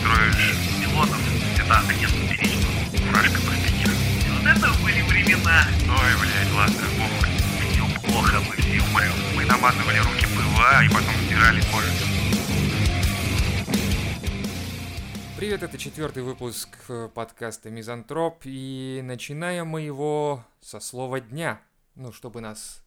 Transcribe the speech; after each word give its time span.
строишь 0.00 0.54
пилотов, 0.80 1.20
это 1.58 1.78
агент 1.78 2.12
перечку, 2.30 2.72
фуражка 3.04 3.40
пропитер. 3.42 3.90
И 3.90 4.30
вот 4.30 4.46
это 4.46 4.82
были 4.82 5.02
времена. 5.02 5.66
Ой, 5.88 6.12
блядь, 6.20 6.52
ладно, 6.54 6.86
похуй. 6.98 7.28
Все 7.70 8.00
плохо, 8.00 8.40
мы 8.40 8.56
все 8.56 8.80
умрем. 8.82 9.12
Мы 9.36 9.44
намазывали 9.44 9.98
руки 9.98 10.26
ПВА 10.26 10.84
и 10.84 10.88
потом 10.88 11.14
стирали 11.26 11.60
кожу. 11.72 11.88
Привет, 15.36 15.62
это 15.64 15.76
четвертый 15.76 16.22
выпуск 16.22 16.68
э, 16.88 17.08
подкаста 17.12 17.68
Мизантроп, 17.68 18.42
и 18.44 19.00
начинаем 19.02 19.66
мы 19.66 19.80
его 19.82 20.44
со 20.60 20.78
слова 20.78 21.20
дня. 21.20 21.60
Ну, 21.96 22.12
чтобы 22.12 22.40
нас 22.40 22.82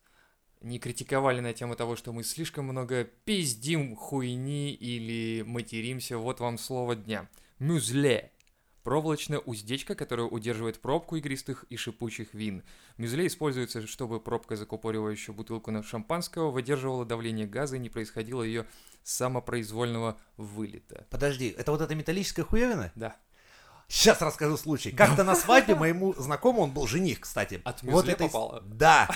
не 0.66 0.80
критиковали 0.80 1.40
на 1.42 1.54
тему 1.54 1.76
того, 1.76 1.96
что 1.96 2.12
мы 2.12 2.24
слишком 2.24 2.66
много 2.66 3.04
пиздим 3.04 3.96
хуйни 3.96 4.74
или 4.74 5.44
материмся, 5.44 6.18
вот 6.18 6.40
вам 6.40 6.58
слово 6.58 6.96
дня. 6.96 7.30
Мюзле. 7.60 8.32
Проволочная 8.84 9.40
уздечка, 9.40 9.96
которая 9.96 10.28
удерживает 10.28 10.80
пробку 10.80 11.16
игристых 11.16 11.66
и 11.70 11.78
шипучих 11.78 12.34
вин. 12.34 12.64
Мюзле 12.98 13.28
используется, 13.28 13.86
чтобы 13.88 14.20
пробка, 14.20 14.56
закупоривающая 14.56 15.34
бутылку 15.34 15.72
на 15.72 15.84
шампанского, 15.84 16.52
выдерживала 16.52 17.06
давление 17.06 17.48
газа 17.48 17.78
и 17.78 17.80
не 17.80 17.90
происходило 17.90 18.42
ее 18.44 18.66
самопроизвольного 19.04 20.18
вылета. 20.38 21.06
Подожди, 21.10 21.48
это 21.58 21.72
вот 21.72 21.82
эта 21.82 21.94
металлическая 21.96 22.44
хуевина? 22.44 22.92
Да. 22.96 23.16
Сейчас 23.88 24.20
расскажу 24.22 24.58
случай. 24.58 24.92
Как-то 24.92 25.24
на 25.24 25.36
свадьбе 25.36 25.76
моему 25.76 26.14
знакомому, 26.14 26.64
он 26.64 26.72
был 26.72 26.88
жених, 26.88 27.20
кстати. 27.22 27.62
От 27.64 27.84
вот 27.84 27.92
мюзле 27.92 28.14
этой- 28.14 28.28
попало? 28.28 28.62
Да. 28.66 29.08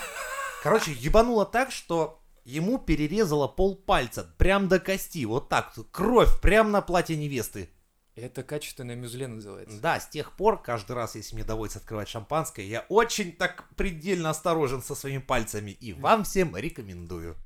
Короче, 0.61 0.91
ебануло 0.91 1.45
так, 1.45 1.71
что 1.71 2.21
ему 2.43 2.77
перерезало 2.79 3.47
пол 3.47 3.75
пальца, 3.75 4.23
прям 4.37 4.67
до 4.67 4.79
кости, 4.79 5.23
вот 5.25 5.47
так, 5.47 5.73
кровь, 5.91 6.41
прям 6.41 6.71
на 6.71 6.81
платье 6.81 7.15
невесты. 7.15 7.69
Это 8.15 8.43
качественное 8.43 8.95
мюзле 8.95 9.27
называется. 9.27 9.79
Да, 9.79 9.99
с 9.99 10.09
тех 10.09 10.35
пор, 10.35 10.61
каждый 10.61 10.93
раз, 10.93 11.15
если 11.15 11.35
мне 11.35 11.45
доводится 11.45 11.79
открывать 11.79 12.09
шампанское, 12.09 12.65
я 12.65 12.85
очень 12.89 13.31
так 13.31 13.69
предельно 13.75 14.31
осторожен 14.31 14.81
со 14.81 14.95
своими 14.95 15.19
пальцами, 15.19 15.71
и 15.71 15.93
вам 15.93 16.25
всем 16.25 16.55
рекомендую. 16.57 17.37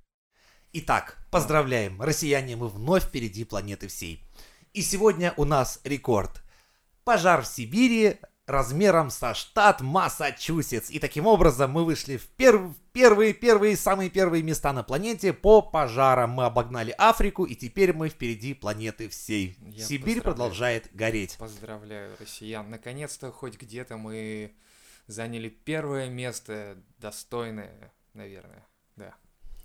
Итак, 0.71 1.23
поздравляем, 1.29 2.01
россияне, 2.01 2.55
мы 2.55 2.67
вновь 2.67 3.03
впереди 3.03 3.43
планеты 3.43 3.87
всей. 3.87 4.23
И 4.73 4.81
сегодня 4.81 5.35
у 5.37 5.45
нас 5.45 5.79
рекорд. 5.83 6.41
Пожар 7.03 7.43
в 7.43 7.47
Сибири 7.47 8.17
размером 8.45 9.09
со 9.09 9.33
штат 9.33 9.81
Массачусетс. 9.81 10.89
И 10.89 10.99
таким 10.99 11.27
образом 11.27 11.71
мы 11.71 11.85
вышли 11.85 12.17
в 12.17 12.27
перв- 12.37 12.75
первые, 12.91 13.33
первые, 13.33 13.77
самые 13.77 14.09
первые 14.09 14.43
места 14.43 14.73
на 14.73 14.83
планете 14.83 15.33
по 15.33 15.61
пожарам. 15.61 16.31
Мы 16.31 16.45
обогнали 16.45 16.93
Африку, 16.97 17.45
и 17.45 17.55
теперь 17.55 17.93
мы 17.93 18.09
впереди 18.09 18.53
планеты 18.53 19.09
всей. 19.09 19.57
Я 19.61 19.85
Сибирь 19.85 20.21
продолжает 20.21 20.93
гореть. 20.93 21.37
Поздравляю 21.37 22.15
россиян. 22.19 22.69
Наконец-то 22.69 23.31
хоть 23.31 23.59
где-то 23.59 23.97
мы 23.97 24.55
заняли 25.07 25.49
первое 25.49 26.09
место, 26.09 26.77
достойное, 26.97 27.93
наверное. 28.13 28.65
Да. 28.95 29.13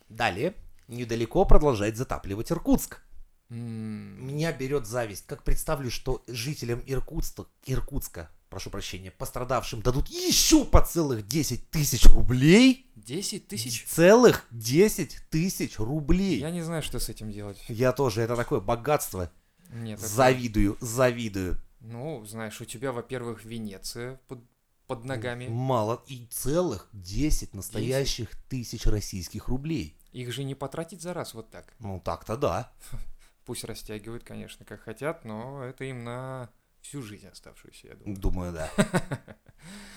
Далее, 0.08 0.54
недалеко 0.86 1.44
продолжает 1.44 1.96
затапливать 1.96 2.50
Иркутск. 2.52 3.02
Меня 3.48 4.52
берет 4.52 4.86
зависть, 4.86 5.26
как 5.26 5.42
представлю, 5.42 5.90
что 5.90 6.22
жителям 6.26 6.82
Иркутска, 6.86 7.46
Иркутска, 7.64 8.30
прошу 8.48 8.70
прощения, 8.70 9.10
пострадавшим 9.10 9.82
дадут 9.82 10.08
еще 10.08 10.64
по 10.64 10.80
целых 10.80 11.26
10 11.26 11.70
тысяч 11.70 12.04
рублей. 12.06 12.90
10 12.96 13.48
тысяч? 13.48 13.84
Целых 13.86 14.46
10 14.50 15.16
тысяч 15.30 15.78
рублей. 15.78 16.38
Я 16.40 16.50
не 16.50 16.62
знаю, 16.62 16.82
что 16.82 16.98
с 16.98 17.08
этим 17.08 17.30
делать. 17.30 17.62
Я 17.68 17.92
тоже, 17.92 18.22
это 18.22 18.36
такое 18.36 18.60
богатство. 18.60 19.30
Нет, 19.72 19.98
это- 19.98 20.08
Завидую, 20.08 20.76
завидую. 20.80 21.58
Ну, 21.80 22.24
знаешь, 22.24 22.60
у 22.60 22.64
тебя, 22.64 22.92
во-первых, 22.92 23.44
Венеция 23.44 24.20
под, 24.26 24.40
под 24.86 25.04
ногами. 25.04 25.46
Мало. 25.48 26.02
И 26.08 26.26
целых 26.26 26.88
10 26.92 27.54
настоящих 27.54 28.30
тысяч 28.48 28.86
российских 28.86 29.48
рублей. 29.48 29.96
Их 30.12 30.32
же 30.32 30.42
не 30.42 30.54
потратить 30.54 31.02
за 31.02 31.14
раз 31.14 31.34
вот 31.34 31.50
так. 31.50 31.72
Ну 31.78 32.00
так-то 32.04 32.36
да. 32.36 32.72
Пусть 33.44 33.64
растягивают, 33.64 34.24
конечно, 34.24 34.64
как 34.64 34.82
хотят, 34.82 35.24
но 35.24 35.62
это 35.62 35.84
им 35.84 36.04
на 36.04 36.50
всю 36.80 37.02
жизнь 37.02 37.26
оставшуюся, 37.26 37.88
я 37.88 37.94
думаю. 37.94 38.16
Думаю, 38.18 38.52
да. 38.52 38.70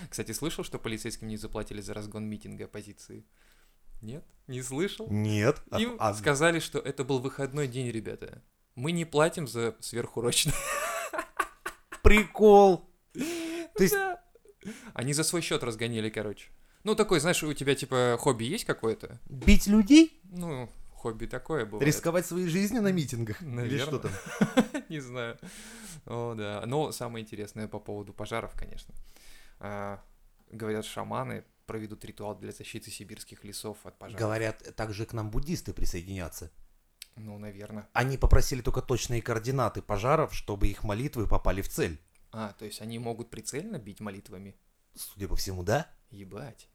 Кстати, 0.10 0.32
слышал, 0.32 0.64
что 0.64 0.80
полицейским 0.80 1.28
не 1.28 1.38
заплатили 1.38 1.82
за 1.82 1.94
разгон 1.94 2.26
митинга 2.28 2.66
оппозиции? 2.66 3.26
Нет? 4.02 4.26
Не 4.48 4.62
слышал? 4.62 5.08
Нет. 5.10 5.62
а- 5.70 5.80
Им 5.80 5.96
а- 6.00 6.14
сказали, 6.14 6.60
что 6.60 6.80
это 6.80 7.04
был 7.04 7.20
выходной 7.20 7.68
день, 7.68 7.90
ребята. 7.92 8.42
Мы 8.76 8.92
не 8.92 9.06
платим 9.06 9.48
за 9.48 9.76
сверхурочные. 9.80 10.56
Прикол. 12.04 12.90
То 13.14 13.84
есть 13.84 13.94
Да. 13.94 14.22
Они 14.94 15.14
за 15.14 15.24
свой 15.24 15.42
счет 15.42 15.64
разгоняли, 15.64 16.10
короче. 16.10 16.50
Ну, 16.84 16.96
такой, 16.96 17.20
знаешь, 17.20 17.42
у 17.44 17.54
тебя, 17.54 17.76
типа, 17.76 18.18
хобби 18.20 18.44
есть 18.44 18.66
какое-то? 18.66 19.20
бить 19.30 19.68
людей? 19.68 20.20
Ну, 20.24 20.70
хобби 21.02 21.26
такое 21.26 21.66
бывает. 21.66 21.88
Рисковать 21.88 22.26
своей 22.26 22.48
жизнью 22.48 22.82
на 22.82 22.92
митингах? 22.92 23.42
Или 23.42 23.50
Наверно. 23.50 23.86
что 23.86 24.00
там? 24.00 24.84
Не 24.90 25.00
знаю. 25.00 25.38
О, 26.06 26.36
да. 26.36 26.64
Но 26.66 26.92
самое 26.92 27.24
интересное 27.24 27.68
по 27.68 27.80
поводу 27.80 28.14
пожаров, 28.14 28.54
конечно. 28.56 28.94
А, 29.60 30.04
Говорят, 30.52 30.86
шаманы 30.86 31.46
проведут 31.66 32.04
ритуал 32.04 32.38
для 32.38 32.52
защиты 32.52 32.92
сибирских 32.92 33.44
лесов 33.44 33.78
от 33.86 33.98
пожаров. 33.98 34.20
Говорят, 34.20 34.76
также 34.76 35.06
к 35.06 35.14
нам 35.14 35.32
буддисты 35.32 35.74
присоединятся. 35.74 36.52
Ну, 37.16 37.38
наверное. 37.38 37.88
Они 37.94 38.18
попросили 38.18 38.62
только 38.62 38.82
точные 38.82 39.22
координаты 39.22 39.82
пожаров, 39.82 40.34
чтобы 40.34 40.68
их 40.68 40.84
молитвы 40.84 41.28
попали 41.28 41.62
в 41.62 41.70
цель. 41.70 42.00
А, 42.32 42.54
то 42.54 42.66
есть 42.66 42.82
они 42.82 43.00
могут 43.00 43.30
прицельно 43.30 43.78
бить 43.80 44.02
молитвами? 44.02 44.56
Судя 44.96 45.28
по 45.28 45.36
всему, 45.36 45.64
да? 45.64 45.90
Ебать. 46.10 46.68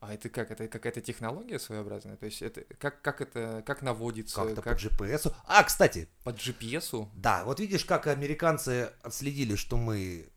А 0.00 0.12
это 0.12 0.28
как? 0.28 0.50
Это 0.50 0.68
какая-то 0.68 1.00
технология 1.00 1.58
своеобразная? 1.58 2.16
То 2.16 2.26
есть 2.26 2.42
это 2.42 2.62
как, 2.78 3.00
как 3.02 3.20
это, 3.20 3.62
как 3.66 3.82
наводится, 3.82 4.36
Как-то 4.36 4.62
как 4.62 4.78
по 4.78 4.80
GPS. 4.80 5.32
А, 5.46 5.62
кстати, 5.64 6.08
под 6.22 6.36
GPS? 6.36 7.08
да, 7.14 7.44
вот 7.44 7.60
видишь, 7.60 7.84
как 7.84 8.06
американцы 8.06 8.90
отследили, 9.02 9.56
что 9.56 9.76
мы 9.76 10.28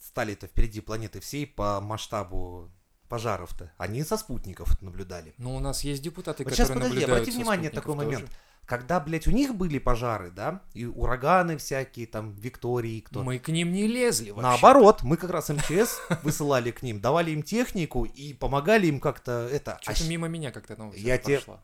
стали-то 0.00 0.46
впереди 0.46 0.80
планеты 0.80 1.20
всей 1.20 1.46
по 1.46 1.80
масштабу 1.80 2.70
пожаров-то. 3.08 3.72
Они 3.78 4.04
со 4.04 4.16
спутников 4.16 4.80
наблюдали. 4.82 5.34
Ну, 5.38 5.56
у 5.56 5.60
нас 5.60 5.82
есть 5.82 6.02
депутаты, 6.02 6.44
Вот 6.44 6.52
сейчас, 6.52 6.68
которые 6.68 6.90
подожди, 6.90 7.00
наблюдают 7.00 7.22
обрати 7.22 7.36
внимание 7.38 7.70
спутников 7.70 7.84
такой 7.84 8.06
момент. 8.06 8.30
Когда, 8.68 9.00
блядь, 9.00 9.26
у 9.26 9.30
них 9.30 9.54
были 9.54 9.78
пожары, 9.78 10.30
да, 10.30 10.60
и 10.74 10.84
ураганы 10.84 11.56
всякие, 11.56 12.06
там, 12.06 12.34
Виктории, 12.34 13.00
кто 13.00 13.22
Мы 13.22 13.38
к 13.38 13.48
ним 13.48 13.72
не 13.72 13.86
лезли 13.86 14.28
вообще. 14.28 14.42
Наоборот, 14.42 15.02
мы 15.02 15.16
как 15.16 15.30
раз 15.30 15.48
МЧС 15.48 16.02
высылали 16.22 16.70
к 16.70 16.82
ним, 16.82 17.00
давали 17.00 17.30
им 17.30 17.42
технику 17.42 18.04
и 18.04 18.34
помогали 18.34 18.86
им 18.86 19.00
как-то 19.00 19.48
это... 19.50 19.78
Что-то 19.80 20.04
мимо 20.04 20.28
меня 20.28 20.50
как-то 20.50 20.76
новость 20.76 21.00
Я. 21.00 21.18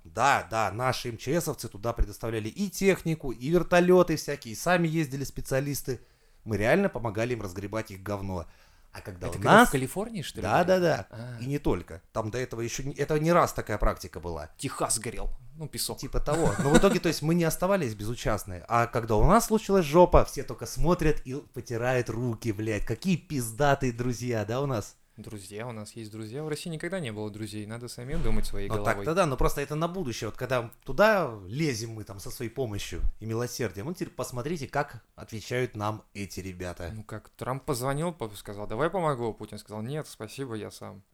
Да, 0.04 0.48
да, 0.50 0.72
наши 0.72 1.12
МЧСовцы 1.12 1.68
туда 1.68 1.92
предоставляли 1.92 2.48
и 2.48 2.70
технику, 2.70 3.32
и 3.32 3.50
вертолеты 3.50 4.16
всякие, 4.16 4.52
и 4.52 4.56
сами 4.56 4.88
ездили 4.88 5.24
специалисты. 5.24 6.00
Мы 6.44 6.56
реально 6.56 6.88
помогали 6.88 7.34
им 7.34 7.42
разгребать 7.42 7.90
их 7.90 8.02
говно. 8.02 8.46
А 8.94 9.00
когда 9.00 9.26
Это 9.26 9.30
у 9.38 9.40
когда 9.40 9.52
нас... 9.52 9.68
в 9.68 9.72
Калифорнии, 9.72 10.22
что 10.22 10.36
ли? 10.36 10.42
Да, 10.42 10.62
да, 10.62 10.78
да. 10.78 11.06
А, 11.10 11.38
И 11.40 11.46
не 11.46 11.58
только. 11.58 12.00
Там 12.12 12.30
до 12.30 12.38
этого 12.38 12.60
еще... 12.60 12.84
не- 12.84 12.94
Это 12.94 13.18
не 13.18 13.32
раз 13.32 13.52
такая 13.52 13.76
практика 13.76 14.20
была. 14.20 14.50
Техас 14.56 15.00
горел. 15.00 15.30
Ну, 15.56 15.66
песок. 15.68 15.98
Типа 15.98 16.20
того. 16.20 16.52
Но 16.60 16.70
в 16.70 16.78
итоге, 16.78 17.00
то 17.00 17.08
есть, 17.08 17.20
мы 17.20 17.34
не 17.34 17.42
оставались 17.44 17.94
безучастны. 17.94 18.64
А 18.68 18.86
когда 18.86 19.16
у 19.16 19.24
нас 19.24 19.46
случилась 19.46 19.84
жопа, 19.84 20.24
все 20.24 20.44
только 20.44 20.66
смотрят 20.66 21.20
и 21.24 21.34
потирают 21.34 22.08
руки, 22.08 22.52
блядь. 22.52 22.84
Какие 22.84 23.16
пиздатые 23.16 23.92
друзья, 23.92 24.44
да, 24.44 24.60
у 24.60 24.66
нас? 24.66 24.94
Друзья, 25.16 25.68
у 25.68 25.72
нас 25.72 25.92
есть 25.92 26.10
друзья. 26.10 26.42
В 26.42 26.48
России 26.48 26.68
никогда 26.70 26.98
не 26.98 27.12
было 27.12 27.30
друзей. 27.30 27.66
Надо 27.66 27.86
самим 27.86 28.20
думать 28.20 28.46
своей 28.46 28.68
Ну 28.68 28.74
головой. 28.74 28.94
так-то 28.96 29.14
да, 29.14 29.26
но 29.26 29.36
просто 29.36 29.60
это 29.60 29.76
на 29.76 29.86
будущее. 29.86 30.28
Вот 30.28 30.36
когда 30.36 30.72
туда 30.84 31.32
лезем 31.46 31.90
мы 31.90 32.02
там 32.02 32.18
со 32.18 32.30
своей 32.32 32.50
помощью 32.50 33.00
и 33.20 33.26
милосердием, 33.26 33.86
ну 33.86 33.94
теперь 33.94 34.10
посмотрите, 34.10 34.66
как 34.66 35.04
отвечают 35.14 35.76
нам 35.76 36.02
эти 36.14 36.40
ребята. 36.40 36.90
Ну 36.92 37.04
как, 37.04 37.28
Трамп 37.30 37.64
позвонил, 37.64 38.12
по- 38.12 38.28
сказал, 38.34 38.66
давай 38.66 38.90
помогу. 38.90 39.32
Путин 39.32 39.58
сказал, 39.58 39.82
нет, 39.82 40.08
спасибо, 40.08 40.54
я 40.56 40.72
сам. 40.72 41.04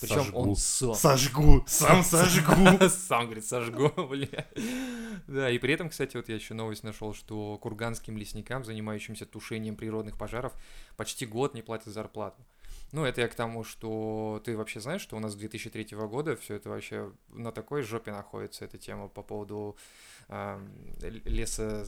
Причем 0.00 0.16
Сожгу. 0.16 0.38
он 0.40 0.56
сам. 0.56 0.94
Сожгу, 0.94 1.64
сам 1.68 2.02
сожгу. 2.04 2.54
Сам, 2.88 3.24
говорит, 3.26 3.44
сожгу, 3.46 3.88
бля. 4.08 4.46
Да, 5.28 5.48
и 5.50 5.58
при 5.58 5.74
этом, 5.74 5.90
кстати, 5.90 6.16
вот 6.16 6.28
я 6.28 6.34
еще 6.34 6.54
новость 6.54 6.82
нашел, 6.82 7.14
что 7.14 7.56
курганским 7.58 8.16
лесникам, 8.16 8.64
занимающимся 8.64 9.26
тушением 9.26 9.76
природных 9.76 10.16
пожаров, 10.18 10.52
почти 10.96 11.24
год 11.24 11.54
не 11.54 11.62
платят 11.62 11.92
зарплату. 11.92 12.44
Ну, 12.92 13.04
это 13.04 13.20
я 13.20 13.28
к 13.28 13.34
тому, 13.34 13.64
что 13.64 14.40
ты 14.44 14.56
вообще 14.56 14.80
знаешь, 14.80 15.02
что 15.02 15.16
у 15.16 15.20
нас 15.20 15.34
2003 15.34 15.96
года 16.06 16.36
все 16.36 16.54
это 16.54 16.70
вообще 16.70 17.12
на 17.28 17.52
такой 17.52 17.82
жопе 17.82 18.12
находится, 18.12 18.64
эта 18.64 18.78
тема 18.78 19.08
по 19.08 19.22
поводу 19.22 19.76
э, 20.28 20.66
леса... 21.02 21.84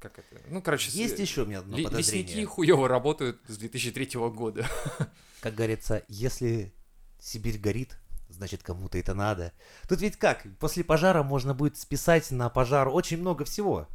Как 0.00 0.18
это? 0.18 0.40
Ну, 0.48 0.62
короче, 0.62 0.90
есть 0.92 1.16
с... 1.16 1.20
еще 1.20 1.42
у 1.42 1.46
меня 1.46 1.58
одно 1.58 1.76
л- 1.76 1.84
подозрение. 1.84 2.28
Лесники 2.28 2.44
хуево 2.44 2.88
работают 2.88 3.40
с 3.48 3.58
2003 3.58 4.10
года. 4.30 4.66
Как 5.40 5.54
говорится, 5.54 6.04
если 6.08 6.72
Сибирь 7.20 7.58
горит, 7.58 7.98
значит, 8.28 8.62
кому-то 8.62 8.96
это 8.96 9.14
надо. 9.14 9.52
Тут 9.88 10.00
ведь 10.00 10.16
как, 10.16 10.46
после 10.58 10.84
пожара 10.84 11.22
можно 11.22 11.52
будет 11.52 11.76
списать 11.76 12.30
на 12.30 12.48
пожар 12.48 12.88
очень 12.88 13.18
много 13.18 13.44
всего. 13.44 13.88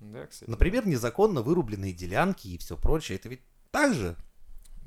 Да, 0.00 0.26
кстати. 0.26 0.50
Например, 0.50 0.84
да. 0.84 0.90
незаконно 0.90 1.42
вырубленные 1.42 1.92
делянки 1.92 2.48
и 2.48 2.58
все 2.58 2.76
прочее. 2.76 3.16
Это 3.16 3.28
ведь 3.28 3.42
так 3.70 3.94
же 3.94 4.16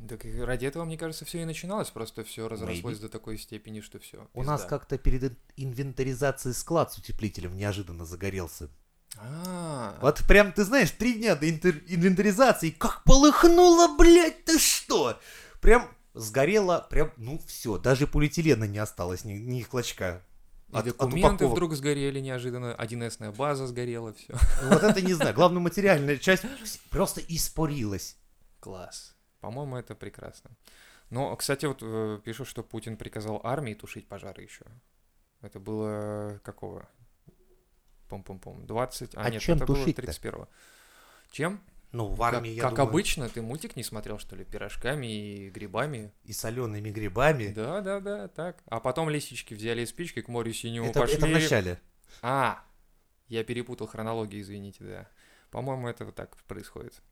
так 0.08 0.26
ради 0.42 0.66
этого, 0.66 0.86
мне 0.86 0.98
кажется, 0.98 1.26
все 1.26 1.42
и 1.42 1.46
начиналось, 1.46 1.90
просто 1.90 2.24
все 2.24 2.48
разрослось 2.48 2.98
Maybe. 2.98 3.02
до 3.02 3.10
такой 3.10 3.38
степени, 3.38 3.80
что 3.80 4.00
все. 4.00 4.28
У 4.34 4.44
нас 4.44 4.66
как-то 4.66 4.98
перед 4.98 5.38
инвентаризацией 5.56 6.54
склад 6.54 6.92
с 6.92 6.98
утеплителем 6.98 7.56
неожиданно 7.56 8.06
загорелся. 8.06 8.70
А-а-а. 9.18 10.00
Вот 10.02 10.24
прям, 10.28 10.52
ты 10.52 10.64
знаешь, 10.64 10.92
три 10.92 11.14
дня 11.14 11.36
до 11.36 11.48
интер- 11.48 11.84
инвентаризации, 11.88 12.72
как 12.72 13.04
полыхнуло, 13.04 13.96
блядь, 13.96 14.44
ты 14.44 14.58
что? 14.58 15.20
Прям 15.62 15.88
сгорело, 16.14 16.86
прям, 16.90 17.12
ну 17.18 17.40
все, 17.46 17.78
даже 17.78 18.08
полиэтилена 18.08 18.66
не 18.66 18.80
осталось, 18.80 19.24
ни, 19.24 19.34
ни 19.34 19.62
клочка. 19.62 20.24
И 20.70 20.82
документы 20.82 21.46
от 21.46 21.52
вдруг 21.52 21.76
сгорели 21.76 22.20
неожиданно, 22.20 22.76
1С 22.80 23.36
база 23.36 23.68
сгорела, 23.68 24.14
все. 24.14 24.34
Ну, 24.64 24.70
вот 24.70 24.84
это 24.84 25.02
не 25.02 25.14
знаю, 25.14 25.36
главная 25.36 25.62
материальная 25.62 26.18
часть 26.18 26.44
просто 26.90 27.22
испарилась. 27.28 28.18
Класс. 28.60 29.13
По-моему, 29.44 29.76
это 29.76 29.94
прекрасно. 29.94 30.52
Но, 31.10 31.36
кстати, 31.36 31.66
вот 31.66 31.80
э, 31.82 32.22
пишут, 32.24 32.48
что 32.48 32.64
Путин 32.64 32.96
приказал 32.96 33.42
армии 33.44 33.74
тушить 33.74 34.08
пожары 34.08 34.44
еще. 34.44 34.64
Это 35.42 35.60
было 35.60 36.36
э, 36.36 36.40
какого? 36.46 36.88
Пом-пом-пом. 38.10 38.66
20... 38.66 39.16
А, 39.16 39.22
а 39.22 39.30
нет, 39.30 39.42
чем 39.42 39.58
это 39.58 39.66
было 39.66 39.86
31-го. 39.86 40.48
Чем? 41.30 41.62
Ну, 41.92 42.08
в 42.08 42.24
армии, 42.24 42.52
как, 42.52 42.56
я 42.56 42.62
Как 42.62 42.72
думаю... 42.72 42.90
обычно, 42.90 43.28
ты 43.28 43.42
мультик 43.42 43.76
не 43.76 43.84
смотрел, 43.84 44.18
что 44.18 44.38
ли, 44.38 44.46
пирожками 44.46 45.08
и 45.08 45.50
грибами? 45.50 46.14
И 46.24 46.32
солеными 46.32 46.90
грибами? 46.90 47.48
Да, 47.48 47.82
да, 47.82 48.00
да, 48.00 48.30
так. 48.30 48.64
А 48.68 48.80
потом 48.80 49.10
лисички 49.10 49.54
взяли 49.54 49.84
спички, 49.84 50.22
к 50.22 50.30
морю 50.30 50.54
синему 50.54 50.88
это, 50.88 51.02
пошли. 51.02 51.18
Это 51.18 51.26
в 51.26 51.32
начале. 51.32 51.82
А, 52.22 52.64
я 53.28 53.44
перепутал 53.44 53.88
хронологию, 53.88 54.42
извините, 54.42 54.86
да. 54.86 55.10
По-моему, 55.52 55.90
это 55.90 56.06
вот 56.06 56.16
так 56.16 56.38
происходит. 56.48 57.04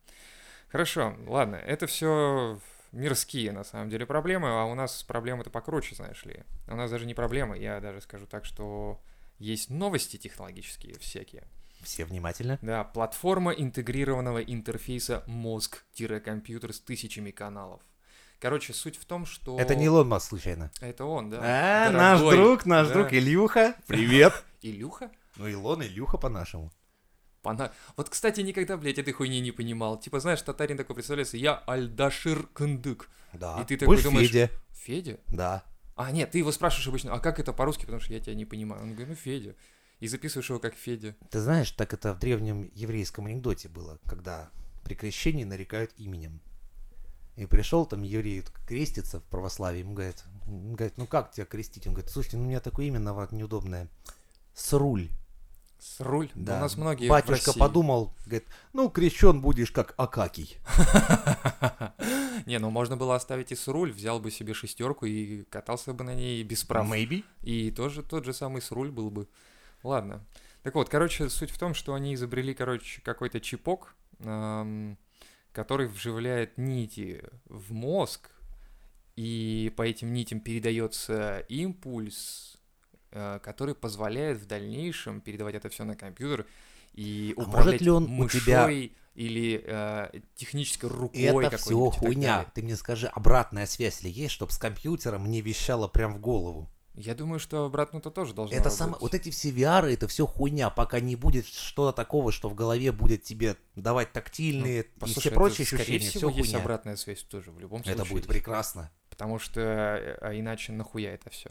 Хорошо, 0.72 1.14
ладно, 1.26 1.56
это 1.56 1.86
все 1.86 2.58
мирские, 2.92 3.52
на 3.52 3.62
самом 3.62 3.90
деле, 3.90 4.06
проблемы, 4.06 4.48
а 4.48 4.64
у 4.64 4.74
нас 4.74 5.02
проблемы-то 5.02 5.50
покруче, 5.50 5.94
знаешь 5.94 6.24
ли. 6.24 6.44
У 6.66 6.74
нас 6.74 6.90
даже 6.90 7.04
не 7.04 7.12
проблемы, 7.12 7.58
я 7.58 7.78
даже 7.78 8.00
скажу 8.00 8.26
так, 8.26 8.46
что 8.46 8.98
есть 9.38 9.68
новости 9.68 10.16
технологические 10.16 10.98
всякие. 10.98 11.44
Все 11.82 12.06
внимательно. 12.06 12.58
Да, 12.62 12.84
платформа 12.84 13.52
интегрированного 13.52 14.42
интерфейса 14.42 15.22
мозг-компьютер 15.26 16.72
с 16.72 16.80
тысячами 16.80 17.32
каналов. 17.32 17.82
Короче, 18.40 18.72
суть 18.72 18.96
в 18.96 19.04
том, 19.04 19.26
что... 19.26 19.60
Это 19.60 19.74
не 19.74 19.84
Илон 19.84 20.08
Маск, 20.08 20.30
случайно? 20.30 20.70
Это 20.80 21.04
он, 21.04 21.28
да. 21.28 21.40
А, 21.42 21.90
наш 21.90 22.20
друг, 22.20 22.64
наш 22.64 22.88
да. 22.88 22.94
друг 22.94 23.12
Илюха. 23.12 23.74
Привет. 23.86 24.32
Илюха? 24.62 25.10
Ну, 25.36 25.48
Илон, 25.48 25.82
Илюха 25.82 26.16
по-нашему. 26.16 26.72
Пана... 27.42 27.72
Вот, 27.96 28.08
кстати, 28.08 28.40
никогда, 28.40 28.76
блядь, 28.76 28.98
этой 28.98 29.12
хуйни 29.12 29.40
не 29.40 29.52
понимал. 29.52 29.98
Типа, 29.98 30.20
знаешь, 30.20 30.40
татарин 30.42 30.76
такой 30.76 30.94
представляется, 30.94 31.36
я 31.36 31.56
Альдашир 31.66 32.48
Кындык. 32.54 33.08
Да. 33.32 33.60
И 33.60 33.64
ты 33.64 33.76
такой 33.76 33.96
Будешь 33.96 34.04
думаешь... 34.04 34.28
Федя. 34.28 34.50
Федя? 34.70 35.18
Да. 35.28 35.64
А, 35.96 36.10
нет, 36.10 36.30
ты 36.30 36.38
его 36.38 36.52
спрашиваешь 36.52 36.88
обычно, 36.88 37.12
а 37.12 37.20
как 37.20 37.38
это 37.38 37.52
по-русски, 37.52 37.82
потому 37.82 38.00
что 38.00 38.12
я 38.12 38.20
тебя 38.20 38.34
не 38.34 38.44
понимаю. 38.44 38.82
Он 38.82 38.90
говорит, 38.90 39.08
ну, 39.08 39.14
Федя. 39.14 39.54
И 40.00 40.08
записываешь 40.08 40.48
его 40.48 40.58
как 40.58 40.74
Федя. 40.74 41.16
Ты 41.30 41.40
знаешь, 41.40 41.70
так 41.72 41.92
это 41.92 42.14
в 42.14 42.18
древнем 42.18 42.70
еврейском 42.74 43.26
анекдоте 43.26 43.68
было, 43.68 43.98
когда 44.06 44.50
при 44.84 44.94
крещении 44.94 45.44
нарекают 45.44 45.92
именем. 45.96 46.40
И 47.36 47.46
пришел 47.46 47.86
там 47.86 48.02
еврей 48.02 48.44
креститься 48.66 49.20
в 49.20 49.24
православии, 49.24 49.78
ему 49.78 49.94
говорит, 49.94 50.22
говорит, 50.46 50.98
ну 50.98 51.06
как 51.06 51.32
тебя 51.32 51.46
крестить? 51.46 51.86
Он 51.86 51.94
говорит, 51.94 52.10
слушайте, 52.10 52.36
ну 52.36 52.44
у 52.44 52.46
меня 52.46 52.60
такое 52.60 52.86
имя, 52.86 52.98
на 52.98 53.14
вас 53.14 53.32
неудобное. 53.32 53.88
Сруль. 54.54 55.08
С 55.82 55.98
руль? 55.98 56.30
Да. 56.36 56.58
У 56.58 56.60
нас 56.60 56.76
многие 56.76 57.08
Батюшка 57.08 57.52
подумал, 57.52 58.14
говорит, 58.24 58.46
ну, 58.72 58.88
крещен 58.88 59.40
будешь 59.40 59.72
как 59.72 59.94
Акакий. 59.96 60.56
Не, 62.46 62.60
ну 62.60 62.70
можно 62.70 62.96
было 62.96 63.16
оставить 63.16 63.50
и 63.50 63.56
с 63.56 63.66
руль, 63.66 63.90
взял 63.90 64.20
бы 64.20 64.30
себе 64.30 64.54
шестерку 64.54 65.06
и 65.06 65.42
катался 65.42 65.92
бы 65.92 66.04
на 66.04 66.14
ней 66.14 66.44
без 66.44 66.62
прав. 66.62 66.86
Maybe. 66.88 67.24
И 67.42 67.72
тоже 67.72 68.04
тот 68.04 68.24
же 68.24 68.32
самый 68.32 68.62
с 68.62 68.70
руль 68.70 68.92
был 68.92 69.10
бы. 69.10 69.26
Ладно. 69.82 70.24
Так 70.62 70.76
вот, 70.76 70.88
короче, 70.88 71.28
суть 71.28 71.50
в 71.50 71.58
том, 71.58 71.74
что 71.74 71.94
они 71.94 72.14
изобрели, 72.14 72.54
короче, 72.54 73.02
какой-то 73.02 73.40
чипок, 73.40 73.96
эм, 74.20 74.96
который 75.50 75.88
вживляет 75.88 76.58
нити 76.58 77.24
в 77.46 77.72
мозг, 77.72 78.30
и 79.16 79.72
по 79.76 79.82
этим 79.82 80.12
нитям 80.12 80.38
передается 80.38 81.40
импульс 81.48 82.56
Э, 83.14 83.40
который 83.42 83.74
позволяет 83.74 84.38
в 84.38 84.46
дальнейшем 84.46 85.20
передавать 85.20 85.54
это 85.54 85.68
все 85.68 85.84
на 85.84 85.94
компьютер 85.94 86.46
и 86.94 87.34
а 87.36 87.42
управлять 87.42 87.64
может 87.64 87.80
ли 87.82 87.90
он 87.90 88.06
мышой 88.06 88.38
у 88.38 88.40
тебя... 88.40 88.70
или 89.14 89.62
э, 89.66 90.20
технической 90.34 90.88
рукой. 90.88 91.20
Это 91.20 91.58
все 91.58 91.90
хуйня. 91.90 92.46
Ты 92.54 92.62
мне 92.62 92.74
скажи, 92.74 93.08
обратная 93.08 93.66
связь 93.66 94.02
ли 94.02 94.10
есть, 94.10 94.32
чтобы 94.32 94.52
с 94.52 94.56
компьютером 94.56 95.30
не 95.30 95.42
вещало 95.42 95.88
прям 95.88 96.14
в 96.14 96.20
голову? 96.20 96.70
Я 96.94 97.14
думаю, 97.14 97.38
что 97.38 97.66
обратно-то 97.66 98.10
тоже 98.10 98.32
должно 98.32 98.56
это 98.56 98.70
сам... 98.70 98.96
Вот 98.98 99.14
эти 99.14 99.28
все 99.30 99.50
VR, 99.50 99.92
это 99.92 100.08
все 100.08 100.26
хуйня, 100.26 100.70
пока 100.70 100.98
не 101.00 101.14
будет 101.14 101.46
что-то 101.46 101.94
такого, 101.94 102.32
что 102.32 102.48
в 102.48 102.54
голове 102.54 102.92
будет 102.92 103.24
тебе 103.24 103.56
давать 103.76 104.12
тактильные 104.12 104.84
ну, 104.84 105.00
послушай, 105.00 105.18
и 105.18 105.20
все 105.20 105.30
прочие 105.30 105.64
ощущения, 105.66 105.98
всего, 105.98 106.30
все 106.30 106.38
есть 106.38 106.50
хуйня. 106.50 106.62
обратная 106.62 106.96
связь 106.96 107.22
тоже, 107.24 107.50
в 107.50 107.60
любом 107.60 107.84
случае. 107.84 108.02
Это 108.02 108.10
будет 108.10 108.26
прекрасно. 108.26 108.90
Потому 109.10 109.38
что, 109.38 109.60
э, 109.60 110.18
а 110.22 110.32
иначе 110.32 110.72
нахуя 110.72 111.12
это 111.12 111.28
все? 111.28 111.50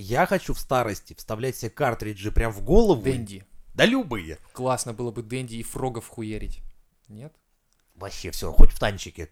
Я 0.00 0.26
хочу 0.26 0.54
в 0.54 0.60
старости 0.60 1.12
вставлять 1.14 1.56
себе 1.56 1.70
картриджи 1.70 2.30
прям 2.30 2.52
в 2.52 2.62
голову. 2.62 3.02
Дэнди. 3.02 3.44
Да 3.74 3.84
любые. 3.84 4.38
Классно 4.52 4.92
было 4.92 5.10
бы 5.10 5.24
Дэнди 5.24 5.56
и 5.56 5.64
Фрогов 5.64 6.06
хуерить. 6.06 6.60
Нет? 7.08 7.34
Вообще 7.96 8.30
все, 8.30 8.52
хоть 8.52 8.70
в 8.70 8.78
танчике. 8.78 9.26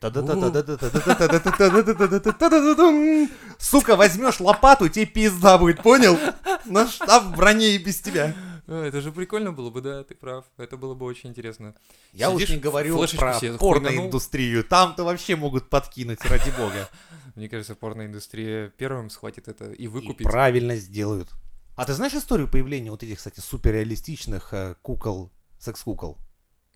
Сука, 3.58 3.94
возьмешь 3.94 4.40
лопату, 4.40 4.88
тебе 4.88 5.06
пизда 5.06 5.56
будет, 5.56 5.84
понял? 5.84 6.18
На 6.64 6.88
штаб 6.88 7.26
в 7.26 7.36
броне 7.36 7.76
и 7.76 7.78
без 7.78 8.00
тебя. 8.00 8.34
прикольно 9.14 9.52
было 9.52 9.70
бы, 9.70 9.80
да, 9.80 10.04
ты 10.04 10.14
прав. 10.14 10.44
Это 10.56 10.76
было 10.76 10.94
бы 10.94 11.06
очень 11.06 11.30
интересно. 11.30 11.74
Я 12.12 12.30
уж 12.30 12.42
Сидишь, 12.42 12.56
не 12.56 12.60
говорю 12.60 12.98
про 13.16 13.38
порноиндустрию. 13.58 14.64
Там-то 14.64 15.04
вообще 15.04 15.36
могут 15.36 15.68
подкинуть, 15.70 16.24
ради 16.24 16.50
бога. 16.50 16.88
Мне 17.36 17.48
кажется, 17.48 17.74
порноиндустрия 17.74 18.70
первым 18.70 19.10
схватит 19.10 19.48
это 19.48 19.70
и 19.70 19.84
И 19.84 19.88
выкупит. 19.88 20.26
правильно 20.26 20.76
сделают. 20.76 21.30
А 21.76 21.84
ты 21.84 21.92
знаешь 21.92 22.14
историю 22.14 22.48
появления 22.48 22.90
вот 22.90 23.02
этих, 23.02 23.18
кстати, 23.18 23.40
суперреалистичных 23.40 24.54
э, 24.54 24.76
кукол, 24.80 25.30
секс-кукол? 25.58 26.18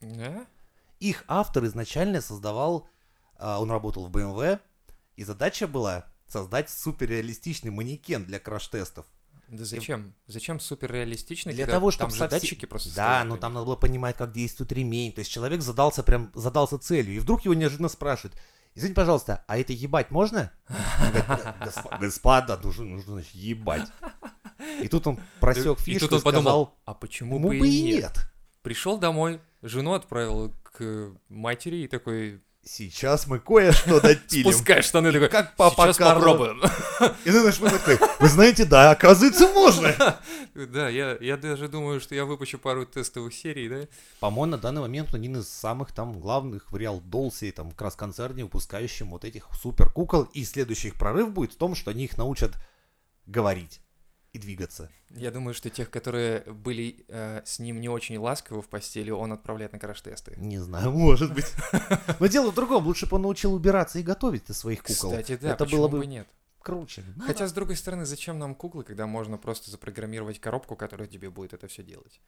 Да? 0.00 0.46
Их 0.98 1.24
автор 1.26 1.64
изначально 1.64 2.20
создавал, 2.20 2.86
а, 3.36 3.60
он 3.60 3.70
работал 3.70 4.06
в 4.06 4.10
BMW, 4.10 4.60
и 5.16 5.24
задача 5.24 5.66
была 5.66 6.04
создать 6.28 6.68
суперреалистичный 6.68 7.70
манекен 7.70 8.24
для 8.24 8.38
краш-тестов. 8.38 9.06
Да 9.50 9.64
зачем? 9.64 10.14
Зачем 10.28 10.60
суперреалистичный, 10.60 11.52
Для 11.52 11.66
того, 11.66 11.90
там 11.90 12.08
чтобы 12.10 12.12
же 12.12 12.28
датчики 12.28 12.66
просто 12.66 12.88
Да, 12.90 12.94
стоят, 12.94 13.26
но 13.28 13.36
и- 13.36 13.40
там 13.40 13.54
надо 13.54 13.66
было 13.66 13.76
понимать, 13.76 14.16
как 14.16 14.32
действует 14.32 14.70
ремень. 14.72 15.12
То 15.12 15.18
есть 15.20 15.30
человек 15.30 15.60
задался 15.60 16.02
прям, 16.04 16.30
задался 16.34 16.78
целью, 16.78 17.16
и 17.16 17.18
вдруг 17.18 17.44
его 17.44 17.54
неожиданно 17.54 17.88
спрашивают, 17.88 18.36
извините, 18.76 18.94
пожалуйста, 18.94 19.44
а 19.48 19.58
это 19.58 19.72
ебать 19.72 20.12
можно? 20.12 20.52
Он 20.68 21.10
говорит, 21.12 21.26
«Госп- 21.64 21.98
Господа, 21.98 22.56
нужно, 22.62 22.84
нужно 22.84 23.14
значит, 23.14 23.34
ебать. 23.34 23.88
И 24.82 24.88
тут 24.88 25.06
он 25.08 25.18
просек 25.40 25.80
И 25.80 25.82
фишку 25.82 26.00
тут 26.08 26.12
он 26.12 26.18
и 26.20 26.22
подумал, 26.22 26.78
а 26.84 26.94
почему 26.94 27.36
«Почему 27.38 27.48
бы 27.48 27.68
и 27.68 27.82
нет? 27.82 28.30
Пришел 28.62 28.98
домой, 28.98 29.40
жену 29.62 29.94
отправил 29.94 30.54
к 30.62 31.12
матери 31.28 31.78
и 31.78 31.88
такой, 31.88 32.40
Сейчас 32.62 33.26
мы 33.26 33.38
кое-что 33.38 34.00
допилим. 34.02 34.52
спускай 34.52 34.82
штаны, 34.82 35.12
такой, 35.12 35.28
Как 35.28 35.56
папа 35.56 35.86
сейчас 35.86 35.96
Карло». 35.96 36.20
попробуем. 36.20 36.60
И 37.24 37.30
ты 37.30 37.42
наш 37.42 37.56
такой, 37.56 37.98
вы 38.18 38.28
знаете, 38.28 38.64
да, 38.64 38.90
оказывается, 38.90 39.48
можно. 39.48 39.94
Да, 40.54 40.88
я, 40.88 41.16
я 41.20 41.36
даже 41.36 41.68
думаю, 41.68 42.00
что 42.00 42.14
я 42.14 42.24
выпущу 42.24 42.58
пару 42.58 42.84
тестовых 42.84 43.32
серий, 43.32 43.68
да? 43.68 43.88
По-моему, 44.18 44.52
на 44.52 44.58
данный 44.58 44.80
момент 44.82 45.10
он 45.14 45.20
один 45.20 45.36
из 45.36 45.48
самых 45.48 45.92
там 45.92 46.18
главных 46.20 46.70
в 46.70 46.76
Реал 46.76 47.00
Долсе, 47.00 47.52
там, 47.52 47.70
как 47.70 47.82
раз 47.82 47.94
концерне, 47.94 48.44
выпускающим 48.44 49.10
вот 49.10 49.24
этих 49.24 49.48
супер 49.54 49.90
кукол. 49.90 50.24
И 50.34 50.44
следующий 50.44 50.88
их 50.88 50.96
прорыв 50.96 51.30
будет 51.30 51.52
в 51.52 51.56
том, 51.56 51.74
что 51.74 51.92
они 51.92 52.04
их 52.04 52.18
научат 52.18 52.52
говорить 53.26 53.80
и 54.32 54.38
двигаться. 54.38 54.90
Я 55.10 55.30
думаю, 55.30 55.54
что 55.54 55.70
тех, 55.70 55.90
которые 55.90 56.40
были 56.42 57.04
э, 57.08 57.42
с 57.44 57.58
ним 57.58 57.80
не 57.80 57.88
очень 57.88 58.16
ласковы 58.18 58.62
в 58.62 58.68
постели, 58.68 59.10
он 59.10 59.32
отправляет 59.32 59.72
на 59.72 59.78
краш-тесты. 59.78 60.34
Не 60.36 60.58
знаю, 60.58 60.90
может 60.92 61.34
быть. 61.34 61.52
Но 62.20 62.26
дело 62.26 62.52
в 62.52 62.54
другом. 62.54 62.86
Лучше 62.86 63.06
бы 63.06 63.16
он 63.16 63.22
научил 63.22 63.52
убираться 63.54 63.98
и 63.98 64.02
готовить 64.02 64.48
из 64.48 64.58
своих 64.58 64.82
кукол. 64.82 65.10
Кстати, 65.10 65.36
да, 65.36 65.52
Это 65.52 65.66
было 65.66 65.88
бы 65.88 66.06
нет? 66.06 66.28
круче. 66.62 67.02
Ну 67.16 67.24
Хотя, 67.26 67.48
с 67.48 67.52
другой 67.52 67.76
стороны, 67.76 68.04
зачем 68.04 68.38
нам 68.38 68.54
куклы, 68.54 68.84
когда 68.84 69.06
можно 69.06 69.38
просто 69.38 69.70
запрограммировать 69.70 70.40
коробку, 70.40 70.76
которая 70.76 71.08
тебе 71.08 71.30
будет 71.30 71.54
это 71.54 71.66
все 71.68 71.82
делать? 71.82 72.20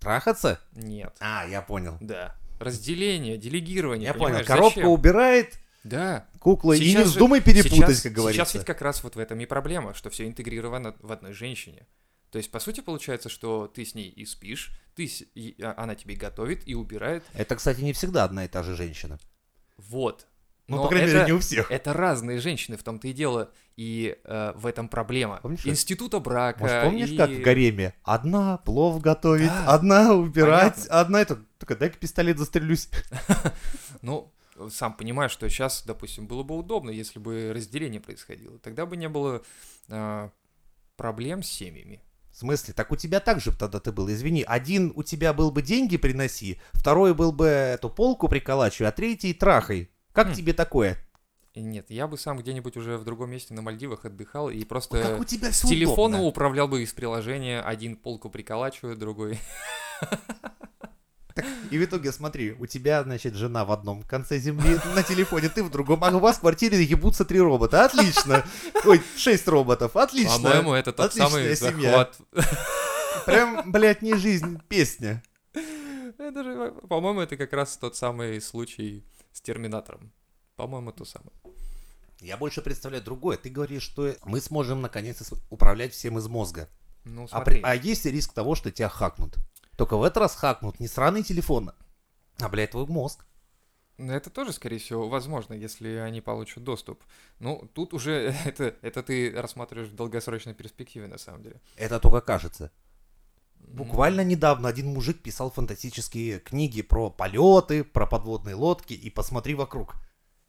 Трахаться? 0.00 0.60
Нет. 0.72 1.14
А, 1.20 1.46
я 1.46 1.62
понял. 1.62 1.96
Да. 2.00 2.34
Разделение, 2.58 3.36
делегирование. 3.36 4.06
Я 4.06 4.14
понял. 4.14 4.44
Коробка 4.44 4.80
зачем? 4.80 4.88
убирает, 4.90 5.58
Да. 5.88 6.26
кукла, 6.40 6.72
и 6.74 6.80
не 6.80 6.86
Сейчас 6.92 7.08
вздумай 7.08 7.40
перепутать, 7.40 7.72
сейчас, 7.72 8.02
как 8.02 8.12
говорится. 8.12 8.44
Сейчас 8.44 8.54
ведь 8.54 8.64
как 8.64 8.82
раз 8.82 9.02
вот 9.04 9.16
в 9.16 9.18
этом 9.18 9.40
и 9.40 9.46
проблема, 9.46 9.94
что 9.94 10.10
все 10.10 10.26
интегрировано 10.26 10.94
в 11.00 11.12
одной 11.12 11.32
женщине. 11.32 11.86
То 12.30 12.32
То 12.32 12.38
есть, 12.38 12.50
по 12.50 12.58
сути, 12.60 12.80
получается, 12.80 13.28
что 13.28 13.66
ты 13.66 13.84
с 13.84 13.94
ней 13.94 14.08
и 14.08 14.24
спишь, 14.26 14.72
ты 14.94 15.06
с- 15.06 15.22
и, 15.34 15.54
а, 15.62 15.74
она 15.76 15.94
тебе 15.94 16.16
готовит 16.16 16.66
и 16.68 16.74
убирает. 16.74 17.22
Это, 17.34 17.56
кстати, 17.56 17.80
не 17.80 17.92
всегда 17.92 18.24
одна 18.24 18.44
и 18.44 18.48
та 18.48 18.62
же 18.62 18.74
женщина. 18.74 19.18
Вот. 19.78 20.26
Ну, 20.68 20.76
Но 20.78 20.82
по 20.82 20.88
крайней 20.88 21.06
это- 21.06 21.14
мере, 21.18 21.26
не 21.26 21.32
у 21.32 21.38
всех. 21.38 21.70
Это 21.70 21.92
разные 21.92 22.40
женщины, 22.40 22.76
в 22.76 22.82
том-то 22.82 23.06
и 23.06 23.12
дело, 23.12 23.52
и 23.76 24.18
э, 24.24 24.52
в 24.56 24.66
этом 24.66 24.88
проблема. 24.88 25.38
Помнишь, 25.40 25.64
Института 25.64 26.18
брака. 26.18 26.58
Может, 26.60 26.82
помнишь, 26.82 27.10
и- 27.10 27.16
как 27.16 27.30
в 27.30 27.40
гареме? 27.40 27.94
Одна 28.02 28.58
плов 28.58 29.00
готовить, 29.00 29.46
Да, 29.48 29.72
одна 29.72 30.14
убирать, 30.14 30.74
понятно. 30.74 31.00
одна 31.00 31.20
это... 31.20 31.36
Только 31.58 31.76
дай-ка 31.76 31.96
пистолет 31.96 32.38
застрелюсь. 32.38 32.88
Ну, 34.02 34.32
сам 34.70 34.96
понимаешь, 34.96 35.30
что 35.30 35.48
сейчас, 35.48 35.82
допустим, 35.84 36.26
было 36.26 36.42
бы 36.42 36.56
удобно, 36.56 36.90
если 36.90 37.18
бы 37.18 37.52
разделение 37.54 38.00
происходило. 38.00 38.58
Тогда 38.58 38.86
бы 38.86 38.96
не 38.96 39.08
было 39.08 39.42
э, 39.88 40.30
проблем 40.96 41.42
с 41.42 41.48
семьями. 41.48 42.02
В 42.30 42.38
смысле? 42.38 42.74
Так 42.74 42.92
у 42.92 42.96
тебя 42.96 43.20
так 43.20 43.40
же 43.40 43.50
тогда 43.56 43.80
ты 43.80 43.92
был, 43.92 44.10
извини. 44.10 44.44
Один 44.46 44.92
у 44.94 45.02
тебя 45.02 45.32
был 45.32 45.50
бы 45.50 45.62
деньги 45.62 45.96
приноси, 45.96 46.60
второй 46.72 47.14
был 47.14 47.32
бы 47.32 47.46
эту 47.46 47.88
полку 47.88 48.28
приколачивай, 48.28 48.88
а 48.88 48.92
третий 48.92 49.32
трахай. 49.32 49.90
Как 50.12 50.28
Хм. 50.28 50.34
тебе 50.34 50.52
такое? 50.52 50.98
Нет, 51.54 51.86
я 51.90 52.06
бы 52.06 52.18
сам 52.18 52.36
где-нибудь 52.38 52.76
уже 52.76 52.98
в 52.98 53.04
другом 53.04 53.30
месте 53.30 53.54
на 53.54 53.62
Мальдивах 53.62 54.04
отдыхал 54.04 54.50
и 54.50 54.62
просто 54.64 55.00
как 55.00 55.20
у 55.20 55.24
тебя 55.24 55.50
все 55.50 55.68
телефона 55.68 56.22
управлял 56.22 56.68
бы 56.68 56.82
из 56.82 56.92
приложения. 56.92 57.62
Один 57.62 57.96
полку 57.96 58.28
приколачиваю, 58.28 58.96
другой. 58.96 59.38
И 61.70 61.78
в 61.78 61.84
итоге, 61.84 62.12
смотри, 62.12 62.52
у 62.52 62.66
тебя, 62.66 63.02
значит, 63.02 63.34
жена 63.34 63.64
в 63.64 63.72
одном 63.72 64.02
конце 64.02 64.38
земли 64.38 64.78
на 64.94 65.02
телефоне, 65.02 65.48
ты 65.48 65.62
в 65.62 65.70
другом, 65.70 66.02
а 66.04 66.10
у 66.10 66.18
вас 66.18 66.36
в 66.36 66.40
квартире 66.40 66.82
ебутся 66.82 67.24
три 67.24 67.40
робота. 67.40 67.84
Отлично. 67.84 68.44
Ой, 68.84 69.02
шесть 69.16 69.46
роботов. 69.48 69.96
Отлично. 69.96 70.38
По-моему, 70.38 70.72
это 70.74 70.92
тот 70.92 71.06
Отличная 71.06 71.54
самый 71.54 71.56
семья. 71.56 71.90
захват. 71.90 72.18
Прям, 73.26 73.70
блядь, 73.72 74.02
не 74.02 74.14
жизнь, 74.14 74.60
песня. 74.68 75.22
Это 76.18 76.42
же, 76.44 76.72
по-моему, 76.88 77.20
это 77.20 77.36
как 77.36 77.52
раз 77.52 77.76
тот 77.76 77.96
самый 77.96 78.40
случай 78.40 79.04
с 79.32 79.40
Терминатором. 79.40 80.12
По-моему, 80.56 80.92
то 80.92 81.04
самое. 81.04 81.30
Я 82.20 82.36
больше 82.38 82.62
представляю 82.62 83.04
другое. 83.04 83.36
Ты 83.36 83.50
говоришь, 83.50 83.82
что 83.82 84.14
мы 84.24 84.40
сможем 84.40 84.80
наконец-то 84.80 85.24
с- 85.24 85.34
управлять 85.50 85.92
всем 85.92 86.16
из 86.18 86.26
мозга. 86.28 86.68
Ну, 87.04 87.24
А, 87.24 87.28
смотри. 87.28 87.56
при- 87.56 87.62
а 87.62 87.74
есть 87.74 88.06
риск 88.06 88.32
того, 88.32 88.54
что 88.54 88.70
тебя 88.70 88.88
хакнут. 88.88 89.36
Только 89.76 89.96
в 89.96 90.02
этот 90.02 90.18
раз 90.18 90.34
хакнут 90.34 90.80
не 90.80 90.88
сраный 90.88 91.22
телефон, 91.22 91.72
а, 92.38 92.48
блядь, 92.48 92.70
твой 92.70 92.86
мозг. 92.86 93.24
Ну, 93.98 94.12
Это 94.12 94.28
тоже, 94.28 94.52
скорее 94.52 94.78
всего, 94.78 95.08
возможно, 95.08 95.54
если 95.54 95.88
они 95.96 96.20
получат 96.20 96.64
доступ. 96.64 97.02
Ну, 97.38 97.68
тут 97.72 97.94
уже 97.94 98.34
это, 98.44 98.74
это 98.82 99.02
ты 99.02 99.32
рассматриваешь 99.34 99.88
в 99.88 99.94
долгосрочной 99.94 100.54
перспективе, 100.54 101.06
на 101.06 101.18
самом 101.18 101.42
деле. 101.42 101.60
Это 101.76 101.98
только 101.98 102.20
кажется. 102.20 102.70
Ну, 103.58 103.84
Буквально 103.84 104.22
недавно 104.22 104.68
один 104.68 104.88
мужик 104.88 105.22
писал 105.22 105.50
фантастические 105.50 106.40
книги 106.40 106.82
про 106.82 107.10
полеты, 107.10 107.84
про 107.84 108.06
подводные 108.06 108.54
лодки, 108.54 108.92
и 108.92 109.10
посмотри 109.10 109.54
вокруг. 109.54 109.96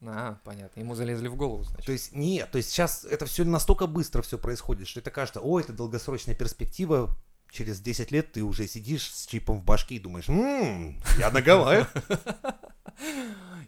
А, 0.01 0.38
понятно. 0.43 0.79
Ему 0.79 0.93
залезли 0.93 1.27
в 1.27 1.36
голову, 1.36 1.63
значит. 1.63 1.86
То 1.86 1.91
есть 1.91 2.13
нет, 2.13 2.51
то 2.51 2.57
есть 2.57 2.69
сейчас 2.69 3.03
это 3.03 3.25
все 3.25 3.43
настолько 3.46 3.88
быстро 3.88 4.22
все 4.22 4.38
происходит, 4.38 4.88
что 4.88 5.00
это 5.00 5.10
кажется, 5.10 5.41
о, 5.41 5.60
это 5.60 5.74
долгосрочная 5.74 6.36
перспектива, 6.36 7.17
через 7.51 7.80
10 7.80 8.12
лет 8.12 8.32
ты 8.32 8.44
уже 8.44 8.68
сидишь 8.68 9.12
с 9.12 9.25
чипом 9.25 9.60
в 9.60 9.63
башке 9.63 9.96
и 9.96 10.00
думаешь, 10.00 10.30
«М, 10.30 10.96
я 11.18 11.32
на 11.32 11.42
Гавайях. 11.42 11.92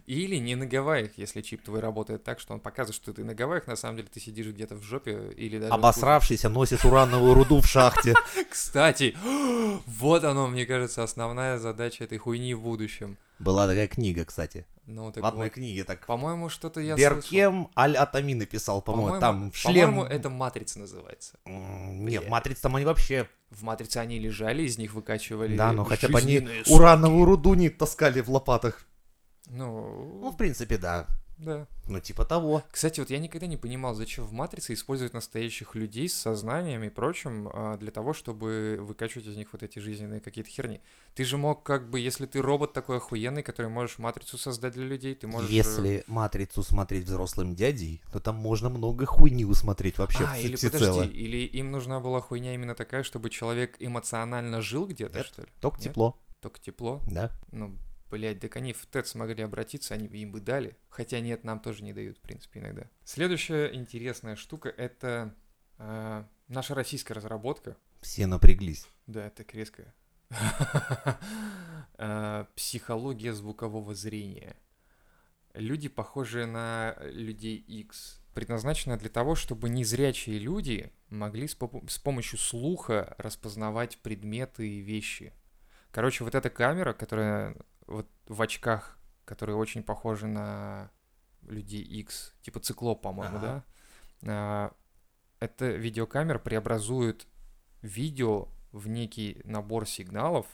Или 0.06 0.36
не 0.36 0.56
на 0.56 0.66
Гавайях, 0.66 1.12
если 1.16 1.40
чип 1.40 1.62
твой 1.62 1.78
работает 1.80 2.24
так, 2.24 2.40
что 2.40 2.52
он 2.54 2.60
показывает, 2.60 2.96
что 2.96 3.12
ты 3.12 3.22
на 3.22 3.34
Гавайях, 3.34 3.68
на 3.68 3.76
самом 3.76 3.96
деле 3.98 4.08
ты 4.12 4.18
сидишь 4.18 4.46
где-то 4.46 4.74
в 4.74 4.82
жопе 4.82 5.32
или 5.36 5.58
даже... 5.58 5.72
Обосравшийся 5.72 6.48
носишь 6.48 6.84
урановую 6.84 7.34
руду 7.34 7.60
в 7.60 7.66
шахте. 7.66 8.14
Кстати, 8.50 9.16
вот 9.86 10.24
оно, 10.24 10.48
мне 10.48 10.66
кажется, 10.66 11.04
основная 11.04 11.58
задача 11.58 12.04
этой 12.04 12.18
хуйни 12.18 12.54
в 12.54 12.62
будущем. 12.62 13.18
Была 13.40 13.66
такая 13.66 13.88
книга, 13.88 14.24
кстати. 14.26 14.66
Ну, 14.84 15.10
так 15.12 15.22
В 15.24 15.26
одной 15.26 15.46
вот. 15.46 15.54
книге 15.54 15.84
так. 15.84 16.04
По-моему, 16.06 16.50
что-то 16.50 16.80
я 16.80 16.94
слышал. 16.94 17.16
Беркем 17.16 17.68
Аль-Атами 17.76 18.34
написал, 18.34 18.82
по-моему, 18.82 19.18
там 19.18 19.50
по-моему, 19.62 20.02
шлем... 20.04 20.12
это 20.18 20.28
«Матрица» 20.28 20.78
называется. 20.78 21.38
М, 21.46 22.04
Нет, 22.06 22.22
Бля. 22.22 22.30
Матриц 22.30 22.60
там 22.60 22.76
они 22.76 22.84
вообще... 22.84 23.28
В 23.50 23.62
«Матрице» 23.62 23.96
они 23.96 24.18
лежали, 24.18 24.62
из 24.62 24.78
них 24.78 24.92
выкачивали 24.92 25.56
Да, 25.56 25.72
но 25.72 25.84
хотя 25.84 26.08
бы 26.08 26.18
они 26.18 26.40
соки. 26.40 26.70
урановую 26.72 27.24
руду 27.24 27.54
не 27.54 27.70
таскали 27.70 28.20
в 28.20 28.28
лопатах. 28.30 28.86
Ну, 29.46 30.20
Ну, 30.20 30.30
в 30.30 30.36
принципе, 30.36 30.76
да. 30.76 31.06
Да. 31.44 31.66
Ну, 31.88 31.98
типа 32.00 32.24
того. 32.24 32.62
Кстати, 32.70 33.00
вот 33.00 33.10
я 33.10 33.18
никогда 33.18 33.46
не 33.46 33.56
понимал, 33.56 33.94
зачем 33.94 34.24
в 34.24 34.32
«Матрице» 34.32 34.74
используют 34.74 35.12
настоящих 35.14 35.74
людей 35.74 36.08
с 36.08 36.14
сознанием 36.14 36.82
и 36.84 36.88
прочим 36.88 37.48
а, 37.52 37.76
для 37.78 37.90
того, 37.90 38.12
чтобы 38.12 38.78
выкачивать 38.80 39.26
из 39.26 39.36
них 39.36 39.48
вот 39.52 39.62
эти 39.62 39.78
жизненные 39.80 40.20
какие-то 40.20 40.50
херни. 40.50 40.80
Ты 41.14 41.24
же 41.24 41.36
мог, 41.36 41.62
как 41.64 41.90
бы, 41.90 41.98
если 41.98 42.26
ты 42.26 42.40
робот 42.40 42.72
такой 42.72 42.98
охуенный, 42.98 43.42
который 43.42 43.68
можешь 43.70 43.98
«Матрицу» 43.98 44.38
создать 44.38 44.74
для 44.74 44.84
людей, 44.84 45.14
ты 45.14 45.26
можешь... 45.26 45.50
э, 45.50 45.52
Если 45.52 46.04
матрицу 46.06 46.62
смотреть 46.62 47.04
взрослым 47.06 47.54
дядей, 47.56 48.00
то 48.12 48.20
там 48.20 48.36
можно 48.36 48.68
много 48.68 49.06
хуйни 49.06 49.44
усмотреть 49.44 49.98
вообще 49.98 50.24
А, 50.28 50.38
или 50.38 50.56
подожди, 50.56 51.06
или 51.06 51.38
им 51.38 51.70
нужна 51.72 52.00
была 52.00 52.20
хуйня 52.20 52.54
именно 52.54 52.74
такая, 52.74 53.02
чтобы 53.02 53.30
человек 53.30 53.76
эмоционально 53.78 54.60
жил 54.62 54.86
где-то, 54.86 55.24
что 55.24 55.42
ли? 55.42 55.48
Только 55.60 55.80
тепло, 55.80 56.16
Только 56.40 56.60
тепло? 56.60 57.00
да. 57.10 57.30
Ну, 57.52 57.76
блядь, 58.10 58.40
так 58.40 58.56
они 58.56 58.72
в 58.72 58.84
ТЭД 58.86 59.06
смогли 59.06 59.42
обратиться, 59.42 59.94
они 59.94 60.06
им 60.06 60.32
бы 60.32 60.40
дали. 60.40 60.76
Хотя 60.88 61.20
нет, 61.20 61.44
нам 61.44 61.60
тоже 61.60 61.82
не 61.82 61.92
дают, 61.92 62.18
в 62.18 62.20
принципе, 62.20 62.60
иногда. 62.60 62.84
Следующая 63.04 63.72
интересная 63.74 64.36
штука— 64.36 64.68
это 64.76 65.34
э, 65.78 66.24
наша 66.48 66.74
российская 66.74 67.14
разработка. 67.14 67.76
Все 68.00 68.26
напряглись. 68.26 68.86
Да, 69.06 69.26
это 69.26 69.44
резко. 69.52 69.92
Э, 72.02 72.46
Психология 72.56 73.34
звукового 73.34 73.94
зрения. 73.94 74.56
Люди, 75.52 75.88
похожие 75.88 76.46
на 76.46 76.96
людей 77.02 77.56
X, 77.58 78.22
предназначена 78.32 78.96
для 78.96 79.10
того, 79.10 79.34
чтобы 79.34 79.68
незрячие 79.68 80.38
люди 80.38 80.90
могли 81.10 81.46
с 81.46 81.98
помощью 81.98 82.38
слуха 82.38 83.14
распознавать 83.18 83.98
предметы 83.98 84.66
и 84.66 84.80
вещи. 84.80 85.34
Короче, 85.90 86.24
вот 86.24 86.34
эта 86.34 86.48
камера, 86.48 86.92
которая 86.94 87.56
вот 87.90 88.08
в 88.26 88.40
очках, 88.40 88.98
которые 89.24 89.56
очень 89.56 89.82
похожи 89.82 90.26
на 90.26 90.90
людей 91.42 91.82
X, 91.82 92.34
типа 92.42 92.60
циклоп, 92.60 93.02
по-моему, 93.02 93.36
Ага. 93.38 93.64
да? 94.22 94.32
А, 94.32 94.72
Эта 95.40 95.70
видеокамера 95.70 96.38
преобразует 96.38 97.26
видео 97.82 98.48
в 98.72 98.88
некий 98.88 99.40
набор 99.44 99.86
сигналов, 99.88 100.46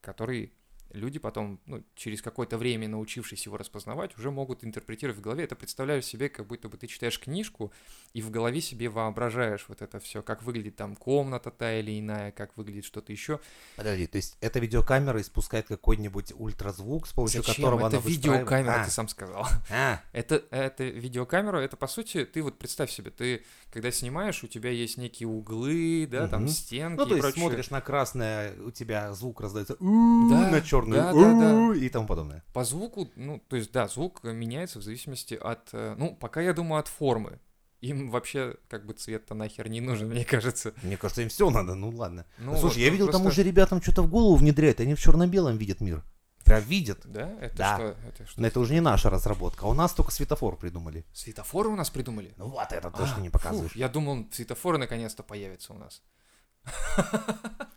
который 0.00 0.52
люди 0.92 1.18
потом, 1.18 1.60
ну, 1.66 1.82
через 1.94 2.22
какое-то 2.22 2.58
время, 2.58 2.88
научившись 2.88 3.46
его 3.46 3.56
распознавать, 3.56 4.16
уже 4.18 4.30
могут 4.30 4.64
интерпретировать 4.64 5.18
в 5.18 5.22
голове. 5.22 5.44
Это 5.44 5.56
представляешь 5.56 6.04
себе, 6.04 6.28
как 6.28 6.46
будто 6.46 6.68
бы 6.68 6.76
ты 6.76 6.86
читаешь 6.86 7.18
книжку, 7.18 7.72
и 8.12 8.22
в 8.22 8.30
голове 8.30 8.60
себе 8.60 8.88
воображаешь 8.88 9.64
вот 9.68 9.82
это 9.82 9.98
все, 10.00 10.22
как 10.22 10.42
выглядит 10.42 10.76
там 10.76 10.96
комната 10.96 11.50
та 11.50 11.78
или 11.78 11.98
иная, 11.98 12.32
как 12.32 12.56
выглядит 12.56 12.84
что-то 12.84 13.12
еще. 13.12 13.40
Подожди, 13.76 14.06
то 14.06 14.16
есть 14.16 14.36
эта 14.40 14.58
видеокамера 14.58 15.20
испускает 15.20 15.66
какой-нибудь 15.68 16.32
ультразвук, 16.36 17.06
с 17.06 17.12
помощью 17.12 17.42
Зачем? 17.42 17.54
которого 17.56 17.86
Это 17.86 17.96
она 17.98 18.06
видеокамера, 18.08 18.80
А, 18.80 18.84
ты 18.84 18.90
сам 18.90 19.08
сказал. 19.08 19.46
а, 19.70 20.00
Это, 20.12 20.42
это 20.50 20.84
видеокамера, 20.84 21.58
это 21.58 21.76
по 21.76 21.86
сути, 21.86 22.24
ты 22.24 22.42
вот 22.42 22.58
представь 22.58 22.90
себе, 22.90 23.10
ты 23.10 23.44
когда 23.72 23.90
снимаешь, 23.90 24.42
у 24.44 24.48
тебя 24.48 24.70
есть 24.70 24.96
некие 24.96 25.28
углы, 25.28 26.06
да, 26.10 26.28
там 26.28 26.42
Мгм. 26.42 26.48
стенки 26.50 26.98
Ну, 26.98 27.04
то 27.06 27.10
и 27.14 27.16
есть 27.16 27.20
прочее. 27.20 27.40
смотришь 27.40 27.70
на 27.70 27.80
красное, 27.80 28.54
у 28.62 28.70
тебя 28.70 29.12
звук 29.12 29.40
раздается 29.40 29.76
Да, 29.80 30.50
на 30.50 30.60
черный 30.80 30.96
да, 30.98 31.12
да, 31.12 31.72
да. 31.72 31.76
и 31.76 31.88
тому 31.88 32.06
подобное. 32.06 32.42
По 32.52 32.64
звуку, 32.64 33.08
ну, 33.16 33.42
то 33.48 33.56
есть, 33.56 33.72
да, 33.72 33.88
звук 33.88 34.22
меняется 34.24 34.78
в 34.78 34.82
зависимости 34.82 35.34
от, 35.34 35.68
э, 35.72 35.94
ну, 35.98 36.14
пока 36.14 36.40
я 36.40 36.52
думаю, 36.52 36.80
от 36.80 36.88
формы. 36.88 37.38
Им 37.80 38.10
вообще, 38.10 38.56
как 38.68 38.84
бы, 38.84 38.92
цвет-то 38.92 39.34
нахер 39.34 39.68
не 39.68 39.80
нужен, 39.80 40.08
мне 40.08 40.24
кажется. 40.24 40.74
Мне 40.82 40.96
кажется, 40.98 41.22
им 41.22 41.28
все 41.30 41.48
надо, 41.50 41.74
ну 41.74 41.88
ладно. 41.90 42.26
Ну, 42.38 42.56
Слушай, 42.56 42.74
вот, 42.74 42.76
я 42.76 42.86
ну, 42.86 42.92
видел, 42.92 43.06
там 43.06 43.22
просто- 43.22 43.40
уже 43.40 43.48
ребятам 43.48 43.80
что-то 43.80 44.02
в 44.02 44.10
голову 44.10 44.36
внедряют, 44.36 44.80
они 44.80 44.94
в 44.94 45.00
черно-белом 45.00 45.56
видят 45.56 45.80
мир. 45.80 46.02
Прям 46.44 46.62
видят. 46.62 47.00
Да? 47.04 47.30
Это 47.40 47.56
Да. 47.56 47.76
что? 47.76 47.96
Это 48.08 48.26
что? 48.26 48.40
Но 48.40 48.46
это 48.46 48.60
уже 48.60 48.74
не 48.74 48.80
наша 48.80 49.08
разработка, 49.08 49.66
а 49.66 49.68
у 49.68 49.74
нас 49.74 49.92
только 49.94 50.10
светофор 50.10 50.56
придумали. 50.56 51.04
Светофоры 51.12 51.68
у 51.68 51.76
нас 51.76 51.90
придумали? 51.90 52.32
Ну 52.36 52.48
вот 52.48 52.72
это 52.72 52.90
то, 52.90 53.06
что 53.06 53.16
А, 53.16 53.20
не 53.20 53.28
фу, 53.28 53.32
показываешь. 53.32 53.76
я 53.76 53.88
думал, 53.88 54.26
светофоры 54.32 54.78
наконец-то 54.78 55.22
появятся 55.22 55.72
у 55.74 55.78
нас. 55.78 56.02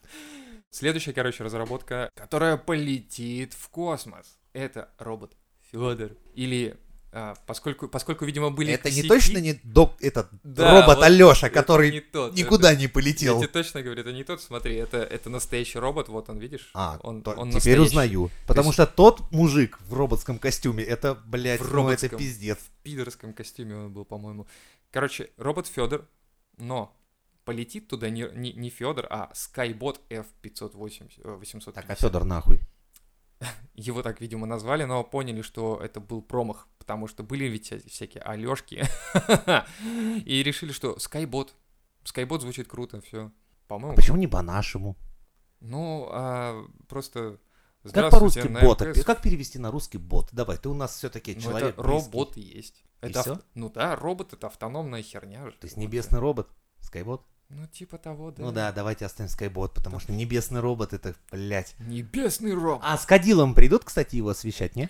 Следующая, 0.73 1.13
короче, 1.13 1.43
разработка, 1.43 2.09
которая 2.15 2.57
полетит 2.57 3.53
в 3.53 3.69
космос. 3.69 4.39
Это 4.53 4.89
робот 4.97 5.33
Федор. 5.71 6.11
Или, 6.33 6.75
а, 7.11 7.35
поскольку, 7.45 7.87
поскольку, 7.87 8.25
видимо, 8.25 8.49
были 8.49 8.73
Это 8.73 8.89
не 8.89 9.03
косяки- 9.03 9.07
точно 9.07 9.37
не 9.37 9.53
док, 9.63 9.93
этот 10.01 10.29
Да, 10.43 10.81
робот 10.81 10.95
вот 10.97 11.03
Алёша, 11.05 11.51
который 11.51 11.91
не 11.91 11.99
тот, 11.99 12.33
никуда 12.33 12.73
не 12.73 12.85
это- 12.85 12.93
полетел. 12.95 13.35
Я 13.39 13.41
тебе 13.47 13.53
точно 13.53 13.83
говорю, 13.83 14.01
это 14.01 14.11
не 14.13 14.23
тот, 14.23 14.41
смотри, 14.41 14.73
это, 14.75 14.97
это 14.97 15.29
настоящий 15.29 15.77
робот, 15.77 16.09
вот 16.09 16.27
он, 16.29 16.39
видишь? 16.39 16.71
А, 16.73 16.99
он, 17.03 17.21
то- 17.21 17.33
он 17.33 17.49
теперь 17.51 17.77
настоящий. 17.77 17.79
узнаю. 17.81 18.31
Потому 18.47 18.69
есть- 18.69 18.73
что 18.73 18.87
тот 18.87 19.31
мужик 19.31 19.77
в 19.87 19.93
роботском 19.93 20.39
костюме, 20.39 20.83
это, 20.83 21.13
блядь, 21.13 21.59
В 21.61 21.65
ну 21.65 21.69
это 21.69 21.75
роботском. 22.07 22.17
пиздец. 22.17 22.57
В 22.57 22.83
пидорском 22.83 23.33
костюме 23.33 23.75
он 23.75 23.93
был, 23.93 24.05
по-моему. 24.05 24.47
Короче, 24.89 25.29
робот 25.37 25.67
Федор, 25.67 26.07
но 26.57 26.95
полетит 27.45 27.87
туда 27.87 28.09
не, 28.09 28.27
не, 28.33 28.53
не 28.53 28.69
Федор, 28.69 29.07
а 29.09 29.31
Skybot 29.33 29.99
F580, 30.09 31.11
э, 31.23 31.31
850. 31.35 31.73
Так, 31.73 31.89
а 31.89 31.95
Федор 31.95 32.23
нахуй. 32.23 32.59
Его 33.75 34.01
так, 34.01 34.21
видимо, 34.21 34.45
назвали, 34.45 34.83
но 34.85 35.03
поняли, 35.03 35.41
что 35.41 35.79
это 35.81 35.99
был 35.99 36.21
промах, 36.21 36.67
потому 36.77 37.07
что 37.07 37.23
были 37.23 37.45
ведь 37.45 37.71
вся- 37.71 37.87
всякие 37.87 38.23
Алешки. 38.23 38.83
И 40.25 40.43
решили, 40.43 40.71
что 40.71 40.93
Skybot. 40.95 41.49
Skybot 42.05 42.41
звучит 42.41 42.67
круто, 42.67 43.01
все. 43.01 43.25
А 43.25 43.31
По-моему, 43.67 43.95
почему 43.95 44.17
не 44.17 44.27
по-нашему? 44.27 44.97
ну, 45.59 46.07
а, 46.11 46.65
просто... 46.87 47.39
Как 47.93 48.11
по-русски 48.11 48.47
бот? 48.47 48.79
Как 49.05 49.21
перевести 49.21 49.59
на 49.59 49.69
русский 49.71 49.97
бот? 49.97 50.29
Давай, 50.31 50.57
ты 50.57 50.69
у 50.69 50.73
нас 50.73 50.95
все-таки 50.95 51.35
Ну, 51.35 51.41
человек 51.41 51.69
это 51.73 51.81
близкий. 51.83 52.05
робот 52.11 52.37
есть. 52.37 52.83
И 53.01 53.07
Это 53.07 53.19
авт- 53.21 53.43
Ну 53.55 53.69
да, 53.69 53.95
робот 53.97 54.31
это 54.31 54.47
автономная 54.47 55.01
херня 55.01 55.45
же. 55.45 55.51
То 55.53 55.65
есть 55.65 55.75
небесный 55.75 56.19
робот? 56.19 56.49
Скайбот? 56.79 57.25
Ну, 57.55 57.67
типа 57.67 57.97
того, 57.97 58.31
да. 58.31 58.43
Ну 58.43 58.51
да, 58.51 58.71
давайте 58.71 59.05
оставим 59.05 59.29
Скайбот, 59.29 59.73
потому 59.73 59.99
что 59.99 60.11
небесный 60.11 60.59
робот 60.59 60.93
это, 60.93 61.15
блядь. 61.31 61.75
Небесный 61.79 62.53
робот. 62.53 62.81
А 62.83 62.97
с 62.97 63.05
Кадилом 63.05 63.53
придут, 63.53 63.83
кстати, 63.83 64.15
его 64.15 64.29
освещать, 64.29 64.75
не? 64.75 64.89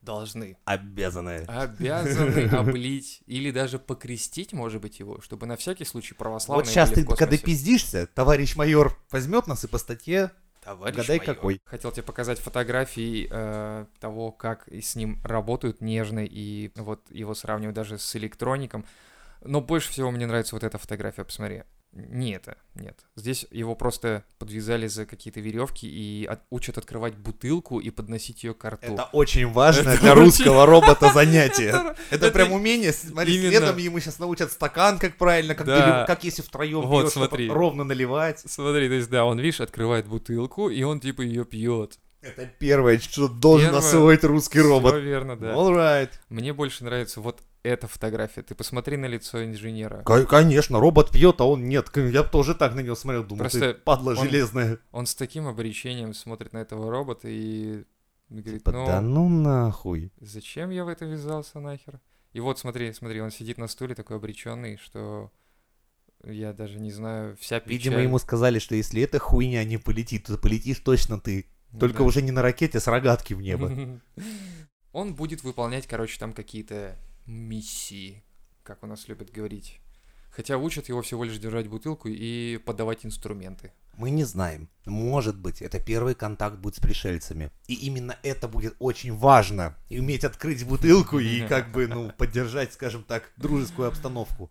Должны. 0.00 0.56
Обязаны. 0.64 1.44
Обязаны 1.46 2.46
облить 2.52 3.22
или 3.26 3.52
даже 3.52 3.78
покрестить, 3.78 4.52
может 4.52 4.82
быть, 4.82 4.98
его, 4.98 5.20
чтобы 5.20 5.46
на 5.46 5.56
всякий 5.56 5.84
случай 5.84 6.14
православные 6.14 6.64
Вот 6.64 6.70
сейчас 6.70 6.90
ты, 6.90 7.04
когда 7.04 7.38
пиздишься, 7.38 8.08
товарищ 8.08 8.56
майор 8.56 8.98
возьмет 9.12 9.46
нас 9.46 9.62
и 9.62 9.68
по 9.68 9.78
статье 9.78 10.32
Товарищ 10.64 10.94
Угадай, 10.94 11.18
майор. 11.18 11.34
какой. 11.34 11.60
Хотел 11.64 11.90
тебе 11.90 12.04
показать 12.04 12.38
фотографии 12.38 13.28
э, 13.28 13.86
того, 13.98 14.30
как 14.30 14.68
с 14.68 14.94
ним 14.94 15.20
работают 15.24 15.80
нежно, 15.80 16.24
и 16.24 16.70
вот 16.76 17.10
его 17.10 17.34
сравнивать 17.34 17.74
даже 17.74 17.98
с 17.98 18.14
электроником. 18.14 18.84
Но 19.44 19.60
больше 19.60 19.90
всего 19.90 20.10
мне 20.10 20.26
нравится 20.26 20.54
вот 20.54 20.64
эта 20.64 20.78
фотография, 20.78 21.24
посмотри. 21.24 21.62
Не 21.94 22.32
это, 22.36 22.56
нет. 22.74 23.04
Здесь 23.16 23.44
его 23.50 23.74
просто 23.74 24.24
подвязали 24.38 24.86
за 24.86 25.04
какие-то 25.04 25.40
веревки 25.40 25.86
и 25.86 26.24
от- 26.24 26.40
учат 26.48 26.78
открывать 26.78 27.16
бутылку 27.16 27.80
и 27.80 27.90
подносить 27.90 28.44
ее 28.44 28.54
к 28.54 28.64
рту. 28.64 28.94
Это 28.94 29.04
очень 29.12 29.46
важное 29.46 29.92
Это 29.92 30.00
для 30.02 30.12
очень- 30.12 30.22
русского 30.24 30.64
робота 30.74 31.12
занятие. 31.12 31.94
Это- 32.08 32.30
прям 32.30 32.52
умение. 32.52 32.94
Смотри, 32.94 33.34
именно. 33.36 33.50
следом 33.50 33.76
ему 33.76 34.00
сейчас 34.00 34.18
научат 34.18 34.50
стакан, 34.52 34.98
как 34.98 35.18
правильно, 35.18 35.54
как, 35.54 35.66
Да. 35.66 35.78
дали- 35.78 36.06
как 36.06 36.24
если 36.24 36.40
втроем 36.40 36.80
Вот, 36.80 37.02
пьешь, 37.02 37.12
смотри. 37.12 37.50
ровно 37.50 37.84
наливать. 37.84 38.40
Смотри, 38.40 38.88
то 38.88 38.94
есть, 38.94 39.10
да, 39.10 39.26
он, 39.26 39.38
видишь, 39.38 39.60
открывает 39.60 40.06
бутылку, 40.06 40.70
и 40.70 40.82
он 40.84 40.98
типа 40.98 41.20
ее 41.20 41.44
пьет. 41.44 41.98
Это 42.22 42.46
первое, 42.46 42.98
что 42.98 43.28
должен 43.28 43.68
Первое. 43.70 43.80
освоить 43.80 44.24
русский 44.24 44.60
робот. 44.60 44.92
Все 44.94 45.00
верно, 45.02 45.36
да. 45.36 45.54
All 45.54 45.74
right. 45.74 46.10
Мне 46.28 46.52
больше 46.52 46.84
нравится 46.84 47.20
вот 47.20 47.42
эта 47.64 47.88
фотография. 47.88 48.42
Ты 48.42 48.54
посмотри 48.54 48.96
на 48.96 49.06
лицо 49.06 49.44
инженера. 49.44 50.02
Ко- 50.04 50.24
Конечно, 50.24 50.78
робот 50.80 51.10
пьет, 51.10 51.40
а 51.40 51.44
он 51.44 51.68
нет. 51.68 51.90
Я 51.96 52.22
бы 52.22 52.28
тоже 52.28 52.54
так 52.54 52.74
на 52.74 52.80
него 52.80 52.94
смотрел, 52.94 53.24
думал, 53.24 53.40
Просто 53.40 53.74
ты 53.74 53.74
падла 53.74 54.12
он- 54.12 54.18
железная. 54.18 54.78
Он 54.92 55.06
с 55.06 55.14
таким 55.14 55.46
обречением 55.48 56.14
смотрит 56.14 56.52
на 56.52 56.58
этого 56.58 56.90
робота 56.90 57.28
и 57.28 57.84
говорит, 58.28 58.60
Типа, 58.64 58.72
ну, 58.72 58.86
Да 58.86 59.00
ну 59.00 59.28
нахуй. 59.28 60.12
зачем 60.20 60.70
я 60.70 60.84
в 60.84 60.88
это 60.88 61.04
ввязался 61.04 61.60
нахер? 61.60 62.00
И 62.32 62.40
вот 62.40 62.58
смотри, 62.58 62.92
смотри, 62.92 63.20
он 63.20 63.30
сидит 63.30 63.58
на 63.58 63.68
стуле 63.68 63.94
такой 63.94 64.16
обреченный, 64.16 64.78
что 64.78 65.30
я 66.24 66.52
даже 66.52 66.78
не 66.78 66.90
знаю, 66.92 67.36
вся 67.36 67.60
печаль... 67.60 67.72
Видимо, 67.72 67.98
ему 68.00 68.18
сказали, 68.18 68.58
что 68.58 68.74
если 68.74 69.02
эта 69.02 69.18
хуйня 69.18 69.64
не 69.64 69.76
полетит, 69.76 70.26
то 70.26 70.38
полетишь 70.38 70.78
точно 70.78 71.20
ты. 71.20 71.46
Ну 71.72 71.78
Только 71.78 71.98
да. 71.98 72.04
уже 72.04 72.22
не 72.22 72.30
на 72.30 72.42
ракете, 72.42 72.78
а 72.78 72.80
с 72.80 72.86
рогатки 72.86 73.34
в 73.34 73.40
небо. 73.40 73.72
Он 74.92 75.14
будет 75.14 75.42
выполнять, 75.42 75.86
короче, 75.86 76.18
там 76.18 76.32
какие-то 76.34 76.98
миссии, 77.26 78.22
как 78.62 78.82
у 78.82 78.86
нас 78.86 79.08
любят 79.08 79.30
говорить. 79.30 79.80
Хотя 80.30 80.56
учат 80.56 80.88
его 80.88 81.02
всего 81.02 81.24
лишь 81.24 81.38
держать 81.38 81.68
бутылку 81.68 82.08
и 82.08 82.58
подавать 82.58 83.04
инструменты. 83.04 83.72
Мы 83.96 84.10
не 84.10 84.24
знаем. 84.24 84.70
Может 84.86 85.38
быть, 85.38 85.60
это 85.60 85.78
первый 85.78 86.14
контакт 86.14 86.56
будет 86.56 86.76
с 86.76 86.80
пришельцами. 86.80 87.50
И 87.66 87.74
именно 87.74 88.16
это 88.22 88.48
будет 88.48 88.74
очень 88.78 89.14
важно. 89.14 89.76
И 89.90 90.00
уметь 90.00 90.24
открыть 90.24 90.66
бутылку 90.66 91.18
и 91.18 91.46
как 91.48 91.70
бы, 91.70 91.86
ну, 91.86 92.10
поддержать, 92.16 92.72
скажем 92.72 93.04
так, 93.04 93.30
дружескую 93.36 93.88
обстановку. 93.88 94.50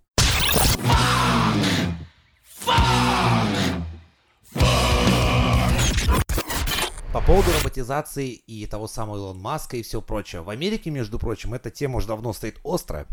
По 7.14 7.20
поводу 7.20 7.52
роботизации 7.60 8.30
и 8.30 8.66
того 8.68 8.88
самого 8.88 9.18
Илон 9.18 9.38
Маска 9.38 9.76
и 9.76 9.82
все 9.82 10.02
прочее. 10.02 10.44
В 10.44 10.50
Америке, 10.50 10.92
между 10.92 11.20
прочим, 11.20 11.54
эта 11.54 11.70
тема 11.70 11.98
уже 11.98 12.08
давно 12.08 12.32
стоит 12.32 12.58
остро. 12.64 13.06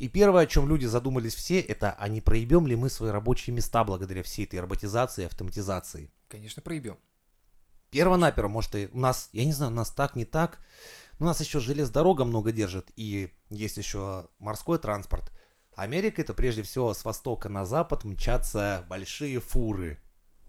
И 0.00 0.08
первое, 0.08 0.42
о 0.42 0.46
чем 0.46 0.68
люди 0.68 0.86
задумались 0.86 1.36
все, 1.36 1.60
это 1.60 1.92
а 1.92 2.08
не 2.08 2.20
проебем 2.20 2.66
ли 2.66 2.74
мы 2.74 2.90
свои 2.90 3.10
рабочие 3.12 3.54
места 3.54 3.84
благодаря 3.84 4.24
всей 4.24 4.46
этой 4.46 4.58
роботизации 4.58 5.22
и 5.22 5.26
автоматизации. 5.26 6.10
Конечно, 6.26 6.60
проебем. 6.60 6.98
Первонаперво, 7.90 8.48
может, 8.48 8.74
и 8.74 8.88
у 8.92 8.98
нас, 8.98 9.28
я 9.32 9.44
не 9.44 9.52
знаю, 9.52 9.70
у 9.70 9.76
нас 9.76 9.90
так, 9.90 10.16
не 10.16 10.24
так, 10.24 10.58
но 11.20 11.26
у 11.26 11.28
нас 11.28 11.40
еще 11.40 11.60
железнодорога 11.60 12.24
много 12.24 12.50
держит, 12.50 12.90
и 12.96 13.32
есть 13.48 13.76
еще 13.76 14.26
морской 14.40 14.80
транспорт. 14.80 15.30
Америка 15.76 16.20
это 16.20 16.34
прежде 16.34 16.64
всего 16.64 16.92
с 16.92 17.04
востока 17.04 17.48
на 17.48 17.64
запад 17.64 18.02
мчатся 18.02 18.84
большие 18.88 19.38
фуры. 19.38 20.00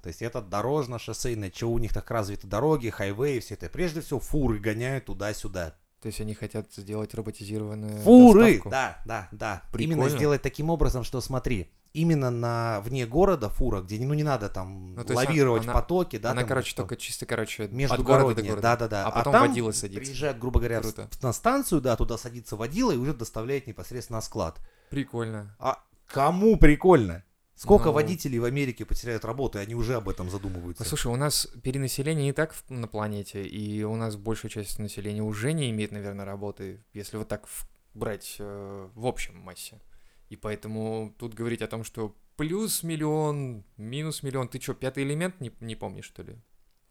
То 0.02 0.08
есть 0.10 0.22
это 0.22 0.42
дорожно-шоссейное, 0.42 1.50
чего 1.50 1.74
у 1.74 1.80
них 1.80 1.94
так 1.94 2.10
развиты 2.12 2.48
дороги, 2.48 2.90
хайвеи, 2.90 3.40
все 3.40 3.56
это. 3.56 3.70
Прежде 3.70 4.02
всего 4.02 4.20
фуры 4.20 4.60
гоняют 4.60 5.06
туда-сюда. 5.06 5.76
То 6.02 6.08
есть 6.08 6.22
они 6.22 6.36
хотят 6.36 6.72
сделать 6.74 7.14
роботизированную 7.16 8.00
Фуры! 8.04 8.42
доставку. 8.46 8.70
Да, 8.70 9.02
да, 9.06 9.28
да. 9.32 9.64
Прикольно. 9.74 10.02
Именно 10.04 10.10
сделать 10.10 10.42
таким 10.44 10.70
образом, 10.70 11.04
что 11.04 11.20
смотри, 11.22 11.72
именно 11.94 12.30
на 12.30 12.82
вне 12.82 13.08
города 13.08 13.50
фура, 13.50 13.82
где 13.82 13.98
ну 14.06 14.14
не 14.14 14.22
надо 14.22 14.48
там 14.48 14.94
Ну, 14.94 15.04
лавировать 15.10 15.64
она- 15.64 15.74
потоки, 15.74 16.20
да, 16.20 16.32
Она, 16.32 16.42
там, 16.42 16.50
короче, 16.50 16.70
что? 16.70 16.84
только 16.84 16.98
чисто, 16.98 17.26
короче, 17.26 17.68
между 17.70 17.96
от 17.96 18.04
города 18.04 18.36
до 18.36 18.44
города. 18.48 18.62
да, 18.62 18.76
да, 18.78 18.88
да. 18.88 19.06
А 19.08 19.12
потом 19.12 19.34
там 19.34 19.48
водила 19.48 19.72
садится. 19.72 20.00
Приезжает, 20.04 20.38
грубо 20.38 20.60
говоря, 20.60 20.82
Круто. 20.82 21.10
на 21.24 21.34
станцию, 21.34 21.82
да, 21.82 21.96
туда 21.96 22.20
садится 22.20 22.56
водила 22.56 22.92
и 22.92 22.98
уже 22.98 23.16
доставляет 23.16 23.66
непосредственно 23.66 24.18
на 24.18 24.22
склад. 24.22 24.60
Прикольно. 24.92 25.56
А 25.60 25.80
кому 26.06 26.58
прикольно? 26.58 27.24
Сколько 27.58 27.86
Ну. 27.86 27.94
водителей 27.94 28.38
в 28.40 28.46
Америке 28.46 28.86
потеряют 28.86 29.26
работу, 29.26 29.58
и 29.58 29.62
они 29.62 29.74
уже 29.76 29.96
об 29.96 30.08
этом 30.08 30.30
задумываются. 30.30 30.84
Ну, 30.84 30.88
слушай, 30.88 31.08
у 31.12 31.16
нас 31.16 31.48
перенаселение 31.64 32.30
и 32.30 32.32
так 32.32 32.54
на 32.70 32.88
планете, 32.88 33.44
и 33.44 33.84
у 33.84 33.96
нас 33.96 34.16
большая 34.16 34.52
часть 34.52 34.78
населения 34.80 35.24
уже 35.24 35.54
не 35.54 35.70
имеет, 35.72 35.92
наверное, 35.92 36.24
работы, 36.26 36.84
если 36.94 37.18
вот 37.18 37.28
так 37.28 37.48
брать 37.96 38.36
э, 38.40 38.90
в 38.94 39.06
общем 39.08 39.38
массе. 39.40 39.82
И 40.30 40.36
поэтому 40.36 41.16
тут 41.18 41.34
говорить 41.34 41.62
о 41.64 41.68
том, 41.68 41.84
что 41.84 42.16
плюс 42.36 42.84
миллион, 42.84 43.64
минус 43.78 44.22
миллион, 44.22 44.48
ты 44.50 44.62
что, 44.62 44.76
пятый 44.76 45.04
элемент 45.04 45.42
не, 45.42 45.52
не 45.60 45.76
помнишь, 45.76 46.06
что 46.06 46.22
ли? 46.22 46.36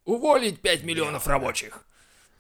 Уволить 0.04 0.60
5 0.60 0.82
миллионов 0.84 1.26
рабочих! 1.28 1.86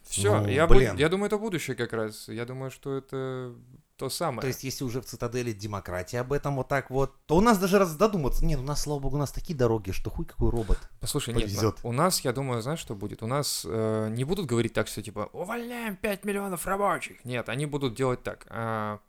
Все, 0.02 0.40
Ну, 0.40 0.48
я, 0.48 0.66
буд- 0.66 0.98
я 0.98 1.08
думаю, 1.08 1.26
это 1.26 1.36
будущее 1.38 1.74
как 1.76 1.92
раз. 1.92 2.28
Я 2.28 2.44
думаю, 2.44 2.70
что 2.70 2.96
это 2.96 3.54
то 3.96 4.08
самое. 4.10 4.42
То 4.42 4.46
есть, 4.48 4.62
если 4.64 4.84
уже 4.84 5.00
в 5.00 5.06
цитадели 5.06 5.52
демократия 5.52 6.20
об 6.20 6.32
этом 6.32 6.56
вот 6.56 6.68
так 6.68 6.90
вот, 6.90 7.14
то 7.26 7.36
у 7.36 7.40
нас 7.40 7.58
даже 7.58 7.78
раз 7.78 7.88
задуматься, 7.90 8.44
нет, 8.44 8.58
у 8.60 8.62
нас, 8.62 8.82
слава 8.82 9.00
богу, 9.00 9.16
у 9.16 9.18
нас 9.18 9.32
такие 9.32 9.56
дороги, 9.56 9.90
что 9.92 10.10
хуй 10.10 10.26
какой 10.26 10.50
робот. 10.50 10.78
Послушай, 11.00 11.32
нет, 11.34 11.44
повезет. 11.44 11.82
на- 11.82 11.88
у 11.90 11.92
нас, 11.92 12.20
я 12.20 12.32
думаю, 12.32 12.60
знаешь, 12.60 12.78
что 12.78 12.94
будет? 12.94 13.22
У 13.22 13.26
нас 13.26 13.64
э, 13.66 14.08
не 14.10 14.24
будут 14.24 14.46
говорить 14.46 14.74
так, 14.74 14.86
что 14.88 15.02
типа 15.02 15.30
увольняем 15.32 15.96
5 15.96 16.24
миллионов 16.24 16.66
рабочих. 16.66 17.24
Нет, 17.24 17.48
они 17.48 17.64
будут 17.66 17.94
делать 17.94 18.22
так. 18.22 18.46
а, 18.50 19.00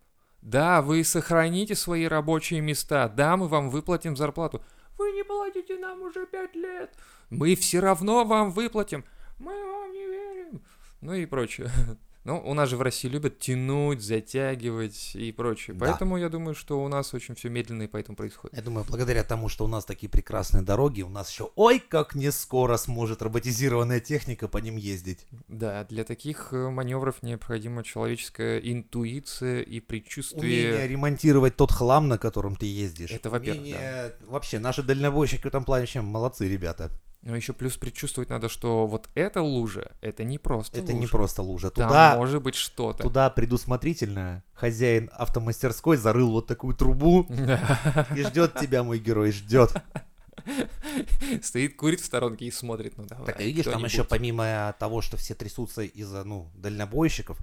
да, 0.41 0.81
вы 0.81 1.03
сохраните 1.03 1.75
свои 1.75 2.05
рабочие 2.07 2.61
места. 2.61 3.09
Да, 3.09 3.35
мы 3.35 3.47
вам 3.47 3.69
выплатим 3.69 4.15
зарплату. 4.15 4.63
Вы 4.97 5.11
не 5.11 5.23
платите 5.23 5.77
нам 5.77 6.01
уже 6.01 6.25
5 6.25 6.55
лет. 6.55 6.95
Мы 7.29 7.55
все 7.55 7.79
равно 7.81 8.23
вам 8.23 8.51
выплатим. 8.51 9.03
Мы 9.37 9.51
вам 9.51 9.91
не 9.91 10.05
верим. 10.05 10.61
Ну 11.01 11.13
и 11.13 11.25
прочее. 11.25 11.69
Ну, 12.27 12.41
у 12.45 12.53
нас 12.53 12.67
же 12.67 12.75
в 12.75 12.81
России 12.81 13.07
любят 13.07 13.39
тянуть, 13.39 14.01
затягивать 14.01 15.15
и 15.15 15.31
прочее. 15.31 15.77
Да. 15.77 15.85
Поэтому 15.85 16.17
я 16.17 16.27
думаю, 16.27 16.55
что 16.55 16.83
у 16.83 16.87
нас 16.89 17.13
очень 17.13 17.35
все 17.35 17.47
медленно 17.47 17.83
и 17.83 17.87
поэтому 17.87 18.17
происходит. 18.17 18.53
Я 18.57 18.61
думаю, 18.61 18.85
благодаря 18.85 19.23
тому, 19.23 19.47
что 19.47 19.63
у 19.63 19.69
нас 19.69 19.85
такие 19.85 20.09
прекрасные 20.09 20.61
дороги, 20.61 21.03
у 21.03 21.09
нас 21.09 21.31
еще, 21.31 21.51
ой, 21.55 21.79
как 21.79 22.15
не 22.15 22.29
скоро 22.33 22.75
сможет 22.75 23.21
роботизированная 23.21 24.01
техника 24.01 24.49
по 24.49 24.57
ним 24.57 24.75
ездить. 24.75 25.25
Да, 25.47 25.85
для 25.85 26.03
таких 26.03 26.49
э, 26.51 26.69
маневров 26.69 27.23
необходима 27.23 27.81
человеческая 27.85 28.59
интуиция 28.59 29.61
и 29.61 29.79
предчувствие. 29.79 30.71
Умение 30.71 30.85
ремонтировать 30.89 31.55
тот 31.55 31.71
хлам, 31.71 32.09
на 32.09 32.17
котором 32.17 32.57
ты 32.57 32.65
ездишь. 32.65 33.11
Это 33.11 33.29
во-первых, 33.29 33.61
Умение- 33.61 34.13
Вообще, 34.27 34.59
наши 34.59 34.83
дальнобойщики 34.83 35.43
в 35.43 35.45
этом 35.45 35.63
плане 35.63 35.83
вообще 35.83 36.01
молодцы, 36.01 36.49
ребята. 36.49 36.91
Но 37.23 37.35
еще 37.35 37.51
плюс 37.53 37.75
предчувствовать 37.77 38.29
надо, 38.29 38.47
что 38.47 38.87
вот 38.87 39.09
эта 39.15 39.41
лужа, 39.41 39.91
это 40.01 40.23
не 40.23 40.37
просто 40.37 40.79
Это 40.79 40.93
не 40.93 41.01
лужа. 41.01 41.11
просто 41.11 41.41
лужа. 41.41 41.69
Там 41.71 41.87
Туда, 41.89 42.15
может 42.15 42.41
быть 42.41 42.55
что-то. 42.55 43.03
туда 43.03 43.29
предусмотрительно 43.29 44.43
хозяин 44.53 45.09
автомастерской 45.13 45.97
зарыл 45.97 46.31
вот 46.31 46.47
такую 46.47 46.75
трубу 46.75 47.25
и 48.15 48.23
ждет 48.23 48.53
тебя, 48.59 48.83
мой 48.83 48.99
герой, 48.99 49.31
ждет. 49.31 49.73
Стоит, 51.43 51.75
курит 51.75 51.99
в 51.99 52.05
сторонке 52.05 52.45
и 52.45 52.51
смотрит. 52.51 52.97
Ну 52.97 53.05
давай. 53.05 53.25
Так, 53.25 53.41
и 53.41 53.45
видишь, 53.45 53.65
там 53.65 53.83
еще 53.83 54.03
помимо 54.03 54.73
того, 54.79 55.01
что 55.01 55.17
все 55.17 55.33
трясутся 55.35 55.81
из-за, 55.81 56.23
ну, 56.23 56.49
дальнобойщиков, 56.55 57.37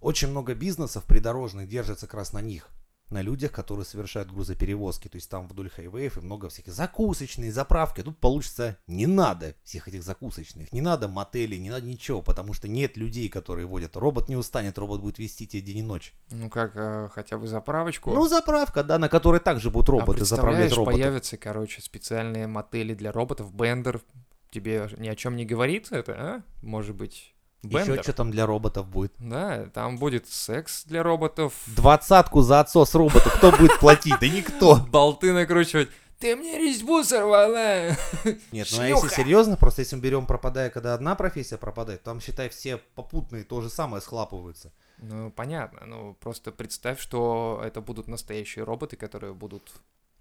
очень 0.00 0.28
много 0.28 0.54
бизнесов 0.54 1.04
придорожных 1.04 1.68
держится 1.68 2.06
как 2.06 2.14
раз 2.14 2.32
на 2.32 2.40
них. 2.40 2.68
На 3.10 3.22
людях, 3.22 3.52
которые 3.52 3.84
совершают 3.84 4.30
грузоперевозки. 4.30 5.08
То 5.08 5.16
есть 5.16 5.30
там 5.30 5.46
вдоль 5.48 5.70
хайвеев 5.70 6.18
и 6.18 6.20
много 6.20 6.48
всяких 6.48 6.72
закусочные, 6.72 7.52
заправки. 7.52 8.00
А 8.00 8.04
тут 8.04 8.18
получится 8.18 8.76
не 8.86 9.06
надо 9.06 9.54
всех 9.62 9.88
этих 9.88 10.02
закусочных, 10.02 10.72
не 10.72 10.80
надо 10.80 11.08
мотелей, 11.08 11.58
не 11.58 11.70
надо 11.70 11.86
ничего, 11.86 12.22
потому 12.22 12.52
что 12.52 12.68
нет 12.68 12.96
людей, 12.96 13.28
которые 13.28 13.66
водят. 13.66 13.96
Робот 13.96 14.28
не 14.28 14.36
устанет, 14.36 14.78
робот 14.78 15.00
будет 15.00 15.18
вести 15.18 15.46
тебя 15.46 15.62
день 15.62 15.78
и 15.78 15.82
ночь. 15.82 16.12
Ну 16.30 16.50
как, 16.50 16.72
э, 16.74 17.08
хотя 17.12 17.38
бы 17.38 17.46
заправочку. 17.46 18.10
Ну, 18.12 18.26
заправка, 18.26 18.82
да, 18.82 18.98
на 18.98 19.08
которой 19.08 19.40
также 19.40 19.70
будут 19.70 19.88
а 19.88 19.92
роботы 19.92 20.24
заправлять 20.24 20.68
представляешь, 20.68 20.76
роботов. 20.76 21.00
появятся, 21.00 21.36
короче, 21.36 21.82
специальные 21.82 22.46
мотели 22.46 22.94
для 22.94 23.12
роботов. 23.12 23.54
Бендер 23.54 24.02
тебе 24.50 24.88
ни 24.96 25.08
о 25.08 25.14
чем 25.14 25.36
не 25.36 25.44
говорит 25.44 25.92
это, 25.92 26.12
а? 26.12 26.42
Может 26.62 26.96
быть, 26.96 27.35
Еще 27.66 27.86
Бендер? 27.86 28.02
что 28.02 28.12
там 28.12 28.30
для 28.30 28.46
роботов 28.46 28.86
будет? 28.86 29.12
Да, 29.18 29.66
там 29.74 29.98
будет 29.98 30.28
секс 30.28 30.84
для 30.84 31.02
роботов. 31.02 31.52
Двадцатку 31.66 32.42
за 32.42 32.60
отсос 32.60 32.94
робота 32.94 33.30
кто 33.30 33.50
будет 33.52 33.78
платить? 33.78 34.14
Да 34.20 34.28
никто. 34.28 34.76
Болты 34.90 35.32
накручивать. 35.32 35.88
Ты 36.18 36.34
мне 36.34 36.58
резьбу 36.58 37.04
сорвала! 37.04 37.90
Нет, 38.52 38.68
ну 38.72 38.80
а 38.80 38.88
если 38.88 39.08
серьезно, 39.08 39.56
просто 39.56 39.82
если 39.82 39.96
мы 39.96 40.02
берем 40.02 40.24
пропадая, 40.24 40.70
когда 40.70 40.94
одна 40.94 41.14
профессия 41.14 41.58
пропадает, 41.58 42.02
там, 42.02 42.20
считай, 42.20 42.48
все 42.48 42.78
попутные 42.94 43.44
то 43.44 43.60
же 43.60 43.68
самое 43.68 44.00
схлапываются. 44.00 44.72
Ну, 44.98 45.30
понятно. 45.30 45.84
Ну, 45.84 46.14
просто 46.14 46.52
представь, 46.52 47.00
что 47.00 47.60
это 47.62 47.82
будут 47.82 48.08
настоящие 48.08 48.64
роботы, 48.64 48.96
которые 48.96 49.34
будут... 49.34 49.74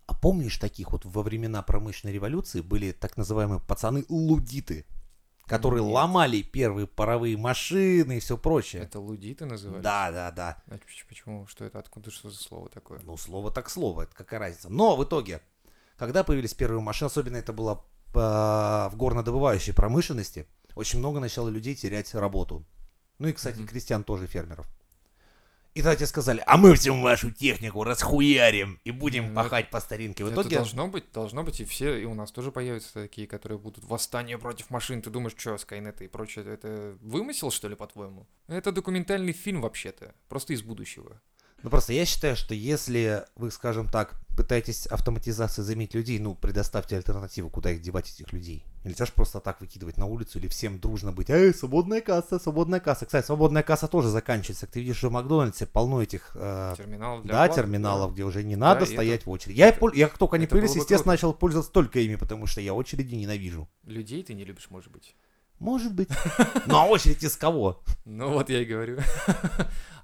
А 0.08 0.13
помнишь 0.13 0.58
таких 0.58 0.91
вот 0.91 1.05
во 1.05 1.23
времена 1.23 1.63
промышленной 1.63 2.13
революции 2.13 2.60
были 2.60 2.91
так 2.91 3.15
называемые 3.15 3.62
пацаны-лудиты, 3.62 4.86
которые 5.47 5.84
Нет. 5.84 5.93
ломали 5.93 6.41
первые 6.41 6.88
паровые 6.88 7.38
машины 7.38 8.17
и 8.17 8.19
все 8.19 8.38
прочее? 8.38 8.84
Это 8.84 8.99
лудиты 8.99 9.45
называют? 9.45 9.84
Да, 9.84 10.12
да, 10.12 10.31
да. 10.31 10.58
А 10.67 10.77
почему? 11.08 11.45
Что 11.47 11.65
это? 11.65 11.79
Откуда? 11.79 12.12
Что 12.12 12.29
за 12.29 12.38
слово 12.38 12.69
такое? 12.69 12.99
Ну, 13.03 13.17
слово 13.17 13.51
так 13.51 13.69
слово, 13.69 14.03
это 14.03 14.15
какая 14.15 14.39
разница. 14.39 14.69
Но 14.69 14.95
в 14.95 15.03
итоге, 15.03 15.41
когда 15.97 16.23
появились 16.23 16.53
первые 16.53 16.81
машины, 16.81 17.08
особенно 17.08 17.38
это 17.38 17.53
было 17.53 17.84
э, 18.13 18.17
в 18.17 18.93
горнодобывающей 18.95 19.73
промышленности, 19.73 20.47
очень 20.75 20.99
много 20.99 21.19
начало 21.19 21.49
людей 21.49 21.75
терять 21.75 22.13
работу. 22.13 22.65
Ну 23.19 23.27
и, 23.27 23.34
кстати, 23.34 23.60
Мгм. 23.60 23.67
крестьян 23.67 24.03
тоже 24.03 24.27
фермеров. 24.27 24.67
И 25.75 25.81
тогда 25.81 25.97
тебе 25.97 26.07
сказали, 26.07 26.41
а 26.47 26.55
мы 26.55 26.73
всю 26.75 26.97
вашу 27.01 27.31
технику 27.31 27.83
расхуярим 27.83 28.79
и 28.85 28.91
будем 28.91 29.27
Ну, 29.27 29.35
пахать 29.35 29.69
по 29.69 29.81
старинке. 29.81 30.23
В 30.23 30.27
Это 30.27 30.35
итоге, 30.41 30.55
должно 30.55 30.88
быть, 30.88 31.11
должно 31.11 31.43
быть, 31.43 31.59
и 31.59 31.65
все, 31.65 31.97
и 31.97 32.05
у 32.05 32.13
нас 32.13 32.31
тоже 32.31 32.53
появятся 32.53 32.93
такие, 32.93 33.27
которые 33.27 33.59
будут 33.59 33.83
восстание 33.83 34.38
против 34.38 34.69
машин. 34.69 35.01
Ты 35.01 35.09
думаешь, 35.09 35.35
что, 35.38 35.57
Скайнет 35.57 36.01
и 36.01 36.07
прочее, 36.07 36.45
это 36.45 36.97
вымысел, 37.01 37.51
что 37.51 37.67
ли, 37.67 37.75
по-твоему? 37.75 38.25
Это 38.47 38.71
документальный 38.71 39.33
фильм, 39.33 39.61
вообще-то, 39.61 40.15
просто 40.29 40.53
из 40.53 40.63
будущего. 40.63 41.21
Ну 41.63 41.69
просто 41.69 41.93
я 41.93 42.05
считаю, 42.05 42.35
что 42.35 42.53
если 42.53 43.25
вы, 43.35 43.51
скажем 43.51 43.87
так, 43.89 44.13
пытаетесь 44.35 44.85
автоматизацией 44.87 45.65
заменить 45.65 45.93
людей, 45.93 46.19
ну, 46.19 46.35
предоставьте 46.35 46.97
альтернативу, 46.97 47.49
куда 47.49 47.71
их 47.71 47.81
девать 47.81 48.11
этих 48.11 48.33
людей. 48.33 48.65
Нельзя 48.83 49.05
же 49.05 49.13
просто 49.13 49.39
так 49.39 49.61
выкидывать 49.61 49.95
на 49.97 50.05
улицу 50.05 50.39
или 50.39 50.47
всем 50.47 50.77
дружно 50.77 51.13
быть, 51.13 51.29
эй, 51.29 51.53
свободная 51.53 52.01
касса, 52.01 52.37
свободная 52.37 52.81
касса. 52.81 53.05
Кстати, 53.05 53.25
свободная 53.25 53.63
касса 53.63 53.87
тоже 53.87 54.09
заканчивается. 54.09 54.67
Ты 54.67 54.81
видишь, 54.81 54.97
что 54.97 55.07
в 55.09 55.13
Макдональдсе 55.13 55.65
полно 55.65 56.03
этих 56.03 56.31
э, 56.35 56.73
Терминал 56.77 57.21
для 57.21 57.31
да, 57.33 57.43
оплаты, 57.45 57.61
терминалов, 57.61 58.13
где 58.13 58.23
уже 58.25 58.43
не 58.43 58.57
надо 58.57 58.83
и 58.83 58.87
стоять 58.87 59.21
это- 59.21 59.29
в 59.29 59.31
очереди. 59.31 59.57
Я, 59.57 59.69
это- 59.69 59.79
пол- 59.79 59.93
я 59.93 60.09
как 60.09 60.17
только 60.17 60.35
они 60.35 60.47
появились, 60.47 60.75
естественно, 60.75 60.97
круто. 60.99 61.09
начал 61.11 61.33
пользоваться 61.33 61.71
только 61.71 61.99
ими, 61.99 62.15
потому 62.15 62.45
что 62.45 62.59
я 62.59 62.73
очереди 62.73 63.15
ненавижу. 63.15 63.69
Людей 63.85 64.21
ты 64.21 64.33
не 64.33 64.43
любишь, 64.43 64.67
может 64.69 64.91
быть. 64.91 65.15
Может 65.59 65.93
быть. 65.93 66.09
Ну 66.67 66.77
а 66.77 66.85
очередь 66.85 67.23
из 67.23 67.35
кого? 67.37 67.81
Ну 68.05 68.33
вот 68.33 68.49
я 68.49 68.61
и 68.61 68.65
говорю. 68.65 68.99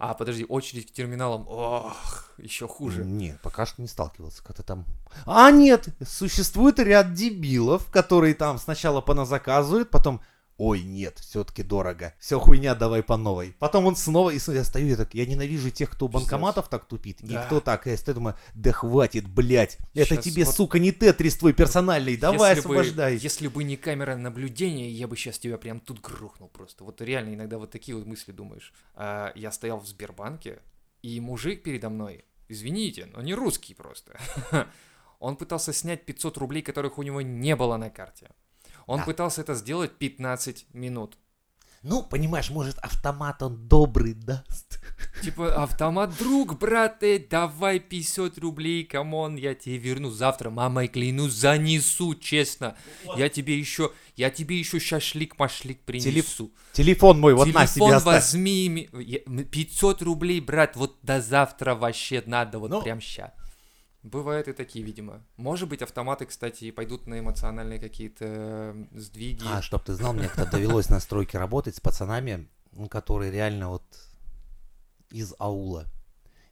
А, 0.03 0.15
подожди, 0.15 0.45
очередь 0.45 0.87
к 0.87 0.93
терминалам. 0.93 1.45
Ох, 1.47 2.31
еще 2.39 2.67
хуже. 2.67 3.05
Нет, 3.05 3.39
пока 3.43 3.67
что 3.67 3.83
не 3.83 3.87
сталкивался. 3.87 4.43
Как-то 4.43 4.63
там... 4.63 4.85
А, 5.27 5.51
нет! 5.51 5.89
Существует 6.03 6.79
ряд 6.79 7.13
дебилов, 7.13 7.91
которые 7.91 8.33
там 8.33 8.57
сначала 8.57 9.01
поназаказывают, 9.01 9.91
потом... 9.91 10.21
Ой, 10.63 10.83
нет, 10.83 11.17
все-таки 11.17 11.63
дорого. 11.63 12.13
Все 12.19 12.39
хуйня, 12.39 12.75
давай 12.75 13.01
по 13.01 13.17
новой. 13.17 13.55
Потом 13.57 13.87
он 13.87 13.95
снова, 13.95 14.29
и 14.29 14.37
я 14.37 14.63
стою, 14.63 14.89
я 14.89 14.95
так, 14.95 15.15
я 15.15 15.25
ненавижу 15.25 15.71
тех, 15.71 15.89
кто 15.89 16.05
у 16.05 16.07
банкоматов 16.07 16.69
так 16.69 16.85
тупит. 16.85 17.17
Да. 17.23 17.41
И 17.41 17.45
кто 17.47 17.61
так, 17.61 17.87
я 17.87 17.97
стою, 17.97 18.13
думаю, 18.13 18.35
да 18.53 18.71
хватит, 18.71 19.27
блядь. 19.27 19.79
Это 19.95 20.13
Щас 20.13 20.23
тебе, 20.23 20.45
вот- 20.45 20.53
сука, 20.53 20.77
не 20.77 20.91
тетрис 20.91 21.37
твой 21.37 21.53
персональный, 21.53 22.15
давай 22.15 22.53
Если 22.55 22.67
бы- 22.67 22.75
освобождай. 22.75 23.15
если 23.15 23.47
бы 23.47 23.63
не 23.63 23.75
камера 23.75 24.15
наблюдения, 24.15 24.87
я 24.91 25.07
бы 25.07 25.17
сейчас 25.17 25.39
тебя 25.39 25.57
прям 25.57 25.79
тут 25.79 25.99
грохнул 25.99 26.47
просто. 26.47 26.83
Вот 26.83 27.01
реально 27.01 27.33
иногда 27.33 27.57
вот 27.57 27.71
такие 27.71 27.97
вот 27.97 28.05
мысли 28.05 28.31
думаешь. 28.31 28.71
А, 28.93 29.31
я 29.33 29.51
стоял 29.51 29.79
в 29.79 29.87
Сбербанке, 29.87 30.59
и 31.01 31.19
мужик 31.19 31.63
передо 31.63 31.89
мной, 31.89 32.23
извините, 32.49 33.07
но 33.07 33.23
не 33.23 33.33
русский 33.33 33.73
просто. 33.73 34.15
Он 35.19 35.37
пытался 35.37 35.73
снять 35.73 36.05
500 36.05 36.37
рублей, 36.37 36.61
которых 36.61 36.99
у 36.99 37.01
него 37.01 37.21
не 37.23 37.55
было 37.55 37.77
на 37.77 37.89
карте. 37.89 38.29
Он 38.87 38.99
Да. 38.99 39.05
пытался 39.05 39.41
это 39.41 39.53
сделать 39.55 39.91
15 39.97 40.65
минут. 40.73 41.17
Ну, 41.83 42.03
понимаешь, 42.03 42.51
может, 42.51 42.77
автомат 42.77 43.41
он 43.41 43.67
добрый 43.67 44.13
даст. 44.13 44.79
Типа, 45.23 45.63
автомат, 45.63 46.15
друг, 46.15 46.59
брат, 46.59 47.01
э, 47.01 47.17
давай 47.17 47.79
50 47.79 48.37
рублей, 48.37 48.83
come 48.83 49.13
on, 49.13 49.35
я 49.35 49.55
тебе 49.55 49.77
верну 49.77 50.11
завтра, 50.11 50.51
мамой 50.51 50.87
клянусь, 50.87 51.33
занесу, 51.33 52.13
честно. 52.13 52.75
Я 53.17 53.29
тебе 53.29 53.57
еще, 53.57 53.91
я 54.15 54.29
тебе 54.29 54.59
еще 54.59 54.77
шашлик-машлик 54.79 55.79
принесу. 55.83 56.51
Телефон 56.73 57.19
мой 57.19 57.33
вот 57.33 57.47
на 57.47 57.65
Телефон 57.65 57.87
себе 57.87 57.95
оставь. 57.95 58.13
возьми, 58.15 58.69
ми- 58.69 58.89
я- 59.01 59.19
м, 59.25 59.43
500 59.45 60.03
рублей, 60.03 60.39
брат, 60.39 60.75
вот 60.75 60.97
до 61.01 61.19
завтра 61.19 61.73
вообще 61.73 62.21
надо, 62.27 62.59
вот 62.59 62.69
Ну. 62.69 62.81
прям 62.83 63.01
ща. 63.01 63.33
Бывают 64.03 64.47
и 64.47 64.53
такие, 64.53 64.83
видимо. 64.83 65.23
Может 65.37 65.69
быть, 65.69 65.81
автоматы, 65.83 66.25
кстати, 66.25 66.65
и 66.65 66.71
пойдут 66.71 67.05
на 67.05 67.19
эмоциональные 67.19 67.79
какие-то 67.79 68.75
сдвиги. 68.93 69.45
А, 69.47 69.61
чтоб 69.61 69.83
ты 69.83 69.93
знал, 69.93 70.13
мне 70.13 70.27
когда 70.27 70.45
довелось 70.45 70.89
на 70.89 70.99
стройке 70.99 71.37
работать 71.37 71.75
с 71.75 71.79
пацанами, 71.79 72.47
которые 72.89 73.31
реально 73.31 73.69
вот 73.69 73.83
из 75.11 75.35
аула. 75.37 75.85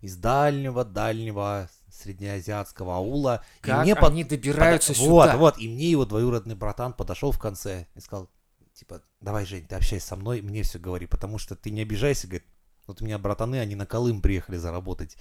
Из 0.02 0.16
дальнего-дальнего 0.16 1.70
среднеазиатского 1.92 2.98
аула. 2.98 3.44
И 3.62 3.66
как 3.66 3.84
мне 3.84 3.96
под- 3.96 4.12
они 4.12 4.24
добираются 4.24 4.94
пода- 4.94 5.06
Вот, 5.10 5.26
сюда? 5.26 5.38
вот, 5.38 5.58
и 5.58 5.68
мне 5.68 5.90
его 5.92 6.06
двоюродный 6.06 6.56
братан 6.56 6.94
подошел 6.94 7.32
в 7.32 7.40
конце 7.40 7.88
и 7.96 8.00
сказал, 8.00 8.30
типа, 8.74 9.02
давай, 9.22 9.46
Жень, 9.46 9.66
ты 9.66 9.76
общайся 9.76 10.06
со 10.08 10.16
мной, 10.16 10.42
мне 10.42 10.64
все 10.64 10.78
говори, 10.80 11.08
потому 11.08 11.38
что 11.40 11.56
ты 11.56 11.72
не 11.72 11.82
обижайся, 11.82 12.28
говорит, 12.28 12.46
вот 12.88 13.02
у 13.02 13.06
меня 13.06 13.18
братаны, 13.18 13.60
они 13.60 13.76
на 13.76 13.86
Колым 13.86 14.22
приехали 14.22 14.58
заработать. 14.58 15.18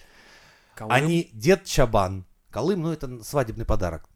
Колым? 0.79 0.93
Они 0.93 1.29
дед 1.33 1.65
Чабан. 1.65 2.25
Колым, 2.51 2.83
ну, 2.83 2.93
это 2.93 3.23
свадебный 3.25 3.65
подарок. 3.65 4.09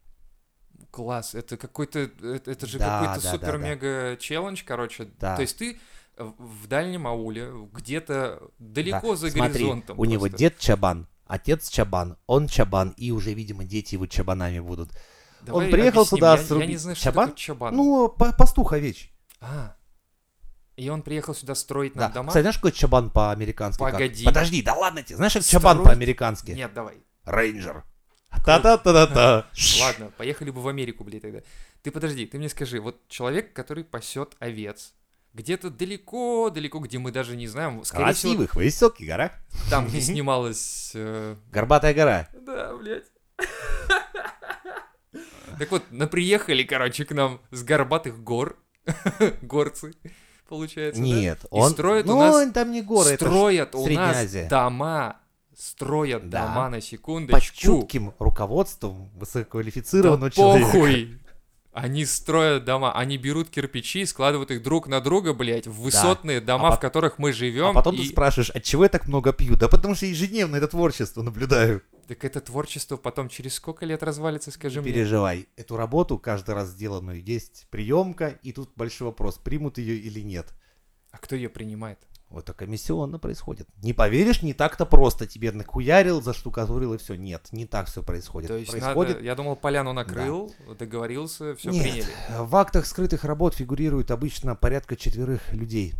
Класс, 0.90 1.34
это 1.34 1.56
какой-то, 1.56 1.98
это, 2.00 2.50
это 2.50 2.66
же 2.66 2.78
Да, 2.78 3.00
какой-то 3.00 3.22
да, 3.22 3.30
да, 3.30 3.36
супер-мега 3.36 4.16
челлендж, 4.20 4.62
короче. 4.64 5.08
Да. 5.18 5.36
То 5.36 5.42
есть 5.42 5.56
ты 5.58 5.80
в 6.16 6.66
дальнем 6.68 7.06
ауле, 7.06 7.50
где-то 7.72 8.42
далеко 8.58 9.10
Да. 9.10 9.16
за 9.16 9.30
Смотри, 9.30 9.52
горизонтом. 9.64 9.98
у 9.98 10.04
него 10.04 10.20
просто. 10.26 10.36
дед 10.38 10.58
Чабан, 10.58 11.08
отец 11.26 11.68
Чабан, 11.70 12.16
он 12.26 12.46
Чабан, 12.46 12.90
и 12.96 13.10
уже, 13.10 13.32
видимо, 13.32 13.64
дети 13.64 13.94
его 13.94 14.06
Чабанами 14.06 14.60
будут. 14.60 14.90
Давай 15.40 15.64
он 15.66 15.72
приехал 15.72 16.00
объясним, 16.02 16.18
туда 16.18 16.36
я, 16.36 16.60
я 16.60 16.66
не 16.66 16.76
знаю, 16.76 16.94
что 16.96 17.04
Чабан? 17.06 17.24
такое 17.28 17.36
чабан. 17.38 17.74
Ну, 17.76 18.08
па- 18.08 18.32
пастух 18.32 18.72
овечий. 18.74 19.12
А. 19.40 19.74
И 20.76 20.88
он 20.88 21.02
приехал 21.02 21.34
сюда 21.34 21.54
строить 21.54 21.92
Да. 21.94 22.02
нам 22.02 22.12
дома? 22.12 22.28
Кстати, 22.28 22.42
знаешь, 22.42 22.56
какой 22.56 22.72
Чабан 22.72 23.10
по-американски? 23.10 23.78
как? 23.82 23.92
Погоди. 23.92 24.24
Подожди, 24.24 24.62
да 24.62 24.74
ладно 24.74 25.02
тебе. 25.02 25.16
Знаешь, 25.16 25.34
как 25.34 25.44
Чабан 25.44 25.76
Строить? 25.78 25.86
по-американски? 25.88 26.50
Нет, 26.52 26.72
давай. 26.72 26.96
Рейнджер. 27.24 27.84
Та-та-та-та-та. 28.44 29.46
Ладно, 29.80 30.10
поехали 30.16 30.50
бы 30.50 30.62
в 30.62 30.68
Америку, 30.68 31.04
блядь, 31.04 31.22
тогда. 31.22 31.40
Ты 31.82 31.90
подожди, 31.90 32.24
ты 32.26 32.38
мне 32.38 32.48
скажи, 32.48 32.80
вот 32.80 33.06
человек, 33.08 33.52
который 33.52 33.84
пасет 33.84 34.34
овец, 34.38 34.94
где-то 35.34 35.68
далеко-далеко, 35.70 36.78
где 36.78 36.98
мы 36.98 37.12
даже 37.12 37.36
не 37.36 37.46
знаем, 37.46 37.84
скорее 37.84 38.12
всего, 38.14 38.32
Красивых, 38.32 38.54
высоких 38.54 39.06
горах. 39.06 39.32
там, 39.68 39.86
где 39.86 40.00
снималась... 40.00 40.92
э, 40.94 41.36
Горбатая 41.50 41.92
гора. 41.92 42.28
Да, 42.32 42.74
блядь. 42.76 43.04
Так 45.58 45.70
вот, 45.70 45.90
на 45.90 46.06
приехали, 46.06 46.62
короче, 46.64 47.04
к 47.04 47.12
нам 47.12 47.40
с 47.50 47.62
горбатых 47.62 48.22
гор, 48.22 48.56
горцы, 49.42 49.92
получается, 50.52 51.00
да? 51.00 51.06
Нет, 51.06 51.38
И 51.44 51.46
он... 51.50 51.70
строят 51.72 52.06
у 52.06 52.08
ну, 52.10 52.18
нас- 52.18 52.52
там 52.52 52.70
не 52.72 52.82
горы, 52.82 53.10
это 53.10 53.24
строят 53.24 53.74
у 53.74 53.84
Средняя 53.84 54.08
нас 54.08 54.16
Азия. 54.18 54.48
дома, 54.48 55.16
строят 55.56 56.28
Да. 56.28 56.46
дома 56.48 56.68
на 56.68 56.76
под 56.76 56.84
секундочку. 56.84 57.56
чутким 57.56 58.12
руководством 58.18 59.10
Да 59.14 59.20
высококвалифицированного 59.20 60.30
человека. 60.30 60.66
похуй. 60.70 61.18
Они 61.72 62.04
строят 62.04 62.66
дома, 62.66 62.92
они 62.92 63.16
берут 63.16 63.48
кирпичи, 63.48 64.04
складывают 64.04 64.50
их 64.50 64.62
друг 64.62 64.88
на 64.88 65.00
друга, 65.00 65.32
блядь, 65.32 65.66
в 65.66 65.80
высотные 65.80 66.42
дома, 66.42 66.68
А 66.68 66.76
в 66.76 66.80
которых 66.80 67.18
мы 67.18 67.32
живем. 67.32 67.68
А 67.68 67.72
потом 67.72 67.94
и... 67.94 67.98
ты 68.02 68.04
спрашиваешь, 68.04 68.50
от 68.50 68.62
чего 68.62 68.82
я 68.82 68.90
так 68.90 69.08
много 69.08 69.32
пью? 69.32 69.56
Да 69.56 69.68
потому 69.68 69.94
что 69.94 70.04
ежедневно 70.04 70.56
это 70.56 70.68
творчество 70.68 71.22
наблюдаю. 71.22 71.80
Так 72.12 72.26
это 72.26 72.42
творчество 72.42 72.98
потом 72.98 73.30
через 73.30 73.54
сколько 73.54 73.86
лет 73.86 74.02
развалится, 74.02 74.50
скажи 74.50 74.80
Не 74.80 74.84
мне? 74.84 74.92
переживай, 74.92 75.48
эту 75.56 75.78
работу 75.78 76.18
каждый 76.18 76.54
раз 76.54 76.68
сделанную 76.68 77.24
есть 77.24 77.66
приемка, 77.70 78.38
и 78.42 78.52
тут 78.52 78.70
большой 78.76 79.06
вопрос, 79.06 79.38
примут 79.38 79.78
ее 79.78 79.96
или 79.96 80.20
нет. 80.20 80.52
А 81.10 81.16
кто 81.16 81.36
ее 81.36 81.48
принимает? 81.48 81.98
Это 82.30 82.52
комиссионно 82.52 83.18
происходит. 83.18 83.66
Не 83.82 83.94
поверишь, 83.94 84.42
не 84.42 84.52
так-то 84.52 84.84
просто. 84.84 85.26
Тебе 85.26 85.52
нахуярил, 85.52 86.20
заштукатурил 86.20 86.92
и 86.92 86.98
все. 86.98 87.14
Нет, 87.14 87.48
не 87.50 87.64
так 87.64 87.86
все 87.86 88.02
происходит. 88.02 88.48
То 88.48 88.58
есть 88.58 88.70
происходит... 88.70 89.14
надо, 89.14 89.24
я 89.24 89.34
думал, 89.34 89.56
поляну 89.56 89.94
накрыл, 89.94 90.54
договорился, 90.78 91.56
все 91.56 91.70
Нет, 91.70 91.82
приняли. 91.82 92.06
в 92.40 92.54
актах 92.56 92.84
скрытых 92.84 93.24
работ 93.24 93.54
фигурирует 93.54 94.10
обычно 94.10 94.54
порядка 94.54 94.96
четверых 94.96 95.50
людей, 95.54 95.94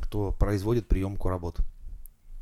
кто 0.00 0.32
производит 0.32 0.88
приемку 0.88 1.28
работ. 1.28 1.58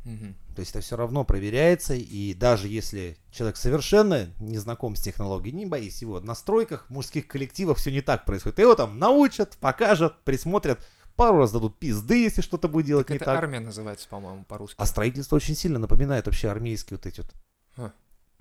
Мгм. 0.05 0.37
То 0.57 0.61
есть 0.61 0.71
это 0.71 0.81
все 0.81 0.97
равно 0.97 1.23
проверяется, 1.23 1.93
и 1.93 2.33
даже 2.33 2.67
если 2.67 3.15
человек 3.29 3.57
совершенно 3.57 4.33
не 4.39 4.57
знаком 4.57 4.95
с 4.95 5.01
технологией, 5.03 5.55
не 5.55 5.67
боись 5.67 6.01
его. 6.01 6.19
На 6.19 6.33
стройках, 6.33 6.87
в 6.87 6.89
мужских 6.89 7.27
коллективах 7.27 7.77
все 7.77 7.91
не 7.91 8.01
так 8.01 8.25
происходит. 8.25 8.57
Его 8.57 8.73
там 8.73 8.97
научат, 8.97 9.55
покажут, 9.57 10.19
присмотрят, 10.23 10.83
пару 11.15 11.37
раз 11.37 11.51
дадут 11.51 11.77
пизды, 11.77 12.23
если 12.23 12.41
что-то 12.41 12.67
будет 12.69 12.87
делать 12.87 13.05
Так 13.05 13.11
не 13.11 13.15
это 13.17 13.25
так. 13.25 13.37
армия 13.37 13.59
называется, 13.59 14.09
по-моему, 14.09 14.45
по-русски. 14.45 14.77
А 14.79 14.87
строительство 14.87 15.35
очень 15.35 15.53
сильно 15.55 15.77
напоминает 15.77 16.25
вообще 16.25 16.49
армейские 16.49 16.97
вот 16.97 17.05
эти 17.05 17.21
вот. 17.21 17.31
Ха. 17.75 17.93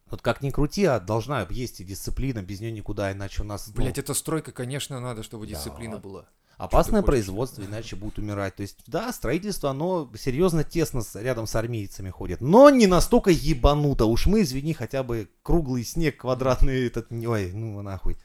Вот 0.07 0.23
как 0.23 0.41
ни 0.41 0.49
крути, 0.49 0.87
а 0.87 0.99
должна 0.99 1.47
есть 1.51 1.83
и 1.83 1.85
дисциплина, 1.85 2.41
без 2.41 2.61
нее 2.61 2.73
никуда, 2.73 3.13
иначе 3.13 3.43
у 3.43 3.45
нас 3.45 3.67
ну, 3.67 3.75
Блять, 3.75 4.17
стройка, 4.17 4.53
конечно, 4.53 4.99
надо, 5.01 5.23
чтобы 5.23 5.47
Да. 5.47 5.53
дисциплина 5.53 5.99
была. 5.99 6.25
Опасное 6.57 7.03
производство, 7.03 7.63
иначе 7.63 7.97
будут 7.97 8.19
умирать. 8.19 8.57
То 8.57 8.63
есть, 8.63 8.79
да, 8.87 9.13
строительство, 9.13 9.71
оно 9.71 10.11
серьезно 10.17 10.65
тесно 10.65 11.03
с- 11.03 11.21
рядом 11.21 11.47
с 11.47 11.55
армейцами 11.55 12.11
ходит, 12.11 12.41
но 12.41 12.71
не 12.71 12.87
настолько 12.87 13.31
ебануто. 13.31 14.07
Уж 14.07 14.27
мы, 14.27 14.43
извини, 14.43 14.73
хотя 14.75 15.03
бы 15.03 15.29
круглый 15.43 15.85
снег, 15.85 16.19
квадратный 16.19 16.87
этот, 16.87 17.11
ой, 17.13 17.53
ну 17.53 17.83
нахуй, 17.83 18.17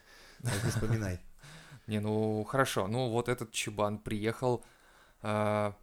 не 0.42 0.70
вспоминай. 0.70 1.20
Не, 1.88 1.98
ну 1.98 2.44
хорошо, 2.44 2.86
ну 2.86 3.10
вот 3.10 3.28
этот 3.28 3.50
чебан 3.50 3.98
приехал 3.98 4.64
а, 5.20 5.74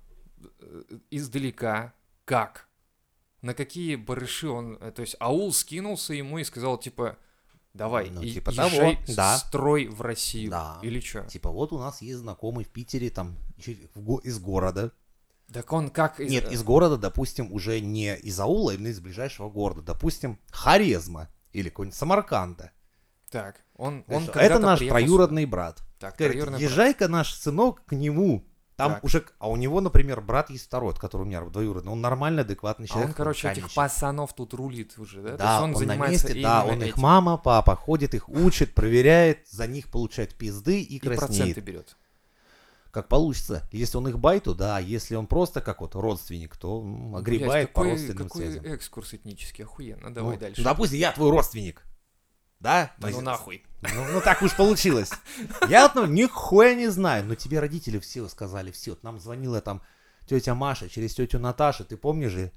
э, 0.61 0.83
издалека. 1.11 1.93
Как? 2.23 2.67
На 3.41 3.53
какие 3.53 3.95
барыши 3.95 4.47
он... 4.47 4.77
э, 4.79 4.91
То 4.91 5.01
есть 5.01 5.17
аул 5.19 5.51
скинулся 5.51 6.13
ему 6.13 6.37
и 6.39 6.45
сказал, 6.45 6.77
типа, 6.77 7.17
давай, 7.79 8.09
Ну, 8.11 8.21
и- 8.21 8.31
типа 8.33 8.51
езжай, 8.51 8.95
того, 8.97 9.15
да. 9.15 9.37
строй 9.37 9.87
в 9.87 10.01
Россию. 10.01 10.51
Да. 10.51 10.77
Или 10.83 10.99
что? 10.99 11.21
Типа, 11.21 11.49
вот 11.49 11.73
у 11.73 11.79
нас 11.79 12.01
есть 12.03 12.19
знакомый 12.19 12.65
в 12.65 12.69
Питере, 12.69 13.09
там, 13.09 13.37
из 13.57 14.37
города. 14.39 14.91
Так 15.51 15.73
он 15.73 15.89
как... 15.89 16.19
из- 16.19 16.29
Нет, 16.29 16.51
из 16.51 16.61
города, 16.61 16.97
допустим, 16.97 17.51
уже 17.51 17.79
не 17.79 18.15
из 18.17 18.39
аула, 18.39 18.73
а 18.73 18.75
именно 18.75 18.89
из 18.89 18.99
ближайшего 18.99 19.49
города. 19.49 19.81
Допустим, 19.81 20.37
Хорезма 20.51 21.29
или 21.53 21.69
какой-нибудь 21.69 21.97
Самарканда. 21.97 22.71
Так, 23.31 23.55
он, 23.75 24.03
Он 24.07 24.23
он 24.23 24.29
это 24.29 24.59
наш 24.59 24.79
приехал 24.79 24.97
троюродный 24.99 25.45
брат. 25.45 25.81
Так, 25.99 26.17
Говорит, 26.17 26.45
езжай-ка 26.59 27.07
наш 27.07 27.33
сынок 27.33 27.83
к 27.85 27.93
нему. 27.93 28.45
Там 28.79 28.93
Так. 28.93 29.03
уже, 29.03 29.25
а 29.39 29.49
у 29.49 29.57
него, 29.57 29.81
например, 29.81 30.21
брат 30.21 30.49
есть 30.49 30.65
второй, 30.67 30.93
от 30.93 30.99
которого 30.99 31.25
у 31.25 31.27
меня 31.27 31.41
двоюродный. 31.41 31.91
Он 31.91 31.99
нормальный, 31.99 32.43
адекватный 32.43 32.85
А 32.85 32.87
человек. 32.87 33.09
он, 33.09 33.13
короче, 33.13 33.47
этих 33.49 33.57
механичек. 33.57 33.75
пасанов 33.75 34.33
тут 34.33 34.53
рулит 34.53 34.93
уже, 34.97 35.21
да? 35.21 35.31
То 35.31 35.37
Да, 35.37 35.51
есть 35.51 35.57
он, 35.57 35.63
он, 35.65 35.71
на 35.73 35.77
занимается 35.79 36.27
месте, 36.27 36.41
да, 36.41 36.63
он 36.63 36.81
их 36.81 36.93
этим. 36.93 37.01
мама, 37.03 37.37
папа, 37.37 37.75
ходит, 37.75 38.13
их 38.13 38.29
учит, 38.29 38.73
проверяет, 38.73 39.47
за 39.49 39.67
них 39.67 39.89
получает 39.91 40.33
пизды 40.33 40.81
и 40.81 40.95
и 40.95 40.99
краснеет. 40.99 41.19
проценты 41.27 41.59
берет. 41.59 41.97
Как 42.91 43.07
получится. 43.07 43.67
Если 43.71 43.97
он 43.97 44.07
их 44.07 44.17
бай, 44.17 44.39
то 44.39 44.53
да, 44.53 44.79
если 44.79 45.15
он 45.15 45.27
просто 45.27 45.59
как 45.61 45.81
вот 45.81 45.93
родственник, 45.95 46.55
то 46.57 46.79
огребает 47.15 47.51
Блядь, 47.51 47.73
по 47.73 47.81
какой, 47.81 47.91
родственным 47.91 48.27
какой 48.29 48.41
связям. 48.45 48.65
экскурс 48.65 49.13
этнический, 49.13 49.63
охуенно. 49.65 50.13
Давай 50.13 50.35
ну, 50.35 50.39
дальше. 50.39 50.61
ну, 50.61 50.65
допустим, 50.65 50.97
я 50.99 51.11
твой 51.11 51.29
родственник. 51.31 51.83
Да? 52.59 52.91
Да 52.97 53.09
ну 53.09 53.21
нахуй. 53.21 53.63
Ну, 53.81 54.05
ну, 54.11 54.21
так 54.21 54.41
уж 54.41 54.55
получилось. 54.55 55.11
Я 55.69 55.89
ну, 55.95 56.05
нихуя 56.05 56.75
не 56.75 56.89
знаю, 56.89 57.23
но 57.25 57.35
тебе 57.35 57.59
родители 57.59 57.99
все 57.99 58.27
сказали, 58.27 58.71
все. 58.71 58.91
Вот 58.91 59.03
нам 59.03 59.19
звонила 59.19 59.61
там 59.61 59.81
тетя 60.25 60.53
Маша 60.53 60.89
через 60.89 61.15
тетю 61.15 61.39
Наташу, 61.39 61.85
ты 61.85 61.95
помнишь 61.95 62.31
же? 62.31 62.51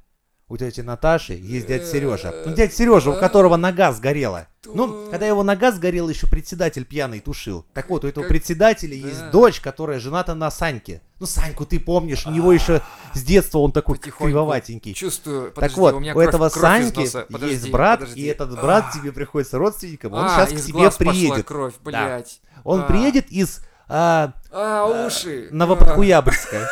У 0.49 0.57
тети 0.59 0.83
Наташи 0.83 1.33
есть 1.33 1.67
дядя 1.67 1.87
Сережа. 1.87 2.35
Ну, 2.45 2.55
дядя 2.55 2.73
Сережа, 2.73 3.11
у 3.11 3.19
которого 3.19 3.57
нога 3.57 3.93
сгорела. 3.93 4.49
Ну, 4.67 5.09
когда 5.11 5.27
его 5.27 5.43
нога 5.43 5.73
сгорела, 5.73 6.11
еще 6.11 6.27
председатель 6.27 6.85
пьяный 6.85 7.21
тушил. 7.21 7.65
Так 7.73 7.89
вот, 7.89 8.05
у 8.05 8.09
этого 8.09 8.27
председателя 8.29 8.91
да. 9.01 9.09
есть 9.09 9.31
дочь, 9.31 9.61
которая 9.61 9.99
жената 9.99 10.35
на 10.35 10.51
Саньке. 10.51 11.01
Ну, 11.21 11.27
Саньку 11.27 11.65
ты 11.65 11.81
помнишь, 11.81 12.27
у 12.27 12.31
него 12.31 12.53
еще 12.53 12.83
с 13.15 13.23
детства 13.23 13.59
он 13.59 13.73
такой 13.73 13.97
кривоватенький. 13.97 14.93
Чувствую. 14.95 15.53
Так 15.53 15.77
вот, 15.77 15.95
у, 15.95 16.21
этого 16.21 16.49
Саньки 16.49 17.09
есть 17.47 17.71
брат, 17.71 18.03
и 18.15 18.25
этот 18.25 18.61
брат 18.61 18.87
А, 18.89 18.93
тебе 18.93 19.13
приходится 19.13 19.59
родственником, 19.59 20.13
он 20.13 20.27
а, 20.27 20.29
сейчас 20.29 20.51
к 20.51 20.53
из 20.53 20.67
тебе 20.67 20.91
приедет. 20.91 21.47
кровь, 21.47 21.75
блядь. 21.83 22.41
Он 22.65 22.81
А. 22.81 22.83
приедет 22.85 23.31
из 23.31 23.63
а, 23.89 24.33
А, 24.51 25.07
уши. 25.07 25.49
Новоподкуябрьска 25.51 26.69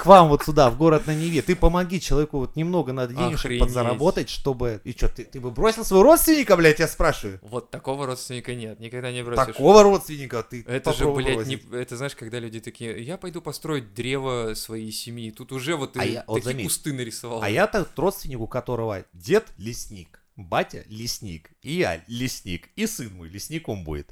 к 0.00 0.06
вам 0.06 0.30
вот 0.30 0.42
сюда, 0.42 0.70
в 0.70 0.78
город 0.78 1.06
на 1.06 1.14
Неве. 1.14 1.42
Ты 1.42 1.54
помоги 1.54 2.00
человеку, 2.00 2.38
вот 2.38 2.56
немного 2.56 2.94
надо 2.94 3.12
денежек 3.12 3.40
Охренеть. 3.40 3.60
подзаработать, 3.60 4.30
чтобы... 4.30 4.80
И 4.84 4.92
что, 4.92 5.10
ты, 5.10 5.24
ты 5.24 5.40
бы 5.40 5.50
бросил 5.50 5.84
своего 5.84 6.04
родственника, 6.04 6.56
блядь, 6.56 6.78
я 6.78 6.88
спрашиваю? 6.88 7.38
Вот 7.42 7.70
такого 7.70 8.06
родственника 8.06 8.54
нет, 8.54 8.80
никогда 8.80 9.12
не 9.12 9.22
бросишь. 9.22 9.44
Такого 9.44 9.82
родственника 9.82 10.42
ты 10.42 10.64
Это 10.66 10.94
же, 10.94 11.06
блядь, 11.12 11.46
не... 11.46 11.60
это 11.72 11.98
знаешь, 11.98 12.16
когда 12.16 12.38
люди 12.38 12.60
такие, 12.60 13.02
я 13.02 13.18
пойду 13.18 13.42
построить 13.42 13.92
древо 13.92 14.54
своей 14.54 14.90
семьи. 14.90 15.30
Тут 15.32 15.52
уже 15.52 15.76
вот 15.76 15.94
А 15.98 16.00
ты 16.00 16.08
я- 16.08 16.24
вот 16.26 16.36
такие 16.36 16.52
заметь, 16.52 16.66
кусты 16.66 16.92
нарисовал. 16.94 17.42
А 17.42 17.50
я 17.50 17.66
тот 17.66 17.90
родственник, 17.98 18.40
у 18.40 18.46
которого 18.46 19.04
дед 19.12 19.48
лесник, 19.58 20.22
батя 20.34 20.82
лесник, 20.86 21.50
и 21.60 21.74
я 21.74 22.02
лесник, 22.06 22.70
и 22.74 22.86
сын 22.86 23.12
мой 23.14 23.28
лесником 23.28 23.84
будет. 23.84 24.10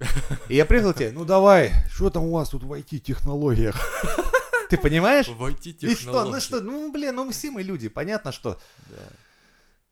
И 0.51 0.57
я 0.57 0.67
приехал 0.67 0.93
тебе, 0.93 1.13
ну 1.13 1.25
давай, 1.25 1.73
что 1.91 2.11
там 2.11 2.25
у 2.25 2.33
вас 2.33 2.51
тут 2.51 2.63
в 2.65 2.73
IT-технологиях? 2.75 3.75
Ты 4.69 4.77
понимаешь? 4.79 5.29
Войти 5.29 5.71
И 5.81 5.95
что, 5.95 6.25
ну 6.25 6.41
что, 6.41 6.61
ну 6.61 6.93
блин, 6.93 7.15
ну 7.17 7.31
все 7.31 7.51
мы 7.51 7.63
люди, 7.63 7.89
понятно, 7.89 8.33
что 8.33 8.59
Да. 8.91 8.97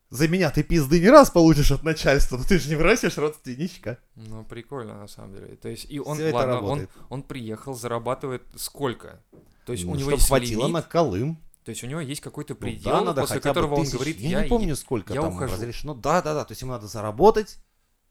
за 0.09 0.27
меня 0.27 0.49
ты 0.51 0.63
пизды 0.63 0.99
не 0.99 1.09
раз 1.09 1.29
получишь 1.31 1.71
от 1.71 1.83
начальства, 1.83 2.37
но 2.37 2.43
ты 2.43 2.59
же 2.59 2.69
не 2.69 2.75
бросишь 2.75 3.17
родственничка. 3.17 3.97
Ну, 4.15 4.43
прикольно, 4.45 4.97
на 4.99 5.07
самом 5.07 5.33
деле. 5.35 5.55
То 5.55 5.67
есть, 5.69 5.85
и 5.89 5.99
он, 5.99 6.17
Всё 6.17 6.33
ладно, 6.33 6.61
он, 6.61 6.87
он 7.09 7.23
приехал, 7.23 7.73
зарабатывает 7.73 8.43
сколько? 8.55 9.21
То 9.65 9.73
есть, 9.73 9.83
у 9.83 9.87
Ну, 9.89 9.95
него 9.95 10.09
чтоб 10.11 10.19
есть 10.19 10.27
хватило 10.27 10.61
лимит, 10.61 10.73
на 10.73 10.81
Колым. 10.81 11.37
то 11.65 11.71
есть, 11.71 11.83
у 11.83 11.87
него 11.87 11.99
есть 11.99 12.21
какой-то 12.21 12.53
Ну 12.53 12.59
предел, 12.59 12.91
да, 12.91 13.01
надо 13.01 13.21
после 13.21 13.41
которого 13.41 13.75
он 13.75 13.81
тысяч- 13.83 13.95
говорит, 13.95 14.17
я, 14.19 14.29
я, 14.29 14.43
не 14.43 14.49
помню, 14.49 14.75
сколько 14.77 15.13
я 15.13 15.21
там 15.21 15.35
ухожу. 15.35 15.53
разрешено. 15.55 15.93
Да, 15.93 16.21
да, 16.21 16.33
да, 16.33 16.45
то 16.45 16.53
есть 16.53 16.61
ему 16.61 16.71
надо 16.71 16.87
заработать, 16.87 17.57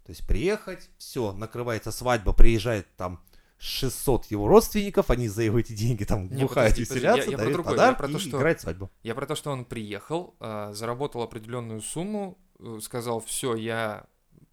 то 0.04 0.10
есть 0.10 0.26
приехать, 0.26 0.90
все, 0.98 1.32
накрывается 1.32 1.90
свадьба, 1.92 2.34
приезжает 2.34 2.86
там 2.96 3.20
600 3.58 4.26
его 4.26 4.48
родственников, 4.48 5.10
они 5.10 5.28
за 5.28 5.42
его 5.42 5.58
эти 5.58 5.72
деньги 5.72 6.04
там 6.04 6.28
Не, 6.28 6.42
бухают, 6.42 6.74
подожди, 6.74 6.82
веселятся, 6.94 7.30
я- 7.30 7.30
я 7.30 7.36
про 7.36 7.36
дарят 7.38 7.52
другое, 7.54 7.72
я 7.74 7.76
подарки 7.78 7.98
про 7.98 8.08
то, 8.08 8.16
и 8.16 8.20
что- 8.20 8.36
играют 8.38 8.60
свадьбу. 8.60 8.90
Я 9.02 9.14
про 9.14 9.26
то, 9.26 9.34
что 9.34 9.50
он 9.50 9.64
приехал, 9.64 10.34
а, 10.40 10.72
заработал 10.72 11.22
определенную 11.22 11.80
сумму, 11.80 12.38
э, 12.58 12.78
сказал, 12.82 13.20
все, 13.20 13.54
я 13.54 14.04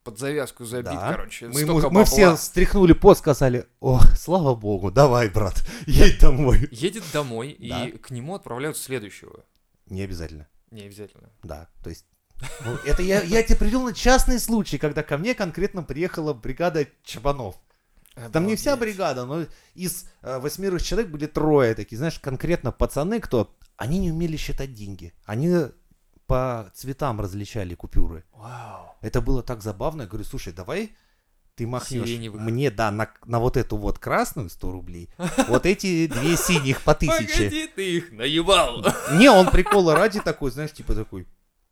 под 0.04 0.20
завязку 0.20 0.66
забит, 0.66 0.92
Да. 0.94 1.12
короче, 1.14 1.48
Мы, 1.48 1.62
ему- 1.62 1.90
мы 1.90 2.04
все 2.06 2.22
бабла». 2.26 2.38
стряхнули 2.38 2.94
пот, 2.94 3.18
сказали, 3.18 3.68
о, 3.80 4.00
слава 4.18 4.54
богу, 4.56 4.92
давай, 4.92 5.30
брат, 5.30 5.56
едь 5.88 6.20
домой. 6.20 6.68
Едет 6.72 7.04
домой, 7.14 7.56
Да. 7.60 7.86
и 7.86 7.92
к 7.98 8.10
нему 8.10 8.36
отправляют 8.36 8.78
следующего. 8.78 9.46
Не 9.88 10.02
обязательно. 10.02 10.48
Не 10.72 10.84
обязательно. 10.84 11.30
Да, 11.44 11.70
то 11.84 11.90
есть... 11.90 12.06
ну, 12.66 12.76
это 12.86 13.02
я, 13.04 13.22
я 13.22 13.44
тебе 13.44 13.58
привел 13.58 13.84
на 13.84 13.94
частный 13.94 14.40
случай, 14.40 14.78
когда 14.78 15.04
ко 15.04 15.18
мне 15.18 15.36
конкретно 15.36 15.84
приехала 15.84 16.34
бригада 16.34 16.88
чабанов. 17.04 17.56
Там 18.32 18.48
не 18.48 18.56
вся 18.56 18.76
бригада, 18.78 19.26
но 19.26 19.46
из 19.74 20.06
э, 20.22 20.40
восьмерых 20.40 20.84
человек 20.84 21.10
были 21.10 21.26
трое 21.26 21.74
такие, 21.74 21.98
знаешь, 21.98 22.20
конкретно 22.20 22.72
пацаны, 22.72 23.20
кто... 23.20 23.56
Они 23.76 23.98
не 23.98 24.12
умели 24.12 24.38
считать 24.38 24.74
деньги. 24.74 25.14
Они 25.26 25.52
по 26.28 26.72
цветам 26.76 27.20
различали 27.20 27.74
купюры. 27.74 28.24
Вау. 28.34 28.96
Это 29.02 29.20
было 29.20 29.42
так 29.42 29.64
забавно. 29.64 30.04
Я 30.04 30.08
говорю, 30.08 30.26
слушай, 30.26 30.54
давай 30.54 30.96
ты 31.56 31.68
махнешь 31.68 32.08
Сиреневых. 32.08 32.42
мне, 32.42 32.72
да, 32.72 32.92
на, 32.92 33.10
на 33.26 33.40
вот 33.40 33.58
эту 33.58 33.78
вот 33.78 34.00
красную 34.00 34.50
100 34.50 34.72
рублей, 34.72 35.10
вот 35.48 35.66
эти 35.66 36.08
две 36.08 36.36
синих 36.36 36.82
по 36.82 36.96
тысяче. 36.96 37.46
Погоди, 37.46 37.68
ты 37.76 37.98
их 37.98 38.12
наебал. 38.12 38.84
Не, 39.14 39.30
он 39.30 39.50
прикола 39.50 39.96
ради 39.96 40.20
такой, 40.20 40.52
знаешь, 40.52 40.72
типа 40.72 40.96
такой, 40.96 41.28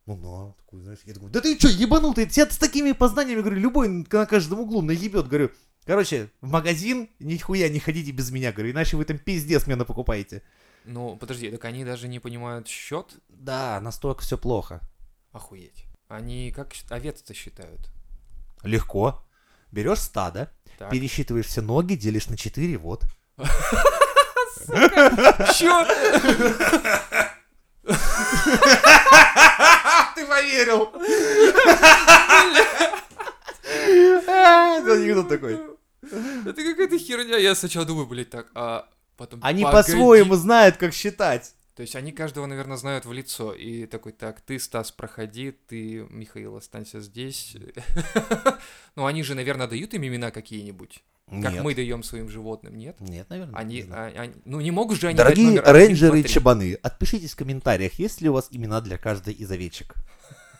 ну 0.06 0.16
на, 0.16 0.52
такой, 0.52 0.82
знаешь, 0.82 1.00
я 1.04 1.14
такой, 1.14 1.30
да 1.30 1.40
ты 1.40 1.58
что, 1.58 1.68
ебанутый, 1.68 2.26
тебя 2.26 2.48
с 2.48 2.58
такими 2.58 2.92
познаниями, 2.92 3.40
говорю, 3.40 3.60
любой 3.60 3.88
на 3.88 4.26
каждом 4.26 4.60
углу 4.60 4.82
наебет, 4.82 5.26
говорю, 5.26 5.50
короче, 5.86 6.30
в 6.40 6.50
магазин 6.50 7.08
нихуя 7.18 7.68
не 7.68 7.80
ходите 7.80 8.10
без 8.12 8.30
меня, 8.30 8.52
говорю, 8.52 8.72
иначе 8.72 8.96
вы 8.96 9.04
там 9.04 9.18
пиздец 9.18 9.66
меня 9.66 9.84
покупаете. 9.84 10.42
Ну, 10.84 11.16
подожди, 11.16 11.50
так 11.50 11.64
они 11.64 11.84
даже 11.84 12.08
не 12.08 12.18
понимают 12.18 12.68
счет? 12.68 13.14
Да, 13.28 13.80
настолько 13.80 14.22
все 14.22 14.36
плохо. 14.36 14.80
Охуеть. 15.32 15.84
Они 16.08 16.50
как 16.50 16.72
овец-то 16.90 17.34
считают? 17.34 17.88
Легко. 18.62 19.24
Берешь 19.70 20.00
стадо, 20.00 20.52
Так. 20.78 20.90
пересчитываешь 20.90 21.46
все 21.46 21.62
ноги, 21.62 21.94
делишь 21.94 22.28
на 22.28 22.36
4, 22.36 22.76
вот. 22.78 23.04
Чё? 25.56 25.86
Ты 30.14 30.26
поверил! 30.26 30.92
Это 34.82 34.92
анекдот 34.94 35.28
такой. 35.28 35.58
Это 36.02 36.54
какая-то 36.54 36.98
херня. 36.98 37.36
Я 37.36 37.54
сначала 37.54 37.86
думаю, 37.86 38.06
блядь, 38.06 38.30
так, 38.30 38.48
а 38.54 38.88
потом... 39.16 39.40
Они 39.42 39.64
по-своему 39.64 40.34
знают, 40.34 40.76
как 40.76 40.92
считать. 40.92 41.54
То 41.74 41.80
есть 41.80 41.96
они 41.96 42.12
каждого, 42.12 42.44
наверное, 42.44 42.76
знают 42.76 43.06
в 43.06 43.12
лицо. 43.12 43.54
И 43.54 43.86
такой, 43.86 44.12
так, 44.12 44.42
ты, 44.42 44.58
Стас, 44.58 44.92
проходи, 44.92 45.52
ты, 45.52 46.06
Михаил, 46.10 46.56
останься 46.56 47.00
здесь. 47.00 47.56
Ну, 48.94 49.06
они 49.06 49.22
же, 49.22 49.34
наверное, 49.34 49.66
дают 49.66 49.94
им 49.94 50.04
имена 50.04 50.30
какие-нибудь. 50.30 51.02
Как 51.40 51.62
мы 51.62 51.74
даем 51.74 52.02
своим 52.02 52.28
животным, 52.28 52.76
нет? 52.76 53.00
Нет, 53.00 53.30
наверное. 53.30 53.58
Они, 53.58 53.86
а- 53.88 54.30
ну, 54.44 54.60
не 54.60 54.70
могут 54.70 55.00
же 55.00 55.08
они 55.08 55.16
Дорогие 55.16 55.60
один, 55.60 55.64
рейнджеры 55.64 56.20
и 56.20 56.24
чабаны, 56.24 56.78
отпишитесь 56.82 57.32
в 57.32 57.36
комментариях, 57.36 57.94
есть 57.94 58.20
ли 58.20 58.28
у 58.28 58.34
вас 58.34 58.48
имена 58.50 58.82
для 58.82 58.98
каждой 58.98 59.32
из 59.32 59.50
овечек. 59.50 59.94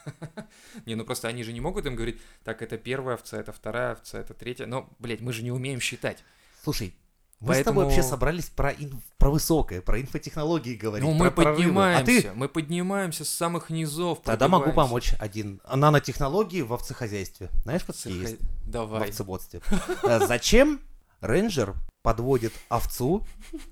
Не, 0.87 0.95
ну 0.95 1.05
просто 1.05 1.29
они 1.29 1.43
же 1.45 1.53
не 1.53 1.61
могут 1.61 1.87
им 1.87 1.95
говорить, 1.95 2.21
так, 2.45 2.63
это 2.63 2.79
первая 2.79 3.15
овца, 3.17 3.39
это 3.39 3.53
вторая 3.53 3.93
овца, 3.93 4.19
это 4.19 4.35
третья. 4.35 4.67
Но, 4.67 4.89
блядь, 4.99 5.21
мы 5.21 5.33
же 5.33 5.43
не 5.43 5.51
умеем 5.53 5.81
считать. 5.81 6.23
Слушай, 6.63 6.95
мы 7.41 7.55
с 7.55 7.59
тобой 7.59 7.65
Поэтому- 7.65 7.81
вообще 7.81 8.03
собрались 8.03 8.47
про, 8.51 8.71
ин- 8.71 9.03
про 9.19 9.31
высокое, 9.31 9.81
про 9.83 10.01
инфотехнологии 10.01 10.75
говорить. 10.77 11.05
Ну, 11.09 11.13
мы 11.13 11.31
про 11.31 11.43
прорывы. 11.43 11.57
поднимаемся, 11.65 12.03
А 12.03 12.23
ты 12.23 12.33
мы 12.35 12.49
поднимаемся 12.49 13.25
с 13.25 13.29
самых 13.31 13.69
низов. 13.71 14.21
Тогда 14.23 14.47
могу 14.49 14.73
помочь 14.73 15.15
один. 15.19 15.61
Нанотехнологии 15.73 16.63
в 16.63 16.73
овцехозяйстве. 16.73 17.51
Знаешь, 17.65 17.83
какие 17.85 18.15
Сахар- 18.15 18.31
есть 18.31 18.41
в 18.41 18.71
Давай. 18.71 19.09
овцеводстве? 19.09 19.61
Э, 20.05 20.25
Зачем 20.27 20.81
рейнджер 21.21 21.75
подводит 22.03 22.53
овцу 22.69 23.27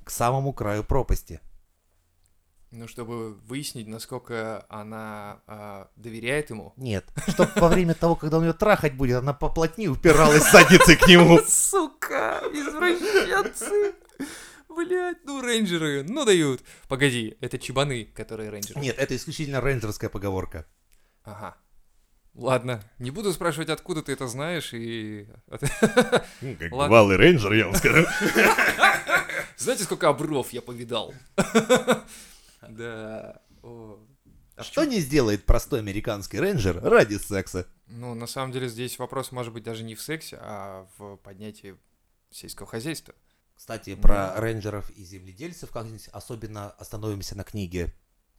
к 0.04 0.10
самому 0.10 0.52
краю 0.52 0.82
пропасти? 0.84 1.40
Ну, 2.72 2.86
чтобы 2.86 3.34
выяснить, 3.34 3.88
насколько 3.88 4.64
она 4.68 5.42
а, 5.48 5.88
доверяет 5.96 6.50
ему. 6.50 6.72
Нет. 6.76 7.04
Чтоб 7.26 7.48
во 7.56 7.68
время 7.68 7.94
того, 7.94 8.14
когда 8.14 8.38
он 8.38 8.44
ее 8.44 8.52
трахать 8.52 8.94
будет, 8.94 9.16
она 9.16 9.32
поплотнее 9.32 9.90
упиралась 9.90 10.48
задницей 10.52 10.94
к 10.94 11.08
нему. 11.08 11.40
Сука, 11.48 12.40
извращенцы. 12.52 13.94
Блять, 14.68 15.18
ну 15.24 15.42
рейнджеры, 15.42 16.04
ну 16.04 16.24
дают. 16.24 16.62
Погоди, 16.86 17.36
это 17.40 17.58
чебаны, 17.58 18.04
которые 18.04 18.50
рейнджеры. 18.50 18.80
Нет, 18.80 18.96
это 18.98 19.16
исключительно 19.16 19.60
рейнджерская 19.60 20.08
поговорка. 20.08 20.64
Ага. 21.24 21.56
Ладно, 22.34 22.80
не 23.00 23.10
буду 23.10 23.32
спрашивать, 23.32 23.70
откуда 23.70 24.02
ты 24.02 24.12
это 24.12 24.28
знаешь, 24.28 24.72
и... 24.72 25.26
Как 25.50 25.60
Ладно. 26.40 26.86
бывалый 26.86 27.16
рейнджер, 27.16 27.52
я 27.52 27.66
вам 27.66 27.74
скажу. 27.74 28.06
Знаете, 29.56 29.82
сколько 29.82 30.08
обров 30.08 30.52
я 30.52 30.62
повидал? 30.62 31.12
Да. 32.68 33.42
О. 33.62 33.98
А 34.56 34.62
Что 34.62 34.84
не 34.84 35.00
сделает 35.00 35.46
простой 35.46 35.78
американский 35.80 36.38
рейнджер 36.38 36.82
ради 36.82 37.14
секса? 37.16 37.66
Ну, 37.86 38.14
на 38.14 38.26
самом 38.26 38.52
деле, 38.52 38.68
здесь 38.68 38.98
вопрос 38.98 39.32
может 39.32 39.52
быть 39.52 39.64
даже 39.64 39.82
не 39.84 39.94
в 39.94 40.02
сексе, 40.02 40.38
а 40.40 40.86
в 40.98 41.16
поднятии 41.16 41.76
сельского 42.30 42.68
хозяйства. 42.68 43.14
Кстати, 43.54 43.94
Да. 43.94 44.00
про 44.00 44.40
рейнджеров 44.40 44.90
и 44.90 45.04
земледельцев 45.04 45.70
как-нибудь 45.70 46.08
особенно 46.08 46.70
остановимся 46.70 47.36
на 47.36 47.44
книге 47.44 47.94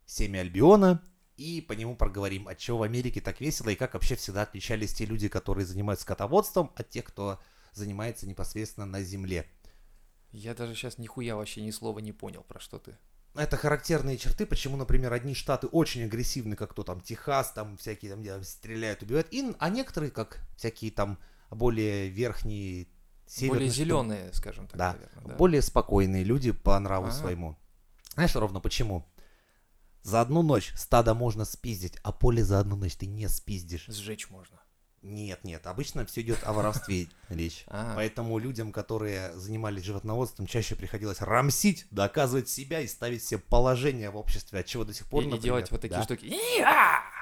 «Семя 0.05 0.39
Альбиона» 0.39 1.01
и 1.37 1.61
по 1.61 1.73
нему 1.73 1.95
проговорим, 1.95 2.47
от 2.47 2.57
чего 2.59 2.79
в 2.79 2.83
Америке 2.83 3.19
так 3.21 3.39
весело 3.41 3.69
и 3.69 3.75
как 3.75 3.93
вообще 3.93 4.15
всегда 4.15 4.43
отличались 4.43 4.93
те 4.93 5.05
люди, 5.05 5.27
которые 5.27 5.65
занимаются 5.65 6.03
скотоводством, 6.03 6.71
от 6.75 6.89
тех, 6.89 7.05
кто 7.05 7.39
занимается 7.71 8.27
непосредственно 8.27 8.85
на 8.85 9.01
земле. 9.01 9.47
Я 10.31 10.53
даже 10.53 10.75
сейчас 10.75 10.97
нихуя 10.97 11.35
вообще 11.35 11.61
ни 11.61 11.71
слова 11.71 11.99
не 11.99 12.11
понял, 12.11 12.43
про 12.43 12.59
что 12.59 12.79
ты. 12.79 12.97
Это 13.33 13.55
характерные 13.55 14.17
черты, 14.17 14.45
почему, 14.45 14.75
например, 14.75 15.13
одни 15.13 15.33
штаты 15.33 15.67
очень 15.67 16.03
агрессивны, 16.03 16.55
как 16.57 16.73
то 16.73 16.83
там 16.83 16.99
Техас, 16.99 17.51
там 17.51 17.77
всякие 17.77 18.11
там 18.11 18.21
где 18.21 18.41
стреляют, 18.43 19.01
убивают, 19.03 19.27
и, 19.31 19.55
а 19.57 19.69
некоторые, 19.69 20.11
как 20.11 20.41
всякие 20.57 20.91
там 20.91 21.17
более 21.49 22.09
верхние, 22.09 22.87
северные 23.25 23.59
Более 23.59 23.69
зеленые, 23.71 24.33
скажем 24.33 24.67
так, 24.67 24.77
Да. 24.77 24.93
наверное. 24.93 25.23
Да. 25.25 25.35
более 25.35 25.61
спокойные 25.61 26.25
люди 26.25 26.51
по 26.51 26.77
нраву 26.77 27.07
Ага. 27.07 27.15
своему. 27.15 27.57
Знаешь 28.15 28.35
ровно 28.35 28.59
почему? 28.59 29.07
За 30.03 30.19
одну 30.19 30.41
ночь 30.41 30.73
стадо 30.75 31.13
можно 31.13 31.45
спиздить, 31.45 31.97
а 32.03 32.11
поле 32.11 32.43
за 32.43 32.59
одну 32.59 32.75
ночь 32.75 32.95
ты 32.95 33.05
не 33.05 33.29
спиздишь. 33.29 33.85
Сжечь 33.87 34.29
можно. 34.29 34.60
Нет, 35.01 35.43
нет, 35.43 35.65
обычно 35.65 36.05
все 36.05 36.21
идет 36.21 36.39
о 36.43 36.53
воровстве 36.53 37.07
речь. 37.29 37.63
А. 37.67 37.93
Поэтому 37.95 38.37
людям, 38.37 38.71
которые 38.71 39.33
занимались 39.33 39.83
животноводством, 39.83 40.45
чаще 40.45 40.75
приходилось 40.75 41.21
рамсить, 41.21 41.87
доказывать 41.89 42.49
себя 42.49 42.81
и 42.81 42.87
ставить 42.87 43.23
себе 43.23 43.39
положение 43.39 44.11
в 44.11 44.17
обществе, 44.17 44.59
от 44.59 44.67
чего 44.67 44.83
до 44.83 44.93
сих 44.93 45.07
пор, 45.07 45.23
И, 45.23 45.37
делать 45.39 45.71
вот 45.71 45.81
такие 45.81 45.97
да. 45.97 46.03
штуки. 46.03 46.31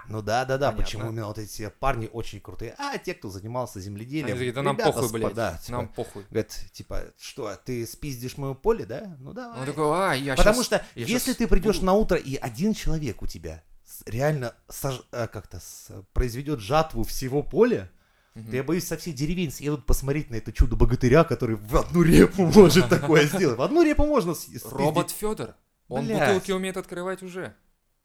Ну 0.10 0.22
да, 0.22 0.44
да, 0.44 0.58
да, 0.58 0.72
Понятно. 0.72 0.84
почему 0.84 1.12
именно 1.12 1.28
вот 1.28 1.38
эти 1.38 1.70
парни 1.80 2.10
очень 2.12 2.42
крутые. 2.42 2.74
А 2.80 2.98
те, 2.98 3.14
кто 3.14 3.30
занимался 3.30 3.80
земледелием, 3.80 4.36
Они 4.38 4.52
да 4.52 4.64
нам 4.64 4.76
ребята 4.76 4.92
похуй, 4.94 5.12
блядь. 5.12 5.34
да, 5.36 5.58
типа, 5.58 5.78
Нам 5.78 5.88
похуй. 5.88 6.26
Говорят, 6.32 6.66
типа, 6.74 7.04
что, 7.20 7.56
ты 7.64 7.86
спиздишь 7.86 8.36
мое 8.38 8.56
поле, 8.56 8.86
да? 8.86 9.16
Ну 9.20 9.34
давай. 9.34 9.60
Он 9.60 9.66
такой, 9.68 9.86
а, 9.86 10.14
я 10.14 10.36
Потому 10.36 10.64
что 10.64 10.84
я 10.96 11.06
если 11.06 11.34
ты 11.34 11.48
придешь 11.48 11.76
буду». 11.76 11.86
на 11.86 11.94
утро 11.94 12.18
и 12.18 12.36
один 12.36 12.74
человек 12.74 13.22
у 13.22 13.28
тебя 13.28 13.64
реально 14.06 14.54
сож- 14.68 15.04
э, 15.12 15.28
как-то 15.28 15.60
с- 15.60 15.92
произведет 16.14 16.60
жатву 16.60 17.04
всего 17.04 17.44
поля, 17.44 17.90
то 18.34 18.56
я 18.56 18.64
боюсь, 18.64 18.88
со 18.88 18.96
всей 18.96 19.12
деревень 19.14 19.52
съедут 19.52 19.86
посмотреть 19.86 20.30
на 20.30 20.36
это 20.36 20.54
чудо 20.54 20.76
богатыря, 20.78 21.24
который 21.26 21.56
в 21.58 21.76
одну 21.76 22.04
репу 22.04 22.44
может 22.46 22.88
такое 22.90 23.26
сделать. 23.26 23.58
В 23.58 23.62
одну 23.62 23.84
репу 23.84 24.06
можно 24.06 24.34
с- 24.34 24.44
спиздить. 24.44 24.72
Робот 24.72 25.12
Федор. 25.12 25.56
Он 25.90 26.06
Блядь. 26.06 26.28
бутылки 26.36 26.52
умеет 26.52 26.78
открывать 26.78 27.22
уже. 27.24 27.54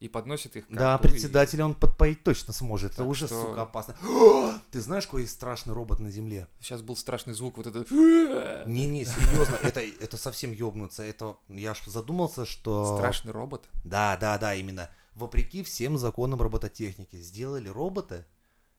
И 0.01 0.09
подносит 0.09 0.57
их 0.57 0.67
к 0.67 0.73
Да, 0.73 0.97
и- 0.97 1.03
председателя 1.03 1.65
он 1.65 1.75
подпоить 1.75 2.25
точно 2.25 2.53
сможет. 2.53 2.93
Это 2.95 3.05
уже, 3.05 3.27
что- 3.27 3.43
сука, 3.43 3.63
опасно. 3.63 3.95
Ты 4.73 4.81
знаешь, 4.81 5.05
какой 5.05 5.27
страшный 5.29 5.73
робот 5.73 6.01
на 6.01 6.11
Земле? 6.11 6.49
Сейчас 6.61 6.83
был 6.83 6.97
страшный 6.97 7.33
звук, 7.35 7.57
вот 7.59 7.67
этот... 7.69 7.91
Не-не, 8.67 9.05
серьезно, 9.05 9.57
это, 9.63 9.81
это 9.81 10.17
совсем 10.17 10.53
ёбнуться. 10.53 11.03
Это, 11.05 11.37
я 11.49 11.71
аж 11.71 11.83
задумался, 11.87 12.45
что... 12.45 12.97
Страшный 12.97 13.33
робот. 13.33 13.69
Да, 13.85 14.17
да, 14.21 14.37
да, 14.39 14.55
именно. 14.55 14.91
Вопреки 15.15 15.63
всем 15.63 15.97
законам 15.97 16.41
робототехники, 16.43 17.17
сделали 17.17 17.69
робота, 17.69 18.27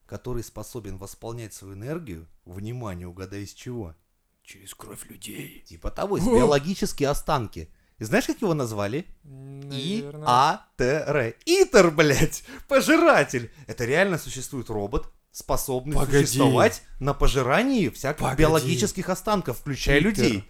который 0.06 0.44
способен 0.44 0.98
восполнять 0.98 1.54
свою 1.54 1.76
энергию, 1.76 2.28
внимание, 2.46 3.08
угадай 3.08 3.44
из 3.44 3.54
чего? 3.54 3.96
Через 4.44 4.76
кровь 4.76 5.10
людей. 5.10 5.64
Типа 5.66 5.90
того, 5.92 6.18
из 6.18 6.26
биологические 6.26 7.10
останки. 7.10 7.70
И 7.98 8.04
знаешь, 8.04 8.26
как 8.26 8.42
его 8.42 8.54
назвали? 8.54 9.06
И-А-Т-Р. 9.72 11.36
Итер, 11.46 11.92
блядь, 11.92 12.44
пожиратель. 12.68 13.52
Это 13.68 13.86
реально 13.86 14.18
существует 14.18 14.70
робот, 14.70 15.12
способный 15.32 15.96
Погоди. 15.96 16.26
существовать 16.26 16.84
на 17.00 17.14
пожирании 17.14 17.90
всяких 17.90 18.20
Погоди. 18.22 18.42
биологических 18.42 19.10
останков, 19.10 19.60
включая 19.60 20.00
Итер. 20.00 20.10
людей. 20.10 20.50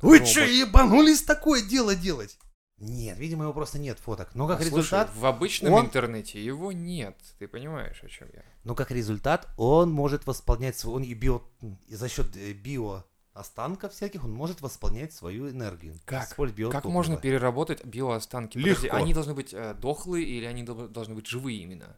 Вы 0.00 0.20
чё, 0.26 0.44
ебанулись 0.44 1.22
такое 1.22 1.62
дело 1.62 1.94
делать? 1.94 2.38
Нет, 2.78 3.16
видимо, 3.18 3.44
его 3.44 3.54
просто 3.54 3.78
нет 3.78 3.98
фоток. 3.98 4.34
Но 4.34 4.46
как 4.46 4.58
Слушай, 4.60 4.68
результат, 4.76 5.10
в 5.14 5.24
обычном 5.24 5.72
он- 5.72 5.86
интернете 5.86 6.44
его 6.44 6.72
нет. 6.72 7.16
Ты 7.38 7.48
понимаешь, 7.48 8.02
о 8.02 8.08
чем 8.08 8.28
я? 8.34 8.42
но 8.64 8.74
как 8.74 8.90
результат, 8.90 9.48
он 9.56 9.90
может 9.90 10.26
восполнять 10.26 10.76
свой, 10.78 10.96
он 10.96 11.02
и 11.02 11.14
био, 11.14 11.40
и 11.88 11.94
за 11.94 12.08
счет 12.08 12.36
э, 12.36 12.52
био 12.52 13.04
останков 13.32 13.92
всяких, 13.92 14.24
он 14.24 14.32
может 14.32 14.60
восполнять 14.60 15.12
свою 15.12 15.48
энергию. 15.50 15.94
Как? 16.04 16.28
Как 16.70 16.84
можно 16.84 17.16
переработать 17.16 17.84
биоостанки? 17.84 18.58
Легко. 18.58 18.82
Подожди, 18.82 18.88
они 18.88 19.14
должны 19.14 19.34
быть 19.34 19.54
э, 19.54 19.74
дохлые 19.74 20.26
или 20.26 20.44
они 20.44 20.62
дол- 20.62 20.88
должны 20.88 21.14
быть 21.14 21.26
живые 21.26 21.58
именно? 21.62 21.96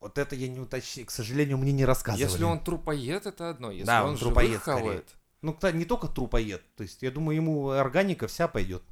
Вот 0.00 0.18
это 0.18 0.34
я 0.36 0.48
не 0.48 0.60
уточнил, 0.60 1.06
к 1.06 1.10
сожалению, 1.10 1.58
мне 1.58 1.72
не 1.72 1.84
рассказывали. 1.84 2.30
Если 2.30 2.44
он 2.44 2.60
трупоед, 2.60 3.26
это 3.26 3.50
одно. 3.50 3.70
Если 3.70 3.86
Да, 3.86 4.04
он, 4.04 4.10
он 4.10 4.16
живых 4.16 4.34
трупоед 4.34 4.60
скорее. 4.60 4.80
хавает, 4.80 5.14
Ну, 5.42 5.56
не 5.72 5.84
только 5.84 6.08
трупоед. 6.08 6.62
То 6.76 6.82
есть, 6.82 7.02
я 7.02 7.10
думаю, 7.10 7.36
ему 7.36 7.70
органика 7.70 8.26
вся 8.28 8.46
пойдет. 8.48 8.82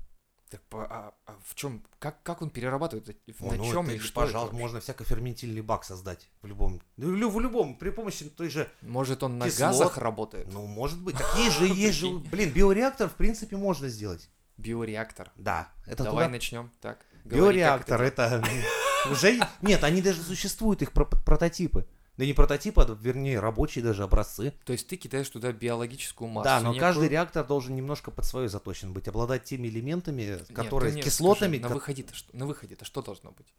Так 0.59 0.88
а, 0.90 1.14
а 1.27 1.37
в 1.45 1.55
чем? 1.55 1.83
Как, 1.99 2.23
как 2.23 2.43
он 2.43 2.51
перерабатывает? 2.51 3.09
это? 3.09 3.19
О, 3.40 3.51
На 3.53 3.57
ну, 3.59 3.71
чем 3.71 3.87
это 3.87 3.95
и 3.95 3.99
что? 3.99 4.07
это 4.07 4.14
пожалуйста, 4.14 4.53
вообще? 4.53 4.62
можно 4.62 4.81
всяко 4.81 5.05
ферментильный 5.05 5.61
бак 5.62 5.85
создать 5.85 6.29
в 6.43 6.47
любом. 6.47 6.81
Ну, 6.97 7.09
в 7.12 7.17
лю- 7.17 7.31
в 7.31 7.40
любом, 7.40 7.77
при 7.77 7.90
помощи 7.90 8.25
той 8.27 8.49
же. 8.51 8.71
Может, 8.83 9.23
он 9.23 9.38
на 9.38 9.47
кислот. 9.47 9.71
газах 9.71 9.99
работает? 9.99 10.53
Ну, 10.53 10.67
может 10.67 11.01
быть. 11.01 11.17
Так 11.17 11.37
есть 11.37 11.59
же, 11.59 11.67
есть 11.67 11.99
же. 11.99 12.09
Блин, 12.31 12.51
биореактор, 12.53 13.09
в 13.09 13.14
принципе, 13.14 13.57
можно 13.57 13.88
сделать. 13.88 14.29
Биореактор. 14.57 15.31
Да. 15.37 15.69
Это 15.87 16.05
Давай 16.05 16.25
туда- 16.27 16.33
начнем. 16.33 16.71
Так. 16.81 17.05
Биореактор 17.25 18.01
это 18.03 18.23
это 18.23 18.45
уже. 19.11 19.40
Нет, 19.62 19.83
они 19.83 20.01
даже 20.03 20.23
существуют, 20.23 20.83
их 20.83 20.93
про- 20.93 21.07
прототипы. 21.07 21.87
Да 22.16 22.24
не 22.24 22.33
прототипы, 22.33 22.83
а 22.83 22.99
вернее 23.01 23.41
рабочие 23.41 23.82
даже 23.82 24.05
образцы. 24.05 24.53
То 24.64 24.72
есть 24.72 24.86
ты 24.86 24.97
кидаешь 24.97 25.28
туда 25.28 25.53
биологическую 25.53 26.28
массу. 26.28 26.45
Да, 26.45 26.61
но 26.61 26.68
некую? 26.68 26.80
каждый 26.80 27.09
реактор 27.09 27.45
должен 27.45 27.74
немножко 27.74 28.11
под 28.12 28.24
свое 28.24 28.49
заточен 28.49 28.93
быть, 28.93 29.09
обладать 29.09 29.45
теми 29.45 29.66
элементами, 29.66 30.22
Нет, 30.22 30.49
которые 30.55 30.91
ты 30.91 30.95
мне 30.95 31.03
кислотами, 31.03 31.59
скажи, 31.59 31.68
на 31.68 31.74
выходе-то 31.74 32.14
что? 32.14 32.36
На 32.36 32.47
выходе-то 32.47 32.84
что 32.84 33.03
должно 33.03 33.32
быть? 33.32 33.53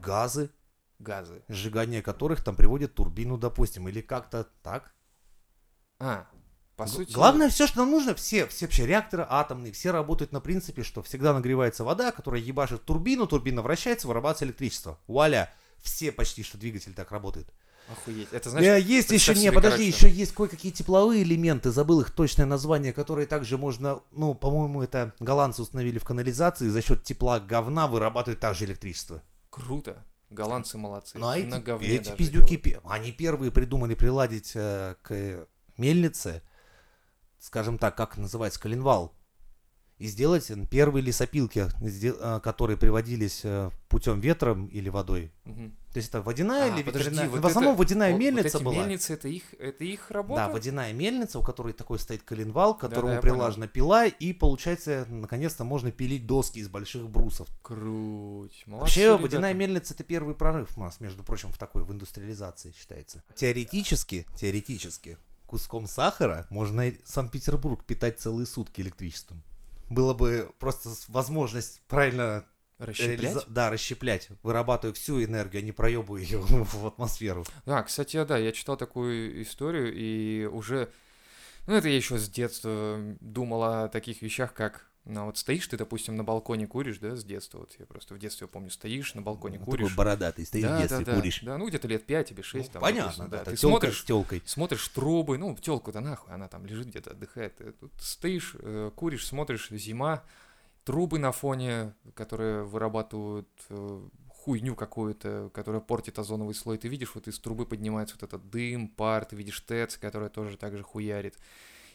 газы, 0.00 0.50
Газы. 0.98 1.42
сжигание 1.48 2.02
которых 2.02 2.42
там 2.42 2.56
приводит 2.56 2.94
турбину, 2.94 3.36
допустим, 3.36 3.88
или 3.88 4.00
как-то 4.00 4.48
так. 4.62 4.94
А, 5.98 6.26
по 6.76 6.86
сути... 6.86 7.12
Главное, 7.12 7.50
все, 7.50 7.66
что 7.66 7.80
нам 7.80 7.90
нужно, 7.90 8.14
все, 8.14 8.46
все 8.46 8.64
вообще 8.64 8.86
реакторы 8.86 9.26
атомные, 9.28 9.72
все 9.72 9.90
работают 9.90 10.32
на 10.32 10.40
принципе, 10.40 10.82
что 10.82 11.02
всегда 11.02 11.34
нагревается 11.34 11.84
вода, 11.84 12.10
которая 12.10 12.40
ебашит 12.40 12.84
турбину, 12.86 13.26
турбина 13.26 13.60
вращается, 13.60 14.08
вырабатывается 14.08 14.46
электричество. 14.46 14.98
Вуаля! 15.06 15.52
Все 15.82 16.12
почти 16.12 16.42
что 16.42 16.58
двигатели 16.58 16.92
так 16.92 17.10
работают. 17.10 17.52
Охуеть. 17.90 18.28
Это 18.32 18.48
Э, 18.48 18.52
значит, 18.52 18.86
есть 18.86 19.08
представь 19.08 19.36
еще, 19.36 19.48
не, 19.48 19.52
подожди, 19.52 19.86
еще 19.86 20.08
есть 20.08 20.32
кое-какие 20.32 20.72
тепловые 20.72 21.22
элементы, 21.22 21.70
забыл 21.70 22.00
их 22.00 22.10
точное 22.10 22.46
название, 22.46 22.92
которые 22.92 23.26
также 23.26 23.58
можно, 23.58 24.00
ну, 24.12 24.34
по-моему, 24.34 24.82
это 24.82 25.12
голландцы 25.18 25.62
установили 25.62 25.98
в 25.98 26.04
канализации, 26.04 26.68
за 26.68 26.82
счет 26.82 27.02
тепла 27.02 27.40
говна 27.40 27.86
вырабатывают 27.88 28.40
также 28.40 28.64
электричество. 28.64 29.22
круто. 29.50 30.04
Голландцы 30.30 30.78
молодцы. 30.78 31.18
Ну, 31.18 31.26
а 31.26 31.36
эти, 31.36 31.46
На 31.46 31.58
говне 31.58 31.88
эти 31.88 32.14
пиздюки, 32.14 32.56
делают. 32.56 32.84
они 32.88 33.10
первые 33.10 33.50
придумали 33.50 33.94
приладить 33.94 34.52
э, 34.54 34.94
к 35.02 35.48
мельнице, 35.76 36.42
скажем 37.40 37.78
так, 37.78 37.96
как 37.96 38.16
называется, 38.16 38.60
коленвал, 38.60 39.12
и 39.98 40.06
сделать 40.06 40.48
первые 40.70 41.02
лесопилки, 41.02 41.66
э, 41.82 42.40
которые 42.44 42.76
приводились 42.76 43.40
э, 43.42 43.70
путем 43.88 44.20
ветром 44.20 44.66
или 44.66 44.88
водой. 44.88 45.32
Мгм. 45.44 45.76
То 45.92 45.96
есть 45.96 46.08
это 46.10 46.22
водяная 46.22 46.72
А, 46.72 46.74
или 46.76 46.84
подожди, 46.84 47.10
ветряная? 47.10 47.28
вот 47.30 47.40
в 47.40 47.46
основном 47.46 47.72
это- 47.74 47.78
водяная 47.80 48.10
вот- 48.12 48.18
вот 48.18 48.20
мельница 48.24 48.58
эти 48.58 48.62
была. 48.64 48.74
мельницы, 48.76 49.12
это 49.14 49.26
их, 49.28 49.42
это 49.58 49.84
их 49.84 50.10
работа? 50.12 50.46
Да, 50.46 50.48
водяная 50.48 50.92
мельница, 50.92 51.38
у 51.40 51.42
которой 51.42 51.72
такой 51.72 51.98
стоит 51.98 52.22
коленвал, 52.22 52.76
к 52.76 52.80
которому 52.80 53.14
я 53.14 53.20
прилажена 53.20 53.66
пила, 53.66 54.06
и 54.06 54.32
получается, 54.32 55.04
наконец-то 55.08 55.64
можно 55.64 55.90
пилить 55.90 56.26
доски 56.26 56.60
из 56.60 56.68
больших 56.68 57.08
брусов. 57.10 57.48
Круть. 57.62 58.62
Молодцы, 58.66 58.80
Вообще, 58.82 59.04
ребята. 59.06 59.22
водяная 59.22 59.54
мельница 59.54 59.94
это 59.94 60.04
первый 60.04 60.36
прорыв 60.36 60.76
у 60.76 60.80
нас, 60.80 61.00
между 61.00 61.24
прочим, 61.24 61.50
в 61.50 61.58
такой, 61.58 61.82
в 61.82 61.90
индустриализации 61.92 62.72
считается. 62.78 63.24
Теоретически, 63.34 64.26
теоретически, 64.36 65.18
куском 65.46 65.88
сахара 65.88 66.46
можно 66.50 66.92
Санкт-Петербург 67.04 67.84
питать 67.84 68.20
целые 68.20 68.46
сутки 68.46 68.80
электричеством. 68.80 69.42
Было 69.88 70.14
бы 70.14 70.52
просто 70.60 70.90
возможность 71.08 71.80
правильно 71.88 72.44
Расщеплять? 72.80 73.20
реализа- 73.20 73.44
да, 73.48 73.70
расщеплять, 73.70 74.28
вырабатывая 74.42 74.94
всю 74.94 75.22
энергию, 75.22 75.60
а 75.62 75.64
не 75.64 75.72
проебывая 75.72 76.22
ее 76.22 76.38
в 76.42 76.86
атмосферу. 76.86 77.44
Да, 77.66 77.82
кстати, 77.82 78.22
да, 78.24 78.38
я 78.38 78.52
читал 78.52 78.76
такую 78.76 79.42
историю, 79.42 79.92
и 79.94 80.46
уже, 80.46 80.90
ну, 81.66 81.74
это 81.74 81.88
я 81.88 81.96
еще 81.96 82.18
с 82.18 82.28
детства 82.28 82.98
думал 83.20 83.62
о 83.64 83.88
таких 83.88 84.22
вещах, 84.22 84.54
как, 84.54 84.86
ну, 85.04 85.26
вот 85.26 85.36
стоишь 85.38 85.66
ты, 85.66 85.76
допустим, 85.76 86.16
на 86.16 86.24
балконе 86.24 86.66
куришь, 86.66 86.98
да, 86.98 87.16
с 87.16 87.24
детства, 87.24 87.58
вот 87.58 87.74
я 87.78 87.84
просто 87.86 88.14
в 88.14 88.18
детстве 88.18 88.46
помню, 88.46 88.70
стоишь 88.70 89.14
на 89.14 89.22
балконе 89.22 89.58
Ну, 89.58 89.64
куришь. 89.66 89.88
Такой 89.88 89.96
бородатый, 89.96 90.46
стоишь 90.46 90.64
да, 90.64 90.76
в 90.76 90.80
детстве, 90.80 91.04
да, 91.04 91.12
да, 91.12 91.18
куришь. 91.18 91.40
да, 91.42 91.58
ну, 91.58 91.68
где-то 91.68 91.86
лет 91.88 92.06
5 92.06 92.28
тебе 92.30 92.42
6, 92.42 92.68
Ну, 92.68 92.72
там, 92.72 92.80
понятно, 92.82 93.04
допустим, 93.24 93.30
да, 93.30 93.44
ты 93.44 93.50
это 93.50 93.60
смотришь, 93.60 94.00
с 94.00 94.04
телкой. 94.04 94.42
смотришь 94.46 94.88
трубы, 94.88 95.36
ну, 95.38 95.54
телку-то 95.56 96.00
нахуй, 96.00 96.32
она 96.32 96.48
там 96.48 96.64
лежит 96.64 96.86
где-то, 96.88 97.10
отдыхает. 97.10 97.56
Ты 97.56 97.72
тут 97.72 97.92
стоишь, 98.00 98.54
э, 98.58 98.90
куришь, 98.94 99.26
смотришь, 99.26 99.68
зима, 99.70 100.22
трубы 100.90 101.20
на 101.20 101.30
фоне, 101.30 101.94
которые 102.14 102.64
вырабатывают 102.64 103.48
э, 103.68 104.00
хуйню 104.26 104.74
какую-то, 104.74 105.48
которая 105.54 105.80
портит 105.80 106.18
озоновый 106.18 106.56
слой. 106.56 106.78
Ты 106.78 106.88
видишь, 106.88 107.14
вот 107.14 107.28
из 107.28 107.38
трубы 107.38 107.64
поднимается 107.64 108.16
вот 108.16 108.24
этот 108.24 108.50
дым, 108.50 108.88
пар, 108.88 109.24
ты 109.24 109.36
видишь 109.36 109.60
ТЭЦ, 109.60 109.98
которая 109.98 110.30
тоже 110.30 110.56
так 110.56 110.76
же 110.76 110.82
хуярит. 110.82 111.38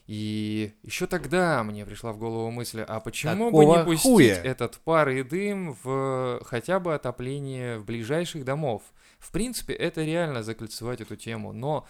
И 0.07 0.75
еще 0.81 1.07
тогда 1.07 1.61
мне 1.65 1.85
пришла 1.85 2.13
в 2.13 2.17
голову 2.17 2.49
мысль, 2.51 2.85
а 2.87 3.01
почему 3.01 3.51
бы 3.51 3.59
Какого 3.59 3.79
не 3.79 3.83
пустить 3.83 4.03
хуя? 4.03 4.35
этот 4.35 4.77
пар 4.77 5.09
и 5.09 5.23
дым 5.23 5.75
в 5.83 6.39
хотя 6.45 6.79
бы 6.79 6.95
отопление 6.95 7.79
в 7.79 7.83
ближайших 7.83 8.45
домов? 8.45 8.81
В 9.19 9.29
принципе, 9.29 9.73
это 9.73 10.05
реально 10.05 10.41
закольцевать 10.41 11.01
эту 11.01 11.17
тему, 11.17 11.51
но 11.51 11.85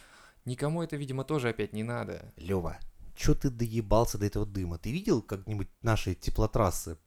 никому 0.46 0.82
это, 0.82 0.96
видимо, 0.96 1.24
тоже 1.24 1.50
опять 1.50 1.72
не 1.72 1.84
надо. 1.84 2.34
Лева, 2.36 2.80
чё 3.16 3.34
ты 3.36 3.50
доебался 3.50 4.18
до 4.18 4.26
этого 4.26 4.46
дыма? 4.46 4.78
Ты 4.78 4.92
видел 4.92 5.22
как-нибудь 5.22 5.68
наши 5.82 6.14
теплотрассы, 6.16 6.98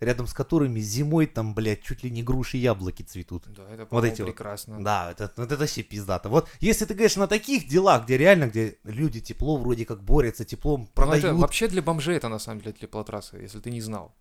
рядом 0.00 0.26
с 0.26 0.32
которыми 0.32 0.80
зимой 0.80 1.26
там, 1.26 1.54
блядь, 1.54 1.82
чуть 1.82 2.02
ли 2.02 2.10
не 2.10 2.22
груши 2.22 2.56
и 2.58 2.60
яблоки 2.60 3.02
цветут? 3.02 3.44
Да, 3.48 3.68
это, 3.70 3.86
Вот 3.90 4.04
эти 4.04 4.22
вот. 4.22 4.28
прекрасно. 4.28 4.82
Да, 4.82 5.10
это, 5.12 5.32
вот 5.36 5.44
это 5.52 5.56
вообще 5.56 5.82
пиздато. 5.82 6.28
Вот 6.28 6.48
если 6.60 6.84
ты 6.84 6.94
говоришь 6.94 7.16
на 7.16 7.26
таких 7.26 7.68
делах, 7.68 8.04
где 8.04 8.16
реально, 8.18 8.48
где 8.48 8.78
люди 8.84 9.20
тепло 9.20 9.56
вроде 9.56 9.84
как 9.86 10.02
борются, 10.02 10.44
теплом 10.44 10.82
Ну, 10.82 10.86
продают. 10.94 11.24
это 11.24 11.34
вообще 11.34 11.68
для 11.68 11.82
бомжей 11.82 12.16
это 12.16 12.28
на 12.28 12.38
самом 12.38 12.60
деле 12.62 12.72
теплотрасса, 12.72 13.38
если 13.38 13.60
ты 13.60 13.70
не 13.70 13.80
знал. 13.80 14.14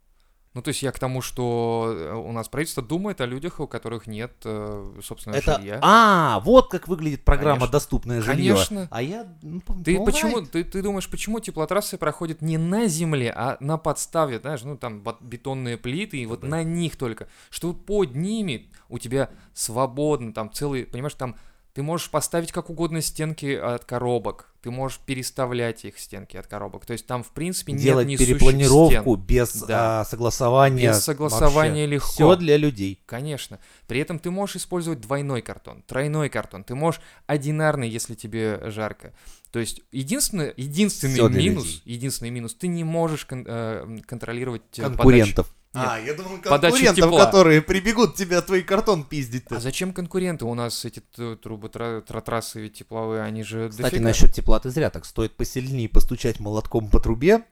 Ну, 0.54 0.62
то 0.62 0.68
есть 0.68 0.84
я 0.84 0.92
к 0.92 1.00
тому, 1.00 1.22
что 1.22 1.94
э, 1.96 2.14
у 2.14 2.32
нас 2.34 2.50
правительство 2.50 2.84
думает 2.84 3.22
о 3.22 3.26
людях, 3.26 3.62
у 3.62 3.68
которых 3.68 4.06
нет, 4.06 4.34
э, 4.44 5.00
собственно, 5.02 5.36
Это- 5.36 5.56
жилья. 5.58 5.80
А, 5.82 6.42
вот 6.42 6.70
как 6.70 6.90
выглядит 6.90 7.24
программа 7.24 7.60
Конечно. 7.60 7.72
«Доступное 7.72 8.22
жилье». 8.22 8.54
Конечно. 8.56 8.88
А 8.92 9.02
я... 9.02 9.28
ну, 9.42 9.62
Ты 9.84 9.98
почему, 10.04 10.42
ты, 10.42 10.66
ты 10.66 10.82
думаешь, 10.82 11.10
почему 11.10 11.40
теплотрассы 11.40 11.98
проходят 11.98 12.42
не 12.42 12.58
на 12.58 12.88
земле, 12.88 13.32
а 13.34 13.56
на 13.62 13.78
подставе, 13.78 14.40
знаешь, 14.40 14.62
ну 14.64 14.76
там 14.78 15.02
бетонные 15.22 15.78
плиты, 15.78 16.18
и 16.18 16.26
вот 16.26 16.42
Да. 16.42 16.48
на 16.48 16.64
них 16.64 16.98
только, 16.98 17.30
что 17.50 17.72
под 17.74 18.16
ними 18.16 18.70
у 18.90 19.00
тебя 19.00 19.30
свободно, 19.54 20.34
там 20.34 20.52
целый, 20.52 20.86
понимаешь, 20.86 21.14
там 21.14 21.38
ты 21.74 21.84
можешь 21.84 22.10
поставить 22.10 22.52
как 22.52 22.70
угодно 22.70 23.02
стенки 23.02 23.56
от 23.56 23.86
коробок, 23.86 24.54
ты 24.62 24.70
можешь 24.72 25.00
переставлять 25.00 25.86
их 25.86 25.98
стенки 25.98 26.38
от 26.38 26.48
коробок, 26.48 26.86
то 26.86 26.94
есть 26.94 27.08
там 27.08 27.24
в 27.24 27.30
принципе 27.32 27.72
нет 27.74 27.82
Делать 27.82 28.08
перепланировку 28.18 29.16
стен. 29.16 29.26
без 29.26 29.54
Да. 29.64 30.02
а, 30.02 30.06
согласования. 30.06 30.90
Без 30.90 31.04
согласования 31.04 31.86
легко. 31.86 32.10
Все 32.12 32.36
для 32.36 32.58
людей. 32.58 33.02
Конечно. 33.06 33.60
При 33.88 34.00
этом 34.00 34.20
ты 34.20 34.30
можешь 34.32 34.58
использовать 34.58 35.02
двойной 35.02 35.42
картон, 35.42 35.82
тройной 35.88 36.30
картон. 36.30 36.64
Ты 36.64 36.76
можешь 36.76 37.02
одинарный, 37.28 37.90
если 37.90 38.14
тебе 38.16 38.60
жарко. 38.70 39.14
То 39.52 39.60
есть 39.60 39.82
единственный, 39.92 40.54
единственный 40.58 41.20
минус, 41.30 41.66
людей. 41.66 41.82
единственный 41.86 42.30
минус, 42.30 42.54
ты 42.54 42.68
не 42.68 42.84
можешь 42.84 43.26
кон- 43.26 43.46
э, 43.48 43.98
контролировать 44.06 44.62
э, 44.78 44.84
подачу. 44.84 45.46
Нет. 45.74 45.86
А, 45.88 45.98
я 46.00 46.14
думал, 46.14 46.38
конкурентов, 46.40 47.12
которые 47.18 47.62
прибегут 47.62 48.16
тебя 48.16 48.42
твой 48.42 48.62
картон 48.62 49.04
пиздить. 49.06 49.46
А 49.50 49.60
зачем 49.60 49.94
конкуренты? 49.94 50.44
У 50.46 50.54
нас 50.54 50.84
эти 50.84 51.00
трубы, 51.42 51.70
тра- 51.70 52.02
тра- 52.02 52.20
трассы 52.22 52.60
ведь 52.62 52.74
тепловые, 52.74 53.22
они 53.24 53.44
же 53.44 53.70
Кстати, 53.70 53.92
дофига. 53.92 54.04
насчет 54.04 54.34
тепла 54.34 54.60
ты 54.60 54.70
зря 54.70 54.90
так. 54.90 55.06
Стоит 55.06 55.36
посильнее 55.38 55.88
постучать 55.88 56.40
молотком 56.42 56.90
по 56.90 57.00
трубе, 57.00 57.46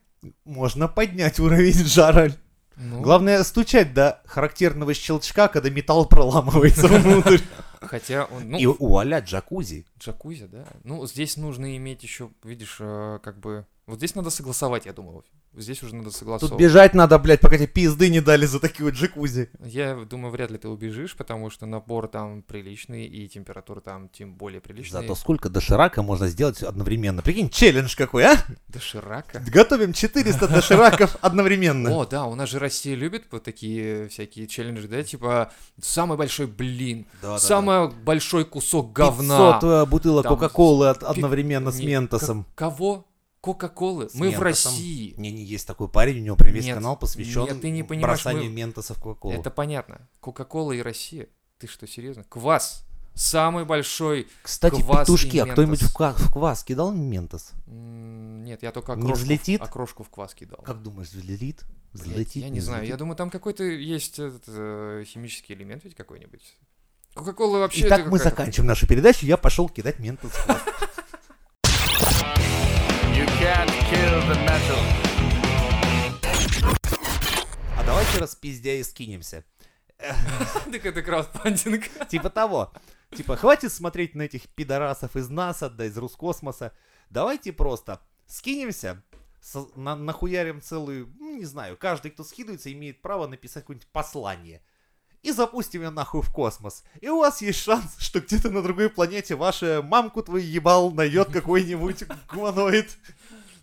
можно 0.43 0.89
поднять 0.89 1.39
уровень 1.39 1.85
жара. 1.85 2.29
Ну, 2.75 3.01
Главное 3.01 3.43
стучать 3.43 3.93
до 3.93 4.21
характерного 4.25 4.93
щелчка, 4.93 5.47
когда 5.47 5.69
металл 5.69 6.05
проламывается 6.05 6.87
внутрь. 6.89 7.39
Хотя, 7.81 8.25
он, 8.25 8.49
ну, 8.49 8.57
И 8.57 8.65
вуаля, 8.65 9.19
джакузи. 9.21 9.85
джакузи, 9.97 10.47
да. 10.47 10.65
Ну, 10.83 11.05
здесь 11.07 11.37
нужно 11.37 11.75
иметь 11.77 12.03
еще, 12.03 12.29
видишь, 12.43 12.77
э, 12.81 13.19
как 13.23 13.39
бы... 13.39 13.65
Вот 13.85 13.97
здесь 13.97 14.15
надо 14.15 14.29
согласовать, 14.29 14.85
я 14.85 14.93
думаю. 14.93 15.23
Здесь 15.55 15.81
уже 15.81 15.95
надо 15.95 16.09
Тут 16.09 16.15
согласовывать. 16.15 16.61
бежать 16.61 16.93
надо, 16.93 17.17
блядь, 17.17 17.41
пока 17.41 17.57
тебе 17.57 17.67
пизды 17.67 18.09
не 18.09 18.21
дали 18.21 18.45
за 18.45 18.59
такие 18.59 18.85
вот 18.85 18.93
джакузи. 18.93 19.49
Я 19.63 19.95
думаю, 19.95 20.31
вряд 20.31 20.51
ли 20.51 20.57
ты 20.57 20.69
убежишь, 20.69 21.15
потому 21.15 21.49
что 21.49 21.65
напор 21.65 22.07
там 22.07 22.43
приличный, 22.43 23.05
и 23.05 23.27
температура 23.27 23.81
там 23.81 24.09
тем 24.09 24.35
более 24.35 24.61
приличная. 24.61 25.01
Зато 25.01 25.15
сколько 25.15 25.49
доширака 25.49 26.03
можно 26.03 26.27
сделать 26.27 26.61
одновременно. 26.61 27.21
Прикинь, 27.21 27.49
челлендж 27.49 27.95
какой, 27.95 28.25
а? 28.25 28.37
Доширака. 28.67 29.43
Готовим 29.51 29.93
400 29.93 30.47
дошираков 30.49 31.17
одновременно. 31.21 31.89
О, 31.97 32.05
да, 32.05 32.25
у 32.25 32.35
нас 32.35 32.49
же 32.49 32.59
Россия 32.59 32.95
любит 32.95 33.25
вот 33.31 33.43
такие 33.43 34.07
всякие 34.09 34.47
челленджи, 34.47 34.87
да, 34.87 35.03
типа 35.03 35.51
самый 35.81 36.17
большой 36.17 36.47
блин, 36.47 37.07
самый 37.37 37.89
большой 37.89 38.45
кусок 38.45 38.93
говна. 38.93 39.59
500 39.59 39.63
э, 39.63 39.85
бутылок 39.89 40.27
Кока-Колы 40.27 40.89
одновременно 40.89 41.71
с 41.71 41.79
ментосом. 41.79 42.45
Кого? 42.55 43.08
Кока-колы. 43.41 44.09
Мы 44.13 44.31
в. 44.31 44.39
России. 44.39 45.13
Не, 45.17 45.31
не, 45.31 45.43
есть 45.43 45.65
такой 45.65 45.87
парень, 45.87 46.19
у 46.19 46.23
него 46.23 46.35
прям 46.35 46.53
весь 46.53 46.65
Нет, 46.65 46.75
канал 46.75 46.97
посвящен 46.97 47.43
нет, 47.45 47.61
ты 47.61 47.69
не 47.69 47.83
понимаешь, 47.83 48.21
бросанию 48.23 48.49
мы- 48.49 48.55
ментоса 48.57 48.93
в 48.93 48.99
Кока-Колу. 49.01 49.33
Это 49.33 49.49
понятно. 49.49 50.07
Кока-кола 50.19 50.73
и 50.73 50.81
Россия. 50.81 51.27
Ты 51.57 51.67
что, 51.67 51.87
серьезно? 51.87 52.23
Квас. 52.25 52.85
Самый 53.15 53.65
большой. 53.65 54.27
Кстати, 54.43 54.81
квас 54.81 55.01
петушки, 55.07 55.37
а 55.37 55.45
кто-нибудь 55.45 55.81
в, 55.81 55.93
ка- 55.93 56.13
в 56.13 56.31
квас 56.31 56.63
кидал 56.63 56.91
ментос? 56.93 57.51
Нет, 57.67 58.63
я 58.63 58.71
только 58.71 58.93
Не 58.93 59.01
окрошку, 59.01 59.17
в- 59.17 59.23
взлетит? 59.23 59.61
окрошку 59.61 60.03
в 60.03 60.09
квас 60.09 60.33
кидал. 60.33 60.59
Как 60.63 60.81
думаешь, 60.81 61.09
взлетит? 61.09 61.63
Блядь, 61.93 62.05
Взлетит? 62.07 62.43
я 62.43 62.49
не 62.49 62.59
знаю, 62.59 62.85
я 62.85 62.97
думаю, 62.97 63.15
там 63.15 63.29
какой-то 63.29 63.63
есть 63.63 64.19
этот, 64.19 64.43
э, 64.47 65.03
химический 65.07 65.55
элемент 65.55 65.83
ведь 65.83 65.95
какой-нибудь. 65.95 66.55
Кока-кола 67.15 67.57
вообще... 67.59 67.87
Итак, 67.87 68.05
мы 68.07 68.19
заканчиваем 68.19 68.67
нашу 68.67 68.85
передачу. 68.87 69.25
Я 69.25 69.37
пошел 69.37 69.67
кидать 69.67 69.97
ментос 69.99 70.31
в 70.31 70.43
квас. 70.45 70.61
Can't 73.39 73.69
kill 73.89 74.19
the 74.27 74.35
metal. 74.45 74.79
А 77.77 77.83
давайте 77.85 78.19
распиздя 78.19 78.73
и 78.73 78.83
скинемся. 78.83 79.43
Так 80.71 80.85
это 80.85 81.01
краудфандинг. 81.01 81.83
Типа 82.09 82.29
того. 82.29 82.73
Типа, 83.15 83.35
хватит 83.35 83.71
смотреть 83.73 84.15
на 84.15 84.23
этих 84.23 84.47
пидорасов 84.49 85.15
из 85.15 85.29
НАСА, 85.29 85.69
да 85.69 85.85
из 85.85 85.97
Роскосмоса. 85.97 86.73
Давайте 87.09 87.51
просто 87.51 87.99
скинемся, 88.27 89.03
на- 89.75 89.95
нахуярим 89.95 90.61
целую, 90.61 91.07
ну, 91.19 91.37
не 91.37 91.45
знаю, 91.45 91.75
каждый, 91.75 92.11
кто 92.11 92.23
скидывается, 92.23 92.71
имеет 92.71 93.01
право 93.01 93.25
написать 93.27 93.63
какое-нибудь 93.63 93.87
послание. 93.91 94.61
И 95.21 95.31
запустим 95.31 95.81
ее 95.81 95.89
нахуй 95.89 96.21
в 96.21 96.31
космос. 96.31 96.83
И 97.01 97.09
у 97.09 97.19
вас 97.19 97.41
есть 97.41 97.59
шанс, 97.59 97.97
что 97.97 98.21
где-то 98.21 98.49
на 98.49 98.61
другой 98.61 98.89
планете 98.89 99.35
ваша 99.35 99.81
мамку 99.83 100.23
твою 100.23 100.45
ебал 100.45 100.91
найдет 100.91 101.29
какой-нибудь 101.33 102.05
гуманоид. 102.31 102.97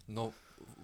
Но 0.06 0.32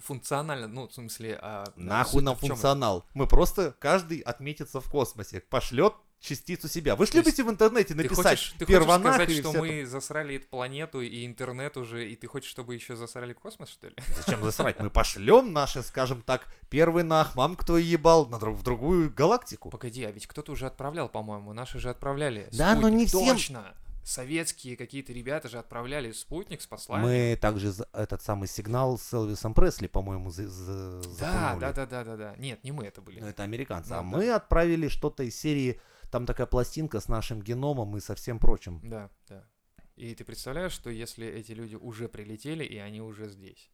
функционально, 0.00 0.68
ну, 0.68 0.88
в 0.88 0.92
смысле... 0.94 1.38
а, 1.40 1.64
Нахуй 1.76 2.22
нам 2.22 2.36
функционал. 2.36 3.04
Мы 3.14 3.26
просто, 3.26 3.74
каждый 3.78 4.20
отметится 4.20 4.80
в 4.80 4.90
космосе. 4.90 5.40
Пошлет 5.40 5.94
частицу 6.22 6.68
себя. 6.68 6.96
Вы 6.96 7.06
же 7.06 7.12
любите 7.14 7.42
в 7.44 7.50
интернете 7.50 7.94
Ты 7.94 8.02
написать 8.04 8.38
хочешь, 8.38 8.54
ты 8.58 8.64
хочешь 8.64 8.82
сказать, 8.82 9.30
что 9.32 9.50
всё 9.50 9.60
мы 9.60 9.84
засрали 9.86 10.36
эту 10.36 10.46
планету 10.48 11.00
и 11.02 11.26
интернет 11.26 11.76
уже, 11.76 12.08
и 12.08 12.16
ты 12.16 12.26
хочешь, 12.28 12.50
чтобы 12.50 12.74
еще 12.74 12.96
засрали 12.96 13.32
космос, 13.32 13.68
что 13.70 13.88
ли? 13.88 13.94
это. 13.96 14.22
Зачем 14.22 14.42
засрать? 14.44 14.78
Мы 14.80 14.88
пошлем 14.90 15.52
наши, 15.52 15.82
скажем 15.82 16.22
так, 16.22 16.46
первый 16.70 17.02
нах, 17.02 17.34
мам, 17.34 17.56
кто 17.56 17.76
ебал, 17.76 18.26
на 18.26 18.38
друг- 18.38 18.56
в 18.56 18.62
другую 18.62 19.12
галактику. 19.12 19.70
Погоди, 19.70 20.04
а 20.04 20.10
ведь 20.12 20.26
кто-то 20.26 20.52
уже 20.52 20.66
отправлял, 20.66 21.08
по-моему, 21.08 21.52
наши 21.52 21.78
же 21.78 21.90
отправляли. 21.90 22.48
Да, 22.52 22.74
но 22.74 22.82
спутник. 22.82 22.98
не 22.98 23.06
всем- 23.06 23.26
Точно! 23.26 23.74
Советские 24.04 24.76
какие-то 24.76 25.12
ребята 25.12 25.48
же 25.48 25.58
отправляли 25.60 26.10
спутник 26.10 26.60
с 26.60 26.66
посланием. 26.66 27.08
Мы 27.08 27.38
также 27.40 27.72
этот 27.92 28.20
самый 28.20 28.48
сигнал 28.48 28.98
с 28.98 29.12
Элвисом 29.12 29.54
Пресли, 29.54 29.86
по-моему, 29.86 30.30
за- 30.30 31.02
Да, 31.20 31.56
да, 31.60 31.72
да, 31.72 31.86
да, 31.86 32.04
да, 32.04 32.16
да. 32.16 32.34
Нет, 32.36 32.64
не 32.64 32.72
мы 32.72 32.84
это 32.86 33.00
были. 33.00 33.20
Ну, 33.20 33.26
это 33.28 33.44
американцы. 33.44 33.90
Ну, 33.90 33.96
а 33.96 33.98
да. 33.98 34.02
мы 34.04 34.30
отправили 34.30 34.88
что-то 34.88 35.22
из 35.22 35.38
серии, 35.38 35.80
там 36.12 36.26
такая 36.26 36.46
пластинка 36.46 37.00
с 37.00 37.08
нашим 37.08 37.40
геномом 37.40 37.96
и 37.96 38.00
со 38.00 38.14
всем 38.14 38.38
прочим. 38.38 38.80
Да, 38.84 39.10
да. 39.28 39.48
И 39.96 40.14
ты 40.14 40.24
представляешь, 40.24 40.72
что 40.72 40.90
если 40.90 41.26
эти 41.26 41.52
люди 41.52 41.74
уже 41.74 42.06
прилетели, 42.06 42.64
и 42.64 42.76
они 42.76 43.00
уже 43.00 43.30
здесь? 43.30 43.70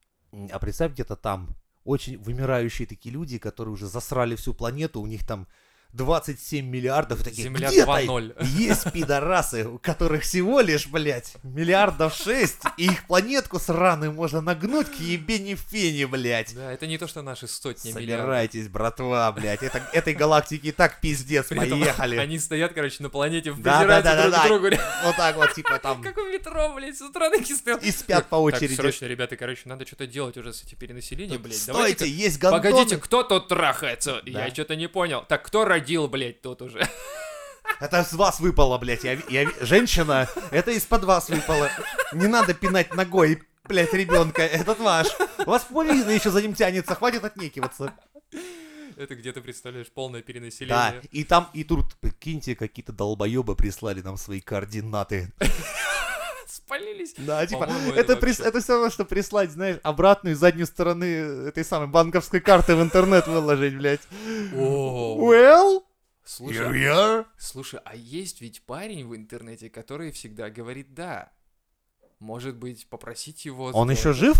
А 0.52 0.58
представь, 0.60 0.92
где-то 0.92 1.16
там 1.16 1.56
очень 1.82 2.16
вымирающие 2.16 2.86
такие 2.86 3.12
люди, 3.12 3.38
которые 3.38 3.72
уже 3.74 3.88
засрали 3.88 4.36
всю 4.36 4.54
планету, 4.54 5.00
у 5.00 5.06
них 5.06 5.26
там 5.26 5.48
27 5.92 6.66
миллиардов. 6.66 7.22
Такие, 7.22 7.44
Земля 7.44 7.68
«Где-то 7.68 7.90
2.0. 7.90 8.44
Есть 8.58 8.92
пидорасы, 8.92 9.64
у 9.66 9.78
которых 9.78 10.22
всего 10.22 10.60
лишь, 10.60 10.86
блядь, 10.86 11.34
миллиардов 11.42 12.14
шесть, 12.14 12.60
и 12.76 12.84
их 12.86 13.06
планетку 13.06 13.58
сраную 13.58 14.12
можно 14.12 14.40
нагнуть 14.40 14.88
к 14.88 15.00
ебени 15.00 15.54
фени, 15.54 16.04
блядь. 16.04 16.54
Да, 16.54 16.72
это 16.72 16.86
не 16.86 16.98
то, 16.98 17.06
что 17.08 17.22
наши 17.22 17.48
сотни 17.48 17.90
миллиардов. 17.92 18.20
Собирайтесь, 18.26 18.68
братва, 18.68 19.32
блядь. 19.32 19.62
Это, 19.62 19.82
этой 19.92 20.14
галактике 20.14 20.68
и 20.68 20.72
так 20.72 21.00
пиздец, 21.00 21.46
При 21.46 21.56
поехали. 21.58 22.16
Они 22.16 22.38
стоят, 22.38 22.74
короче, 22.74 23.02
на 23.02 23.08
планете, 23.08 23.52
Да, 23.52 23.78
придираются 23.78 24.02
да, 24.14 24.16
да, 24.16 24.22
друг 24.22 24.30
да, 24.32 24.38
да. 24.42 24.46
другу. 24.48 24.82
Вот 25.04 25.16
так 25.16 25.36
вот, 25.36 25.54
типа 25.54 25.78
там. 25.82 26.02
Как 26.02 26.16
в 26.16 26.30
метро, 26.30 26.74
блядь, 26.74 26.98
с 26.98 27.02
утра 27.02 27.30
таки 27.30 27.54
стоят. 27.54 27.82
И 27.82 27.90
спят 27.90 28.26
по 28.28 28.36
Так, 28.50 28.56
очереди. 28.56 28.74
срочно, 28.74 29.06
ребята, 29.06 29.36
короче, 29.36 29.62
надо 29.64 29.86
что-то 29.86 30.06
делать 30.06 30.36
уже 30.36 30.52
с 30.52 30.62
этим 30.62 30.76
перенаселением, 30.76 31.40
блядь. 31.40 31.56
Стойте, 31.56 32.06
есть 32.08 32.38
гандоны. 32.38 32.62
Погодите, 32.62 32.98
кто 32.98 33.22
тут 33.22 33.48
трахается? 33.48 34.20
Да. 34.26 34.44
Я 34.44 34.50
что-то 34.52 34.76
не 34.76 34.86
понял. 34.86 35.24
Так 35.28 35.44
кто 35.44 35.64
родил, 35.78 36.08
блядь, 36.08 36.42
тут 36.42 36.62
уже? 36.62 36.86
Это 37.80 38.02
с 38.02 38.12
вас 38.12 38.40
выпало, 38.40 38.78
блядь. 38.78 39.04
Я, 39.04 39.18
я 39.28 39.48
Женщина, 39.60 40.28
это 40.50 40.72
из-под 40.72 41.04
вас 41.04 41.28
выпало. 41.28 41.70
Не 42.12 42.26
надо 42.26 42.52
пинать 42.52 42.94
ногой, 42.94 43.42
блядь, 43.64 43.92
ребенка. 43.92 44.42
Этот 44.42 44.80
ваш. 44.80 45.06
У 45.38 45.50
вас 45.50 45.64
половина 45.64 46.10
еще 46.10 46.30
за 46.30 46.42
ним 46.42 46.54
тянется, 46.54 46.96
хватит 46.96 47.24
отнекиваться. 47.24 47.94
Это 48.96 49.14
где 49.14 49.32
ты 49.32 49.40
представляешь 49.40 49.86
полное 49.92 50.22
Да, 50.22 50.26
перенаселение. 50.26 51.02
и 51.12 51.22
там, 51.22 51.48
и 51.54 51.62
тут, 51.62 51.94
прикиньте, 52.00 52.56
какие-то 52.56 52.92
долбоебы 52.92 53.54
прислали 53.54 54.00
нам 54.00 54.16
свои 54.16 54.40
координаты. 54.40 55.32
Спалились. 56.68 57.14
Да, 57.16 57.46
типа, 57.46 57.64
это, 57.64 58.12
это 58.12 58.14
вообще- 58.26 58.42
это 58.42 58.60
все 58.60 58.74
равно, 58.74 58.90
что 58.90 59.06
прислать, 59.06 59.50
знаешь, 59.50 59.78
обратную 59.82 60.36
заднюю 60.36 60.66
стороны 60.66 61.04
этой 61.48 61.64
самой 61.64 61.88
банковской 61.88 62.40
карты 62.40 62.76
в 62.76 62.82
интернет 62.82 63.26
выложить, 63.26 63.74
блядь. 63.74 64.02
О, 64.54 65.16
Well, 65.18 65.82
слушай, 66.24 66.58
here 66.66 66.70
we 66.72 66.84
are. 66.84 67.26
Слушай, 67.38 67.80
а 67.86 67.96
есть 67.96 68.42
ведь 68.42 68.62
парень 68.66 69.06
в 69.08 69.16
интернете, 69.16 69.70
который 69.70 70.12
всегда 70.12 70.50
говорит 70.50 70.92
«да». 70.92 71.32
Может 72.18 72.56
быть, 72.56 72.86
попросить 72.90 73.46
его... 73.46 73.70
Он 73.72 73.90
еще 73.90 74.12
жив? 74.12 74.36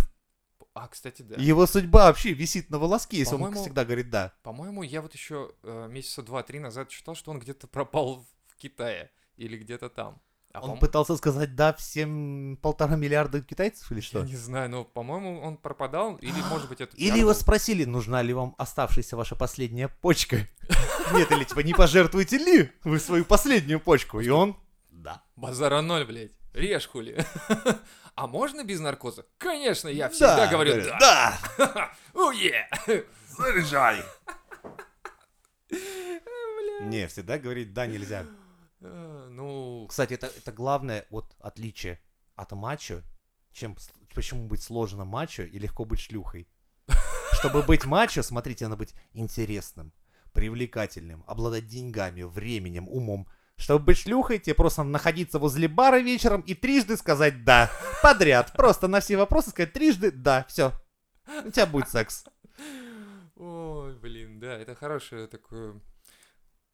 А, 0.74 0.86
кстати, 0.88 1.22
да. 1.22 1.36
Его 1.36 1.66
судьба 1.66 2.08
вообще 2.08 2.32
висит 2.34 2.68
на 2.70 2.78
волоске, 2.78 3.16
если 3.18 3.36
он 3.36 3.54
всегда 3.54 3.84
говорит 3.86 4.10
«да». 4.10 4.34
По-моему, 4.42 4.82
я 4.82 5.00
вот 5.00 5.14
еще 5.14 5.52
э, 5.62 5.88
месяца 5.88 6.22
два-три 6.22 6.58
назад 6.58 6.90
читал, 6.90 7.14
что 7.14 7.30
он 7.30 7.38
где-то 7.38 7.68
пропал 7.68 8.26
в 8.48 8.56
Китае 8.56 9.10
или 9.36 9.56
где-то 9.56 9.88
там. 9.88 10.20
А 10.54 10.60
Он 10.62 10.70
пом- 10.76 10.80
пытался 10.80 11.16
сказать 11.16 11.54
«да» 11.54 11.72
всем 11.74 12.58
полтора 12.62 12.96
миллиарда 12.96 13.42
китайцев 13.42 13.92
или 13.92 14.00
что? 14.00 14.20
Я 14.20 14.24
не 14.24 14.36
знаю, 14.36 14.70
но, 14.70 14.84
по-моему, 14.84 15.40
он 15.42 15.56
пропадал, 15.58 16.16
или, 16.16 16.40
может 16.48 16.68
быть, 16.70 16.80
это... 16.80 16.96
Или 16.96 17.18
его 17.18 17.30
был. 17.30 17.34
спросили, 17.34 17.84
нужна 17.84 18.22
ли 18.22 18.32
вам 18.32 18.54
оставшаяся 18.56 19.16
ваша 19.16 19.36
последняя 19.36 19.88
почка? 19.88 20.48
Нет, 21.12 21.30
или 21.30 21.44
типа 21.44 21.60
не 21.60 21.74
пожертвуете 21.74 22.38
ли 22.38 22.72
вы 22.82 22.98
свою 22.98 23.24
последнюю 23.26 23.78
почку? 23.78 24.20
И 24.20 24.28
он 24.30 24.56
«да». 24.90 25.22
Базара 25.36 25.82
ноль, 25.82 26.04
блядь. 26.06 26.32
Режь 26.54 26.86
хули. 26.88 27.24
А 28.14 28.26
можно 28.26 28.64
без 28.64 28.80
наркоза? 28.80 29.26
Конечно, 29.38 29.86
я 29.86 30.08
всегда 30.08 30.36
Да, 30.38 30.46
говорю 30.48 30.82
«да». 30.82 31.38
Да! 31.56 31.92
Уе! 32.14 32.68
Заряжай! 33.28 34.02
Не, 36.80 37.06
всегда 37.06 37.38
говорить 37.38 37.72
«да» 37.72 37.86
нельзя. 37.86 38.24
Э, 38.80 39.28
Ну, 39.30 39.86
Кстати, 39.88 40.14
это, 40.14 40.26
это 40.26 40.52
главное 40.52 41.06
вот 41.10 41.36
отличие 41.40 42.00
от 42.36 42.52
мачо, 42.52 43.02
чем 43.52 43.76
почему 44.14 44.46
быть 44.46 44.62
сложно 44.62 45.04
мачо 45.04 45.42
и 45.42 45.58
легко 45.58 45.84
быть 45.84 46.00
шлюхой. 46.00 46.48
Чтобы 47.32 47.62
быть 47.62 47.84
мачо, 47.84 48.22
смотрите, 48.22 48.64
надо 48.64 48.76
быть 48.76 48.94
интересным, 49.12 49.92
привлекательным, 50.32 51.24
обладать 51.26 51.66
деньгами, 51.66 52.22
временем, 52.22 52.88
умом. 52.88 53.28
Чтобы 53.56 53.86
быть 53.86 53.98
шлюхой, 53.98 54.38
тебе 54.38 54.54
просто 54.54 54.84
находиться 54.84 55.40
возле 55.40 55.66
бара 55.66 55.98
вечером 55.98 56.42
и 56.42 56.54
трижды 56.54 56.96
сказать 56.96 57.44
«да». 57.44 57.70
Подряд. 58.02 58.52
Просто 58.52 58.86
на 58.86 59.00
все 59.00 59.16
вопросы 59.16 59.50
сказать 59.50 59.72
трижды 59.72 60.12
«да». 60.12 60.44
Все. 60.48 60.72
У 61.44 61.50
тебя 61.50 61.66
будет 61.66 61.88
секс. 61.88 62.24
ой, 63.34 63.98
блин, 63.98 64.38
да, 64.38 64.56
это 64.56 64.76
хорошее 64.76 65.26
такое... 65.26 65.80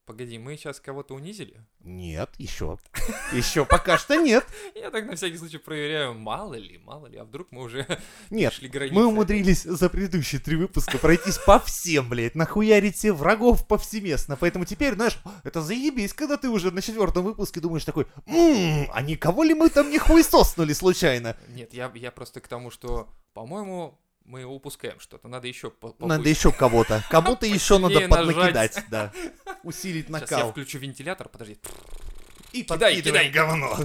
Погоди, 0.07 0.38
мы 0.38 0.59
сейчас 0.59 0.80
кого-то 0.80 1.14
унизили? 1.14 1.59
Нет, 1.80 2.28
еще. 2.36 2.78
Еще 3.32 3.64
пока 3.64 3.96
что 3.96 4.16
нет. 4.16 4.44
Я 4.74 4.90
так 4.90 5.07
на 5.07 5.16
всякий 5.16 5.38
случай 5.38 5.57
проверяю, 5.57 6.12
мало 6.12 6.55
ли, 6.55 6.76
мало 6.76 7.07
ли, 7.07 7.16
а 7.16 7.24
вдруг 7.24 7.48
мы 7.50 7.62
уже 7.62 7.86
Нет. 8.30 8.52
шли 8.52 8.68
границы. 8.68 8.94
Мы 8.94 9.07
умудрились 9.07 9.62
за 9.62 9.88
предыдущие 9.88 10.42
три 10.42 10.57
выпуска 10.57 10.98
пройтись 10.98 11.38
по 11.38 11.59
всем, 11.59 12.11
блядь, 12.11 12.34
нахуярить 12.34 12.96
все 12.96 13.12
врагов 13.12 13.66
повсеместно. 13.66 14.36
Поэтому 14.36 14.66
теперь, 14.66 14.94
знаешь, 14.94 15.18
это 15.42 15.62
заебись, 15.62 16.12
когда 16.12 16.36
ты 16.36 16.50
уже 16.50 16.70
на 16.70 16.82
четвертом 16.82 17.24
выпуске 17.24 17.61
думаешь 17.61 17.86
такой, 17.86 18.07
«Ммм, 18.26 18.90
а 18.92 19.00
никого 19.00 19.42
ли 19.42 19.55
мы 19.55 19.70
там 19.70 19.90
не 19.90 19.98
хуесоснули 19.98 20.74
случайно? 20.74 21.34
Нет, 21.48 21.72
я, 21.72 21.90
я 21.94 22.11
просто 22.11 22.40
к 22.40 22.48
тому, 22.48 22.70
что, 22.70 23.09
по-моему, 23.32 23.98
мы 24.24 24.44
упускаем 24.44 24.98
что-то. 25.00 25.28
Надо 25.28 25.46
еще 25.48 25.70
по- 25.70 25.94
Надо 25.98 26.28
еще 26.28 26.50
кого-то. 26.52 27.02
Кому-то 27.10 27.46
еще 27.58 27.78
надо 27.78 28.08
поднакидать, 28.08 28.82
да. 28.90 29.12
Усилить 29.62 30.06
Сейчас 30.08 30.30
я 30.30 30.36
накал. 30.36 30.50
включу 30.50 30.78
вентилятор, 30.78 31.28
подожди. 31.28 31.58
И 32.52 32.62
Кидай, 32.62 33.00
кидай. 33.02 33.30
говно. 33.30 33.76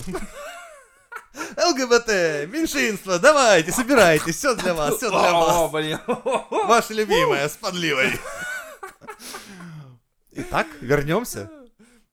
ЛГБТ, 1.58 2.48
меньшинство, 2.52 3.18
давайте, 3.20 3.72
собирайтесь, 3.72 4.36
все 4.36 4.56
для 4.56 4.74
вас, 4.74 4.96
все 4.98 5.10
для 5.10 5.32
О, 5.32 5.68
вас. 5.68 5.72
блин. 5.72 6.00
Ваша 6.50 6.94
любимая, 6.94 7.48
с 7.48 7.56
подливой. 7.58 8.12
Итак, 10.32 10.68
вернемся 10.82 11.50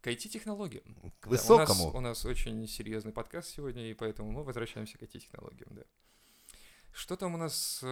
К 0.00 0.08
IT-технологиям. 0.08 0.82
к 1.20 1.24
Да, 1.24 1.30
высокому. 1.30 1.84
у, 1.84 1.86
нас, 1.86 1.94
у 1.94 2.00
нас 2.00 2.24
очень 2.24 2.66
серьезный 2.68 3.12
подкаст 3.12 3.54
сегодня, 3.54 3.90
и 3.90 3.94
поэтому 3.94 4.30
мы 4.30 4.42
возвращаемся 4.44 4.96
к 4.98 5.02
IT-технологиям, 5.02 5.68
да. 5.70 5.82
Что 6.96 7.14
там 7.16 7.34
у 7.34 7.36
нас 7.36 7.84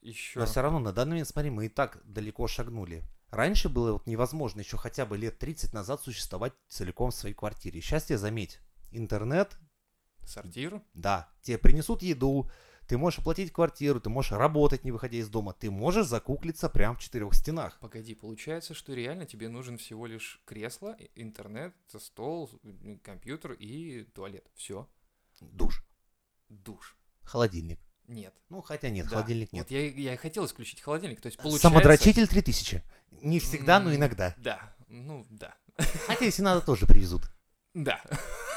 еще? 0.00 0.40
Но 0.40 0.46
все 0.46 0.62
равно 0.62 0.78
на 0.78 0.94
данный 0.94 1.10
момент, 1.10 1.28
смотри, 1.28 1.50
мы 1.50 1.66
и 1.66 1.68
так 1.68 2.00
далеко 2.04 2.46
шагнули. 2.46 3.04
Раньше 3.30 3.68
было 3.68 3.92
вот 3.92 4.06
невозможно 4.06 4.60
еще 4.60 4.78
хотя 4.78 5.04
бы 5.04 5.18
лет 5.18 5.38
30 5.38 5.74
назад 5.74 6.00
существовать 6.00 6.54
целиком 6.68 7.10
в 7.10 7.14
своей 7.14 7.34
квартире. 7.34 7.82
Сейчас 7.82 8.04
тебе 8.04 8.16
заметь, 8.16 8.60
интернет, 8.92 9.58
Сортир? 10.24 10.80
да, 10.94 11.28
тебе 11.42 11.58
принесут 11.58 12.00
еду, 12.00 12.50
ты 12.86 12.96
можешь 12.96 13.18
оплатить 13.18 13.52
квартиру, 13.52 14.00
ты 14.00 14.08
можешь 14.08 14.32
работать, 14.32 14.84
не 14.84 14.90
выходя 14.90 15.18
из 15.18 15.28
дома, 15.28 15.52
ты 15.52 15.70
можешь 15.70 16.06
закуклиться 16.06 16.70
прямо 16.70 16.96
в 16.96 17.00
четырех 17.00 17.34
стенах. 17.34 17.78
Погоди, 17.80 18.14
получается, 18.14 18.72
что 18.72 18.94
реально 18.94 19.26
тебе 19.26 19.50
нужен 19.50 19.76
всего 19.76 20.06
лишь 20.06 20.40
кресло, 20.46 20.96
интернет, 21.14 21.74
стол, 21.98 22.50
компьютер 23.02 23.52
и 23.52 24.04
туалет. 24.14 24.50
Все. 24.54 24.88
Душ, 25.42 25.84
Душ. 26.48 26.96
холодильник. 27.22 27.78
Нет. 28.08 28.34
Ну, 28.48 28.62
хотя 28.62 28.88
нет, 28.88 29.06
Да. 29.06 29.16
холодильник 29.16 29.52
нет. 29.52 29.64
Вот 29.64 29.70
я, 29.70 29.86
я 29.86 30.14
и 30.14 30.16
хотел 30.16 30.46
исключить 30.46 30.80
холодильник. 30.80 31.20
То 31.20 31.26
есть 31.26 31.36
получается... 31.36 31.68
Самодрочитель 31.68 32.26
3000. 32.26 32.82
Не 33.22 33.38
всегда, 33.38 33.78
но 33.80 33.94
иногда. 33.94 34.34
Да. 34.38 34.74
Ну, 34.88 35.26
да. 35.30 35.54
Хотя, 36.06 36.24
если 36.24 36.42
надо, 36.42 36.60
тоже 36.66 36.86
привезут. 36.86 37.30
Да. 37.74 38.00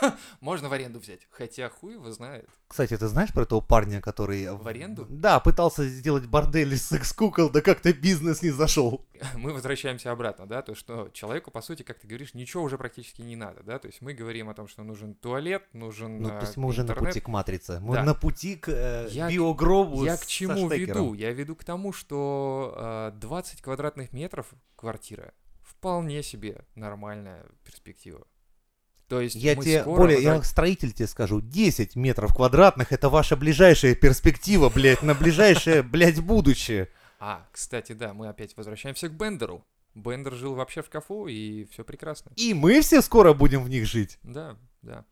Можно 0.41 0.69
в 0.69 0.73
аренду 0.73 0.99
взять. 0.99 1.27
Хотя 1.29 1.69
хуй 1.69 1.93
его 1.93 2.11
знает. 2.11 2.49
Кстати, 2.67 2.97
ты 2.97 3.07
знаешь 3.07 3.31
про 3.33 3.43
этого 3.43 3.61
парня, 3.61 4.01
который... 4.01 4.49
В 4.51 4.67
аренду? 4.67 5.05
Да, 5.09 5.39
пытался 5.39 5.85
сделать 5.87 6.25
бордель 6.25 6.73
из 6.73 6.87
секс-кукол, 6.87 7.49
да 7.49 7.61
как-то 7.61 7.93
бизнес 7.93 8.41
не 8.41 8.49
зашел. 8.49 9.05
Мы 9.35 9.53
возвращаемся 9.53 10.11
обратно, 10.11 10.47
да, 10.47 10.61
то, 10.61 10.73
что 10.73 11.09
человеку, 11.13 11.51
по 11.51 11.61
сути, 11.61 11.83
как 11.83 11.99
ты 11.99 12.07
говоришь, 12.07 12.33
ничего 12.33 12.63
уже 12.63 12.77
практически 12.77 13.21
не 13.21 13.35
надо, 13.35 13.61
да, 13.63 13.77
то 13.77 13.87
есть 13.87 14.01
мы 14.01 14.13
говорим 14.13 14.49
о 14.49 14.53
том, 14.53 14.67
что 14.67 14.83
нужен 14.83 15.13
туалет, 15.13 15.63
нужен 15.73 16.21
Ну, 16.21 16.29
то 16.29 16.37
э, 16.37 16.41
есть 16.41 16.57
мы 16.57 16.67
уже 16.67 16.83
на 16.83 16.95
пути 16.95 17.19
к 17.19 17.27
матрице. 17.27 17.79
Мы 17.79 17.95
Да. 17.95 18.03
на 18.03 18.15
пути 18.15 18.55
к 18.55 18.69
э, 18.69 19.07
Я 19.11 19.29
биогробу 19.29 20.03
Я 20.03 20.17
к 20.17 20.25
чему 20.25 20.69
веду? 20.69 21.13
Я 21.13 21.31
веду 21.31 21.55
к 21.55 21.63
тому, 21.63 21.93
что 21.93 23.11
э, 23.13 23.19
20 23.19 23.61
квадратных 23.61 24.13
метров 24.13 24.47
квартира 24.75 25.33
вполне 25.61 26.23
себе 26.23 26.65
нормальная 26.75 27.45
перспектива. 27.63 28.25
То 29.11 29.19
есть 29.19 29.35
Я 29.35 29.57
тебе, 29.57 29.81
скоро 29.81 29.97
более, 29.97 30.21
я 30.21 30.29
возра- 30.29 30.35
как 30.37 30.45
строитель 30.45 30.93
тебе 30.93 31.05
скажу, 31.05 31.41
10 31.41 31.97
метров 31.97 32.33
квадратных 32.33 32.93
это 32.93 33.09
ваша 33.09 33.35
ближайшая 33.35 33.93
перспектива, 33.93 34.69
блядь, 34.69 35.03
на 35.03 35.13
ближайшее, 35.15 35.83
блядь, 35.83 36.21
будущее. 36.21 36.87
А, 37.19 37.45
кстати, 37.51 37.91
да, 37.91 38.13
мы 38.13 38.29
опять 38.29 38.55
возвращаемся 38.55 39.09
к 39.09 39.11
Бендеру. 39.11 39.65
Бендер 39.95 40.35
жил 40.35 40.55
вообще 40.55 40.81
в 40.81 40.85
шкафу, 40.85 41.27
и 41.27 41.65
все 41.65 41.83
прекрасно. 41.83 42.31
И 42.37 42.53
мы 42.53 42.79
все 42.79 43.01
скоро 43.01 43.33
будем 43.33 43.65
в 43.65 43.69
них 43.69 43.85
жить. 43.85 44.17
Да, 44.23 44.55
да. 44.81 45.03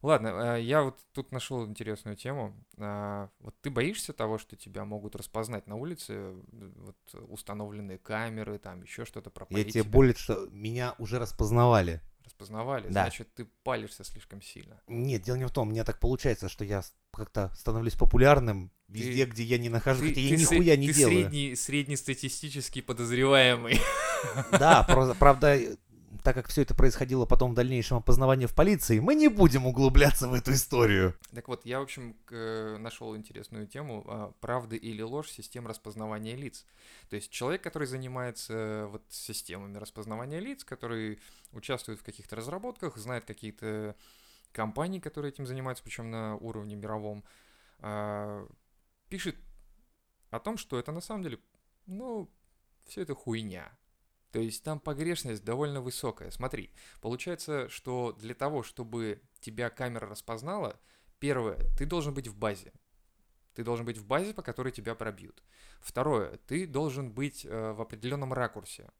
Ладно, 0.00 0.56
э, 0.58 0.62
я 0.62 0.82
вот 0.82 1.00
тут 1.12 1.32
нашел 1.32 1.66
интересную 1.66 2.14
тему. 2.16 2.54
А, 2.78 3.30
Вот 3.40 3.56
ты 3.62 3.70
боишься 3.70 4.12
того, 4.12 4.38
что 4.38 4.54
тебя 4.54 4.84
могут 4.84 5.16
распознать 5.16 5.66
на 5.66 5.74
улице, 5.74 6.12
э, 6.12 6.40
вот 6.52 6.96
установленные 7.30 7.98
камеры, 7.98 8.58
там 8.58 8.82
еще 8.82 9.04
что-то 9.04 9.30
Я 9.30 9.32
пропалить 9.32 9.72
тебе 9.72 9.82
более, 9.82 10.14
что 10.14 10.46
меня 10.52 10.94
уже 10.98 11.18
распознавали. 11.18 12.00
Распознавали, 12.24 12.84
Да. 12.88 13.02
значит, 13.04 13.32
ты 13.34 13.44
палишься 13.62 14.04
слишком 14.04 14.40
сильно. 14.42 14.80
Нет, 14.88 15.22
дело 15.22 15.36
не 15.36 15.44
в 15.46 15.50
том, 15.50 15.68
мне 15.68 15.84
так 15.84 15.98
получается, 16.00 16.48
что 16.48 16.64
я 16.64 16.82
как-то 17.12 17.52
становлюсь 17.54 17.94
популярным 17.94 18.70
везде, 18.88 19.24
Ты- 19.26 19.30
где 19.32 19.42
я 19.44 19.58
не 19.58 19.68
нахожусь, 19.68 20.02
Ты, 20.02 20.08
хотя 20.14 20.20
я 20.20 20.28
ты 20.30 20.34
сре- 20.34 20.40
нихуя 20.56 20.76
не 20.76 20.86
ты 20.88 20.94
делаю. 20.94 21.16
средний, 21.22 21.54
среднестатистический 21.56 22.80
подозреваемый. 22.82 23.80
Да, 24.52 24.84
правда, 25.18 25.60
так 26.24 26.34
как 26.34 26.48
все 26.48 26.62
это 26.62 26.74
происходило 26.74 27.26
потом 27.26 27.52
в 27.52 27.54
дальнейшем 27.54 27.98
опознавании 27.98 28.46
в 28.46 28.54
полиции, 28.54 28.98
мы 28.98 29.14
не 29.14 29.28
будем 29.28 29.66
углубляться 29.66 30.26
в 30.26 30.32
эту 30.32 30.54
историю. 30.54 31.14
Так 31.34 31.48
вот, 31.48 31.66
я, 31.66 31.80
в 31.80 31.82
общем, 31.82 32.16
нашел 32.30 33.14
интересную 33.14 33.66
тему 33.66 34.04
а, 34.06 34.32
«Правда 34.40 34.74
или 34.74 35.02
ложь 35.02 35.30
систем 35.30 35.66
распознавания 35.66 36.34
лиц». 36.34 36.64
То 37.10 37.16
есть 37.16 37.30
человек, 37.30 37.62
который 37.62 37.86
занимается 37.86 38.54
э, 38.54 38.86
вот 38.86 39.02
системами 39.10 39.76
распознавания 39.76 40.40
лиц, 40.40 40.64
который 40.64 41.20
участвует 41.52 42.00
в 42.00 42.04
каких-то 42.04 42.36
разработках, 42.36 42.96
знает 42.96 43.26
какие-то 43.26 43.94
компании, 44.52 45.00
которые 45.00 45.30
этим 45.30 45.46
занимаются, 45.46 45.84
причем 45.84 46.10
на 46.10 46.36
уровне 46.36 46.74
мировом, 46.74 47.22
а, 47.80 48.48
пишет 49.10 49.36
о 50.30 50.40
том, 50.40 50.56
что 50.56 50.78
это 50.78 50.90
на 50.90 51.02
самом 51.02 51.22
деле, 51.22 51.38
ну, 51.84 52.30
все 52.86 53.02
это 53.02 53.14
хуйня. 53.14 53.70
То 54.34 54.40
есть 54.40 54.64
там 54.64 54.80
погрешность 54.80 55.44
довольно 55.44 55.80
высокая. 55.80 56.32
Смотри, 56.32 56.72
получается, 57.00 57.68
что 57.68 58.10
для 58.18 58.34
того, 58.34 58.64
чтобы 58.64 59.22
тебя 59.38 59.70
камера 59.70 60.08
распознала, 60.08 60.76
первое, 61.20 61.56
ты 61.78 61.86
должен 61.86 62.12
быть 62.12 62.26
в 62.26 62.36
базе. 62.36 62.72
Ты 63.54 63.62
должен 63.62 63.86
быть 63.86 63.96
в 63.96 64.04
базе, 64.04 64.34
по 64.34 64.42
которой 64.42 64.72
тебя 64.72 64.96
пробьют. 64.96 65.44
Второе, 65.80 66.36
ты 66.48 66.66
должен 66.66 67.12
быть 67.12 67.46
э, 67.48 67.72
в 67.74 67.80
определенном 67.80 68.32
ракурсе. 68.32 68.90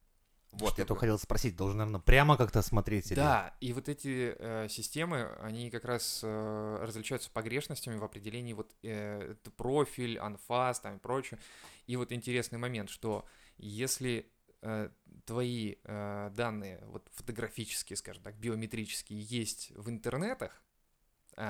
Вот, 0.52 0.68
я 0.68 0.84
Чтобы- 0.84 0.86
только 0.86 1.00
хотел 1.00 1.18
спросить, 1.18 1.56
должен, 1.56 1.78
наверное, 1.78 2.00
прямо 2.00 2.36
как-то 2.36 2.62
смотреть 2.62 3.10
или... 3.10 3.16
Да, 3.16 3.56
и 3.60 3.72
вот 3.72 3.88
эти 3.88 4.36
э, 4.38 4.68
системы, 4.68 5.36
они 5.40 5.68
как 5.68 5.84
раз 5.84 6.20
э, 6.22 6.78
различаются 6.80 7.28
погрешностями 7.32 7.96
в 7.96 8.04
определении 8.04 8.52
вот 8.52 8.72
э, 8.84 9.34
профиль, 9.56 10.16
анфас 10.20 10.78
там 10.78 10.98
и 10.98 11.00
прочее. 11.00 11.40
И 11.88 11.96
вот 11.96 12.12
интересный 12.12 12.60
момент, 12.60 12.88
что 12.88 13.26
если 13.56 14.30
э, 14.62 14.90
твои 15.24 15.76
э, 15.84 16.30
данные, 16.34 16.82
вот 16.86 17.08
фотографические, 17.12 17.96
скажем 17.96 18.22
так, 18.22 18.36
биометрические, 18.36 19.20
есть 19.20 19.70
в 19.76 19.88
интернетах, 19.88 20.62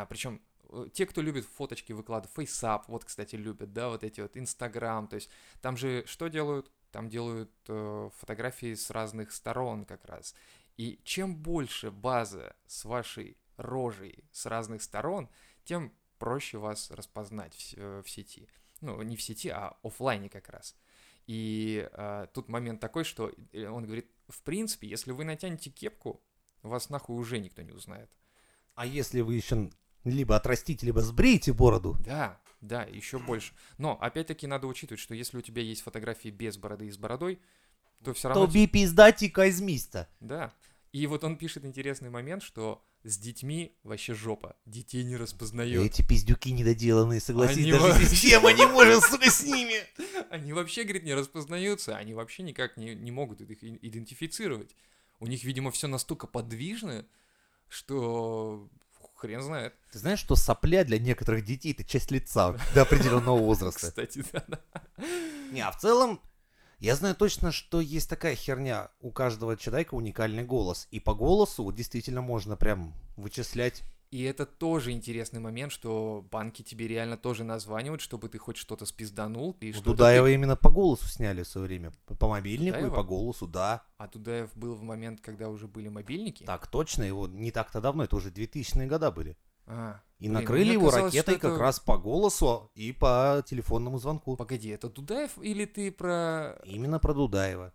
причем 0.09 0.41
те, 0.93 1.07
кто 1.07 1.20
любит 1.20 1.45
фоточки 1.45 1.93
выкладывать, 1.93 2.35
FaceApp, 2.37 2.85
вот, 2.89 3.05
кстати, 3.05 3.37
любят, 3.37 3.72
да, 3.72 3.89
вот 3.89 4.05
эти 4.05 4.20
вот, 4.20 4.37
Instagram, 4.37 5.09
то 5.09 5.16
есть 5.16 5.31
там 5.61 5.77
же 5.77 6.05
что 6.07 6.29
делают? 6.29 6.70
Там 6.91 7.09
делают 7.09 7.51
э, 7.68 8.11
фотографии 8.18 8.75
с 8.75 8.91
разных 8.91 9.33
сторон 9.33 9.85
как 9.85 10.05
раз. 10.05 10.35
И 10.77 11.01
чем 11.03 11.37
больше 11.37 11.91
база 11.91 12.55
с 12.66 12.85
вашей 12.85 13.37
рожей 13.57 14.25
с 14.31 14.47
разных 14.47 14.81
сторон, 14.83 15.29
тем 15.64 15.93
проще 16.18 16.59
вас 16.59 16.91
распознать 16.91 17.55
в, 17.55 17.75
э, 17.77 18.03
в 18.03 18.09
сети. 18.09 18.49
Ну, 18.81 19.03
не 19.03 19.16
в 19.16 19.22
сети, 19.22 19.49
а 19.49 19.77
оффлайне 19.83 20.29
как 20.29 20.49
раз. 20.49 20.77
И 21.27 21.89
э, 21.91 22.27
тут 22.35 22.49
момент 22.49 22.81
такой, 22.81 23.05
что 23.05 23.33
э, 23.53 23.66
он 23.66 23.85
говорит, 23.85 24.11
в 24.29 24.43
принципе, 24.43 24.89
если 24.89 25.12
вы 25.12 25.25
натянете 25.25 25.70
кепку, 25.70 26.22
вас 26.62 26.91
нахуй 26.91 27.16
уже 27.16 27.39
никто 27.39 27.62
не 27.62 27.72
узнает. 27.72 28.11
А 28.75 28.87
если 28.87 29.20
вы 29.20 29.35
еще 29.35 29.70
либо 30.05 30.37
отрастите, 30.37 30.87
либо 30.87 31.01
сбреете 31.01 31.53
бороду, 31.53 31.97
Да, 32.05 32.41
да, 32.61 32.83
еще 32.85 33.18
больше. 33.18 33.55
Но 33.79 33.99
опять-таки 34.01 34.47
надо 34.47 34.66
учитывать, 34.66 35.01
что 35.01 35.14
если 35.14 35.39
у 35.39 35.43
тебя 35.43 35.62
есть 35.62 35.83
фотографии 35.83 36.29
без 36.29 36.57
бороды 36.57 36.87
и 36.87 36.91
с 36.91 36.99
бородой, 36.99 37.41
то 38.03 38.12
все 38.12 38.29
равно... 38.29 38.47
то 38.47 38.66
пиздати 38.68 39.29
казмиста. 39.29 40.09
Да. 40.20 40.53
И 40.93 41.07
вот 41.07 41.25
он 41.25 41.37
пишет 41.37 41.64
интересный 41.64 42.11
момент, 42.11 42.43
что 42.43 42.85
с 43.05 43.18
детьми 43.18 43.76
вообще 43.84 44.14
жопа. 44.14 44.57
Детей 44.66 45.05
не 45.05 45.16
распознает. 45.16 45.80
Эти 45.82 46.02
пиздюки 46.02 46.48
недоделанные, 46.50 47.20
согласись, 47.20 47.59
Они 47.59 47.72
даже 47.72 47.84
вообще- 47.88 48.07
система 48.07 48.52
не 48.52 48.66
может, 48.66 49.05
сука, 49.05 49.30
с 49.30 49.42
ними. 49.44 49.76
Они 50.30 50.52
вообще, 50.52 50.84
говорит, 50.84 51.05
не 51.05 51.14
распознаются. 51.14 51.96
Они 51.96 52.14
вообще 52.14 52.42
никак 52.42 52.76
не, 52.76 52.94
не 52.94 53.11
могут 53.11 53.40
их 53.42 53.62
идентифицировать. 53.62 54.74
У 55.20 55.26
них, 55.26 55.44
видимо, 55.44 55.70
все 55.70 55.86
настолько 55.86 56.26
подвижно, 56.26 57.07
что 57.68 58.68
хрен 59.16 59.42
знает. 59.42 59.74
Ты 59.92 59.98
знаешь, 59.98 60.18
что 60.18 60.34
сопля 60.36 60.84
для 60.84 60.98
некоторых 60.98 61.44
детей 61.44 61.72
это 61.72 61.84
часть 61.84 62.11
лица 62.11 62.59
до 62.74 62.82
определенного 62.82 63.38
возраста? 63.38 63.88
Кстати, 63.88 64.24
да. 64.32 64.44
Не, 65.52 65.61
а 65.61 65.70
в 65.70 65.78
целом, 65.78 66.20
я 66.81 66.97
знаю 66.97 67.14
точно, 67.14 67.53
что 67.53 67.81
есть 67.81 68.09
такая 68.09 68.35
херня. 68.35 68.91
У 69.01 69.11
каждого 69.11 69.57
человека 69.57 69.95
уникальный 69.95 70.45
голос. 70.45 70.89
И 70.91 71.01
по 71.01 71.14
голосу 71.14 71.70
действительно 71.72 72.20
можно 72.22 72.57
прям 72.57 72.95
вычислять. 73.16 73.83
И 74.11 74.22
это 74.22 74.47
тоже 74.47 74.93
интересный 74.93 75.41
момент, 75.41 75.72
что 75.72 76.25
банки 76.31 76.62
тебе 76.62 76.87
реально 76.87 77.16
тоже 77.16 77.43
названивают, 77.43 78.01
чтобы 78.01 78.29
ты 78.29 78.39
хоть 78.39 78.57
что-то 78.57 78.87
спизданул. 78.87 79.57
И 79.61 79.70
У 79.70 79.72
что-то 79.75 79.91
Дудаева 79.91 80.29
ты- 80.29 80.35
именно 80.35 80.55
по 80.55 80.70
голосу 80.70 81.09
сняли 81.09 81.43
в 81.43 81.49
свое 81.49 81.66
время. 81.66 81.93
По- 82.18 82.29
мобильнику 82.29 82.77
и 82.77 82.81
Дудаева? 82.83 82.95
по 82.95 83.03
голосу, 83.03 83.49
да. 83.49 83.83
А 83.99 84.07
Дудаев 84.07 84.51
был 84.57 84.75
в 84.77 84.83
момент, 84.85 85.20
когда 85.20 85.49
уже 85.49 85.66
были 85.66 85.89
мобильники. 85.89 86.45
Так 86.45 86.68
точно, 86.68 87.03
его 87.03 87.27
не 87.27 87.51
так-то 87.51 87.81
давно, 87.81 88.05
это 88.05 88.14
уже 88.14 88.31
2000-е 88.31 88.87
года 88.87 89.11
были. 89.11 89.37
А, 89.67 90.01
И 90.19 90.25
блин, 90.25 90.33
накрыли 90.35 90.73
его 90.73 90.91
ракетой 90.91 91.37
как 91.39 91.53
это- 91.53 91.59
раз 91.61 91.81
по 91.81 91.97
голосу 91.99 92.71
и 92.75 92.93
по 92.93 93.43
телефонному 93.47 93.99
звонку. 93.99 94.37
Погоди, 94.37 94.69
это 94.69 94.89
Дудаев 94.89 95.33
или 95.41 95.65
ты 95.65 95.91
про... 95.91 96.61
Именно 96.65 96.99
про 96.99 97.15
Дудаева. 97.15 97.73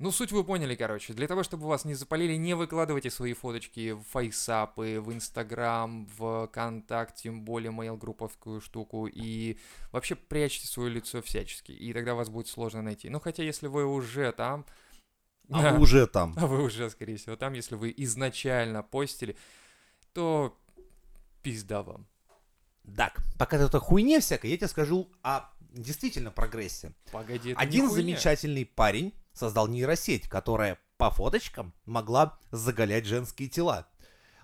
Ну, 0.00 0.12
суть 0.12 0.30
вы 0.30 0.44
поняли, 0.44 0.76
короче. 0.76 1.12
Для 1.12 1.26
того, 1.26 1.42
чтобы 1.42 1.66
вас 1.66 1.84
не 1.84 1.94
запалили, 1.94 2.36
не 2.36 2.54
выкладывайте 2.54 3.10
свои 3.10 3.32
фоточки 3.32 3.90
в 3.90 4.04
фейсапы, 4.04 5.00
в 5.00 5.12
Инстаграм, 5.12 6.06
в 6.16 6.46
Контакт, 6.52 7.16
тем 7.16 7.42
более 7.44 7.72
мейл-групповскую 7.72 8.60
штуку. 8.60 9.08
И 9.12 9.58
вообще 9.90 10.14
прячьте 10.14 10.68
свое 10.68 10.88
лицо 10.88 11.20
всячески. 11.20 11.72
И 11.72 11.92
тогда 11.92 12.14
вас 12.14 12.28
будет 12.28 12.46
сложно 12.46 12.80
найти. 12.80 13.08
Ну, 13.10 13.18
хотя, 13.18 13.42
если 13.42 13.66
вы 13.66 13.84
уже 13.86 14.30
там... 14.30 14.66
А 15.50 15.62
Да. 15.62 15.72
вы 15.74 15.80
уже 15.80 16.06
там. 16.06 16.32
А 16.36 16.46
вы 16.46 16.62
уже, 16.62 16.88
скорее 16.90 17.16
всего, 17.16 17.34
там, 17.34 17.54
если 17.54 17.74
вы 17.74 17.92
изначально 17.96 18.84
постили, 18.84 19.36
то 20.12 20.56
пизда 21.42 21.82
вам. 21.82 22.06
Так, 22.96 23.22
пока 23.38 23.58
ты 23.58 23.64
это 23.64 23.80
хуйне 23.80 24.20
всякой, 24.20 24.50
я 24.50 24.56
тебе 24.56 24.68
скажу 24.68 25.08
о 25.22 25.50
действительно 25.72 26.30
прогрессе. 26.30 26.94
Погоди, 27.12 27.50
это 27.50 27.60
Один 27.60 27.90
замечательный 27.90 28.64
парень 28.64 29.12
создал 29.32 29.68
нейросеть, 29.68 30.28
которая 30.28 30.78
по 30.96 31.10
фоточкам 31.10 31.72
могла 31.84 32.38
заголять 32.50 33.06
женские 33.06 33.48
тела. 33.48 33.88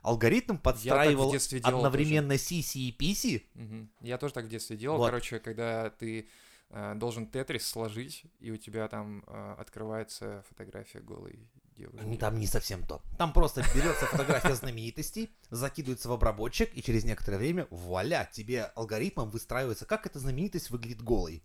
Алгоритм 0.02 0.58
подстраивал 0.58 1.32
детстве 1.32 1.60
делал 1.60 1.78
одновременно 1.78 2.36
сиси 2.36 2.78
и 2.78 2.92
писи. 2.92 3.46
Мгм. 3.54 3.90
Я 4.02 4.18
тоже 4.18 4.34
так 4.34 4.44
в 4.44 4.48
детстве 4.48 4.76
делал. 4.76 4.98
Вот. 4.98 5.06
Короче, 5.06 5.38
когда 5.38 5.88
ты 5.88 6.28
э, 6.68 6.94
должен 6.96 7.26
тетрис 7.26 7.66
сложить, 7.66 8.24
и 8.38 8.50
у 8.50 8.58
тебя 8.58 8.86
там 8.88 9.24
э, 9.26 9.54
открывается 9.58 10.44
фотография 10.48 11.00
голой 11.00 11.48
девушки. 11.76 12.16
Там 12.16 12.38
не 12.38 12.46
совсем 12.46 12.86
то. 12.86 13.02
Там 13.18 13.32
просто 13.32 13.64
берется 13.74 14.06
фотография 14.06 14.54
знаменитостей, 14.54 15.30
закидывается 15.50 16.08
в 16.08 16.12
обработчик, 16.12 16.70
и 16.76 16.82
через 16.82 17.04
некоторое 17.04 17.38
время, 17.38 17.66
вуаля, 17.70 18.28
тебе 18.32 18.64
алгоритмом 18.74 19.30
выстраивается, 19.30 19.86
как 19.86 20.06
эта 20.06 20.18
знаменитость 20.18 20.70
выглядит 20.70 21.02
голой. 21.02 21.42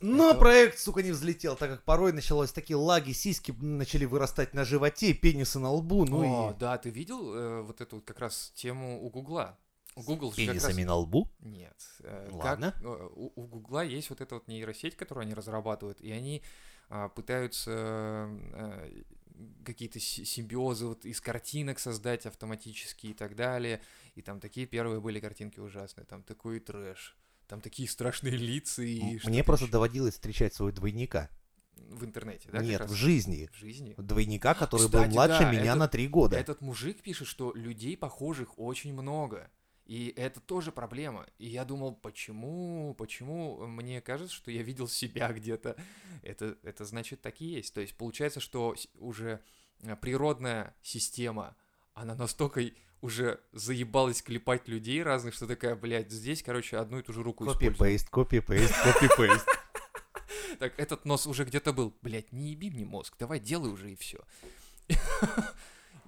Но 0.00 0.30
Это- 0.30 0.38
проект, 0.40 0.78
сука, 0.78 1.02
не 1.02 1.12
взлетел, 1.12 1.54
так 1.54 1.70
как 1.70 1.84
порой 1.84 2.12
началось 2.12 2.50
такие 2.50 2.76
лаги, 2.76 3.12
сиськи 3.12 3.52
начали 3.60 4.04
вырастать 4.04 4.52
на 4.52 4.64
животе, 4.64 5.14
пенисы 5.14 5.60
на 5.60 5.70
лбу, 5.70 6.04
ну 6.04 6.48
О, 6.48 6.50
и... 6.50 6.58
да, 6.58 6.76
ты 6.76 6.90
видел 6.90 7.34
э, 7.34 7.62
вот 7.62 7.80
эту 7.80 7.96
вот 7.96 8.04
как 8.04 8.18
раз 8.18 8.52
тему 8.56 9.00
у 9.04 9.10
Гугла? 9.10 9.58
Google 9.94 10.30
как 10.30 10.38
раз... 10.38 10.46
Пенисами 10.48 10.84
на 10.84 10.94
лбу? 10.96 11.30
Нет. 11.40 11.76
э, 12.00 12.30
как, 12.32 12.44
Ладно. 12.44 12.74
э, 12.82 13.08
у, 13.14 13.32
у 13.36 13.46
Гугла 13.46 13.84
есть 13.84 14.10
вот 14.10 14.20
эта 14.20 14.34
вот 14.34 14.48
нейросеть, 14.48 14.96
которую 14.96 15.22
они 15.22 15.34
разрабатывают, 15.34 16.00
и 16.00 16.10
они 16.10 16.42
пытаются 17.14 18.28
э, 18.28 19.02
какие-то 19.64 19.98
си- 20.00 20.24
симбиозы 20.24 20.86
вот 20.86 21.04
из 21.04 21.20
картинок 21.20 21.78
создать 21.78 22.26
автоматически 22.26 23.08
и 23.08 23.14
так 23.14 23.34
далее. 23.36 23.80
И 24.14 24.22
там 24.22 24.40
такие 24.40 24.66
первые 24.66 25.00
были 25.00 25.20
картинки 25.20 25.58
ужасные, 25.60 26.04
там 26.04 26.22
такой 26.22 26.60
трэш. 26.60 27.16
Там 27.48 27.60
такие 27.60 27.88
страшные 27.88 28.36
лица 28.36 28.82
и 28.82 29.18
Мне 29.24 29.42
просто 29.44 29.64
ещё. 29.66 29.72
доводилось 29.72 30.14
встречать 30.14 30.54
своего 30.54 30.74
двойника. 30.74 31.28
в 31.74 32.04
интернете, 32.04 32.48
да? 32.52 32.62
Нет, 32.62 32.82
в 32.88 32.94
жизни. 32.94 33.48
В 33.52 33.56
жизни. 33.56 33.94
Двойника, 33.96 34.54
который 34.54 34.86
Кстати, 34.86 35.06
был 35.06 35.12
младше 35.14 35.40
да, 35.40 35.50
меня 35.50 35.62
это- 35.72 35.74
на 35.76 35.88
три 35.88 36.06
года. 36.06 36.36
Этот 36.36 36.60
мужик 36.60 37.00
пишет, 37.02 37.26
что 37.26 37.52
людей 37.54 37.96
похожих 37.96 38.58
очень 38.58 38.92
много. 38.92 39.50
И 39.84 40.12
это 40.16 40.40
тоже 40.40 40.72
проблема. 40.72 41.26
И 41.38 41.46
я 41.46 41.64
думал, 41.64 41.94
почему, 41.94 42.94
почему 42.96 43.66
мне 43.66 44.00
кажется, 44.00 44.34
что 44.34 44.50
я 44.50 44.62
видел 44.62 44.88
себя 44.88 45.32
где-то. 45.32 45.76
Это, 46.22 46.56
это 46.62 46.84
значит 46.84 47.20
так 47.20 47.40
и 47.40 47.46
есть. 47.46 47.74
То 47.74 47.80
есть 47.80 47.96
получается, 47.96 48.40
что 48.40 48.74
уже 48.98 49.40
э, 49.82 49.96
природная 49.96 50.74
система, 50.82 51.56
она 51.94 52.14
настолько 52.14 52.62
уже 53.00 53.40
заебалась 53.52 54.22
клепать 54.22 54.68
людей 54.68 55.02
разных, 55.02 55.34
что 55.34 55.46
такая, 55.46 55.74
блядь, 55.74 56.10
здесь, 56.10 56.42
короче, 56.42 56.78
одну 56.78 57.00
и 57.00 57.02
ту 57.02 57.12
же 57.12 57.22
руку. 57.22 57.44
Копи-пейст, 57.44 58.08
копи-пейст, 58.08 58.74
копи-пейст. 58.82 59.46
Так, 60.58 60.78
этот 60.78 61.04
нос 61.06 61.26
уже 61.26 61.44
где-то 61.44 61.72
был. 61.72 61.92
Блядь, 62.02 62.30
не 62.30 62.50
еби 62.50 62.70
мне 62.70 62.84
мозг, 62.84 63.16
давай 63.18 63.40
делай 63.40 63.68
уже 63.68 63.90
и 63.90 63.96
все. 63.96 64.20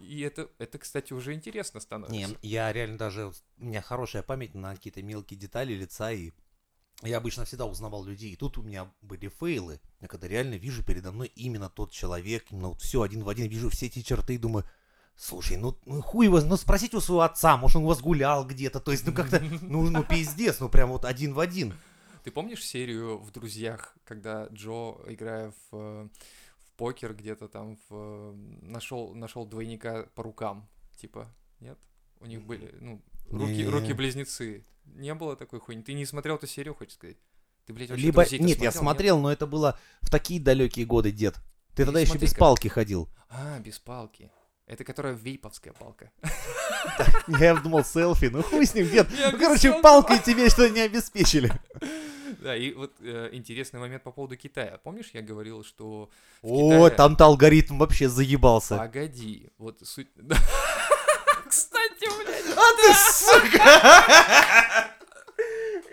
И 0.04 0.20
это, 0.20 0.50
это, 0.58 0.78
кстати, 0.78 1.12
уже 1.12 1.32
интересно 1.34 1.80
становится. 1.80 2.30
Не, 2.30 2.36
я 2.42 2.72
реально 2.72 2.98
даже... 2.98 3.32
У 3.58 3.64
меня 3.64 3.82
хорошая 3.82 4.22
память 4.22 4.54
на 4.54 4.74
какие-то 4.74 5.02
мелкие 5.02 5.38
детали 5.38 5.72
лица, 5.72 6.12
и 6.12 6.32
я 7.02 7.18
обычно 7.18 7.44
всегда 7.44 7.66
узнавал 7.66 8.04
людей. 8.04 8.32
И 8.32 8.36
тут 8.36 8.58
у 8.58 8.62
меня 8.62 8.92
были 9.02 9.28
фейлы. 9.28 9.80
Я 10.00 10.08
когда 10.08 10.28
реально 10.28 10.54
вижу 10.54 10.84
передо 10.84 11.12
мной 11.12 11.32
именно 11.34 11.68
тот 11.68 11.90
человек, 11.90 12.46
именно 12.50 12.68
вот 12.68 12.80
все 12.80 13.02
один 13.02 13.24
в 13.24 13.28
один, 13.28 13.48
вижу 13.48 13.70
все 13.70 13.86
эти 13.86 14.02
черты 14.02 14.34
и 14.34 14.38
думаю, 14.38 14.64
слушай, 15.16 15.56
ну, 15.56 15.76
ну 15.84 16.02
хуй 16.02 16.26
его, 16.26 16.40
ну 16.40 16.56
спросите 16.56 16.96
у 16.96 17.00
своего 17.00 17.22
отца, 17.22 17.56
может 17.56 17.76
он 17.76 17.84
у 17.84 17.88
вас 17.88 18.00
гулял 18.00 18.46
где-то, 18.46 18.80
то 18.80 18.92
есть 18.92 19.06
ну 19.06 19.12
как-то, 19.12 19.40
ну, 19.62 19.88
ну 19.90 20.04
пиздец, 20.04 20.60
ну 20.60 20.68
прям 20.68 20.90
вот 20.90 21.04
один 21.04 21.34
в 21.34 21.40
один. 21.40 21.74
Ты 22.24 22.30
помнишь 22.30 22.64
серию 22.64 23.18
в 23.18 23.30
«Друзьях», 23.32 23.94
когда 24.04 24.46
Джо, 24.46 24.96
играя 25.06 25.50
в, 25.50 25.76
э, 25.76 26.08
в 26.08 26.43
покер 26.76 27.14
где-то 27.14 27.48
там, 27.48 27.78
в, 27.88 28.34
нашел, 28.62 29.14
нашел 29.14 29.46
двойника 29.46 30.08
по 30.14 30.22
рукам, 30.22 30.68
типа, 30.96 31.32
нет? 31.60 31.78
У 32.20 32.26
них 32.26 32.42
были, 32.42 32.74
ну, 32.80 33.02
руки, 33.30 33.52
Не. 33.52 33.66
руки-близнецы. 33.66 34.64
Не 34.84 35.14
было 35.14 35.36
такой 35.36 35.60
хуйни. 35.60 35.82
Ты 35.82 35.94
не 35.94 36.04
смотрел 36.04 36.36
эту 36.36 36.46
серию, 36.46 36.74
хоть 36.74 36.92
сказать? 36.92 37.16
Ты, 37.66 37.72
блядь, 37.72 37.90
Либо, 37.90 38.22
нет, 38.22 38.60
я 38.60 38.70
смотрел, 38.70 38.72
смотрел, 38.72 39.20
но 39.20 39.32
это 39.32 39.46
было 39.46 39.78
в 40.02 40.10
такие 40.10 40.40
далекие 40.40 40.84
годы, 40.84 41.10
дед. 41.10 41.36
Ты 41.74 41.84
тогда 41.84 42.00
еще 42.00 42.18
без 42.18 42.34
палки 42.34 42.68
ходил. 42.68 43.08
А, 43.28 43.58
без 43.58 43.78
палки. 43.78 44.30
Это 44.66 44.84
которая 44.84 45.12
вейповская 45.12 45.74
палка. 45.74 46.10
Я 47.26 47.54
думал, 47.56 47.84
селфи, 47.84 48.26
ну 48.26 48.42
хуй 48.42 48.66
с 48.66 48.74
ним, 48.74 48.88
дед. 48.88 49.08
Ну, 49.10 49.38
короче, 49.38 49.80
палкой 49.82 50.20
тебе 50.20 50.48
что 50.48 50.68
не 50.68 50.80
обеспечили. 50.80 51.52
Да, 52.40 52.56
и 52.56 52.72
вот 52.72 52.92
э, 53.00 53.30
интересный 53.32 53.80
момент 53.80 54.02
по 54.02 54.10
поводу 54.12 54.36
Китая. 54.36 54.78
Помнишь, 54.82 55.10
я 55.12 55.22
говорил, 55.22 55.64
что... 55.64 56.10
О, 56.42 56.86
Китае- 56.86 56.96
там-то 56.96 57.24
алгоритм 57.26 57.78
вообще 57.78 58.08
заебался. 58.08 58.76
Погоди, 58.76 59.50
вот 59.58 59.78
суть... 59.82 60.08
Кстати, 61.48 62.08
блядь, 62.18 62.56
А 62.56 62.76
ты, 62.76 62.94
сука! 62.94 64.90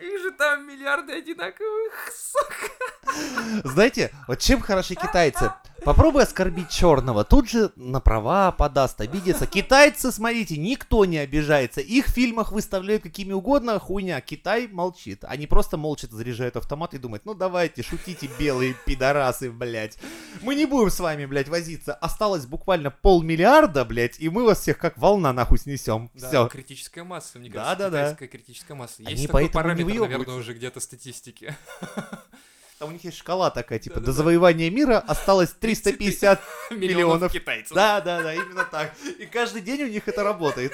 их 0.01 0.21
же 0.21 0.31
там 0.31 0.67
миллиарды 0.67 1.13
одинаковых, 1.13 1.93
сука. 2.13 3.67
Знаете, 3.69 4.11
вот 4.27 4.39
чем 4.39 4.61
хороши 4.61 4.95
китайцы? 4.95 5.53
Попробуй 5.83 6.21
оскорбить 6.23 6.69
черного, 6.69 7.23
тут 7.23 7.49
же 7.49 7.71
на 7.75 7.99
права 7.99 8.51
подаст, 8.51 9.01
обидится. 9.01 9.47
Китайцы, 9.47 10.11
смотрите, 10.11 10.55
никто 10.57 11.05
не 11.05 11.17
обижается. 11.17 11.81
Их 11.81 12.05
в 12.05 12.11
фильмах 12.11 12.51
выставляют 12.51 13.01
какими 13.01 13.33
угодно, 13.33 13.79
хуйня. 13.79 14.21
Китай 14.21 14.67
молчит. 14.67 15.23
Они 15.23 15.47
просто 15.47 15.77
молча 15.77 16.05
заряжают 16.05 16.55
автомат 16.55 16.93
и 16.93 16.99
думают, 16.99 17.25
ну 17.25 17.33
давайте, 17.33 17.81
шутите, 17.81 18.29
белые 18.37 18.75
пидорасы, 18.85 19.49
блядь. 19.49 19.97
Мы 20.43 20.53
не 20.53 20.67
будем 20.67 20.91
с 20.91 20.99
вами, 20.99 21.25
блядь, 21.25 21.49
возиться. 21.49 21.95
Осталось 21.95 22.45
буквально 22.45 22.91
полмиллиарда, 22.91 23.83
блядь, 23.83 24.19
и 24.19 24.29
мы 24.29 24.45
вас 24.45 24.59
всех 24.61 24.77
как 24.77 24.99
волна 24.99 25.33
нахуй 25.33 25.57
снесем. 25.57 26.11
Да, 26.13 26.27
Все. 26.27 26.47
критическая 26.47 27.03
масса, 27.03 27.39
мне 27.39 27.49
Да, 27.49 27.63
кажется, 27.63 27.77
да, 27.77 27.89
да. 27.89 27.97
китайская 28.03 28.27
критическая 28.27 28.73
масса. 28.75 28.95
Они 28.99 29.11
Есть 29.13 29.25
такой 29.25 29.49
поэтому 29.49 29.73
не 29.73 29.83
параметр, 29.83 30.09
наверное, 30.11 30.35
уже 30.35 30.53
где-то 30.53 30.79
статистики. 30.79 31.55
Там 32.81 32.89
у 32.89 32.93
них 32.93 33.03
есть 33.03 33.17
шкала 33.17 33.51
такая, 33.51 33.77
типа, 33.77 33.97
Да-да-да. 33.97 34.11
до 34.11 34.17
завоевания 34.17 34.71
мира 34.71 34.97
осталось 34.97 35.51
350 35.51 36.41
Миллионов. 36.71 37.31
китайцев. 37.31 37.75
Да, 37.75 38.01
да, 38.01 38.23
да, 38.23 38.33
именно 38.33 38.63
так. 38.65 38.91
И 39.19 39.27
каждый 39.27 39.61
день 39.61 39.83
у 39.83 39.87
них 39.87 40.07
это 40.07 40.23
работает. 40.23 40.73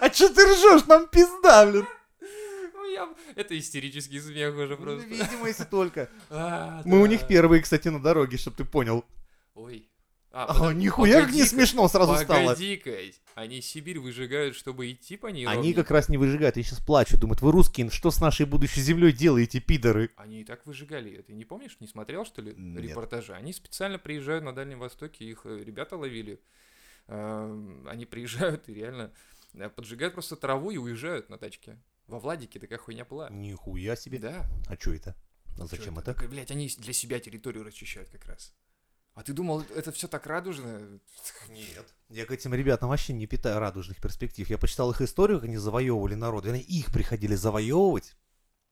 А 0.00 0.10
чё 0.10 0.28
ты 0.28 0.44
ржешь? 0.44 0.84
Нам 0.88 1.06
пизда, 1.06 1.66
блин. 1.66 1.86
Ну, 2.74 3.16
Это 3.36 3.56
истерический 3.56 4.18
смех 4.20 4.56
уже 4.56 4.76
Ну, 4.76 4.76
просто. 4.76 5.06
Видимо, 5.06 5.46
если 5.46 5.62
только. 5.62 6.08
А, 6.30 6.82
Мы 6.84 6.98
у 6.98 7.02
да. 7.04 7.10
них 7.10 7.28
первые, 7.28 7.62
кстати, 7.62 7.86
на 7.86 8.02
дороге, 8.02 8.36
чтобы 8.36 8.56
ты 8.56 8.64
понял. 8.64 9.04
Ой. 9.54 9.88
А, 10.32 10.68
А, 10.68 10.72
нихуя 10.72 11.20
как 11.20 11.30
не 11.30 11.44
смешно 11.44 11.86
сразу 11.86 12.16
стало. 12.16 12.40
Погоди-ка, 12.54 12.90
они 13.34 13.60
Сибирь 13.60 13.98
выжигают, 13.98 14.54
чтобы 14.56 14.90
идти 14.90 15.16
по 15.16 15.26
ней 15.28 15.44
Они 15.46 15.56
ровнее. 15.56 15.74
как 15.74 15.90
раз 15.90 16.08
не 16.08 16.18
выжигают, 16.18 16.56
они 16.56 16.64
сейчас 16.64 16.80
плачут, 16.80 17.20
думают, 17.20 17.40
вы 17.42 17.52
русские, 17.52 17.90
что 17.90 18.10
с 18.10 18.20
нашей 18.20 18.46
будущей 18.46 18.80
землей 18.80 19.12
делаете, 19.12 19.60
пидоры? 19.60 20.10
Они 20.16 20.40
и 20.40 20.44
так 20.44 20.66
выжигали. 20.66 21.22
Ты 21.22 21.32
не 21.34 21.44
помнишь, 21.44 21.76
не 21.80 21.86
смотрел, 21.86 22.24
что 22.24 22.42
ли, 22.42 22.54
Нет. 22.56 22.82
репортажи? 22.82 23.32
Они 23.34 23.52
специально 23.52 23.98
приезжают 23.98 24.44
на 24.44 24.54
Дальнем 24.54 24.78
Востоке, 24.78 25.24
их 25.24 25.42
э, 25.44 25.62
ребята 25.64 25.96
ловили. 25.96 26.40
Эм, 27.08 27.86
Они 27.88 28.06
приезжают 28.06 28.68
и 28.68 28.74
реально 28.74 29.12
э, 29.54 29.68
поджигают 29.68 30.14
просто 30.14 30.36
траву 30.36 30.70
и 30.70 30.76
уезжают 30.76 31.28
на 31.30 31.38
тачке. 31.38 31.78
Во 32.06 32.18
Владике 32.18 32.58
такая 32.60 32.78
хуйня 32.78 33.04
была. 33.04 33.28
Нихуя 33.30 33.96
себе. 33.96 34.18
Да. 34.18 34.46
А 34.68 34.76
что 34.76 34.92
это? 34.92 35.16
А 35.58 35.66
зачем 35.66 35.98
это? 35.98 36.14
Такой, 36.14 36.28
блядь, 36.28 36.50
они 36.50 36.68
для 36.78 36.92
себя 36.92 37.20
территорию 37.20 37.64
расчищают 37.64 38.08
как 38.10 38.24
раз. 38.26 38.54
А 39.14 39.22
ты 39.22 39.34
думал, 39.34 39.62
это 39.76 39.92
все 39.92 40.08
так 40.08 40.26
радужно? 40.26 40.80
Нет. 41.50 41.94
Я 42.08 42.24
к 42.24 42.30
этим 42.30 42.54
ребятам 42.54 42.88
вообще 42.88 43.12
не 43.12 43.26
питаю 43.26 43.58
радужных 43.58 44.00
перспектив. 44.00 44.48
Я 44.48 44.56
почитал 44.56 44.90
их 44.90 45.02
историю, 45.02 45.38
как 45.38 45.48
они 45.48 45.58
завоевывали 45.58 46.14
народ. 46.14 46.46
Они 46.46 46.60
их 46.60 46.92
приходили 46.92 47.34
завоевывать. 47.34 48.16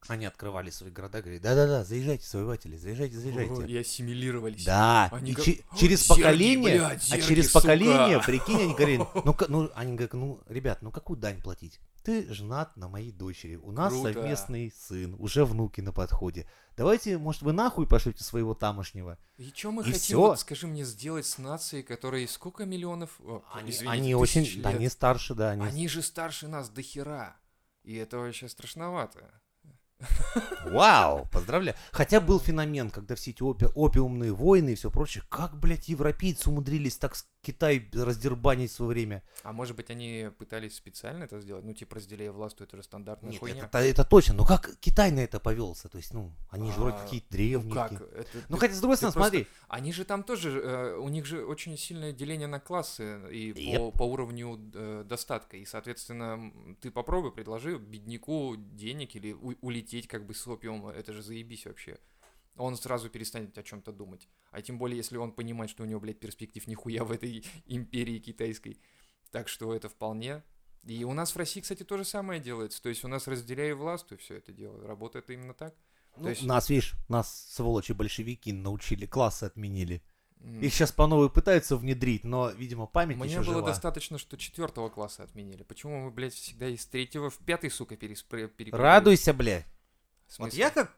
Они 0.08 0.24
открывали 0.24 0.70
свои 0.70 0.90
города, 0.90 1.20
говорили, 1.20 1.40
да-да-да, 1.42 1.84
заезжайте, 1.84 2.26
завоеватели, 2.26 2.76
заезжайте, 2.76 3.18
заезжайте. 3.18 3.52
О, 3.52 3.62
И 3.66 3.76
ассимилировались. 3.76 4.64
Да, 4.64 5.08
Они 5.12 5.32
и 5.32 5.34
как- 5.34 5.44
че- 5.44 5.62
через 5.76 6.00
зерги, 6.06 6.22
поколение, 6.22 6.78
блядь, 6.78 7.02
а 7.02 7.06
зерги, 7.06 7.22
через 7.28 7.46
сука. 7.48 7.60
поколение, 7.60 8.20
прикинь, 8.24 8.60
они 8.62 8.74
говорили, 8.74 9.06
ну, 9.24 9.36
ну, 9.48 9.70
они 9.74 9.92
говорят, 9.92 10.14
ну, 10.14 10.40
ребят, 10.48 10.78
ну 10.80 10.90
какую 10.90 11.18
дань 11.18 11.42
платить? 11.42 11.80
Ты 12.02 12.32
женат 12.32 12.76
на 12.78 12.88
моей 12.88 13.12
дочери, 13.12 13.56
у 13.56 13.72
нас 13.72 13.92
Круто. 13.92 14.14
совместный 14.14 14.72
сын, 14.74 15.14
уже 15.18 15.44
внуки 15.44 15.82
на 15.82 15.92
подходе. 15.92 16.48
Давайте, 16.78 17.18
может, 17.18 17.42
вы 17.42 17.52
нахуй 17.52 17.86
пошлете 17.86 18.24
своего 18.24 18.54
тамошнего? 18.54 19.18
И 19.36 19.52
что 19.54 19.70
мы 19.70 19.82
И 19.82 19.84
хотим, 19.84 19.98
всё. 20.00 20.20
вот, 20.20 20.40
скажи 20.40 20.66
мне, 20.66 20.82
сделать 20.86 21.26
с 21.26 21.36
нацией, 21.36 21.82
которой 21.82 22.26
сколько 22.26 22.64
миллионов? 22.64 23.20
О, 23.20 23.42
Они, 23.52 23.70
извините, 23.70 23.92
они 23.92 24.14
очень, 24.14 24.62
да, 24.62 24.70
лет. 24.70 24.78
они 24.78 24.88
старше, 24.88 25.34
да, 25.34 25.50
они... 25.50 25.62
Они 25.66 25.88
же 25.88 26.00
старше 26.00 26.48
нас 26.48 26.70
до 26.70 26.80
хера. 26.80 27.36
И 27.84 27.94
это 27.96 28.16
вообще 28.16 28.48
страшновато. 28.48 29.30
Вау, 30.64 31.28
поздравляю. 31.30 31.76
Хотя 31.92 32.20
был 32.20 32.40
феномен, 32.40 32.90
когда 32.90 33.14
все 33.14 33.30
эти 33.30 33.42
опи- 33.42 33.70
опиумные 33.74 34.32
войны 34.32 34.70
и 34.70 34.74
все 34.74 34.90
прочее, 34.90 35.24
как, 35.28 35.58
блядь, 35.58 35.88
европейцы 35.88 36.50
умудрились 36.50 36.96
так 36.96 37.14
Китай 37.42 37.88
раздербанить 37.94 38.70
в 38.70 38.74
свое 38.74 38.90
время? 38.90 39.22
А 39.42 39.52
может 39.52 39.74
быть, 39.74 39.88
они 39.90 40.30
пытались 40.38 40.76
специально 40.76 41.24
это 41.24 41.40
сделать? 41.40 41.64
Ну, 41.64 41.72
типа, 41.72 41.96
разделяя 41.96 42.32
власть, 42.32 42.60
это 42.60 42.76
же 42.76 42.82
стандартная 42.82 43.30
Нет, 43.30 43.40
хуйня. 43.40 43.64
это, 43.64 43.78
это 43.78 44.04
точно. 44.04 44.34
Но 44.34 44.44
как 44.44 44.76
Китай 44.80 45.10
на 45.10 45.20
это 45.20 45.40
повелся? 45.40 45.88
То 45.88 45.96
есть, 45.96 46.12
ну, 46.12 46.32
они 46.50 46.70
же 46.70 46.78
вроде 46.78 46.96
А, 46.96 47.02
какие-то 47.02 47.26
Ну 47.30 47.36
древние. 47.36 47.74
как? 47.74 47.90
такие. 47.92 48.08
Это, 48.10 48.28
Ну, 48.48 48.56
ты- 48.56 48.60
хотя, 48.60 48.74
с 48.74 48.80
другой 48.80 48.96
стороны, 48.98 49.14
просто- 49.14 49.30
смотри. 49.38 49.46
Они 49.68 49.92
же 49.92 50.04
там 50.04 50.22
тоже, 50.22 50.50
э, 50.60 50.96
у 50.96 51.08
них 51.08 51.24
же 51.24 51.44
очень 51.46 51.76
сильное 51.78 52.12
деление 52.12 52.46
на 52.48 52.60
классы 52.60 53.20
и 53.30 53.52
Yep. 53.52 53.78
по, 53.78 53.98
по 53.98 54.02
уровню 54.04 54.60
э, 54.74 55.04
достатка. 55.08 55.56
И, 55.56 55.64
соответственно, 55.64 56.52
ты 56.82 56.90
попробуй, 56.90 57.32
предложи 57.32 57.78
бедняку 57.78 58.56
денег 58.56 59.16
или 59.16 59.32
у- 59.32 59.56
улететь 59.62 60.06
как 60.08 60.26
бы 60.26 60.34
с 60.34 60.46
опиума. 60.46 60.90
Это 60.90 61.12
же 61.14 61.22
заебись 61.22 61.64
вообще. 61.66 61.98
Он 62.56 62.76
сразу 62.76 63.08
перестанет 63.08 63.56
о 63.56 63.62
чем-то 63.62 63.92
думать. 63.92 64.28
А 64.50 64.60
тем 64.60 64.78
более, 64.78 64.96
если 64.98 65.16
он 65.16 65.32
понимает, 65.32 65.70
что 65.70 65.82
у 65.82 65.86
него, 65.86 66.00
блядь, 66.00 66.20
перспектив 66.20 66.66
нихуя 66.66 67.04
в 67.04 67.12
этой 67.12 67.44
империи 67.66 68.18
китайской. 68.18 68.78
Так 69.30 69.48
что 69.48 69.74
это 69.74 69.88
вполне. 69.88 70.42
И 70.84 71.04
у 71.04 71.12
нас 71.12 71.32
в 71.34 71.36
России, 71.36 71.60
кстати, 71.60 71.82
то 71.84 71.96
же 71.96 72.04
самое 72.04 72.40
делается. 72.40 72.82
То 72.82 72.88
есть 72.88 73.04
у 73.04 73.08
нас 73.08 73.26
разделяя 73.28 73.74
власть, 73.74 74.10
и 74.12 74.16
все 74.16 74.36
это 74.36 74.52
дело. 74.52 74.86
Работает 74.86 75.30
именно 75.30 75.54
так. 75.54 75.74
Ну, 76.16 76.28
есть- 76.28 76.42
Нас, 76.42 76.68
видишь, 76.68 76.94
нас, 77.08 77.46
сволочи, 77.50 77.92
большевики 77.92 78.52
научили, 78.52 79.06
классы 79.06 79.44
отменили. 79.44 80.02
М. 80.40 80.60
Их 80.60 80.72
сейчас 80.72 80.90
по 80.90 81.06
новой 81.06 81.30
пытаются 81.30 81.76
внедрить, 81.76 82.24
но, 82.24 82.48
видимо, 82.50 82.86
память 82.86 83.18
Мне 83.18 83.28
еще 83.28 83.40
было 83.42 83.56
жива. 83.56 83.66
достаточно, 83.68 84.16
что 84.18 84.36
четвертого 84.38 84.88
класса 84.88 85.22
отменили. 85.22 85.62
Почему 85.62 86.00
мы, 86.06 86.10
блядь, 86.10 86.32
всегда 86.32 86.66
из 86.68 86.84
третьего 86.86 87.28
в 87.30 87.36
пятый, 87.38 87.70
сука, 87.70 87.94
перепрыгиваем? 87.96 88.74
Радуйся, 88.82 89.34
блядь. 89.34 89.66
Вот 90.38 90.54
я 90.54 90.70
как 90.70 90.96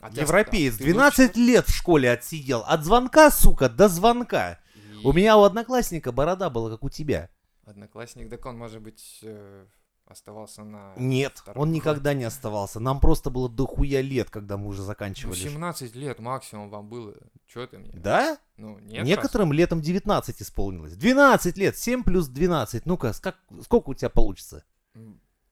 А 0.00 0.10
европеец, 0.10 0.72
оста- 0.74 0.84
ты 0.84 0.92
12 0.92 1.36
лет 1.36 1.66
в 1.68 1.74
школе 1.74 2.10
отсидел. 2.10 2.60
От 2.66 2.84
звонка, 2.84 3.30
сука, 3.30 3.68
до 3.68 3.88
звонка. 3.88 4.58
лучше- 4.94 5.08
У 5.08 5.12
меня 5.12 5.36
у 5.36 5.42
одноклассника 5.42 6.12
борода 6.12 6.50
была, 6.50 6.70
как 6.70 6.84
у 6.84 6.88
тебя. 6.90 7.28
Одноклассник, 7.64 8.28
так 8.30 8.44
он 8.46 8.58
может 8.58 8.80
быть... 8.82 9.20
э, 9.22 9.66
оставался 10.06 10.64
на... 10.64 10.92
Нет, 10.96 11.40
он 11.46 11.52
круге. 11.54 11.70
никогда 11.70 12.14
не 12.14 12.24
оставался. 12.24 12.80
Нам 12.80 12.98
просто 12.98 13.30
было 13.30 13.48
дохуя 13.48 14.00
лет, 14.00 14.28
когда 14.28 14.56
мы 14.56 14.66
уже 14.66 14.80
Ну, 14.80 14.86
заканчивали. 14.86 15.36
17 15.36 15.94
лет 15.94 16.18
максимум 16.18 16.68
вам 16.68 16.88
было. 16.88 17.14
Чё 17.46 17.64
ты 17.68 17.78
мне? 17.78 17.92
Да? 17.94 18.36
Ну, 18.56 18.78
нет. 18.80 19.04
Некоторым 19.04 19.52
летом 19.52 19.80
19 19.80 20.42
исполнилось. 20.42 20.96
12 20.96 21.56
лет, 21.58 21.76
7 21.78 22.02
плюс 22.02 22.26
12. 22.26 22.86
Ну-ка, 22.86 23.12
скак- 23.12 23.38
сколько 23.62 23.90
у 23.90 23.94
тебя 23.94 24.10
получится? 24.10 24.64
раз. 24.94 25.04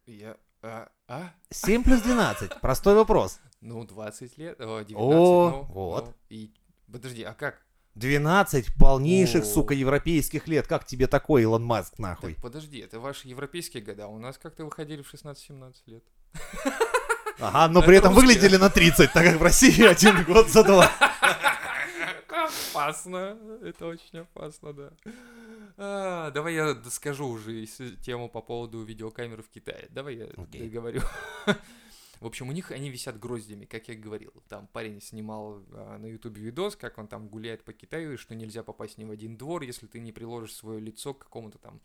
Я... 0.06 0.36
А? 0.62 0.88
а? 1.06 1.30
7 1.50 1.82
плюс 1.84 2.00
12. 2.00 2.60
Простой 2.60 2.94
вопрос. 2.94 3.40
Ну, 3.60 3.84
20 3.84 4.38
лет. 4.38 4.60
О, 4.60 4.82
19. 4.82 4.96
О, 4.96 5.50
ну, 5.50 5.62
вот. 5.72 6.06
ну, 6.06 6.14
и... 6.30 6.52
Подожди, 6.90 7.22
а 7.22 7.34
как? 7.34 7.62
12 7.94 8.74
полнейших, 8.76 9.42
О. 9.42 9.46
сука, 9.46 9.74
европейских 9.74 10.46
лет. 10.48 10.66
Как 10.66 10.84
тебе 10.84 11.06
такой, 11.06 11.42
Илон 11.42 11.64
Маск, 11.64 11.98
нахуй? 11.98 12.34
Так, 12.34 12.42
подожди, 12.42 12.78
это 12.78 13.00
ваши 13.00 13.28
европейские 13.28 13.82
года. 13.82 14.04
а 14.04 14.08
У 14.08 14.18
нас 14.18 14.38
как-то 14.38 14.64
выходили 14.64 15.02
в 15.02 15.12
16-17 15.12 15.74
лет. 15.86 16.04
Ага, 17.40 17.72
но 17.72 17.82
при 17.82 17.96
этом 17.96 18.14
русские. 18.14 18.34
выглядели 18.34 18.56
на 18.56 18.68
30, 18.68 19.12
так 19.12 19.24
как 19.24 19.36
в 19.36 19.42
России 19.44 19.86
один 19.88 20.24
год 20.24 20.48
за 20.48 20.64
два. 20.64 20.90
Опасно. 22.72 23.38
Это 23.62 23.86
очень 23.86 24.18
опасно, 24.18 24.72
да. 24.72 24.90
А, 25.80 26.32
давай 26.32 26.54
я 26.54 26.82
скажу 26.90 27.28
уже 27.28 27.66
тему 28.02 28.28
по 28.28 28.42
поводу 28.42 28.82
видеокамеры 28.82 29.42
в 29.44 29.48
Китае. 29.48 29.86
Давай 29.90 30.16
я 30.16 30.26
Окей. 30.36 30.68
договорю. 30.68 31.02
В 32.20 32.26
общем, 32.26 32.48
у 32.48 32.52
них 32.52 32.72
они 32.72 32.90
висят 32.90 33.20
гроздями, 33.20 33.64
как 33.64 33.86
я 33.86 33.94
говорил. 33.94 34.32
Там 34.48 34.66
парень 34.66 35.00
снимал 35.00 35.62
а, 35.70 35.98
на 35.98 36.06
ютубе 36.06 36.42
видос, 36.42 36.74
как 36.74 36.98
он 36.98 37.06
там 37.06 37.28
гуляет 37.28 37.62
по 37.62 37.72
Китаю, 37.72 38.14
и 38.14 38.16
что 38.16 38.34
нельзя 38.34 38.64
попасть 38.64 38.98
ни 38.98 39.04
в 39.04 39.12
один 39.12 39.36
двор, 39.36 39.62
если 39.62 39.86
ты 39.86 40.00
не 40.00 40.10
приложишь 40.10 40.54
свое 40.54 40.80
лицо 40.80 41.14
к 41.14 41.20
какому-то 41.20 41.58
там 41.58 41.80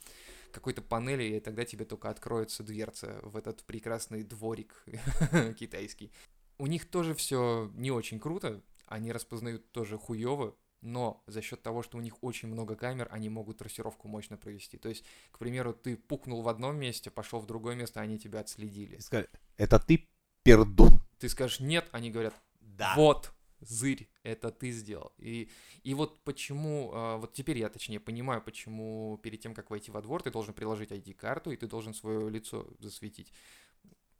какой-то 0.52 0.82
панели, 0.82 1.36
и 1.36 1.40
тогда 1.40 1.66
тебе 1.66 1.86
только 1.86 2.10
откроется 2.10 2.64
дверца 2.64 3.20
в 3.22 3.38
этот 3.38 3.64
прекрасный 3.64 4.24
дворик 4.24 4.84
китайский. 5.60 6.12
У 6.58 6.66
них 6.66 6.90
тоже 6.90 7.14
все 7.14 7.72
не 7.76 7.92
очень 7.92 8.20
круто, 8.20 8.64
они 8.88 9.12
распознают 9.12 9.72
тоже 9.72 10.00
хуево, 10.00 10.56
но 10.84 11.24
за 11.28 11.42
счет 11.42 11.64
того, 11.64 11.82
что 11.82 11.98
у 11.98 12.02
них 12.02 12.22
очень 12.24 12.50
много 12.50 12.76
камер, 12.76 13.08
они 13.12 13.30
могут 13.30 13.58
трассировку 13.58 14.08
мощно 14.08 14.38
провести. 14.38 14.78
То 14.78 14.90
есть, 14.90 15.04
к 15.32 15.40
примеру, 15.40 15.74
ты 15.74 15.96
пукнул 15.96 16.42
в 16.42 16.50
одном 16.50 16.78
месте, 16.78 17.10
пошел 17.10 17.40
в 17.40 17.46
другое 17.46 17.76
место, 17.76 18.02
они 18.02 18.20
тебя 18.20 18.42
отследили. 18.42 19.00
Сказали, 19.00 19.30
Это 19.58 19.80
ты, 19.80 20.08
пердун. 20.44 21.02
Ты 21.20 21.30
скажешь 21.30 21.60
нет, 21.62 21.88
они 21.92 22.12
говорят 22.12 22.34
Да. 22.60 22.94
вот, 22.98 23.32
зырь, 23.62 24.10
это 24.24 24.52
ты 24.52 24.72
сделал. 24.72 25.14
И, 25.18 25.50
и 25.84 25.94
вот 25.94 26.20
почему, 26.24 26.92
а, 26.94 27.18
вот 27.18 27.34
теперь 27.34 27.58
я 27.58 27.70
точнее 27.70 28.00
понимаю, 28.02 28.42
почему 28.42 29.18
перед 29.24 29.40
тем, 29.40 29.54
как 29.54 29.70
войти 29.70 29.90
во 29.90 30.02
двор, 30.02 30.22
ты 30.22 30.32
должен 30.32 30.54
приложить 30.54 30.92
ID-карту, 30.92 31.52
и 31.52 31.56
ты 31.56 31.68
должен 31.68 31.94
свое 31.94 32.30
лицо 32.30 32.68
засветить. 32.80 33.32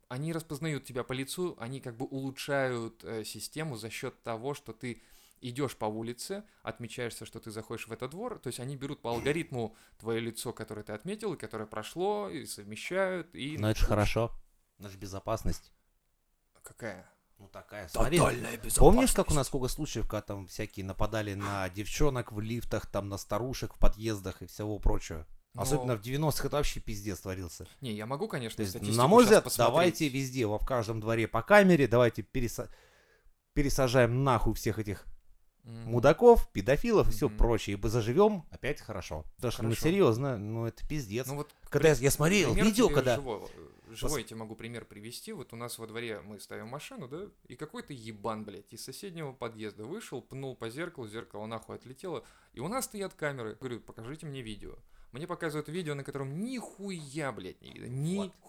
Они 0.08 0.32
распознают 0.32 0.86
тебя 0.86 1.04
по 1.04 1.12
лицу, 1.14 1.58
они 1.60 1.82
как 1.82 1.98
бы 1.98 2.06
улучшают 2.06 3.04
э, 3.04 3.24
систему 3.24 3.76
за 3.78 3.90
счет 3.90 4.22
того, 4.24 4.54
что 4.54 4.72
ты 4.72 5.02
идешь 5.50 5.76
по 5.76 5.86
улице, 5.86 6.44
отмечаешься, 6.64 7.26
что 7.26 7.40
ты 7.40 7.52
заходишь 7.52 7.88
в 7.88 7.92
этот 7.92 8.12
двор, 8.12 8.40
то 8.40 8.48
есть 8.48 8.60
они 8.60 8.76
берут 8.76 9.02
по 9.02 9.10
алгоритму 9.12 9.76
твое 10.00 10.20
лицо, 10.20 10.54
которое 10.54 10.84
ты 10.84 10.94
отметил, 10.94 11.34
и 11.34 11.38
которое 11.38 11.66
прошло, 11.66 12.30
и 12.30 12.46
совмещают, 12.46 13.34
и... 13.36 13.58
Ну 13.58 13.68
это 13.68 13.80
же 13.80 13.86
хорошо. 13.86 14.32
Это 14.80 14.90
же 14.90 14.98
безопасность. 14.98 15.72
Какая? 16.64 17.10
Ну 17.40 17.48
такая, 17.50 17.88
смотри. 17.90 18.20
Помнишь, 18.78 19.12
как 19.14 19.30
у 19.32 19.34
нас 19.34 19.48
сколько 19.48 19.68
случаев, 19.68 20.08
когда 20.08 20.22
там 20.22 20.48
всякие 20.48 20.86
нападали 20.86 21.34
на 21.34 21.68
девчонок 21.70 22.32
в 22.32 22.40
лифтах, 22.40 22.86
там 22.88 23.10
на 23.10 23.18
старушек 23.18 23.74
в 23.74 23.80
подъездах 23.80 24.42
и 24.42 24.46
всего 24.46 24.80
прочего? 24.80 25.28
Но- 25.54 25.62
Особенно 25.64 25.96
в 25.98 26.02
90-х 26.02 26.48
это 26.48 26.56
вообще 26.58 26.80
пиздец 26.80 27.20
творился. 27.20 27.68
Не, 27.82 27.92
я 27.94 28.06
могу, 28.06 28.28
конечно, 28.28 28.58
То 28.58 28.64
есть, 28.64 28.98
на 28.98 29.08
мой 29.08 29.24
взгляд, 29.24 29.44
посмотреть. 29.44 29.72
давайте 29.72 30.08
везде, 30.10 30.46
во 30.48 30.58
в 30.58 30.66
каждом 30.66 31.00
дворе 31.00 31.28
по 31.28 31.44
камере, 31.44 31.88
давайте 31.88 32.22
переса- 32.24 32.70
пересажаем 33.54 34.24
нахуй 34.24 34.54
всех 34.56 34.80
этих 34.80 35.06
Мгм. 35.64 35.92
мудаков, 35.92 36.50
педофилов 36.52 37.08
и 37.08 37.12
все 37.12 37.28
Мгм. 37.30 37.38
прочее, 37.38 37.76
ибо 37.76 37.90
заживем 37.90 38.44
опять 38.52 38.82
хорошо. 38.82 39.24
Потому 39.38 39.52
что, 39.52 39.64
ну, 39.64 39.70
Хорошо. 39.70 39.84
серьезно, 39.88 40.38
ну, 40.38 40.66
это 40.66 40.86
пиздец. 40.86 41.26
Ну 41.28 41.36
вот 41.36 41.50
когда 41.70 41.90
я, 41.90 41.96
я 41.96 42.12
смотрел 42.12 42.54
видео, 42.54 42.90
когда... 42.90 43.16
Живой, 43.16 43.42
живой 43.92 44.22
я 44.22 44.28
тебе 44.28 44.40
могу 44.40 44.56
пример 44.56 44.84
привести. 44.86 45.32
Вот 45.32 45.54
у 45.54 45.56
нас 45.56 45.78
во 45.78 45.88
дворе 45.88 46.20
мы 46.22 46.40
ставим 46.40 46.68
машину, 46.68 47.08
да, 47.08 47.28
и 47.48 47.56
какой-то 47.56 47.94
ебан, 47.94 48.44
блядь, 48.44 48.72
из 48.74 48.84
соседнего 48.84 49.32
подъезда 49.32 49.86
вышел, 49.86 50.22
пнул 50.22 50.56
по 50.56 50.70
зеркалу, 50.70 51.08
зеркало 51.08 51.46
нахуй 51.46 51.78
отлетело, 51.78 52.24
и 52.54 52.60
у 52.60 52.68
нас 52.68 52.86
стоят 52.86 53.14
камеры. 53.14 53.56
Говорю, 53.60 53.80
покажите 53.80 54.26
мне 54.26 54.42
видео. 54.42 54.76
Мне 55.14 55.28
показывают 55.28 55.70
видео, 55.70 55.94
на 55.94 56.04
котором 56.04 56.40
нихуя, 56.44 57.32
блядь, 57.32 57.62
не 57.62 57.72
видно. 57.72 57.88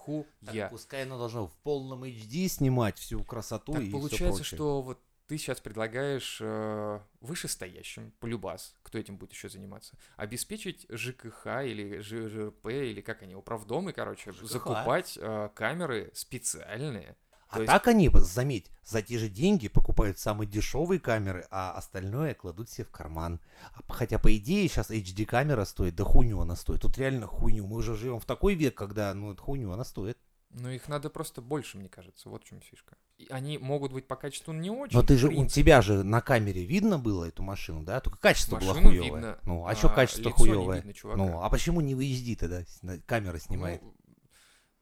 Вот. 0.07 0.27
Так 0.45 0.55
Нихуя. 0.55 0.69
пускай 0.69 1.03
оно 1.03 1.19
должно 1.19 1.47
в 1.47 1.53
полном 1.63 2.05
HD 2.05 2.49
снимать 2.49 2.99
всю 2.99 3.23
красоту 3.23 3.75
Так 3.75 3.83
и 3.83 3.91
получается, 3.91 4.39
прочее. 4.39 4.45
что 4.57 4.81
вот 4.81 4.99
ты 5.27 5.39
сейчас 5.39 5.61
предлагаешь 5.61 6.39
э, 6.41 7.01
вышестоящим, 7.21 8.13
полюбас, 8.21 8.75
кто 8.83 8.99
этим 8.99 9.17
будет 9.17 9.33
еще 9.33 9.49
заниматься, 9.49 9.97
обеспечить 10.17 10.87
ЖКХ 10.91 11.47
или 11.65 12.01
ЖЖП, 12.01 12.67
или 12.67 13.01
как 13.01 13.23
они, 13.23 13.35
управдомы, 13.35 13.93
короче, 13.93 14.33
ЖКХ. 14.33 14.47
закупать 14.47 15.19
э, 15.21 15.49
камеры 15.55 16.11
специальные. 16.15 17.17
А 17.49 17.61
есть- 17.61 17.67
так 17.71 17.87
они, 17.87 18.11
заметь, 18.13 18.71
за 18.83 19.01
те 19.01 19.17
же 19.19 19.29
деньги 19.29 19.69
покупают 19.69 20.19
самые 20.19 20.49
дешевые 20.49 21.01
камеры, 21.01 21.47
а 21.51 21.73
остальное 21.73 22.35
кладут 22.35 22.69
себе 22.69 22.85
в 22.85 22.91
карман. 22.91 23.41
А 23.73 23.93
хотя, 23.93 24.19
по 24.19 24.37
идее, 24.37 24.69
сейчас 24.69 24.91
HD-камера 24.91 25.65
стоит, 25.65 25.95
да 25.95 26.05
хуйню 26.05 26.41
она 26.41 26.57
стоит. 26.57 26.81
Тут 26.83 26.99
реально 26.99 27.27
хуйню. 27.27 27.67
Мы 27.67 27.77
уже 27.77 27.95
живем 27.95 28.19
в 28.19 28.25
такой 28.25 28.55
век, 28.55 28.75
когда, 28.75 29.15
ну, 29.15 29.37
хуйню 29.37 29.71
она 29.71 29.85
стоит. 29.85 30.19
Но 30.51 30.71
их 30.71 30.89
надо 30.89 31.11
просто 31.11 31.41
больше, 31.43 31.79
мне 31.79 31.89
кажется, 31.89 32.29
вот 32.29 32.43
в 32.45 32.47
чем 32.47 32.61
фишка. 32.61 32.97
Они 33.31 33.59
могут 33.59 33.93
быть 33.93 34.07
по 34.09 34.17
качеству 34.17 34.53
не 34.53 34.71
очень. 34.71 34.97
Но 34.97 35.03
ты 35.05 35.15
в 35.15 35.19
же, 35.19 35.29
у 35.29 35.47
тебя 35.47 35.83
же 35.83 36.03
на 36.03 36.21
камере 36.21 36.65
видно 36.65 36.99
было 36.99 37.27
эту 37.27 37.43
машину, 37.43 37.83
да? 37.85 38.01
Только 38.01 38.19
качество 38.19 38.57
было 38.59 38.69
Машину 38.71 38.89
хуевое. 38.89 39.11
видно, 39.13 39.39
ну, 39.45 39.65
а, 39.67 39.71
а 39.71 39.75
что 39.77 39.89
качество 39.89 40.31
хуевое? 40.33 40.79
видно 40.79 40.93
чувака. 40.93 41.19
ну, 41.19 41.41
а 41.41 41.49
почему 41.49 41.81
не 41.81 41.95
выезди 41.95 42.35
тогда? 42.35 42.63
с- 42.65 42.83
на- 42.83 42.99
Камера 42.99 43.39
снимает. 43.39 43.81
Ну, 43.83 43.95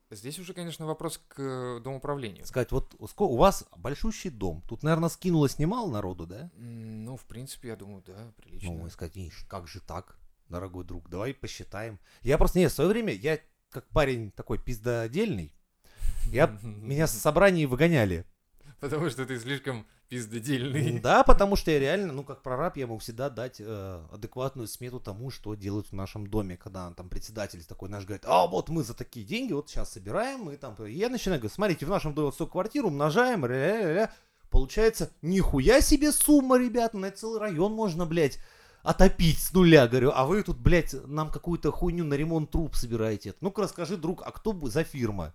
здесь 0.09 0.39
уже, 0.39 0.53
конечно, 0.53 0.85
вопрос 0.87 1.21
к 1.27 1.35
э, 1.39 1.79
домоуправлению. 1.83 2.45
Сказать, 2.45 2.71
вот 2.71 2.95
у 2.99 3.35
вас 3.37 3.65
большущий 3.77 4.31
дом. 4.31 4.63
Тут, 4.67 4.81
наверное, 4.81 5.09
скинулось 5.09 5.59
немало 5.59 5.91
народу, 5.91 6.25
да? 6.25 6.49
Ну, 6.55 7.15
в 7.17 7.25
принципе, 7.25 7.69
я 7.69 7.75
думаю, 7.75 8.03
да, 8.05 8.33
прилично. 8.35 8.71
Ну, 8.71 8.89
сказать, 8.89 9.15
«Ишь, 9.15 9.45
как 9.47 9.67
же 9.67 9.79
так, 9.79 10.17
дорогой 10.49 10.85
друг, 10.85 11.07
давай 11.09 11.33
посчитаем. 11.35 11.99
Я 12.21 12.37
просто, 12.39 12.57
нет, 12.59 12.71
в 12.71 12.75
свое 12.75 12.89
время, 12.89 13.13
я 13.13 13.39
как 13.69 13.87
парень 13.89 14.31
такой 14.31 14.57
пиздодельный, 14.59 15.51
я, 16.31 16.57
меня 16.63 17.07
с 17.07 17.13
собраний 17.13 17.65
выгоняли. 17.65 18.25
Потому 18.79 19.09
что 19.09 19.25
ты 19.25 19.39
слишком 19.39 19.85
пиздодельный. 20.09 20.99
Да, 20.99 21.23
потому 21.23 21.55
что 21.55 21.71
я 21.71 21.79
реально, 21.79 22.13
ну, 22.13 22.23
как 22.23 22.43
прораб, 22.43 22.77
я 22.77 22.85
мог 22.85 23.01
всегда 23.01 23.29
дать 23.29 23.57
э, 23.59 24.01
адекватную 24.11 24.67
смету 24.67 24.99
тому, 24.99 25.31
что 25.31 25.55
делают 25.55 25.87
в 25.87 25.93
нашем 25.93 26.27
доме, 26.27 26.57
когда 26.57 26.91
там 26.91 27.09
председатель 27.09 27.63
такой 27.63 27.89
наш 27.89 28.05
говорит, 28.05 28.25
а 28.27 28.45
вот 28.45 28.69
мы 28.69 28.83
за 28.83 28.93
такие 28.93 29.25
деньги 29.25 29.53
вот 29.53 29.69
сейчас 29.69 29.93
собираем, 29.93 30.49
и 30.51 30.57
там, 30.57 30.75
и 30.85 30.91
я 30.91 31.09
начинаю 31.09 31.39
говорить, 31.39 31.55
смотрите, 31.55 31.85
в 31.85 31.89
нашем 31.89 32.13
доме 32.13 32.25
вот 32.25 32.35
столько 32.35 32.51
квартир, 32.51 32.85
умножаем, 32.85 33.45
ля-ля-ля-ля». 33.45 34.11
получается, 34.49 35.09
нихуя 35.21 35.81
себе 35.81 36.11
сумма, 36.11 36.59
ребята, 36.59 36.97
на 36.97 37.09
целый 37.09 37.39
район 37.39 37.73
можно, 37.73 38.05
блядь, 38.05 38.37
отопить 38.83 39.39
с 39.39 39.53
нуля, 39.53 39.87
говорю, 39.87 40.11
а 40.13 40.25
вы 40.25 40.43
тут, 40.43 40.59
блядь, 40.59 40.93
нам 41.07 41.31
какую-то 41.31 41.71
хуйню 41.71 42.03
на 42.03 42.13
ремонт 42.13 42.51
труб 42.51 42.75
собираете. 42.75 43.33
Ну-ка 43.41 43.63
расскажи, 43.63 43.97
друг, 43.97 44.21
а 44.25 44.31
кто 44.31 44.53
за 44.67 44.83
фирма? 44.83 45.33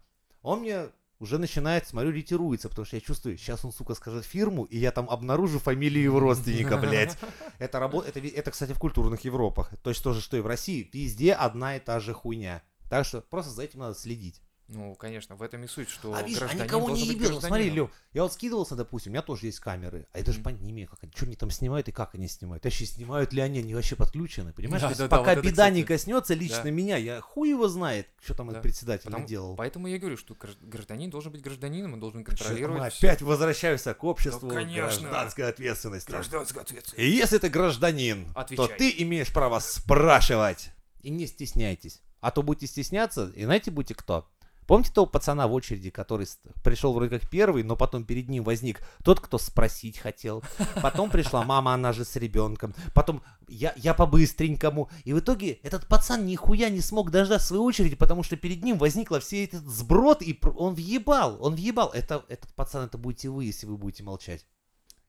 Он 0.48 0.60
мне 0.60 0.88
уже 1.18 1.36
начинает, 1.36 1.86
смотрю, 1.86 2.10
ретируется, 2.10 2.70
потому 2.70 2.86
что 2.86 2.96
я 2.96 3.02
чувствую, 3.02 3.36
сейчас 3.36 3.66
он, 3.66 3.70
сука, 3.70 3.94
скажет 3.94 4.24
фирму, 4.24 4.64
и 4.64 4.78
я 4.78 4.92
там 4.92 5.10
обнаружу 5.10 5.58
фамилию 5.58 6.02
его 6.02 6.20
родственника, 6.20 6.78
блядь. 6.78 7.18
Это, 7.58 7.78
рабо... 7.78 8.00
это, 8.00 8.18
это, 8.18 8.50
кстати, 8.50 8.72
в 8.72 8.78
культурных 8.78 9.26
Европах. 9.26 9.70
Точно 9.82 10.04
то 10.04 10.12
же, 10.14 10.22
что 10.22 10.38
и 10.38 10.40
в 10.40 10.46
России. 10.46 10.88
Везде 10.90 11.34
одна 11.34 11.76
и 11.76 11.80
та 11.80 12.00
же 12.00 12.14
хуйня. 12.14 12.62
Так 12.88 13.04
что 13.04 13.20
просто 13.20 13.50
за 13.50 13.64
этим 13.64 13.80
надо 13.80 13.94
следить. 13.94 14.40
Ну, 14.70 14.94
конечно, 14.96 15.34
в 15.34 15.42
этом 15.42 15.64
и 15.64 15.66
суть, 15.66 15.88
что 15.88 16.12
а 16.12 16.22
видишь, 16.22 16.36
а 16.36 16.40
гражданин 16.40 16.64
никого 16.66 16.90
не. 16.90 17.14
Вот 17.30 17.42
Смотри. 17.42 17.70
Лев, 17.70 17.90
я 18.12 18.22
вот 18.22 18.34
скидывался, 18.34 18.76
допустим, 18.76 19.12
у 19.12 19.14
меня 19.14 19.22
тоже 19.22 19.46
есть 19.46 19.60
камеры, 19.60 20.06
а 20.12 20.18
я 20.18 20.24
даже 20.24 20.38
Мгм. 20.38 20.44
понять 20.44 20.60
не 20.60 20.70
имею, 20.72 20.88
как 20.88 20.98
они, 21.02 21.12
что 21.16 21.24
они 21.24 21.36
там 21.36 21.50
снимают 21.50 21.88
и 21.88 21.92
как 21.92 22.14
они 22.14 22.28
снимают. 22.28 22.64
Вообще, 22.64 22.84
снимают 22.84 23.32
ли 23.32 23.40
они, 23.40 23.60
они 23.60 23.74
вообще 23.74 23.96
подключены, 23.96 24.52
понимаешь? 24.52 24.82
Да, 24.82 24.88
То 24.88 24.90
есть 24.90 24.98
да, 25.00 25.08
да, 25.08 25.16
пока 25.16 25.30
вот 25.30 25.38
это, 25.38 25.48
беда 25.50 25.70
не 25.70 25.82
кстати. 25.82 25.98
коснется 26.00 26.34
лично 26.34 26.64
Да. 26.64 26.70
меня, 26.70 26.96
я 26.98 27.22
хуй 27.22 27.48
его 27.48 27.66
знает, 27.68 28.08
что 28.22 28.34
там 28.34 28.48
Да. 28.48 28.52
этот 28.52 28.62
председатель 28.64 29.04
Потому- 29.06 29.26
делал. 29.26 29.56
Поэтому 29.56 29.86
я 29.88 29.98
говорю, 29.98 30.18
что 30.18 30.34
гражд- 30.34 30.58
гражданин 30.62 31.08
должен 31.08 31.32
быть 31.32 31.40
гражданином, 31.40 31.94
он 31.94 32.00
должен 32.00 32.20
Что 32.20 32.30
контролировать 32.36 32.92
всё. 32.92 33.06
опять 33.08 33.22
возвращаемся 33.22 33.94
к 33.94 34.04
обществу 34.04 34.48
Ну, 34.48 34.54
конечно. 34.54 35.00
гражданской 35.08 35.48
ответственности. 35.48 36.10
Гражданская 36.10 36.62
ответственность. 36.62 36.98
И 37.02 37.08
если 37.10 37.38
ты 37.38 37.48
гражданин, 37.48 38.26
то 38.34 38.40
Отвечай. 38.40 38.76
ты 38.76 38.94
имеешь 38.98 39.32
право 39.32 39.60
спрашивать. 39.60 40.70
И 41.00 41.08
не 41.10 41.26
стесняйтесь. 41.26 42.02
А 42.20 42.30
то 42.32 42.42
будете 42.42 42.66
стесняться, 42.66 43.30
и 43.34 43.44
знаете, 43.44 43.70
будете 43.70 43.94
кто? 43.94 44.28
Помните 44.68 44.92
того 44.92 45.06
пацана 45.06 45.48
в 45.48 45.54
очереди, 45.54 45.88
который 45.88 46.26
пришел 46.62 46.92
вроде 46.92 47.18
как 47.18 47.30
первый, 47.30 47.62
но 47.62 47.74
потом 47.74 48.04
перед 48.04 48.28
ним 48.28 48.44
возник 48.44 48.82
тот, 49.02 49.18
кто 49.18 49.38
спросить 49.38 49.96
хотел. 49.96 50.44
Потом 50.82 51.08
пришла 51.08 51.42
мама, 51.42 51.72
она 51.72 51.94
же 51.94 52.04
с 52.04 52.16
ребенком. 52.16 52.74
Потом 52.94 53.22
я, 53.48 53.72
я 53.76 53.94
по-быстренькому. 53.94 54.90
И 55.04 55.14
в 55.14 55.20
итоге 55.20 55.52
этот 55.62 55.86
пацан 55.86 56.26
нихуя 56.26 56.68
не 56.68 56.82
смог 56.82 57.10
дождаться 57.10 57.46
своей 57.46 57.62
очереди, 57.62 57.96
потому 57.96 58.22
что 58.22 58.36
перед 58.36 58.62
ним 58.62 58.76
возникла 58.76 59.20
все 59.20 59.44
этот 59.44 59.66
сброд, 59.66 60.20
и 60.20 60.38
он 60.54 60.74
въебал, 60.74 61.38
он 61.40 61.54
въебал. 61.54 61.90
Это, 61.94 62.26
этот 62.28 62.54
пацан, 62.54 62.84
это 62.84 62.98
будете 62.98 63.30
вы, 63.30 63.46
если 63.46 63.64
вы 63.64 63.78
будете 63.78 64.02
молчать. 64.02 64.44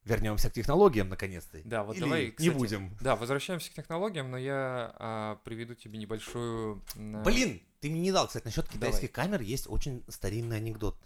Вернемся 0.09 0.49
к 0.49 0.53
технологиям, 0.53 1.07
наконец-то. 1.07 1.61
Да, 1.63 1.83
вот 1.83 1.95
Или 1.95 2.03
давай, 2.03 2.25
не 2.25 2.31
кстати, 2.31 2.49
будем. 2.49 2.97
Да, 2.99 3.15
возвращаемся 3.15 3.69
к 3.69 3.75
технологиям, 3.75 4.31
но 4.31 4.37
я 4.37 4.91
а, 4.97 5.35
приведу 5.43 5.75
тебе 5.75 5.99
небольшую... 5.99 6.83
м, 6.95 7.21
Блин, 7.21 7.61
ты 7.79 7.91
мне 7.91 8.01
не 8.01 8.11
дал, 8.11 8.25
кстати, 8.25 8.45
насчет 8.45 8.65
Давай. 8.65 8.77
китайских 8.79 9.11
камер 9.11 9.41
есть 9.41 9.69
очень 9.69 10.03
старинный 10.07 10.57
анекдот. 10.57 10.97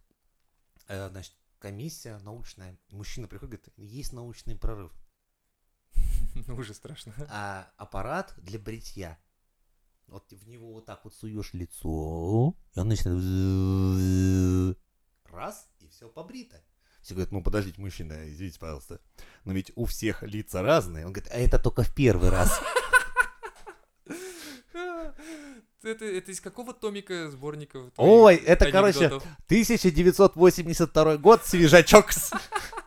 Э, 0.87 1.09
значит, 1.09 1.33
комиссия 1.59 2.17
научная, 2.19 2.77
мужчина 2.91 3.27
приходит, 3.27 3.65
говорит, 3.65 3.73
есть 3.77 4.13
научный 4.13 4.55
прорыв. 4.55 4.91
Ну, 6.47 6.55
уже 6.55 6.73
страшно. 6.73 7.13
А 7.29 7.71
аппарат 7.77 8.33
для 8.37 8.57
бритья. 8.57 9.19
Вот 10.07 10.31
в 10.31 10.47
него 10.47 10.73
вот 10.73 10.85
так 10.85 11.03
вот 11.03 11.13
суешь 11.13 11.53
лицо, 11.53 12.55
и 12.73 12.79
он 12.79 12.87
начинает... 12.87 14.77
Раз, 15.25 15.67
и 15.79 15.87
все 15.89 16.07
побрито. 16.09 16.63
Все 17.03 17.15
говорят, 17.15 17.33
ну 17.33 17.43
подождите, 17.43 17.81
мужчина, 17.81 18.13
извините, 18.31 18.57
пожалуйста. 18.59 19.01
Но 19.43 19.51
ведь 19.51 19.73
у 19.75 19.83
всех 19.85 20.23
лица 20.23 20.61
разные. 20.61 21.05
Он 21.05 21.11
говорит, 21.11 21.29
а 21.33 21.37
это 21.37 21.59
только 21.59 21.83
в 21.83 21.93
первый 21.93 22.29
раз. 22.29 22.59
Это, 25.83 26.05
это 26.05 26.31
из 26.31 26.39
какого 26.39 26.73
томика 26.73 27.29
сборников? 27.29 27.91
Ой, 27.97 28.35
это, 28.35 28.71
короче, 28.71 28.99
анекдотов? 28.99 29.27
1982 29.47 31.17
год, 31.17 31.45
свежачок, 31.45 32.11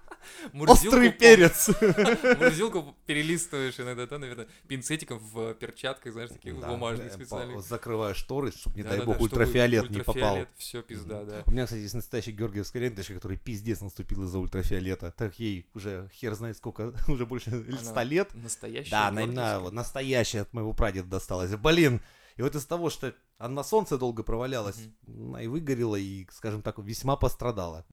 острый 0.55 1.13
перец. 1.13 1.69
Мурзилку 2.41 2.97
перелистываешь 3.07 3.79
иногда, 3.81 4.07
да, 4.07 4.19
наверное, 4.19 4.47
пинцетиком 4.69 5.19
в 5.19 5.55
перчатках, 5.55 6.13
знаешь, 6.13 6.31
таких 6.31 6.57
бумажных 6.57 7.13
специальных. 7.13 7.63
Закрываю 7.63 8.15
шторы, 8.15 8.53
чтобы, 8.53 8.77
не 8.77 8.83
дай 8.83 9.01
бог, 9.03 9.21
ультрафиолет 9.21 9.91
не 9.91 10.01
попал. 10.01 10.47
Все 10.57 10.83
пизда, 10.83 11.25
да. 11.25 11.43
У 11.47 11.51
меня, 11.51 11.65
кстати, 11.65 11.81
есть 11.81 11.95
настоящая 11.95 12.33
георгиевская 12.33 12.83
ленточка, 12.83 13.15
которая 13.15 13.39
пиздец 13.39 13.81
наступил 13.81 14.25
из-за 14.25 14.39
ультрафиолета. 14.39 15.13
Так 15.17 15.39
ей 15.39 15.67
уже 15.75 16.11
хер 16.13 16.35
знает 16.35 16.57
сколько, 16.57 16.93
уже 17.09 17.27
больше 17.27 17.67
100 17.73 18.03
лет. 18.03 18.35
Настоящая. 18.35 18.91
Да, 18.91 19.09
она 19.09 19.71
настоящая 19.71 20.43
от 20.43 20.53
моего 20.53 20.73
прадеда 20.73 21.09
досталась. 21.09 21.55
Блин, 21.57 22.01
и 22.37 22.43
вот 22.43 22.55
из 22.55 22.67
того, 22.67 22.91
что 22.91 23.15
она 23.39 23.55
на 23.55 23.65
солнце 23.65 23.99
долго 23.99 24.23
провалялась, 24.23 24.79
она 25.07 25.43
и 25.43 25.47
выгорела, 25.47 25.97
и, 25.97 26.27
скажем 26.31 26.63
так, 26.63 26.79
весьма 26.79 27.17
пострадала. 27.17 27.87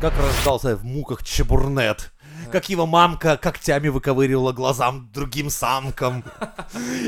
Как 0.00 0.16
рождался 0.16 0.76
в 0.76 0.84
муках 0.84 1.24
Чебурнет. 1.24 2.12
Как 2.52 2.68
его 2.68 2.86
мамка 2.86 3.36
когтями 3.36 3.88
выковыривала 3.88 4.52
глазам 4.52 5.10
другим 5.12 5.50
самкам. 5.50 6.24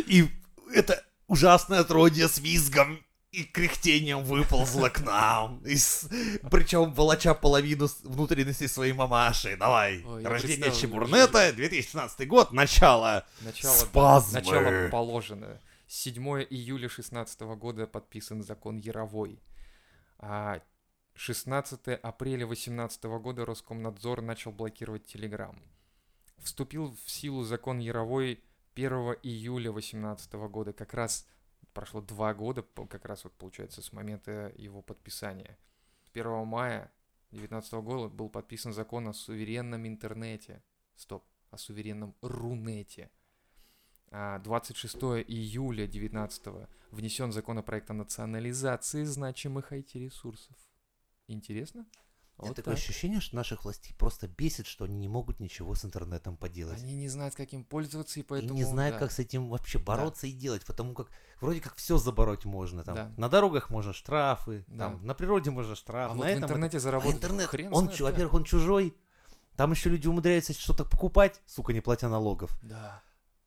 И 0.06 0.28
это 0.74 1.02
ужасное 1.28 1.80
отродье 1.80 2.28
с 2.28 2.38
визгом 2.38 2.98
и 3.30 3.44
кряхтением 3.44 4.24
выползло 4.24 4.88
к 4.88 5.00
нам. 5.00 5.62
Причем 6.50 6.92
волоча 6.92 7.32
половину 7.32 7.86
с- 7.86 8.00
внутренностей 8.02 8.66
своей 8.66 8.92
мамаши. 8.92 9.56
Давай. 9.56 10.04
Ой, 10.04 10.24
Рождение 10.24 10.72
Чебурнета, 10.72 11.52
2016 11.52 12.26
год, 12.26 12.50
начало. 12.52 13.24
Начало, 13.42 13.72
Спазмы. 13.72 14.40
начало 14.40 14.88
положено. 14.90 15.46
7 15.93 16.47
июля 16.49 16.88
16 16.88 17.41
года 17.59 17.88
подписан 17.88 18.45
закон 18.45 18.78
Яровой. 18.78 19.43
А 20.18 20.62
16 21.14 21.88
апреля 21.88 22.47
18 22.47 23.03
года 23.20 23.45
Роскомнадзор 23.45 24.22
начал 24.22 24.53
блокировать 24.53 25.07
Телеграм. 25.07 25.61
Вступил 26.38 26.97
в 27.05 27.11
силу 27.11 27.43
закон 27.43 27.80
Яровой 27.80 28.41
1 28.76 28.93
июля 29.24 29.72
18 29.72 30.32
года. 30.34 30.72
Как 30.72 30.95
раз 30.95 31.26
прошло 31.74 32.01
два 32.01 32.34
года, 32.34 32.62
как 32.62 33.05
раз 33.05 33.24
вот 33.24 33.32
получается 33.32 33.82
с 33.82 33.93
момента 33.93 34.53
его 34.57 34.82
подписания. 34.82 35.59
1 36.14 36.47
мая 36.47 36.93
19 37.32 37.72
года 37.72 38.14
был 38.14 38.30
подписан 38.30 38.72
закон 38.72 39.09
о 39.09 39.12
суверенном 39.12 39.88
интернете. 39.88 40.62
Стоп, 40.95 41.24
о 41.51 41.59
суверенном 41.59 42.14
рунете. 42.22 43.11
А 44.12 44.38
26 44.40 44.96
июля 45.28 45.86
19 45.86 46.42
внесен 46.90 47.32
законопроект 47.32 47.90
о 47.90 47.94
национализации 47.94 49.04
значимых 49.04 49.72
IT-ресурсов. 49.72 50.56
Интересно? 51.28 51.86
Вот 52.36 52.56
такое 52.56 52.74
так. 52.74 52.82
ощущение, 52.82 53.20
что 53.20 53.36
наших 53.36 53.64
властей 53.64 53.94
просто 53.94 54.26
бесит, 54.26 54.66
что 54.66 54.86
они 54.86 54.96
не 54.96 55.08
могут 55.08 55.40
ничего 55.40 55.74
с 55.74 55.84
интернетом 55.84 56.38
поделать. 56.38 56.82
Они 56.82 56.94
не 56.94 57.08
знают, 57.08 57.34
как 57.34 57.52
им 57.52 57.64
пользоваться, 57.64 58.18
и 58.18 58.22
И 58.22 58.26
поэтому... 58.26 58.54
не 58.54 58.64
знают, 58.64 58.96
да. 58.96 59.00
как 59.00 59.12
с 59.12 59.18
этим 59.18 59.48
вообще 59.50 59.78
бороться 59.78 60.26
и 60.26 60.32
делать, 60.32 60.64
потому 60.64 60.94
как 60.94 61.08
вроде 61.42 61.61
как 61.61 61.76
все 61.76 61.98
забороть 61.98 62.46
можно. 62.46 62.82
Там, 62.82 62.94
Да. 62.94 63.12
На 63.18 63.28
дорогах 63.28 63.68
можно 63.68 63.92
штрафы, 63.92 64.64
Да. 64.68 64.88
там, 64.88 65.04
на 65.06 65.12
природе 65.14 65.50
можно 65.50 65.76
штраф, 65.76 66.12
А 66.12 66.14
на 66.14 66.18
вот 66.18 66.24
в 66.24 66.28
этом 66.28 66.38
это- 66.38 66.46
интернете 66.46 66.76
А 66.78 66.80
заработать 66.80 67.16
интернет, 67.16 67.46
хрен 67.46 67.74
он, 67.74 67.84
знает, 67.84 67.98
да. 67.98 68.04
во-первых, 68.06 68.34
он 68.34 68.44
чужой, 68.44 68.96
там 69.56 69.70
еще 69.72 69.90
люди 69.90 70.08
умудряются 70.08 70.54
что-то 70.54 70.86
покупать, 70.86 71.42
сука, 71.46 71.74
не 71.74 71.82
платя 71.82 72.08
налогов, 72.08 72.58
Да. 72.62 73.02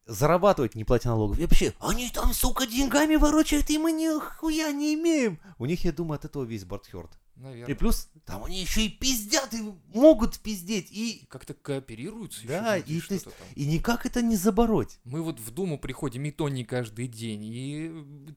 Зарабатывать, 0.05 0.75
не 0.75 0.83
платя 0.83 1.09
налогов. 1.09 1.39
И 1.39 1.41
вообще, 1.43 1.73
они 1.79 2.09
там, 2.09 2.33
сука, 2.33 2.65
деньгами 2.67 3.15
ворочают, 3.15 3.69
и 3.69 3.77
мы 3.77 3.91
нихуя 3.91 4.71
не 4.71 4.93
имеем. 4.95 5.39
У 5.57 5.65
них, 5.65 5.83
я 5.85 5.91
думаю, 5.91 6.15
от 6.15 6.25
этого 6.25 6.43
весь 6.43 6.65
Бартхерт. 6.65 7.11
И 7.35 7.39
Наверное. 7.41 7.75
плюс, 7.75 8.09
там 8.25 8.43
они 8.43 8.61
еще 8.61 8.85
и 8.85 8.89
пиздят, 8.89 9.51
и 9.55 9.73
могут 9.93 10.37
пиздеть, 10.39 10.91
и, 10.91 11.25
Как-то 11.29 11.55
кооперируются 11.55 12.45
Да, 12.47 12.77
люди, 12.77 12.91
и 12.93 13.01
то 13.01 13.13
есть- 13.15 13.23
там. 13.25 13.33
и 13.55 13.65
никак 13.65 14.05
это 14.05 14.21
не 14.21 14.35
забороть. 14.35 14.99
Мы 15.03 15.21
вот 15.23 15.39
в 15.39 15.49
Думу 15.49 15.79
приходим, 15.79 16.23
и 16.25 16.31
то 16.31 16.47
не 16.47 16.63
каждый 16.63 17.07
день, 17.07 17.43
и 17.43 17.87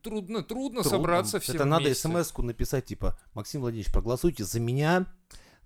трудно, 0.03 0.43
трудно, 0.43 0.83
Трудно. 0.83 0.83
собраться 0.85 1.41
всем 1.41 1.57
Это 1.57 1.65
надо 1.67 1.85
вместе. 1.87 2.09
смс-ку 2.09 2.41
написать, 2.43 2.87
типа, 2.87 3.19
Максим 3.35 3.61
Владимирович, 3.61 3.93
проголосуйте 3.93 4.45
за 4.45 4.61
меня, 4.61 5.05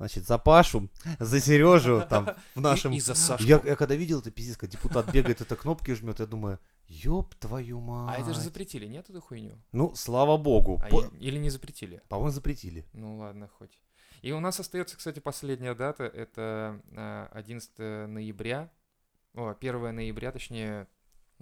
значит, 0.01 0.27
за 0.27 0.39
Пашу, 0.39 0.89
за 1.19 1.41
Сережу, 1.41 2.03
там, 2.09 2.31
в 2.55 2.61
нашем... 2.61 2.93
И, 2.93 2.97
и 2.97 3.01
за 3.01 3.15
Сашку. 3.15 3.47
Я, 3.47 3.61
я 3.65 3.77
когда 3.77 3.95
видел 3.95 4.21
это 4.21 4.31
пиздец, 4.31 4.57
когда 4.57 4.73
депутат 4.73 5.13
бегает, 5.13 5.43
это 5.43 5.57
кнопки 5.57 5.93
жмет, 5.95 6.21
я 6.21 6.27
думаю, 6.27 6.59
ёб 6.89 7.35
твою 7.35 7.81
мать. 7.81 8.17
А 8.17 8.23
это 8.23 8.33
же 8.33 8.41
запретили, 8.41 8.87
нет 8.87 9.11
эту 9.11 9.21
хуйню? 9.21 9.59
Ну, 9.73 9.95
слава 9.95 10.39
богу. 10.39 10.81
А 10.83 10.89
По- 10.89 11.05
Или 11.21 11.37
не 11.37 11.51
запретили? 11.51 12.01
По-моему, 12.09 12.33
запретили. 12.33 12.87
Ну 12.95 13.19
ладно, 13.19 13.49
хоть. 13.59 13.79
И 14.23 14.33
у 14.33 14.41
нас 14.41 14.59
остается, 14.59 14.97
кстати, 14.97 15.19
последняя 15.19 15.75
дата. 15.75 16.05
Это 16.05 16.81
а, 16.97 17.29
11 17.33 18.09
ноября. 18.09 18.71
О, 19.35 19.55
1 19.61 19.95
ноября, 19.95 20.33
точнее, 20.33 20.89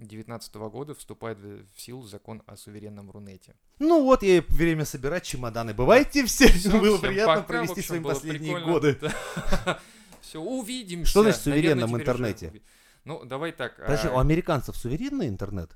2019 0.07 0.55
года 0.55 0.95
вступает 0.95 1.37
в 1.39 1.65
в 1.75 1.81
силу 1.81 2.03
закон 2.03 2.41
о 2.47 2.55
суверенном 2.57 3.11
Рунете. 3.11 3.55
Ну 3.79 4.03
вот, 4.03 4.23
и 4.23 4.43
время 4.49 4.85
собирать 4.85 5.23
чемоданы. 5.23 5.73
Бывайте 5.73 6.25
все. 6.25 6.47
Всё, 6.49 6.79
Было 6.79 6.97
всем 6.97 7.09
приятно 7.09 7.33
пока, 7.35 7.43
в 7.43 7.47
провести 7.47 7.73
общем, 7.81 7.83
свои 7.87 7.99
последние 8.01 8.55
прикольно. 8.55 8.73
годы. 8.73 8.99
Все, 10.21 10.41
увидимся. 10.41 11.09
Что 11.09 11.23
значит 11.23 11.41
в 11.41 11.45
Наверное, 11.47 11.69
суверенном 11.71 11.93
уже 11.93 12.01
интернете? 12.01 12.47
уви- 12.47 12.61
Ну, 13.05 13.23
давай 13.25 13.51
так. 13.51 13.77
Подожди, 13.77 14.07
а, 14.09 14.13
у 14.13 14.19
американцев 14.19 14.75
суверенный 14.75 15.27
интернет? 15.27 15.71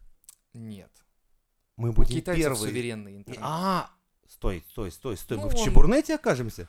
Нет. 0.53 0.91
У 1.77 1.81
Мы 1.83 1.91
будем 1.91 2.15
китайцев 2.17 2.43
первые. 2.43 2.59
суверенный 2.69 3.17
интернет. 3.17 3.41
А, 3.43 3.89
стой, 4.29 4.63
стой, 4.69 4.91
стой, 4.91 5.17
стой. 5.17 5.37
Ну, 5.37 5.43
Мы 5.45 5.49
в 5.49 5.55
он- 5.55 5.63
Чебурнете 5.65 6.15
окажемся? 6.15 6.67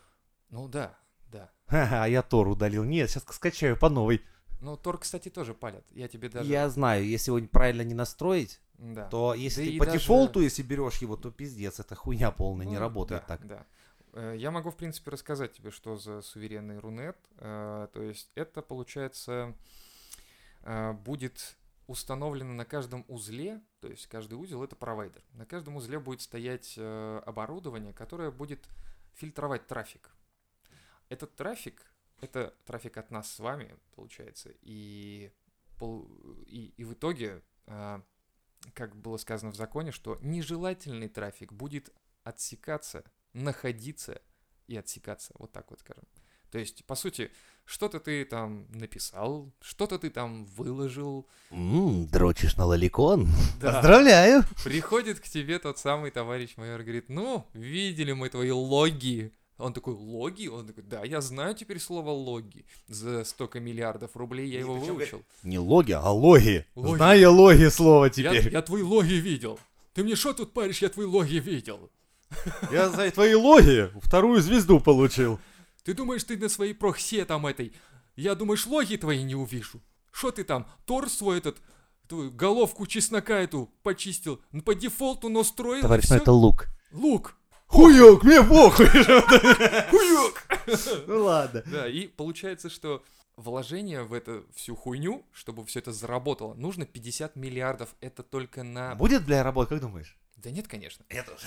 Ну 0.51 0.69
да, 0.69 0.97
да. 1.27 1.51
А 1.69 2.07
я 2.09 2.23
Тор 2.23 2.49
удалил. 2.49 2.85
Нет, 2.85 3.11
сейчас 3.11 3.25
скачаю 3.31 3.77
по 3.77 3.91
новой. 3.91 4.23
Ну, 4.65 4.77
Тор, 4.79 4.99
кстати, 4.99 5.29
тоже 5.29 5.53
палят. 5.55 5.85
Я 5.91 6.09
тебе 6.09 6.29
даже... 6.31 6.51
Я 6.51 6.69
знаю, 6.71 7.07
если 7.07 7.31
его 7.33 7.47
правильно 7.49 7.83
не 7.83 7.93
настроить, 7.95 8.61
Да. 8.79 9.09
то 9.09 9.35
если 9.35 9.65
Да 9.67 9.71
ты 9.73 9.79
по 9.79 9.85
даже- 9.87 9.99
дефолту, 9.99 10.41
если 10.41 10.62
берешь 10.62 10.99
его, 10.99 11.17
то 11.17 11.31
пиздец, 11.31 11.81
это 11.81 11.95
хуйня 11.95 12.31
полная, 12.31 12.67
не 12.67 12.75
Ну, 12.75 12.81
работает 12.81 13.23
да, 13.23 13.37
так. 13.37 13.47
Да. 13.47 13.67
Э, 14.15 14.35
Я 14.39 14.51
могу, 14.51 14.71
в 14.71 14.77
принципе, 14.77 15.11
рассказать 15.11 15.53
тебе, 15.53 15.71
что 15.71 15.97
за 15.97 16.23
суверенный 16.23 16.79
рунет. 16.79 17.17
Э, 17.39 17.89
То 17.93 18.03
есть 18.03 18.31
это, 18.35 18.62
получается, 18.62 19.55
э, 20.62 20.93
будет 20.93 21.57
установлено 21.87 22.55
на 22.55 22.65
каждом 22.65 23.05
узле, 23.09 23.61
то 23.81 23.89
есть 23.89 24.07
каждый 24.07 24.35
узел 24.35 24.65
это 24.65 24.75
провайдер. 24.77 25.23
На 25.35 25.45
каждом 25.45 25.77
узле 25.77 25.99
будет 25.99 26.23
стоять 26.23 26.79
оборудование, 26.79 27.93
которое 27.93 28.31
будет 28.31 28.67
фильтровать 29.12 29.67
трафик. 29.67 30.09
Этот 31.11 31.37
трафик, 31.37 31.83
это 32.21 32.55
трафик 32.65 32.97
от 32.97 33.11
нас 33.11 33.31
с 33.31 33.39
вами, 33.39 33.75
получается, 33.95 34.51
и, 34.62 35.31
и, 36.47 36.75
и 36.77 36.85
в 36.85 36.93
итоге, 36.95 37.43
э, 37.67 38.01
как 38.73 38.97
было 38.97 39.17
сказано 39.17 39.53
в 39.53 39.57
законе, 39.57 39.93
что 39.93 40.19
нежелательный 40.23 41.09
трафик 41.09 41.53
будет 41.53 41.91
отсекаться, 42.23 43.05
находиться 43.33 44.21
и 44.67 44.77
отсекаться, 44.77 45.33
вот 45.39 45.53
так 45.53 45.71
вот 45.71 45.81
скажем. 45.81 46.05
То 46.55 46.59
есть, 46.61 46.85
по 46.85 46.95
сути, 46.95 47.33
что-то 47.65 47.99
ты 47.99 48.25
там 48.25 48.67
написал, 48.71 49.53
что-то 49.61 49.99
ты 49.99 50.09
там 50.09 50.45
выложил. 50.45 51.27
Ммм, 51.51 52.07
дрочишь 52.07 52.57
на 52.57 52.65
лоликон? 52.65 53.27
Да. 53.61 53.73
Поздравляю! 53.73 54.45
Приходит 54.62 55.19
к 55.19 55.25
тебе 55.25 55.59
тот 55.59 55.79
самый 55.79 56.12
товарищ 56.12 56.57
майор, 56.57 56.83
говорит, 56.83 57.09
ну, 57.09 57.45
видели 57.55 58.12
мы 58.12 58.29
твои 58.29 58.53
логи. 58.53 59.33
Он 59.57 59.73
такой, 59.73 59.95
логи? 59.95 60.49
Он 60.49 60.67
такой, 60.67 60.83
да, 60.83 61.05
я 61.05 61.21
знаю 61.21 61.55
теперь 61.55 61.79
слово 61.79 62.11
логи. 62.11 62.65
За 62.89 63.25
столько 63.25 63.61
миллиардов 63.61 64.17
рублей 64.17 64.49
я 64.49 64.59
его 64.59 64.75
выучил. 64.75 65.23
Не 65.45 65.59
логи, 65.59 65.93
а 65.93 66.11
логи. 66.11 66.67
Логи. 66.75 66.97
Знаю 66.97 67.21
я 67.21 67.31
логи 67.31 67.69
слово 67.69 68.07
Я, 68.07 68.11
теперь. 68.11 68.53
я 68.53 68.63
твои 68.63 68.83
логи 68.83 69.15
видел. 69.15 69.59
Ты 69.93 70.03
мне 70.03 70.17
что 70.17 70.33
тут 70.33 70.53
паришь, 70.53 70.83
я 70.83 70.89
твои 70.89 71.07
логи 71.07 71.37
видел. 71.37 71.91
Я 72.73 72.91
за 72.91 73.09
твои 73.13 73.35
логи 73.35 73.91
вторую 74.03 74.41
звезду 74.41 74.81
получил. 74.81 75.39
Ты 75.85 75.95
думаешь, 75.95 76.25
ты 76.25 76.37
на 76.37 76.49
своей 76.49 76.75
прохсе 76.75 77.25
там 77.25 77.47
этой... 77.47 77.73
Я 78.17 78.35
думаешь, 78.35 78.67
логи 78.67 78.97
твои 78.97 79.23
не 79.23 79.35
увижу? 79.37 79.81
Что 80.11 80.31
ты 80.31 80.43
там, 80.45 80.67
торс 80.85 81.13
свой 81.15 81.39
этот, 81.39 81.59
твою 82.09 82.31
головку 82.31 82.87
чеснока 82.87 83.39
эту 83.39 83.71
почистил, 83.83 84.41
ну, 84.53 84.63
по 84.63 84.75
дефолту 84.75 85.29
настроил, 85.29 85.81
и 85.81 85.83
Товарищ, 85.83 86.09
ну 86.11 86.17
это 86.17 86.33
лук. 86.33 86.67
Лук. 86.93 87.37
Хуёк, 87.75 88.22
мне 88.22 88.41
похуй. 88.43 88.87
Хуёк. 88.87 90.43
Ну 91.09 91.25
ладно. 91.25 91.62
Да, 91.66 91.89
и 91.89 92.07
получается, 92.07 92.70
что 92.70 93.05
вложение 93.37 94.05
в 94.05 94.12
эту 94.12 94.47
всю 94.55 94.77
хуйню, 94.77 95.27
чтобы 95.33 95.64
все 95.66 95.81
это 95.81 95.93
заработало, 95.93 96.55
нужно 96.55 96.87
50 96.87 97.35
миллиардов. 97.37 97.95
Это 98.01 98.22
только 98.22 98.62
на... 98.62 98.95
Будет, 98.95 99.25
бля, 99.25 99.43
работа, 99.43 99.70
как 99.70 99.81
думаешь? 99.81 100.16
Да 100.37 100.51
нет, 100.51 100.68
конечно. 100.68 101.05
Я 101.11 101.25
тоже. 101.25 101.47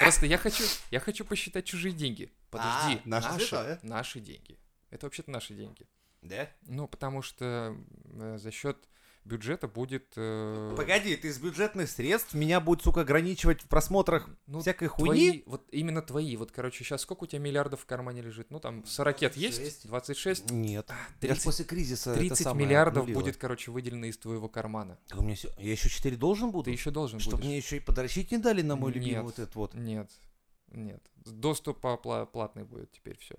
Просто 0.00 0.26
я 0.26 0.36
хочу, 0.36 0.64
я 0.90 1.00
хочу 1.00 1.24
посчитать 1.24 1.64
чужие 1.64 1.94
деньги. 1.94 2.30
Подожди, 2.50 3.00
А, 3.04 3.08
наше 3.08 3.28
наши, 3.28 3.46
святое. 3.46 3.78
наши 3.82 4.20
деньги. 4.20 4.58
Это 4.90 5.06
вообще-то 5.06 5.30
наши 5.30 5.54
деньги. 5.54 5.86
Да? 6.22 6.48
Ну, 6.62 6.86
потому 6.86 7.22
что 7.22 7.74
э, 8.12 8.36
за 8.38 8.50
счет 8.50 8.76
бюджета 9.26 9.68
будет... 9.68 10.12
э, 10.16 10.74
Погоди, 10.76 11.16
ты 11.16 11.28
из 11.28 11.38
бюджетных 11.38 11.90
средств 11.90 12.34
меня 12.34 12.60
будет, 12.60 12.82
сука, 12.82 13.02
ограничивать 13.02 13.62
в 13.62 13.68
просмотрах 13.68 14.28
ну, 14.46 14.60
всякой 14.60 14.88
твои, 14.88 15.08
хуйни? 15.08 15.42
вот 15.46 15.66
именно 15.72 16.00
твои. 16.02 16.36
Вот, 16.36 16.52
короче, 16.52 16.84
сейчас 16.84 17.02
сколько 17.02 17.24
у 17.24 17.26
тебя 17.26 17.40
миллиардов 17.40 17.80
в 17.80 17.86
кармане 17.86 18.22
лежит? 18.22 18.50
Ну, 18.50 18.60
там, 18.60 18.84
40 18.86 19.22
есть? 19.36 19.86
26. 19.86 19.86
26? 19.88 20.50
Нет. 20.50 20.88
Я 21.20 21.28
ж 21.28 21.38
30, 21.38 21.44
после 21.44 21.64
кризиса 21.64 22.10
это 22.12 22.20
30 22.20 22.38
самое 22.38 22.66
миллиардов 22.66 23.02
обнулило. 23.02 23.20
будет, 23.22 23.36
короче, 23.36 23.70
выделено 23.70 24.06
из 24.06 24.16
твоего 24.18 24.48
кармана. 24.48 24.98
Так 25.08 25.18
у 25.18 25.22
меня 25.22 25.34
всё- 25.34 25.50
Я 25.58 25.72
еще 25.72 25.88
4 25.88 26.16
должен 26.16 26.50
буду? 26.50 26.64
Ты 26.64 26.70
еще 26.70 26.90
должен 26.90 27.18
Чтобы 27.18 27.36
будешь. 27.38 27.46
мне 27.46 27.56
еще 27.56 27.76
и 27.76 27.80
подращить 27.80 28.30
не 28.30 28.38
дали 28.38 28.62
на 28.62 28.76
мой 28.76 28.92
Нет. 28.92 29.02
любимый 29.02 29.22
вот 29.24 29.38
этот 29.38 29.54
вот. 29.56 29.74
Нет, 29.74 30.10
нет. 30.68 31.02
Доступ 31.16 31.80
платный 31.80 32.64
будет 32.64 32.92
теперь 32.92 33.18
все. 33.18 33.34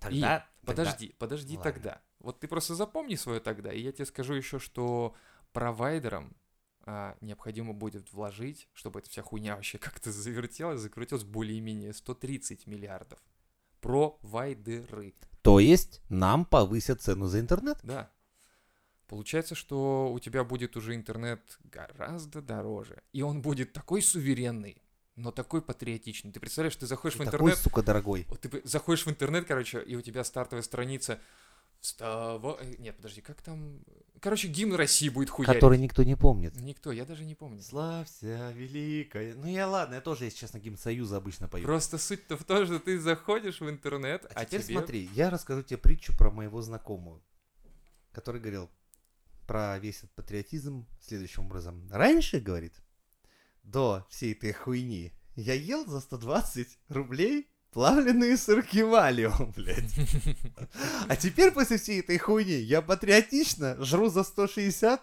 Тогда... 0.00 0.46
Подожди, 0.64 1.14
подожди 1.18 1.56
Ладно. 1.56 1.72
тогда. 1.72 2.00
Вот 2.22 2.40
ты 2.40 2.48
просто 2.48 2.74
запомни 2.74 3.16
свое 3.16 3.40
тогда, 3.40 3.72
и 3.72 3.80
я 3.80 3.92
тебе 3.92 4.06
скажу 4.06 4.34
еще, 4.34 4.58
что 4.58 5.14
провайдерам 5.52 6.36
а, 6.84 7.16
необходимо 7.20 7.72
будет 7.72 8.12
вложить, 8.12 8.68
чтобы 8.72 9.00
эта 9.00 9.10
вся 9.10 9.22
хуйня 9.22 9.56
вообще 9.56 9.78
как-то 9.78 10.10
завертелась, 10.12 10.80
закрутилась 10.80 11.24
более-менее 11.24 11.92
130 11.92 12.66
миллиардов. 12.66 13.18
Провайдеры. 13.80 15.14
То 15.42 15.58
есть 15.58 16.00
нам 16.08 16.44
повысят 16.44 17.02
цену 17.02 17.26
за 17.26 17.40
интернет? 17.40 17.78
Да. 17.82 18.10
Получается, 19.08 19.54
что 19.54 20.10
у 20.12 20.18
тебя 20.20 20.44
будет 20.44 20.76
уже 20.76 20.94
интернет 20.94 21.58
гораздо 21.64 22.40
дороже. 22.40 23.02
И 23.12 23.22
он 23.22 23.42
будет 23.42 23.72
такой 23.72 24.00
суверенный, 24.00 24.80
но 25.16 25.30
такой 25.32 25.60
патриотичный. 25.60 26.32
Ты 26.32 26.40
представляешь, 26.40 26.76
ты 26.76 26.86
заходишь 26.86 27.16
в 27.16 27.18
Такой, 27.18 27.34
интернет, 27.34 27.58
сука, 27.58 27.82
дорогой. 27.82 28.26
ты 28.40 28.62
заходишь 28.64 29.04
в 29.04 29.10
интернет, 29.10 29.44
короче, 29.44 29.82
и 29.82 29.96
у 29.96 30.00
тебя 30.00 30.24
стартовая 30.24 30.62
страница 30.62 31.20
Вставай... 31.82 32.76
Нет, 32.78 32.96
подожди, 32.96 33.20
как 33.20 33.42
там... 33.42 33.80
Короче, 34.20 34.46
гимн 34.46 34.76
России 34.76 35.08
будет 35.08 35.30
хуярить. 35.30 35.56
Который 35.56 35.78
никто 35.78 36.04
не 36.04 36.16
помнит. 36.16 36.54
Никто, 36.54 36.92
я 36.92 37.04
даже 37.04 37.24
не 37.24 37.34
помню. 37.34 37.60
Славься, 37.60 38.52
великая. 38.52 39.34
Ну 39.34 39.48
я 39.48 39.66
ладно, 39.66 39.96
я 39.96 40.00
тоже, 40.00 40.26
если 40.26 40.38
честно, 40.38 40.60
гимн 40.60 40.78
Союза 40.78 41.16
обычно 41.16 41.48
пою. 41.48 41.64
Просто 41.64 41.98
суть-то 41.98 42.36
в 42.36 42.44
том, 42.44 42.66
что 42.66 42.78
ты 42.78 43.00
заходишь 43.00 43.60
в 43.60 43.68
интернет, 43.68 44.24
А 44.26 44.40
а, 44.40 44.44
теперь 44.44 44.62
тебе... 44.62 44.76
смотри, 44.76 45.10
я 45.12 45.28
расскажу 45.28 45.64
тебе 45.64 45.76
притчу 45.76 46.16
про 46.16 46.30
моего 46.30 46.62
знакомого, 46.62 47.20
который 48.12 48.40
говорил 48.40 48.70
про 49.48 49.76
весь 49.80 49.98
этот 49.98 50.12
патриотизм 50.12 50.86
следующим 51.00 51.46
образом. 51.46 51.88
Раньше, 51.90 52.38
говорит, 52.38 52.74
до 53.64 54.06
всей 54.08 54.34
этой 54.34 54.52
хуйни, 54.52 55.12
я 55.34 55.54
ел 55.54 55.84
за 55.84 56.00
120 56.00 56.78
рублей 56.90 57.48
плавленые 57.72 58.36
сырки 58.36 58.82
Валио, 58.82 59.32
блядь. 59.56 59.94
А 61.08 61.16
теперь 61.16 61.50
после 61.50 61.78
всей 61.78 62.00
этой 62.00 62.18
хуйни 62.18 62.52
я 62.52 62.82
патриотично 62.82 63.82
жру 63.82 64.08
за 64.08 64.22
160 64.22 65.02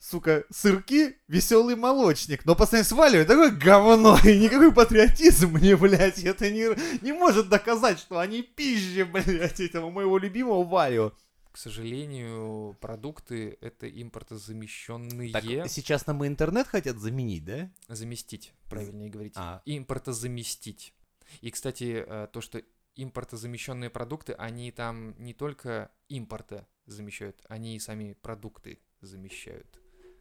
сука, 0.00 0.44
сырки, 0.50 1.16
веселый 1.28 1.76
молочник. 1.76 2.44
Но 2.46 2.56
по 2.56 2.64
сравнению 2.66 2.88
с 2.88 2.92
Валио, 2.92 3.24
такое 3.24 3.50
говно, 3.50 4.18
и 4.24 4.38
никакой 4.38 4.72
патриотизм 4.72 5.50
мне, 5.50 5.76
блядь, 5.76 6.24
это 6.24 6.50
не, 6.50 6.74
не 7.04 7.12
может 7.12 7.48
доказать, 7.48 7.98
что 8.00 8.18
они 8.18 8.42
пизжи, 8.42 9.04
блядь, 9.04 9.60
этого 9.60 9.90
моего 9.90 10.18
любимого 10.18 10.64
Валио. 10.64 11.12
К 11.52 11.58
сожалению, 11.58 12.78
продукты 12.80 13.58
это 13.60 13.90
импортозамещенные. 13.90 15.32
Так, 15.32 15.68
сейчас 15.68 16.06
нам 16.06 16.24
и 16.24 16.28
интернет 16.28 16.68
хотят 16.68 16.96
заменить, 16.98 17.44
да? 17.44 17.70
Заместить, 17.88 18.54
правильнее 18.68 19.10
говорить. 19.10 19.32
А. 19.36 19.60
Импортозаместить. 19.66 20.94
И, 21.40 21.50
кстати, 21.50 22.04
э, 22.06 22.28
то, 22.32 22.40
что 22.40 22.62
импортозамещенные 22.96 23.90
продукты, 23.90 24.32
они 24.34 24.70
там 24.72 25.14
не 25.18 25.32
только 25.34 25.90
импорта 26.08 26.66
замещают, 26.86 27.40
они 27.48 27.76
и 27.76 27.78
сами 27.78 28.12
продукты 28.14 28.80
замещают. 29.00 29.80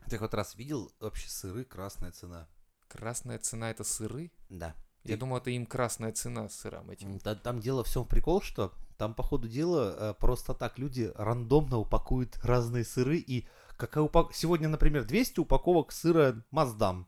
Ты 0.10 0.18
хоть 0.18 0.34
раз 0.34 0.56
видел 0.56 0.92
вообще 1.00 1.30
сыры, 1.30 1.66
красная 1.66 2.12
цена? 2.12 2.48
Красная 2.88 3.38
цена 3.40 3.70
это 3.72 3.84
сыры? 3.84 4.32
Да. 4.50 4.76
Я 5.04 5.16
Ты- 5.16 5.20
думал, 5.20 5.38
это 5.38 5.50
им 5.50 5.66
красная 5.66 6.12
цена 6.12 6.50
сырам 6.50 6.90
этим. 6.90 7.20
Та- 7.20 7.36
Там 7.36 7.60
дело 7.60 7.84
в 7.84 7.90
чем 7.90 8.06
прикол, 8.06 8.42
что 8.42 8.74
там, 8.98 9.14
по 9.14 9.24
ходу 9.24 9.48
дела, 9.48 9.96
э, 9.98 10.14
просто 10.20 10.54
так 10.54 10.78
люди 10.78 11.12
рандомно 11.16 11.78
упакуют 11.78 12.38
разные 12.44 12.84
сыры, 12.84 13.18
и 13.18 13.48
какая 13.78 14.04
упак... 14.04 14.34
сегодня, 14.34 14.68
например, 14.68 15.06
200 15.06 15.40
упаковок 15.40 15.92
сыра 15.92 16.44
Маздам, 16.52 17.08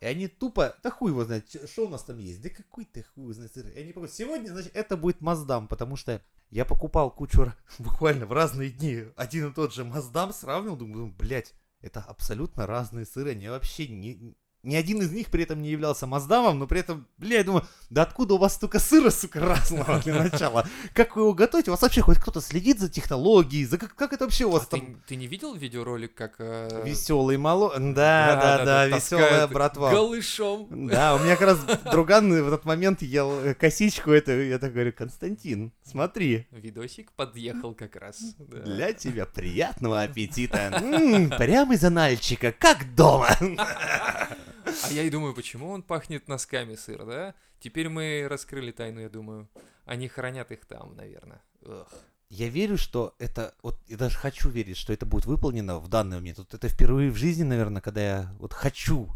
И 0.00 0.06
они 0.06 0.28
тупо, 0.28 0.76
да 0.82 0.90
хуй 0.90 1.10
его 1.10 1.24
знает, 1.24 1.48
что 1.48 1.86
у 1.86 1.88
нас 1.88 2.04
там 2.04 2.18
есть, 2.18 2.42
да 2.42 2.50
какой 2.50 2.84
ты 2.84 3.02
хуй 3.02 3.24
его 3.24 3.32
знает. 3.32 3.56
И 3.56 3.80
они 3.80 3.92
покупают, 3.92 4.14
сегодня, 4.14 4.48
значит, 4.48 4.74
это 4.74 4.96
будет 4.96 5.20
Маздам, 5.20 5.66
потому 5.66 5.96
что 5.96 6.22
я 6.50 6.64
покупал 6.64 7.10
кучу 7.10 7.52
буквально 7.78 8.26
в 8.26 8.32
разные 8.32 8.70
дни 8.70 9.04
один 9.16 9.50
и 9.50 9.54
тот 9.54 9.72
же 9.72 9.84
Маздам, 9.84 10.32
сравнивал, 10.32 10.76
думаю, 10.76 11.06
блядь, 11.06 11.54
это 11.80 12.00
абсолютно 12.00 12.66
разные 12.66 13.06
сыры, 13.06 13.30
они 13.30 13.48
вообще 13.48 13.88
не... 13.88 14.36
Ни 14.62 14.76
один 14.76 15.02
из 15.02 15.10
них 15.10 15.26
при 15.28 15.42
этом 15.42 15.60
не 15.60 15.70
являлся 15.70 16.06
Маздамом, 16.06 16.58
но 16.60 16.68
при 16.68 16.78
этом, 16.78 17.08
бля, 17.18 17.38
я 17.38 17.44
думаю, 17.44 17.66
да 17.90 18.02
откуда 18.02 18.34
у 18.34 18.38
вас 18.38 18.54
столько 18.54 18.78
сыра, 18.78 19.10
сука, 19.10 19.40
разного 19.40 19.98
для 19.98 20.14
начала? 20.22 20.68
Как 20.94 21.16
вы 21.16 21.22
его 21.22 21.34
готовите? 21.34 21.70
У 21.70 21.74
вас 21.74 21.82
вообще 21.82 22.00
хоть 22.00 22.18
кто-то 22.18 22.40
следит 22.40 22.78
за 22.78 22.88
технологией? 22.88 23.64
За 23.64 23.76
как, 23.76 23.96
как 23.96 24.12
это 24.12 24.24
вообще 24.24 24.44
у 24.44 24.50
А 24.50 24.52
вас 24.52 24.68
ты, 24.68 24.78
там? 24.78 25.02
ты 25.08 25.16
не 25.16 25.26
видел 25.26 25.54
видеоролик, 25.56 26.14
как... 26.14 26.36
э, 26.38 26.82
Веселый 26.84 27.38
мало... 27.38 27.70
Да, 27.76 28.36
да, 28.36 28.64
да, 28.64 28.86
веселая 28.86 29.00
таскают 29.30 29.52
братва. 29.52 29.90
Голышом. 29.90 30.68
Да, 30.88 31.16
у 31.16 31.18
меня 31.18 31.34
как 31.36 31.48
раз 31.48 31.58
друган 31.90 32.30
в 32.30 32.46
этот 32.46 32.64
момент 32.64 33.02
ел 33.02 33.32
э, 33.40 33.54
косичку 33.54 34.12
эту, 34.12 34.30
я 34.42 34.60
так 34.60 34.72
говорю, 34.72 34.92
Константин, 34.92 35.72
смотри, 35.82 36.46
Видосик 36.52 37.10
подъехал 37.12 37.74
как 37.74 37.96
раз. 37.96 38.20
да. 38.38 38.60
для 38.60 38.92
тебя 38.92 39.26
приятного 39.26 40.02
аппетита. 40.02 40.70
М, 40.80 41.30
Прямо 41.30 41.74
из 41.74 41.82
анальчика, 41.82 42.52
как 42.52 42.94
дома. 42.94 43.28
А 44.64 44.92
я 44.92 45.02
и 45.02 45.10
думаю, 45.10 45.34
почему 45.34 45.70
он 45.70 45.82
пахнет 45.82 46.28
носками 46.28 46.74
сыр, 46.74 47.04
да? 47.04 47.34
Теперь 47.60 47.88
мы 47.88 48.26
раскрыли 48.28 48.72
тайну, 48.72 49.00
я 49.00 49.08
думаю. 49.08 49.48
Они 49.84 50.08
хранят 50.08 50.50
их 50.52 50.64
там, 50.66 50.96
наверное. 50.96 51.42
Ugh. 51.62 51.86
Я 52.28 52.48
верю, 52.48 52.78
что 52.78 53.14
это, 53.18 53.54
вот 53.62 53.78
я 53.88 53.98
даже 53.98 54.16
хочу 54.16 54.48
верить, 54.48 54.78
что 54.78 54.92
это 54.94 55.04
будет 55.04 55.26
выполнено 55.26 55.78
в 55.78 55.88
данный 55.88 56.16
момент. 56.16 56.38
Вот 56.38 56.54
это 56.54 56.66
впервые 56.66 57.10
в 57.10 57.16
жизни, 57.16 57.42
наверное, 57.42 57.82
когда 57.82 58.00
я 58.00 58.36
вот 58.38 58.54
хочу, 58.54 59.10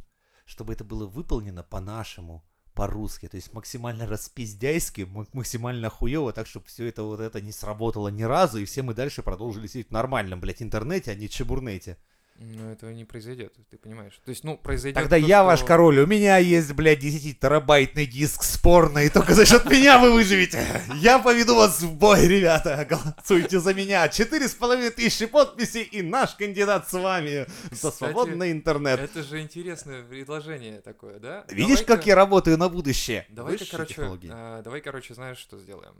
чтобы 0.44 0.74
это 0.74 0.84
было 0.84 1.06
выполнено 1.06 1.62
по-нашему, 1.62 2.44
по-русски, 2.74 3.26
то 3.26 3.36
есть 3.36 3.54
максимально 3.54 4.06
распиздяйски, 4.06 5.08
максимально 5.32 5.88
хуево, 5.88 6.34
так, 6.34 6.46
чтобы 6.46 6.66
все 6.66 6.86
это 6.86 7.04
вот 7.04 7.20
это 7.20 7.40
не 7.40 7.52
сработало 7.52 8.08
ни 8.08 8.22
разу, 8.22 8.58
и 8.58 8.66
все 8.66 8.82
мы 8.82 8.92
дальше 8.92 9.22
продолжили 9.22 9.66
сидеть 9.66 9.88
в 9.88 9.92
нормальном, 9.92 10.38
блядь, 10.38 10.60
интернете, 10.60 11.10
а 11.10 11.14
не 11.14 11.30
чебурнете. 11.30 11.96
Но 12.38 12.70
этого 12.70 12.90
не 12.90 13.04
произойдет, 13.06 13.54
ты 13.70 13.78
понимаешь. 13.78 14.20
То 14.24 14.30
есть, 14.30 14.44
ну, 14.44 14.58
произойдет... 14.58 15.00
Тогда 15.02 15.16
то, 15.18 15.26
я 15.26 15.38
что- 15.38 15.44
ваш 15.46 15.64
король, 15.64 15.98
у 16.00 16.06
меня 16.06 16.36
есть, 16.36 16.72
блядь, 16.74 17.02
10-терабайтный 17.02 18.04
диск 18.06 18.42
спорно, 18.42 18.98
и 18.98 19.08
только 19.08 19.34
за 19.34 19.46
счет 19.46 19.64
меня 19.64 19.98
вы 19.98 20.12
выживете. 20.12 20.66
Я 20.96 21.18
поведу 21.18 21.56
вас 21.56 21.80
в 21.80 21.94
бой, 21.94 22.26
ребята. 22.26 22.86
Голосуйте 22.88 23.58
за 23.58 23.72
меня. 23.72 24.08
Четыре 24.08 24.48
с 24.48 24.54
половиной 24.54 24.90
тысячи 24.90 25.26
подписей, 25.26 25.82
и 25.82 26.02
наш 26.02 26.34
кандидат 26.34 26.88
с 26.88 26.92
вами 26.92 27.46
за 27.70 27.90
свободный 27.90 28.52
интернет. 28.52 29.00
Это 29.00 29.22
же 29.22 29.40
интересное 29.40 30.02
предложение 30.04 30.80
такое, 30.82 31.18
да? 31.18 31.44
Видишь, 31.48 31.82
как 31.82 32.06
я 32.06 32.14
работаю 32.14 32.58
на 32.58 32.68
будущее? 32.68 33.24
Давай-ка, 33.30 33.60
Высшие 33.60 33.70
короче, 33.70 34.02
а, 34.30 34.62
давай, 34.62 34.80
короче, 34.82 35.14
знаешь, 35.14 35.38
что 35.38 35.58
сделаем? 35.58 35.94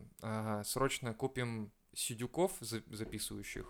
Срочно 0.65 1.15
купим 1.15 1.73
сидюков 1.95 2.53
за- 2.61 2.83
записывающих 2.91 3.65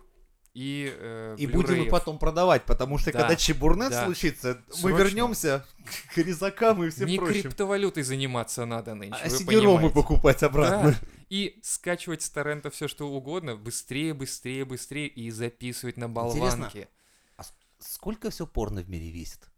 и 0.57 0.91
э, 0.91 1.37
И 1.39 1.47
будем 1.47 1.83
их 1.83 1.91
потом 1.91 2.19
продавать, 2.19 2.65
потому 2.65 2.97
что 2.97 3.13
Да, 3.13 3.21
когда 3.21 3.37
чебурнет 3.37 3.91
да. 3.91 4.07
случится, 4.07 4.59
мы 4.69 4.75
Срочно. 4.75 4.97
вернемся 4.97 5.67
к 6.15 6.17
резакам 6.17 6.83
и 6.83 6.89
всем 6.89 7.09
Не 7.09 7.19
прочим. 7.19 7.43
криптовалютой 7.43 8.03
заниматься 8.03 8.65
надо 8.65 8.95
нынче, 8.95 9.19
А 9.23 9.29
сидеромы 9.29 9.91
покупать 9.91 10.43
обратно. 10.43 10.93
Да. 10.93 11.09
И 11.29 11.61
скачивать 11.63 12.23
с 12.23 12.31
торрента 12.31 12.71
все 12.71 12.89
что 12.89 13.07
угодно, 13.07 13.57
быстрее, 13.57 14.15
быстрее, 14.15 14.65
быстрее, 14.65 15.09
и 15.09 15.31
записывать 15.31 15.99
на 15.99 16.09
болванке. 16.09 16.89
Сколько 17.79 18.31
все 18.31 18.47
порно 18.47 18.81
в 18.81 18.89
мире 18.89 19.11
весит? 19.11 19.51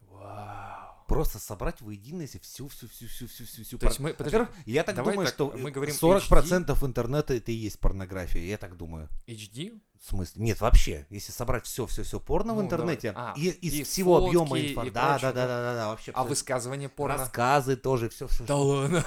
Вау. 0.00 0.81
Просто 1.12 1.38
собрать 1.38 1.80
воедино 1.80 2.26
всю, 2.26 2.68
всю, 2.68 2.88
всю, 2.88 3.06
всю, 3.06 3.26
всю, 3.28 3.44
всю, 3.44 3.64
всю 3.64 3.78
То 3.78 3.86
есть 3.86 3.98
мы, 4.00 4.14
подожди, 4.14 4.38
Во-первых, 4.38 4.66
я 4.66 4.82
так 4.82 4.96
думаю, 4.96 5.18
так, 5.26 5.28
что 5.28 5.50
мы 5.50 5.70
говорим 5.70 5.94
40% 5.94 6.86
интернета 6.86 7.34
это 7.34 7.52
и 7.52 7.54
есть 7.54 7.78
порнография, 7.78 8.42
я 8.42 8.56
так 8.56 8.76
думаю. 8.76 9.08
HD? 9.26 9.78
В 10.00 10.08
смысле? 10.08 10.42
Нет, 10.42 10.60
вообще, 10.60 11.06
если 11.10 11.30
собрать 11.32 11.66
все, 11.66 11.86
все, 11.86 12.02
все 12.02 12.18
порно 12.18 12.54
в 12.54 12.56
Ну, 12.56 12.62
интернете, 12.62 13.12
давай. 13.12 13.32
А, 13.32 13.34
и, 13.36 13.50
из 13.50 13.74
и 13.74 13.82
всего 13.84 14.20
фотки, 14.20 14.28
объема 14.36 14.58
и 14.58 14.70
информации, 14.70 14.92
да, 14.94 15.18
да, 15.18 15.32
да, 15.32 15.32
да? 15.32 15.46
да, 15.46 15.74
да, 15.74 15.88
вообще. 15.88 16.12
А 16.12 16.20
всё. 16.22 16.28
высказывание 16.30 16.88
порно? 16.88 17.18
Рассказы 17.18 17.76
тоже, 17.76 18.08
все, 18.08 18.26
все. 18.26 18.44
Да 18.44 18.56
ладно. 18.56 19.04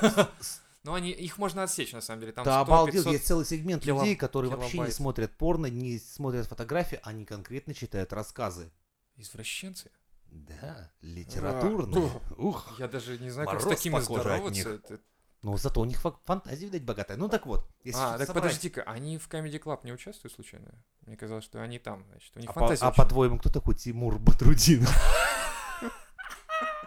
Ну, 0.83 0.93
они, 0.93 1.09
их 1.09 1.39
можно 1.39 1.63
отсечь, 1.63 1.91
на 1.93 2.01
самом 2.01 2.19
деле. 2.21 2.31
Там 2.31 2.45
Да 2.45 2.51
100, 2.51 2.61
обалдел, 2.61 2.93
500 3.01 3.13
есть 3.13 3.25
целый 3.25 3.45
сегмент 3.45 3.83
кило- 3.83 4.01
людей, 4.01 4.15
которые 4.15 4.51
вообще 4.51 4.67
не 4.67 4.71
килобайт. 4.73 4.93
смотрят 4.93 5.35
порно, 5.35 5.65
не 5.65 5.97
смотрят 5.97 6.45
фотографии, 6.45 6.99
они 7.01 7.25
конкретно 7.25 7.73
читают 7.73 8.13
рассказы. 8.13 8.71
Извращенцы. 9.17 9.89
Да, 10.35 10.91
литературные. 11.01 12.11
Ух. 12.37 12.75
Я 12.77 12.87
даже 12.89 13.17
не 13.19 13.29
знаю, 13.29 13.47
как 13.49 13.61
с 13.61 13.65
такими 13.65 13.93
по 13.93 14.01
здороваться. 14.01 14.69
Это- 14.69 14.99
Ну, 15.43 15.57
зато 15.57 15.79
у 15.79 15.85
них 15.85 16.01
фа- 16.01 16.19
фантазия, 16.25 16.65
видать, 16.65 16.83
богатая. 16.83 17.17
Ну, 17.17 17.29
так 17.29 17.45
вот. 17.45 17.69
Если 17.83 18.01
А, 18.01 18.17
так 18.17 18.27
собрать- 18.27 18.43
подожди-ка, 18.45 18.81
они 18.83 19.17
в 19.17 19.29
Comedy 19.29 19.61
Club 19.61 19.79
не 19.83 19.93
участвуют 19.93 20.33
случайно? 20.33 20.73
Мне 21.05 21.15
казалось, 21.15 21.45
что 21.45 21.61
они 21.61 21.79
там, 21.79 22.03
значит, 22.09 22.35
у 22.35 22.39
них 22.39 22.49
А, 22.49 22.53
по- 22.53 22.59
фантазия 22.61 22.83
а 22.83 22.89
очень- 22.89 22.97
по-твоему, 22.97 23.39
кто 23.39 23.49
такой 23.49 23.75
Тимур 23.75 24.19
Батрудин? 24.19 24.85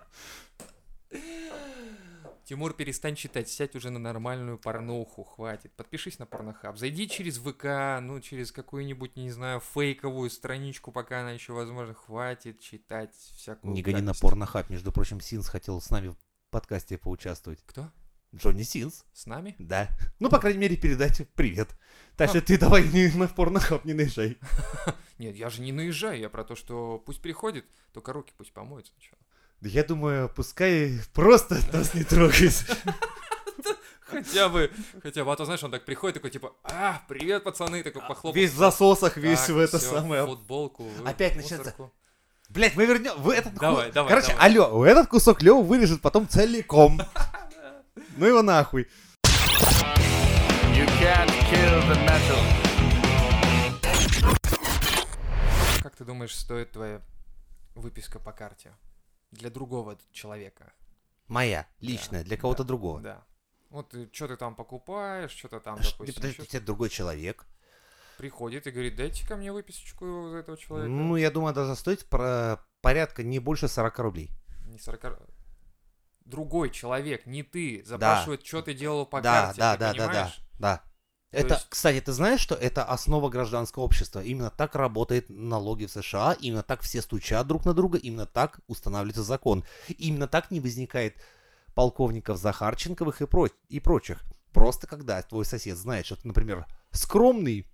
Тимур, 2.48 2.72
перестань 2.72 3.14
читать, 3.14 3.50
сядь 3.50 3.76
уже 3.76 3.90
на 3.90 3.98
нормальную 3.98 4.56
порнуху, 4.56 5.22
хватит. 5.22 5.70
Подпишись 5.76 6.18
на 6.18 6.24
Порнохаб, 6.24 6.78
зайди 6.78 7.06
через 7.06 7.36
ВК, 7.36 8.00
ну, 8.00 8.20
через 8.22 8.52
какую-нибудь, 8.52 9.16
не 9.16 9.30
знаю, 9.30 9.60
фейковую 9.60 10.30
страничку, 10.30 10.90
пока 10.90 11.20
она 11.20 11.32
еще 11.32 11.52
возможна. 11.52 11.92
Хватит 11.92 12.58
читать 12.60 13.14
всякую 13.36 13.74
Не 13.74 13.82
гони 13.82 14.00
на 14.00 14.14
порнохаб. 14.14 14.70
Между 14.70 14.92
прочим, 14.92 15.20
Синс 15.20 15.46
хотел 15.46 15.78
с 15.78 15.90
нами 15.90 16.08
в 16.08 16.16
подкасте 16.48 16.96
поучаствовать. 16.96 17.62
Кто? 17.66 17.90
Джонни 18.34 18.62
Синс. 18.62 19.04
С 19.12 19.26
нами? 19.26 19.54
Да. 19.58 19.90
Ну, 20.18 20.30
по 20.30 20.38
крайней 20.38 20.60
мере, 20.60 20.78
передать 20.78 21.28
привет. 21.34 21.68
Так 22.16 22.30
что 22.30 22.40
ты 22.40 22.56
давай 22.56 22.88
не 22.88 23.08
на 23.08 23.28
порнохаб 23.28 23.84
не 23.84 23.92
наезжай. 23.92 24.38
Нет, 25.18 25.36
я 25.36 25.50
же 25.50 25.60
не 25.60 25.72
наезжаю, 25.72 26.18
я 26.18 26.30
про 26.30 26.44
то, 26.44 26.56
что 26.56 26.98
пусть 27.04 27.20
приходит, 27.20 27.66
только 27.92 28.14
руки 28.14 28.32
пусть 28.38 28.54
помоет 28.54 28.86
сначала. 28.86 29.20
Да 29.60 29.68
я 29.68 29.82
думаю, 29.82 30.28
пускай 30.28 31.01
просто 31.12 31.59
нас 31.72 31.93
не 31.94 32.05
трогает. 32.05 32.55
Хотя 34.01 34.48
бы, 34.48 34.70
хотя 35.02 35.24
бы, 35.24 35.32
а 35.32 35.36
то, 35.36 35.44
знаешь, 35.44 35.62
он 35.62 35.70
так 35.70 35.85
приходит, 35.85 36.14
такой, 36.14 36.30
типа, 36.30 36.52
а, 36.64 37.02
привет, 37.09 37.44
пацаны, 37.44 37.82
такой 37.82 38.01
похлопал. 38.01 38.32
Весь 38.32 38.52
в 38.52 38.56
засосах, 38.56 39.16
весь 39.18 39.40
Так, 39.40 39.48
в 39.51 39.59
это 39.59 39.78
всё, 39.78 39.97
самое. 39.97 40.24
Футболку. 40.24 40.85
в 40.85 41.06
Опять 41.06 41.36
начнется. 41.36 41.74
Блять, 42.48 42.74
мы 42.76 42.86
вернем. 42.86 43.12
Вы 43.20 43.35
этот 43.35 43.52
Давай, 43.55 43.89
ку- 43.89 43.93
давай, 43.93 44.09
Короче, 44.09 44.32
давай. 44.32 44.47
алло, 44.51 44.86
этот 44.86 45.09
кусок 45.09 45.43
Лева 45.43 45.60
вырежет 45.60 46.01
потом 46.01 46.26
целиком. 46.26 46.98
Ну 48.16 48.26
его 48.26 48.40
нахуй. 48.40 48.89
You 50.72 50.86
can't 50.98 51.28
kill 51.51 51.82
the 51.89 51.97
metal. 52.06 52.39
Как 55.82 55.94
ты 55.97 56.05
думаешь, 56.05 56.35
стоит 56.35 56.72
твоя 56.72 57.02
выписка 57.74 58.18
по 58.18 58.32
карте? 58.32 58.72
Для 59.30 59.50
другого 59.50 59.98
человека. 60.12 60.72
Моя, 61.26 61.66
личная, 61.80 62.24
для 62.24 62.36
кого-то 62.36 62.62
Да, 62.62 62.68
другого. 62.68 63.00
Да. 63.00 63.24
Вот 63.70 63.94
что 64.12 64.28
ты 64.28 64.36
там 64.36 64.55
покупаешь, 64.55 65.30
что-то 65.30 65.60
там, 65.60 65.76
Ш- 65.82 65.90
допустим, 65.90 66.14
Подождите, 66.14 66.42
ещё 66.42 66.56
это 66.56 66.66
другой 66.66 66.88
человек. 66.88 67.46
приходит 68.16 68.66
и 68.66 68.70
говорит, 68.70 68.96
дайте 68.96 69.26
ко 69.26 69.36
мне 69.36 69.52
выписочку 69.52 70.30
за 70.30 70.38
этого 70.38 70.56
человека. 70.56 70.90
Ну, 70.90 71.16
я 71.16 71.30
думаю, 71.30 71.55
должна 71.55 71.76
стоить 71.76 72.09
про 72.09 72.64
порядка 72.80 73.22
не 73.22 73.38
больше 73.38 73.68
40 73.68 73.98
рублей. 73.98 74.30
Не 74.66 74.78
40... 74.78 75.20
Другой 76.24 76.70
человек, 76.70 77.26
не 77.26 77.42
ты, 77.42 77.82
запрашивает, 77.84 78.44
что 78.44 78.62
ты 78.62 78.74
делал 78.74 79.06
по 79.06 79.20
да, 79.20 79.46
карте, 79.46 79.60
да, 79.60 79.74
ты 79.74 79.78
да, 79.80 79.92
да, 79.92 79.98
да, 79.98 80.09
понимаешь? 80.09 80.40
да. 80.59 80.82
То 81.30 81.36
Это, 81.36 81.55
есть- 81.55 81.66
кстати, 81.68 82.00
ты 82.00 82.12
знаешь, 82.12 82.40
что 82.40 82.55
это 82.55 82.84
основа 82.84 83.28
гражданского 83.28 83.82
общества? 83.82 84.20
Именно 84.22 84.50
так 84.50 84.74
работает 84.74 85.26
налоги 85.28 85.84
в 85.84 85.90
США, 85.90 86.32
именно 86.40 86.62
так 86.62 86.80
все 86.80 87.02
стучат 87.02 87.46
друг 87.46 87.66
на 87.66 87.74
друга, 87.74 87.98
именно 87.98 88.24
так 88.24 88.60
устанавливается 88.66 89.22
закон. 89.22 89.62
Именно 89.98 90.26
так 90.26 90.50
не 90.50 90.60
возникает 90.60 91.16
полковников 91.74 92.38
Захарченковых 92.38 93.20
и, 93.20 93.26
про- 93.26 93.48
и 93.68 93.78
прочих. 93.78 94.22
Просто 94.52 94.86
когда 94.86 95.20
твой 95.22 95.44
сосед 95.44 95.76
знает, 95.76 96.06
что 96.06 96.16
ты, 96.16 96.26
например, 96.26 96.66
скромный 96.92 97.66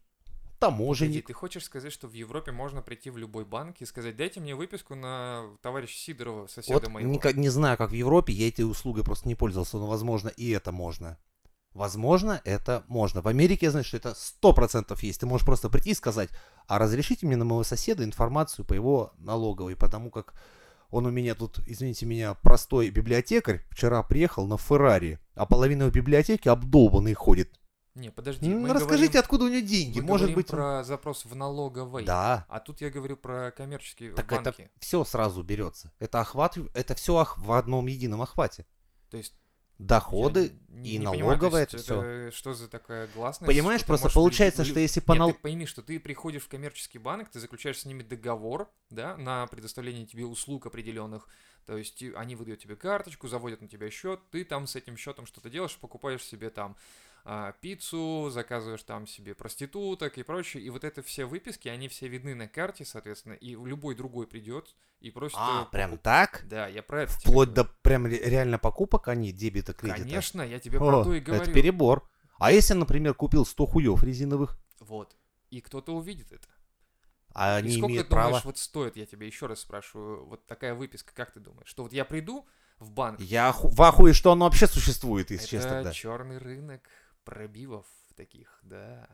таможенник, 0.59 1.26
ты 1.26 1.32
хочешь 1.32 1.64
сказать, 1.64 1.93
что 1.93 2.09
в 2.09 2.12
Европе 2.12 2.51
можно 2.51 2.82
прийти 2.82 3.10
в 3.10 3.18
любой 3.18 3.44
банк 3.44 3.76
и 3.81 3.86
сказать, 3.86 4.16
дайте 4.16 4.40
мне 4.40 4.55
выписку 4.56 4.94
на 4.97 5.44
товарища 5.62 5.97
Сидорова, 5.97 6.47
соседа 6.48 6.74
Вот 6.81 6.89
моего. 6.89 7.09
не, 7.09 7.32
не 7.35 7.48
знаю, 7.51 7.76
как 7.76 7.90
в 7.90 7.94
Европе, 7.94 8.32
я 8.32 8.48
этой 8.48 8.62
услугой 8.62 9.05
просто 9.05 9.28
не 9.28 9.35
пользовался, 9.36 9.76
но, 9.76 9.86
возможно, 9.86 10.28
и 10.28 10.51
это 10.51 10.72
можно. 10.72 11.18
Возможно, 11.74 12.40
это 12.44 12.84
можно. 12.86 13.20
В 13.20 13.26
Америке 13.26 13.66
я 13.66 13.70
знаю, 13.70 13.84
что 13.84 13.96
это 13.96 14.14
100% 14.42 14.96
есть. 15.02 15.20
Ты 15.20 15.26
можешь 15.26 15.44
просто 15.44 15.68
прийти 15.68 15.90
и 15.90 15.94
сказать, 15.94 16.30
а 16.68 16.78
разрешите 16.78 17.26
мне 17.26 17.36
на 17.36 17.44
моего 17.44 17.64
соседа 17.64 18.05
информацию 18.05 18.64
по 18.64 18.74
его 18.74 19.12
налоговой, 19.18 19.74
потому 19.74 20.10
как 20.10 20.34
он 20.90 21.06
у 21.06 21.10
меня 21.10 21.34
тут, 21.34 21.59
извините 21.66 22.06
меня, 22.06 22.34
простой 22.34 22.90
библиотекарь, 22.90 23.64
вчера 23.70 24.05
приехал 24.05 24.46
на 24.46 24.56
Феррари, 24.56 25.18
а 25.34 25.46
половина 25.46 25.82
его 25.82 25.90
библиотеки 25.92 26.48
обдолбанный 26.48 27.14
ходит. 27.14 27.59
Не, 27.96 28.10
подожди, 28.10 28.48
Ну, 28.48 28.66
расскажите, 28.72 29.06
говорим, 29.06 29.20
откуда 29.20 29.44
у 29.44 29.48
него 29.48 29.66
деньги? 29.66 30.01
мы 30.01 30.06
Может 30.06 30.34
быть, 30.34 30.48
про 30.48 30.82
запрос 30.84 31.24
в 31.24 31.34
налоговой. 31.34 32.05
Да. 32.05 32.44
А 32.48 32.59
тут 32.60 32.80
я 32.80 32.90
говорю 32.90 33.16
про 33.16 33.52
коммерческие 33.52 34.12
Так 34.12 34.30
банки. 34.30 34.62
это 34.62 34.70
все 34.80 35.05
сразу 35.05 35.42
берется. 35.42 35.92
Это 36.01 36.20
охват, 36.20 36.56
это 36.74 36.94
все 36.96 37.24
в 37.36 37.52
одном 37.52 37.86
едином 37.86 38.22
охвате. 38.22 38.66
То 39.10 39.16
есть 39.16 39.34
Доходы 39.78 40.52
я 40.68 40.80
не- 40.80 40.90
и 40.90 40.98
не 40.98 41.05
налоговая, 41.05 41.62
есть 41.62 41.74
это 41.74 41.82
все. 41.82 42.02
это 42.02 42.36
Что 42.36 42.55
за 42.55 42.68
такая 42.68 43.09
гласность? 43.09 43.46
Понимаешь, 43.46 43.80
что 43.80 43.88
просто 43.88 44.09
получается, 44.10 44.62
прийти- 44.62 44.70
что 44.70 44.80
если 44.80 45.01
по 45.01 45.12
Нет, 45.12 45.18
нал- 45.18 45.32
ты 45.32 45.38
пойми, 45.40 45.66
что 45.66 45.82
ты 45.82 45.98
приходишь 45.98 46.42
в 46.42 46.48
коммерческий 46.48 46.98
банк, 46.98 47.28
ты 47.30 47.40
заключаешь 47.40 47.80
с 47.80 47.84
ними 47.84 48.02
договор, 48.02 48.70
да, 48.90 49.16
на 49.16 49.46
предоставление 49.48 50.06
тебе 50.06 50.24
услуг 50.26 50.66
определенных. 50.66 51.28
То 51.66 51.76
есть 51.76 52.02
они 52.14 52.36
выдают 52.36 52.60
тебе 52.60 52.76
карточку, 52.76 53.26
заводят 53.26 53.62
на 53.62 53.68
тебя 53.68 53.90
счет, 53.90 54.20
ты 54.30 54.44
там 54.44 54.66
с 54.66 54.76
этим 54.76 54.96
счетом 54.96 55.26
что-то 55.26 55.51
делаешь, 55.51 55.76
покупаешь 55.80 56.22
себе 56.22 56.51
там 56.51 56.76
а, 57.24 57.52
пиццу, 57.60 58.28
заказываешь 58.30 58.82
там 58.82 59.06
себе 59.06 59.34
проституток 59.34 60.18
и 60.18 60.22
прочее. 60.22 60.62
И 60.62 60.70
вот 60.70 60.84
это 60.84 61.02
все 61.02 61.24
выписки, 61.24 61.68
они 61.68 61.88
все 61.88 62.06
видны 62.09 62.34
на 62.34 62.48
карте, 62.48 62.84
соответственно, 62.84 63.32
и 63.34 63.51
любой 63.55 63.94
другой 63.94 64.26
придет 64.26 64.74
и 65.01 65.10
просит... 65.10 65.36
А, 65.38 65.62
э, 65.66 65.72
прям 65.72 65.92
покуп- 65.94 65.98
так? 66.02 66.44
Да, 66.46 66.66
я 66.68 66.82
про 66.82 67.02
это 67.05 67.12
тебе 67.18 67.30
Вплоть 67.30 67.52
до 67.55 67.64
прям 67.64 68.06
ре- 68.06 68.18
реально 68.28 68.59
покупок, 68.59 69.09
а 69.09 69.14
не 69.14 69.32
дебита 69.32 69.72
кредита. 69.72 70.02
Конечно, 70.02 70.42
я 70.42 70.59
тебе 70.60 70.78
О, 70.78 70.80
про 70.80 71.05
то 71.05 71.14
и 71.14 71.20
говорю. 71.20 71.42
это 71.42 71.52
перебор. 71.52 72.09
А 72.38 72.52
если, 72.52 72.74
например, 72.74 73.14
купил 73.14 73.46
100 73.46 73.66
хуев 73.66 74.02
резиновых, 74.02 74.59
Вот. 74.80 75.16
И 75.51 75.60
кто-то 75.60 75.94
увидит 75.94 76.32
это. 76.32 76.48
а 77.32 77.56
И 77.56 77.62
они 77.62 77.72
сколько, 77.72 77.92
имеют 77.92 78.09
ты 78.09 78.14
думаешь, 78.16 78.44
вот 78.44 78.59
стоит, 78.59 78.96
я 78.96 79.06
тебя 79.06 79.26
еще 79.26 79.46
раз 79.46 79.60
спрашиваю, 79.60 80.26
вот 80.26 80.46
такая 80.46 80.74
выписка, 80.74 81.14
как 81.14 81.32
ты 81.32 81.40
думаешь? 81.40 81.68
Что 81.68 81.84
вот 81.84 81.92
я 81.92 82.05
приду 82.05 82.46
в 82.78 82.90
банк, 82.90 83.20
Я 83.20 83.48
оху- 83.51 83.68
в 83.68 83.80
ахуе, 83.82 84.12
что 84.12 84.32
оно 84.32 84.44
вообще 84.46 84.66
существует, 84.66 85.30
если 85.30 85.46
честно. 85.46 85.68
это 85.68 85.84
Да. 85.84 85.92
черный 85.92 86.38
рынок 86.38 86.82
пробивов 87.24 87.86
таких, 88.16 88.60
да, 88.62 89.09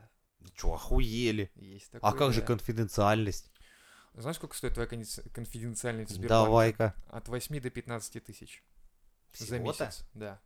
Че, 0.57 0.75
охуели? 0.75 1.51
есть 1.55 1.91
такое. 1.91 2.11
А 2.11 2.15
как 2.15 2.33
же 2.33 2.41
да. 2.41 2.47
конфиденциальность? 2.47 3.51
Знаешь, 4.15 4.37
сколько 4.37 4.57
стоит 4.57 4.75
твоя 4.75 4.89
конфи- 4.89 5.29
конфиденциальность 5.31 6.11
в 6.11 6.15
Сбербанке? 6.15 6.45
Давай-ка. 6.47 6.95
От 7.09 7.29
8 7.29 7.61
до 7.61 7.71
15 7.71 8.25
тысяч 8.25 8.65
за 9.35 9.59
месяц, 9.59 10.05
да. 10.15 10.41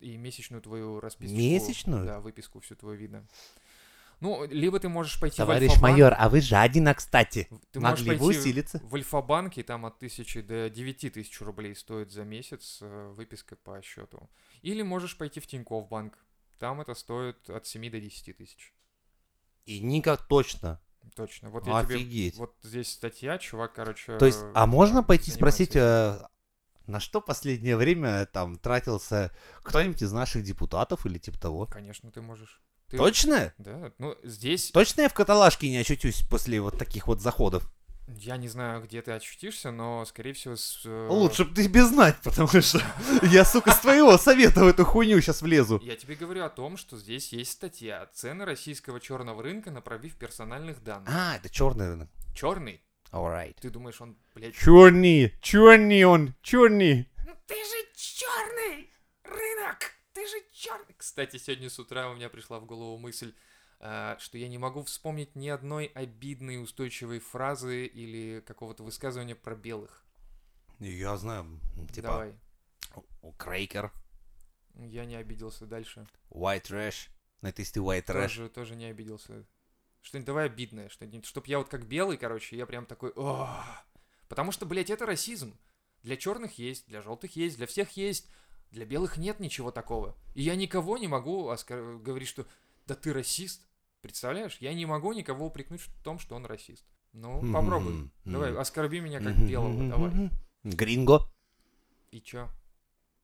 И 0.00 0.16
месячную 0.16 0.62
твою 0.62 1.00
расписку. 1.00 1.36
Месячную? 1.36 2.06
Да, 2.06 2.20
выписку 2.20 2.60
всю 2.60 2.76
твою 2.76 2.96
видно. 2.98 3.26
Ну, 4.20 4.46
либо 4.46 4.78
ты 4.78 4.88
можешь 4.88 5.18
пойти 5.18 5.36
Товарищ 5.38 5.68
в 5.68 5.72
Альфа-банк, 5.72 5.92
майор, 5.94 6.14
а 6.16 6.28
вы 6.28 6.40
жадина, 6.40 6.94
кстати. 6.94 7.48
ты 7.72 7.80
можешь 7.80 7.98
Могли 8.06 8.16
бы 8.16 8.24
пойти 8.26 8.38
усилиться. 8.40 8.80
в 8.84 8.94
Альфа-банке, 8.94 9.64
там 9.64 9.84
от 9.84 9.98
тысячи 9.98 10.40
до 10.40 10.70
девяти 10.70 11.10
тысяч 11.10 11.40
рублей 11.40 11.74
стоит 11.74 12.12
за 12.12 12.22
месяц 12.22 12.78
э, 12.82 13.12
выписка 13.16 13.56
по 13.56 13.82
счету. 13.82 14.30
Или 14.62 14.82
можешь 14.82 15.18
пойти 15.18 15.40
в 15.40 15.48
Тинькофф 15.48 15.88
банк, 15.88 16.16
там 16.62 16.80
это 16.80 16.94
стоит 16.94 17.50
от 17.50 17.66
7 17.66 17.90
до 17.90 18.00
10 18.00 18.36
тысяч. 18.36 18.72
И 19.66 19.80
Ника 19.80 20.16
точно. 20.16 20.80
Точно. 21.16 21.50
Вот 21.50 21.66
я 21.66 21.82
тебе... 21.82 21.96
Офигеть. 21.96 22.36
Вот 22.36 22.54
здесь 22.62 22.92
статья, 22.92 23.36
чувак, 23.38 23.72
короче... 23.74 24.16
То 24.16 24.26
есть, 24.26 24.38
а 24.54 24.66
можно 24.68 25.02
пойти 25.02 25.32
занимается 25.32 25.56
спросить, 25.56 25.70
этим. 25.70 25.80
э, 25.80 26.20
на 26.86 27.00
что 27.00 27.20
последнее 27.20 27.76
время 27.76 28.26
там 28.26 28.58
тратился 28.58 29.32
кто-нибудь 29.64 30.02
из 30.02 30.12
наших 30.12 30.44
депутатов 30.44 31.04
или 31.04 31.18
типа 31.18 31.40
того? 31.40 31.66
Конечно, 31.66 32.12
ты 32.12 32.22
можешь. 32.22 32.62
Ты- 32.86 32.96
Точно? 32.96 33.52
Да, 33.58 33.92
ну 33.98 34.16
здесь 34.22 34.70
Точно 34.70 35.00
я 35.00 35.08
в 35.08 35.14
каталажке 35.14 35.68
не 35.68 35.78
очутюсь 35.78 36.22
после 36.30 36.60
вот 36.60 36.78
таких 36.78 37.08
вот 37.08 37.20
заходов? 37.20 37.68
Я 38.08 38.36
не 38.36 38.48
знаю, 38.48 38.82
где 38.82 39.00
ты 39.02 39.12
очутишься, 39.12 39.70
но, 39.70 40.04
скорее 40.04 40.32
всего, 40.32 40.56
с... 40.56 40.82
э, 40.84 41.08
Лучше 41.08 41.44
бы 41.44 41.54
тебе 41.62 41.84
знать, 41.84 42.16
потому 42.22 42.48
что 42.48 42.80
я, 43.22 43.44
сука, 43.44 43.72
с 43.72 43.78
твоего 43.80 44.18
совета 44.18 44.64
в 44.64 44.68
эту 44.68 44.84
хуйню 44.84 45.20
сейчас 45.20 45.42
влезу. 45.42 45.80
Я 45.82 45.96
тебе 45.96 46.14
говорю 46.14 46.44
о 46.44 46.50
том, 46.50 46.76
что 46.76 46.96
здесь 46.98 47.32
есть 47.32 47.52
статья 47.52 48.06
«Цены 48.12 48.44
российского 48.44 49.00
черного 49.00 49.42
рынка 49.42 49.70
на 49.70 49.80
пробив 49.80 50.16
персональных 50.16 50.82
данных». 50.82 51.08
А, 51.12 51.36
это 51.36 51.48
черный 51.48 51.88
рынок. 51.88 52.10
Черный? 52.34 52.82
Alright. 53.12 53.56
Ты 53.60 53.70
думаешь, 53.70 54.00
он, 54.00 54.16
блядь... 54.34 54.54
Черный, 54.56 55.34
черный 55.40 56.04
он, 56.04 56.34
черный. 56.42 57.08
Ну 57.26 57.34
ты 57.46 57.54
же 57.54 57.86
черный 57.94 58.90
рынок! 59.24 59.78
Ты 60.12 60.26
же 60.26 60.36
черный! 60.52 60.94
Кстати, 60.96 61.36
сегодня 61.36 61.68
с 61.70 61.78
утра 61.78 62.08
у 62.08 62.14
меня 62.14 62.28
пришла 62.28 62.58
в 62.58 62.64
голову 62.64 62.96
мысль, 62.98 63.34
что 64.18 64.38
я 64.38 64.48
не 64.48 64.58
могу 64.58 64.82
вспомнить 64.84 65.34
ни 65.34 65.48
одной 65.48 65.86
обидной 65.86 66.62
устойчивой 66.62 67.18
фразы 67.18 67.86
или 67.86 68.40
какого-то 68.46 68.84
высказывания 68.84 69.34
про 69.34 69.56
белых. 69.56 70.04
Я 70.78 71.16
знаю, 71.16 71.60
типа, 71.92 72.08
Давай. 72.08 72.34
крейкер, 73.38 73.92
Я 74.74 75.04
не 75.04 75.16
обиделся 75.16 75.66
дальше. 75.66 76.06
white 76.30 76.62
trash. 76.62 77.08
Ну, 77.40 77.48
это 77.48 77.60
если 77.62 77.74
ты 77.74 77.80
white 77.80 78.04
trash. 78.06 78.22
Тоже, 78.22 78.48
тоже 78.48 78.76
не 78.76 78.84
обиделся. 78.86 79.44
Что-нибудь 80.00 80.26
давай 80.26 80.46
обидное, 80.46 80.88
что-нибудь, 80.88 81.26
чтоб 81.26 81.46
я 81.46 81.58
вот 81.58 81.68
как 81.68 81.86
белый, 81.86 82.16
короче, 82.16 82.56
я 82.56 82.66
прям 82.66 82.86
такой, 82.86 83.10
«Ох». 83.10 83.48
Потому 84.28 84.50
что, 84.50 84.64
блядь, 84.66 84.90
это 84.90 85.06
расизм. 85.06 85.56
Для 86.02 86.16
черных 86.16 86.58
есть, 86.58 86.86
для 86.88 87.02
желтых 87.02 87.36
есть, 87.36 87.56
для 87.56 87.66
всех 87.66 87.90
есть. 87.96 88.28
Для 88.70 88.84
белых 88.86 89.18
нет 89.18 89.38
ничего 89.38 89.70
такого. 89.70 90.16
И 90.34 90.42
я 90.42 90.56
никого 90.56 90.98
не 90.98 91.06
могу 91.06 91.50
оскор- 91.50 91.98
говорить, 91.98 92.28
что 92.28 92.46
да 92.86 92.94
ты 92.94 93.12
расист. 93.12 93.66
Представляешь? 94.02 94.56
Я 94.58 94.74
не 94.74 94.84
могу 94.84 95.12
никого 95.12 95.46
упрекнуть 95.46 95.80
в 95.80 96.02
том, 96.02 96.18
что 96.18 96.34
он 96.34 96.44
расист. 96.44 96.84
Ну, 97.12 97.40
попробуй. 97.52 98.10
Давай, 98.24 98.54
оскорби 98.56 98.98
меня 98.98 99.20
как 99.20 99.36
Мгм, 99.36 99.48
белого, 99.48 99.88
давай. 99.88 100.30
Гринго. 100.64 101.20
И 102.10 102.20
чё? 102.20 102.50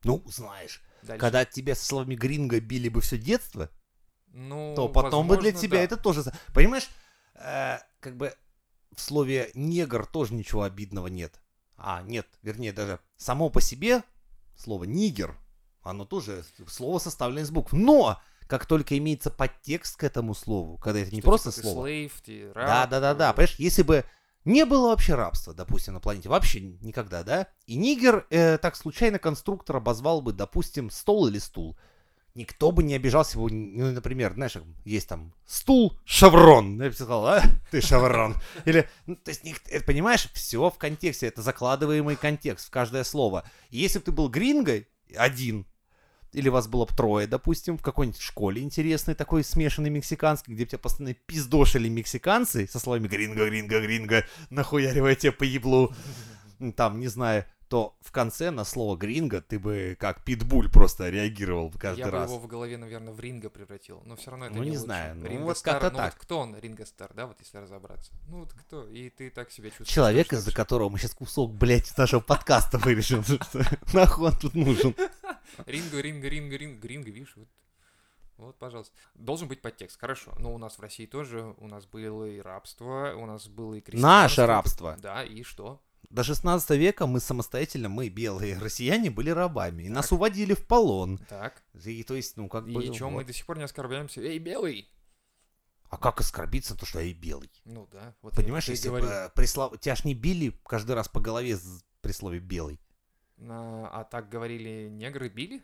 Ну, 0.05 0.23
знаешь, 0.27 0.83
Дальше. 1.03 1.21
когда 1.21 1.45
тебя 1.45 1.75
со 1.75 1.85
словами 1.85 2.15
гринго 2.15 2.61
били 2.61 2.89
бы 2.89 3.01
все 3.01 3.19
детство, 3.19 3.71
ну, 4.29 4.75
то 4.77 4.89
потом 4.89 5.27
бы 5.27 5.37
для 5.37 5.51
возможно, 5.51 5.61
тебя 5.61 5.79
да. 5.79 5.85
это 5.85 5.97
тоже... 5.97 6.23
Понимаешь, 6.55 6.89
э, 7.35 7.79
как 7.99 8.17
бы 8.17 8.33
в 8.95 9.01
слове 9.01 9.51
негр 9.55 10.07
тоже 10.07 10.35
ничего 10.35 10.63
обидного 10.63 11.09
нет. 11.09 11.41
А, 11.77 12.03
нет, 12.03 12.27
вернее, 12.43 12.73
даже 12.73 13.01
само 13.17 13.51
по 13.51 13.61
себе 13.61 14.05
слово 14.57 14.85
нигер, 14.85 15.37
оно 15.83 16.05
тоже 16.05 16.45
слово 16.69 16.99
составлено 16.99 17.41
из 17.41 17.51
букв. 17.51 17.73
Но, 17.73 18.21
как 18.49 18.67
только 18.67 18.97
имеется 18.99 19.31
подтекст 19.31 19.97
к 19.97 20.05
этому 20.05 20.35
слову, 20.35 20.79
когда 20.79 21.01
это 21.01 21.15
не 21.15 21.21
Что, 21.21 21.31
просто 21.31 21.53
типа, 21.53 21.63
ты 21.63 21.69
слово, 21.69 21.87
slave, 21.87 22.13
ты 22.25 22.53
Да, 22.55 22.61
раб, 22.61 22.91
да, 22.91 23.01
да, 23.01 23.15
да. 23.15 23.31
э, 23.31 23.35
Понимаешь, 23.35 23.57
если 23.59 23.83
бы 23.83 24.05
не 24.45 24.65
было 24.65 24.89
вообще 24.89 25.15
рабства, 25.15 25.53
допустим, 25.53 25.95
на 25.95 26.01
планете, 26.01 26.31
вообще 26.31 26.61
никогда, 26.61 27.23
да? 27.23 27.47
И 27.67 27.77
нигер 27.77 28.27
э, 28.31 28.57
так 28.57 28.75
случайно 28.75 29.19
конструктор 29.19 29.77
обозвал 29.77 30.23
бы, 30.23 30.33
допустим, 30.33 30.91
стол 30.91 31.29
или 31.29 31.39
стул. 31.39 31.77
Никто 32.35 32.71
бы 32.71 32.83
не 32.83 32.95
обижался, 32.95 33.37
его, 33.37 33.49
ну, 33.51 33.91
например, 33.91 34.33
знаешь, 34.33 34.57
есть 34.85 35.09
там 35.09 35.35
стул, 35.45 35.99
шеврон. 36.05 36.81
Я 36.81 36.89
бы 36.89 36.95
сказал, 36.95 37.27
а, 37.27 37.43
ты 37.71 37.81
шеврон. 37.81 38.37
Или, 38.65 38.89
ну, 39.07 39.17
то 39.17 39.31
есть, 39.31 39.43
э, 39.45 39.81
понимаешь, 39.81 40.29
все 40.33 40.71
в 40.71 40.79
контексте, 40.79 41.27
это 41.27 41.43
закладываемый 41.43 42.17
контекст 42.17 42.69
в 42.69 42.71
каждое 42.71 43.05
слово. 43.05 43.45
И 43.71 43.79
если 43.79 43.99
бы 43.99 44.05
ты 44.05 44.13
был 44.13 44.29
грингой, 44.29 44.89
один, 45.17 45.67
или 46.33 46.49
вас 46.49 46.69
было 46.69 46.85
бы 46.85 46.95
трое, 46.95 47.27
допустим, 47.27 47.79
в 47.79 47.83
какой-нибудь 47.83 48.21
школе 48.21 48.63
интересной, 48.63 49.15
такой 49.15 49.45
смешанной 49.45 49.91
мексиканской, 49.91 50.55
где 50.55 50.67
тебя 50.67 50.79
постоянно 50.79 51.15
пиздошили 51.15 51.89
мексиканцы 51.89 52.67
со 52.67 52.79
словами 52.79 53.09
гринго, 53.09 53.47
гринго, 53.47 53.81
гринго, 53.81 54.25
нахуяривая 54.51 55.15
тебя 55.15 55.33
по 55.33 55.45
еблу, 55.45 55.93
там, 56.77 57.01
не 57.01 57.09
знаю, 57.09 57.45
то 57.69 57.97
в 58.01 58.11
конце 58.13 58.51
на 58.51 58.65
слово 58.65 58.97
гринго 58.97 59.43
ты 59.43 59.59
бы 59.59 59.97
как 60.01 60.25
питбуль 60.25 60.71
просто 60.71 61.11
реагировал 61.11 61.71
каждый 61.79 62.01
я 62.01 62.11
раз. 62.11 62.31
бы 62.31 62.37
его 62.37 62.43
в 62.43 62.49
голове, 62.49 62.79
наверное, 62.79 63.13
в 63.13 63.21
Ринго 63.21 63.51
превратил. 63.51 64.03
Но 64.07 64.17
все 64.17 64.31
равно 64.31 64.47
это 64.47 64.55
Ну, 64.55 64.63
не, 64.63 64.71
не 64.71 64.77
лучше. 64.77 64.87
знаю, 64.87 65.15
ну, 65.17 65.27
Ринго 65.27 65.45
вот 65.45 65.59
Стар, 65.59 65.75
как-то 65.75 65.91
ну, 65.91 65.97
так. 65.99 66.15
Вот 66.15 66.23
кто 66.23 66.39
он, 66.39 66.59
Ринго 66.59 66.87
Стар, 66.87 67.11
да, 67.15 67.27
вот 67.27 67.37
если 67.41 67.59
разобраться. 67.59 68.11
Ну 68.29 68.41
вот 68.41 68.53
кто? 68.53 68.87
И 68.89 69.11
ты 69.11 69.31
так 69.31 69.51
себя 69.51 69.69
чувствуешь. 69.69 69.91
Человек, 69.91 70.33
из-за 70.33 70.53
которого 70.53 70.89
мы 70.89 70.99
сейчас 70.99 71.13
кусок, 71.13 71.53
блядь, 71.53 71.97
нашего 71.97 72.21
подкаста 72.21 72.79
вырежем. 72.79 73.23
Нахуй 73.93 74.29
он 74.29 74.37
тут 74.37 74.55
нужен? 74.55 74.95
Ринго, 75.67 76.01
Ринго, 76.01 76.29
Ринго, 76.29 76.57
Ринго, 76.57 76.89
Ринго, 76.89 77.11
видишь, 77.11 77.35
вот. 77.37 77.49
Вот, 78.37 78.57
пожалуйста. 78.59 78.95
Должен 79.15 79.49
быть 79.49 79.61
подтекст, 79.61 79.99
хорошо. 80.01 80.33
Но 80.39 80.55
у 80.55 80.59
нас 80.59 80.79
в 80.79 80.81
России 80.81 81.07
тоже, 81.07 81.55
у 81.59 81.67
нас 81.67 81.87
было 81.87 82.25
и 82.25 82.41
рабство, 82.41 83.15
у 83.17 83.27
нас 83.27 83.49
было 83.49 83.75
и 83.75 83.81
крестьянство. 83.81 84.09
Наше 84.09 84.47
рабство. 84.47 84.97
Да, 85.01 85.25
и 85.25 85.43
что? 85.43 85.83
До 86.09 86.23
16 86.23 86.71
века 86.71 87.07
мы 87.07 87.21
самостоятельно, 87.21 87.89
мы 87.89 88.09
белые 88.09 88.57
россияне, 88.59 89.11
были 89.11 89.31
рабами. 89.31 89.83
И 89.83 89.89
нас 89.89 90.13
уводили 90.13 90.55
в 90.55 90.67
полон. 90.67 91.19
Так. 91.29 91.63
И, 91.85 92.03
то 92.05 92.15
есть, 92.15 92.37
ну, 92.37 92.49
как 92.49 92.67
И 92.67 92.73
бы... 92.73 92.95
чем 92.95 93.09
мы 93.09 93.19
вот. 93.19 93.27
до 93.27 93.33
сих 93.33 93.45
пор 93.45 93.59
не 93.59 93.65
оскорбляемся? 93.65 94.21
Эй, 94.21 94.39
белый! 94.39 94.89
А 95.91 95.97
как 95.97 96.21
оскорбиться, 96.21 96.77
то 96.77 96.87
что 96.87 97.01
я 97.01 97.07
и 97.07 97.15
белый? 97.15 97.51
Ну 97.65 97.89
да. 97.91 98.15
Вот 98.23 98.35
Понимаешь, 98.35 98.69
и 98.69 98.73
если 98.73 98.91
бы 98.91 98.99
э, 99.01 99.31
при 99.35 99.47
слов- 99.47 99.79
тебя 99.81 99.97
ж 99.97 100.05
не 100.05 100.15
били 100.15 100.53
каждый 100.65 100.93
раз 100.95 101.09
по 101.09 101.19
голове 101.21 101.59
при 102.03 102.13
слове 102.13 102.41
белый. 102.41 102.79
А, 103.41 103.89
а 103.93 104.05
так 104.05 104.29
говорили 104.29 104.89
негры 104.91 105.29
били? 105.29 105.63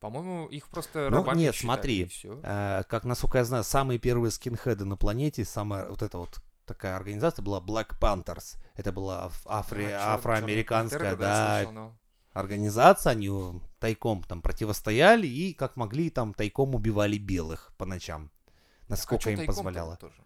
По-моему, 0.00 0.46
их 0.46 0.68
просто 0.68 1.08
Ну, 1.10 1.24
нет, 1.34 1.54
считали, 1.54 1.66
смотри. 1.74 2.00
и 2.02 2.06
всё. 2.06 2.40
Э, 2.44 2.82
как, 2.88 3.04
насколько 3.04 3.38
я 3.38 3.44
знаю, 3.44 3.64
самые 3.64 3.98
первые 3.98 4.30
скинхеды 4.30 4.84
на 4.84 4.96
планете, 4.96 5.44
самая 5.44 5.88
вот 5.88 6.02
эта 6.02 6.18
вот 6.18 6.38
такая 6.66 6.94
организация 6.94 7.42
была 7.42 7.60
Black 7.60 7.98
Panthers. 8.00 8.58
Это 8.76 8.92
была 8.92 9.24
аф- 9.26 9.46
афри- 9.46 9.90
А, 9.90 10.14
афроамериканская, 10.14 11.16
да, 11.16 11.56
слышал, 11.58 11.72
но- 11.72 11.98
организация. 12.32 13.10
Они 13.10 13.28
э, 13.28 13.52
тайком 13.80 14.22
там 14.22 14.40
противостояли 14.40 15.26
и, 15.26 15.52
как 15.52 15.76
могли, 15.76 16.10
там 16.10 16.32
тайком 16.34 16.74
убивали 16.76 17.18
белых 17.18 17.72
по 17.76 17.84
ночам. 17.84 18.30
А 18.46 18.90
Насколько 18.90 19.24
чё 19.24 19.30
им 19.30 19.46
позволяло. 19.46 19.96
тоже? 19.96 20.22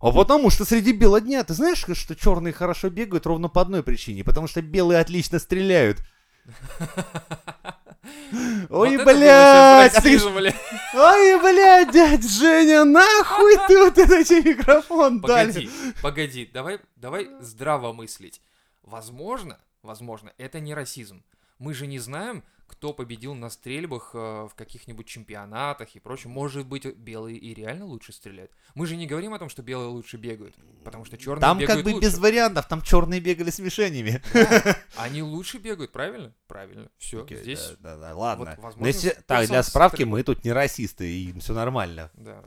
А 0.00 0.10
потому 0.10 0.50
что 0.50 0.64
среди 0.64 0.92
бела 0.92 1.20
дня, 1.20 1.44
ты 1.44 1.54
знаешь, 1.54 1.78
что 1.78 2.16
черные 2.16 2.52
хорошо 2.52 2.90
бегают 2.90 3.24
ровно 3.24 3.48
по 3.48 3.60
одной 3.60 3.84
причине, 3.84 4.24
потому 4.24 4.48
что 4.48 4.60
белые 4.60 4.98
отлично 4.98 5.38
стреляют. 5.38 6.02
Ой, 8.70 9.04
блядь! 9.04 9.94
расизм. 9.94 10.36
Ой, 10.36 11.40
блядь, 11.40 11.92
дядь 11.92 12.28
Женя, 12.28 12.84
нахуй 12.84 13.56
ты 13.68 13.78
вот 13.78 13.98
этот 13.98 14.30
микрофон 14.44 15.20
дали? 15.20 15.52
Погоди, 15.52 15.70
погоди, 16.02 16.50
давай, 16.52 16.80
давай 16.96 17.30
здраво 17.40 17.92
мыслить. 17.92 18.40
Возможно, 18.82 19.58
возможно, 19.82 20.32
это 20.38 20.60
не 20.60 20.74
расизм. 20.74 21.22
Мы 21.58 21.74
же 21.74 21.86
не 21.86 21.98
знаем, 21.98 22.42
кто 22.72 22.92
победил 22.94 23.34
на 23.34 23.50
стрельбах 23.50 24.10
э, 24.14 24.18
в 24.18 24.54
каких-нибудь 24.56 25.06
чемпионатах 25.06 25.94
и 25.94 26.00
прочем. 26.00 26.30
Может 26.30 26.66
быть, 26.66 26.86
белые 26.96 27.36
и 27.36 27.52
реально 27.54 27.84
лучше 27.84 28.12
стреляют. 28.12 28.50
Мы 28.74 28.86
же 28.86 28.96
не 28.96 29.06
говорим 29.06 29.34
о 29.34 29.38
том, 29.38 29.48
что 29.50 29.62
белые 29.62 29.88
лучше 29.88 30.16
бегают, 30.16 30.54
потому 30.82 31.04
что 31.04 31.18
черные 31.18 31.40
Там 31.42 31.58
бегают 31.58 31.82
как 31.82 31.84
бы 31.84 31.94
лучше. 31.94 32.08
без 32.08 32.18
вариантов, 32.18 32.66
там 32.66 32.80
черные 32.82 33.20
бегали 33.20 33.50
с 33.50 33.58
мишенями. 33.58 34.22
Они 34.96 35.22
лучше 35.22 35.58
бегают, 35.58 35.92
правильно? 35.92 36.34
Правильно. 36.48 36.88
Все, 36.98 37.22
Окей, 37.22 37.36
здесь, 37.38 37.60
да, 37.78 37.96
да, 37.96 38.08
да, 38.08 38.14
ладно. 38.16 38.44
вот, 38.46 38.56
Но 38.56 38.62
возможно, 38.62 38.86
если- 38.86 39.22
так, 39.26 39.46
для 39.46 39.62
справки, 39.62 39.96
стрельбы. 39.96 40.12
мы 40.12 40.22
тут 40.22 40.44
не 40.44 40.52
расисты, 40.52 41.08
и 41.12 41.38
все 41.40 41.52
нормально. 41.52 42.10
да. 42.14 42.42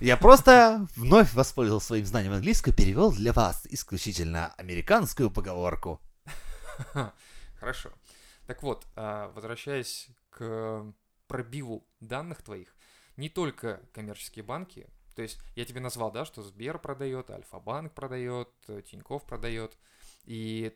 Я 0.00 0.16
просто 0.16 0.88
вновь 0.96 1.32
воспользовался 1.34 1.86
своим 1.86 2.04
знанием 2.04 2.32
английского 2.32 2.72
и 2.72 2.76
перевел 2.76 3.12
для 3.12 3.32
вас 3.32 3.64
исключительно 3.70 4.52
американскую 4.58 5.30
поговорку. 5.30 6.00
Хорошо. 7.60 7.90
Так 8.48 8.62
вот, 8.62 8.86
а, 8.96 9.28
возвращаясь 9.32 10.08
к 10.30 10.94
пробиву 11.26 11.86
данных 12.00 12.40
твоих, 12.40 12.74
не 13.18 13.28
только 13.28 13.82
коммерческие 13.92 14.42
банки, 14.42 14.88
то 15.14 15.20
есть 15.20 15.38
я 15.54 15.66
тебе 15.66 15.80
назвал, 15.80 16.10
да, 16.10 16.24
что 16.24 16.42
Сбер 16.42 16.78
продает, 16.78 17.30
Альфа-банк 17.30 17.92
продает, 17.92 18.48
э, 18.68 18.80
Тиньков 18.80 19.26
продает, 19.26 19.76
и 20.24 20.74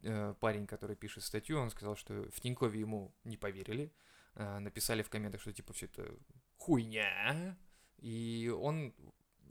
э, 0.00 0.34
парень, 0.40 0.66
который 0.66 0.96
пишет 0.96 1.24
статью, 1.24 1.58
он 1.58 1.68
сказал, 1.70 1.96
что 1.96 2.14
в 2.30 2.40
Тинькове 2.40 2.80
ему 2.80 3.14
не 3.24 3.36
поверили, 3.36 3.92
э, 4.36 4.58
написали 4.60 5.02
в 5.02 5.10
комментах, 5.10 5.42
что 5.42 5.52
типа 5.52 5.74
все 5.74 5.84
это 5.86 6.14
хуйня, 6.56 7.58
и 7.98 8.50
он 8.58 8.94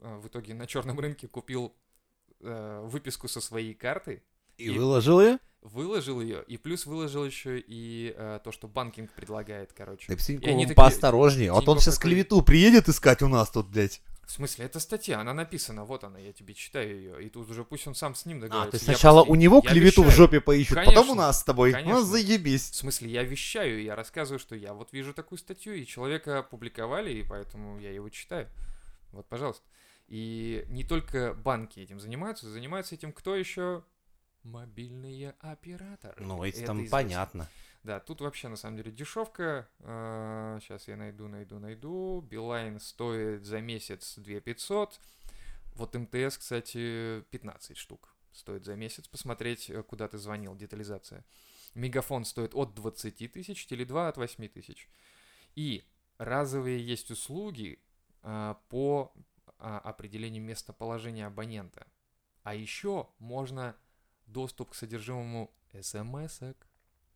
э, 0.00 0.16
в 0.16 0.26
итоге 0.26 0.54
на 0.54 0.66
черном 0.66 0.98
рынке 0.98 1.28
купил 1.28 1.76
э, 2.40 2.80
выписку 2.86 3.28
со 3.28 3.40
своей 3.40 3.74
карты, 3.74 4.24
И 4.56 4.64
И- 4.64 4.76
выложил 4.76 5.20
ее? 5.20 5.38
Выложил 5.62 6.20
ее, 6.20 6.42
и 6.46 6.56
плюс 6.56 6.86
выложил 6.86 7.24
еще 7.24 7.58
и 7.58 8.14
э, 8.16 8.40
то, 8.44 8.52
что 8.52 8.68
банкинг 8.68 9.12
предлагает, 9.12 9.72
короче. 9.72 10.06
Ты, 10.08 10.12
И 10.14 10.16
Псиньков, 10.16 10.48
они 10.48 10.64
такие, 10.64 10.74
поосторожнее. 10.74 11.52
Вот 11.52 11.60
он 11.60 11.76
Тинькофф 11.76 11.82
сейчас 11.84 11.94
такой- 11.96 12.10
клевету 12.10 12.42
приедет 12.42 12.88
искать 12.88 13.22
у 13.22 13.28
нас 13.28 13.50
тут, 13.50 13.68
блядь. 13.68 14.00
В 14.24 14.30
смысле, 14.30 14.64
это 14.66 14.80
статья, 14.80 15.20
она 15.20 15.34
написана, 15.34 15.84
вот 15.84 16.04
она, 16.04 16.18
я 16.18 16.32
тебе 16.32 16.54
читаю 16.54 16.96
ее, 16.96 17.24
и 17.26 17.28
тут 17.28 17.50
уже 17.50 17.64
пусть 17.64 17.86
он 17.86 17.94
сам 17.94 18.14
с 18.14 18.24
ним 18.24 18.38
А, 18.38 18.40
договорится. 18.42 18.78
ты 18.78 18.90
Я 18.90 18.96
сначала 18.96 19.18
просто- 19.24 19.32
у 19.32 19.34
него 19.34 19.60
я 19.64 19.70
клевету 19.70 20.02
в 20.04 20.10
жопе 20.10 20.40
поищут, 20.40 20.76
потом 20.76 20.92
у 20.92 20.94
Конечно, 20.96 21.14
нас 21.14 21.40
с 21.40 21.44
тобой. 21.44 21.72
конечно. 21.72 21.92
Ну, 22.00 22.02
заебись. 22.04 22.70
В 22.70 22.74
смысле, 22.76 23.10
я 23.10 23.22
вещаю, 23.24 23.82
я 23.82 23.94
рассказываю, 23.96 24.38
что 24.38 24.54
я 24.56 24.74
вот 24.74 24.92
вижу 24.92 25.12
такую 25.12 25.38
статью, 25.38 25.74
и 25.74 25.84
человека 25.86 26.38
опубликовали, 26.38 27.12
и 27.12 27.22
поэтому 27.22 27.78
я 27.80 27.90
его 27.92 28.08
читаю. 28.10 28.48
Вот, 29.12 29.26
пожалуйста. 29.28 29.64
И 30.08 30.64
не 30.68 30.84
только 30.84 31.34
банки 31.34 31.80
этим 31.80 32.00
занимаются, 32.00 32.48
занимаются 32.50 32.94
этим 32.94 33.12
кто 33.12 33.34
еще? 33.36 33.82
Мобильные 34.42 35.34
операторы. 35.40 36.24
Ну, 36.24 36.42
эти 36.42 36.58
Это 36.58 36.66
там 36.66 36.78
известно. 36.78 36.98
понятно. 36.98 37.48
Да, 37.84 38.00
тут 38.00 38.20
вообще 38.20 38.48
на 38.48 38.56
самом 38.56 38.76
деле 38.76 38.92
дешевка. 38.92 39.68
Сейчас 39.80 40.88
я 40.88 40.96
найду, 40.96 41.28
найду, 41.28 41.58
найду. 41.58 42.20
Билайн 42.20 42.78
стоит 42.80 43.44
за 43.44 43.60
месяц 43.60 44.14
2500. 44.16 45.00
Вот 45.74 45.94
МТС, 45.94 46.38
кстати, 46.38 47.22
15 47.30 47.76
штук 47.76 48.14
стоит 48.32 48.64
за 48.64 48.76
месяц. 48.76 49.08
Посмотреть, 49.08 49.70
э, 49.70 49.82
куда 49.82 50.08
ты 50.08 50.18
звонил, 50.18 50.54
детализация. 50.54 51.24
Мегафон 51.74 52.24
стоит 52.24 52.54
от 52.54 52.74
20 52.74 53.32
тысяч, 53.32 53.66
Теле2 53.66 54.08
от 54.08 54.16
8 54.16 54.48
тысяч. 54.48 54.88
И 55.54 55.84
разовые 56.18 56.84
есть 56.84 57.10
услуги 57.10 57.78
а, 58.22 58.60
по 58.68 59.12
а, 59.58 59.78
определению 59.78 60.42
местоположения 60.42 61.26
абонента. 61.26 61.86
А 62.42 62.54
еще 62.54 63.08
можно 63.18 63.76
доступ 64.32 64.70
к 64.70 64.74
содержимому 64.74 65.50
смс-ок. 65.80 66.56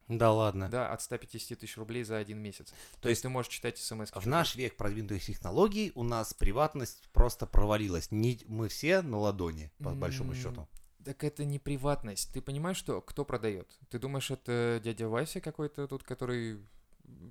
Да 0.09 0.31
ладно. 0.31 0.69
Да, 0.69 0.93
от 0.93 1.03
150 1.03 1.59
тысяч 1.59 1.77
рублей 1.77 2.05
за 2.05 2.19
один 2.19 2.39
месяц. 2.39 2.69
То, 2.97 3.03
То 3.03 3.09
есть 3.09 3.23
ты 3.23 3.29
можешь 3.29 3.51
читать 3.51 3.77
смс 3.79 4.13
В 4.15 4.27
наш 4.27 4.55
век 4.55 4.77
продвинутых 4.77 5.25
технологий 5.25 5.91
у 5.97 6.05
нас 6.05 6.33
приватность 6.33 7.09
просто 7.13 7.47
провалилась. 7.47 8.13
Не, 8.13 8.39
мы 8.47 8.69
все 8.69 9.03
на 9.03 9.19
ладони, 9.19 9.73
по 9.83 9.91
большому 9.91 10.33
М, 10.33 10.39
счету. 10.39 10.69
Так 11.05 11.25
это 11.25 11.45
не 11.45 11.59
приватность. 11.59 12.33
Ты 12.33 12.41
понимаешь, 12.41 12.77
что 12.77 13.01
кто 13.01 13.25
продает? 13.25 13.69
Ты 13.91 13.99
думаешь, 13.99 14.31
это 14.31 14.81
дядя 14.83 15.09
Вася 15.09 15.41
какой-то 15.41 15.89
тут, 15.89 16.05
который 16.05 16.61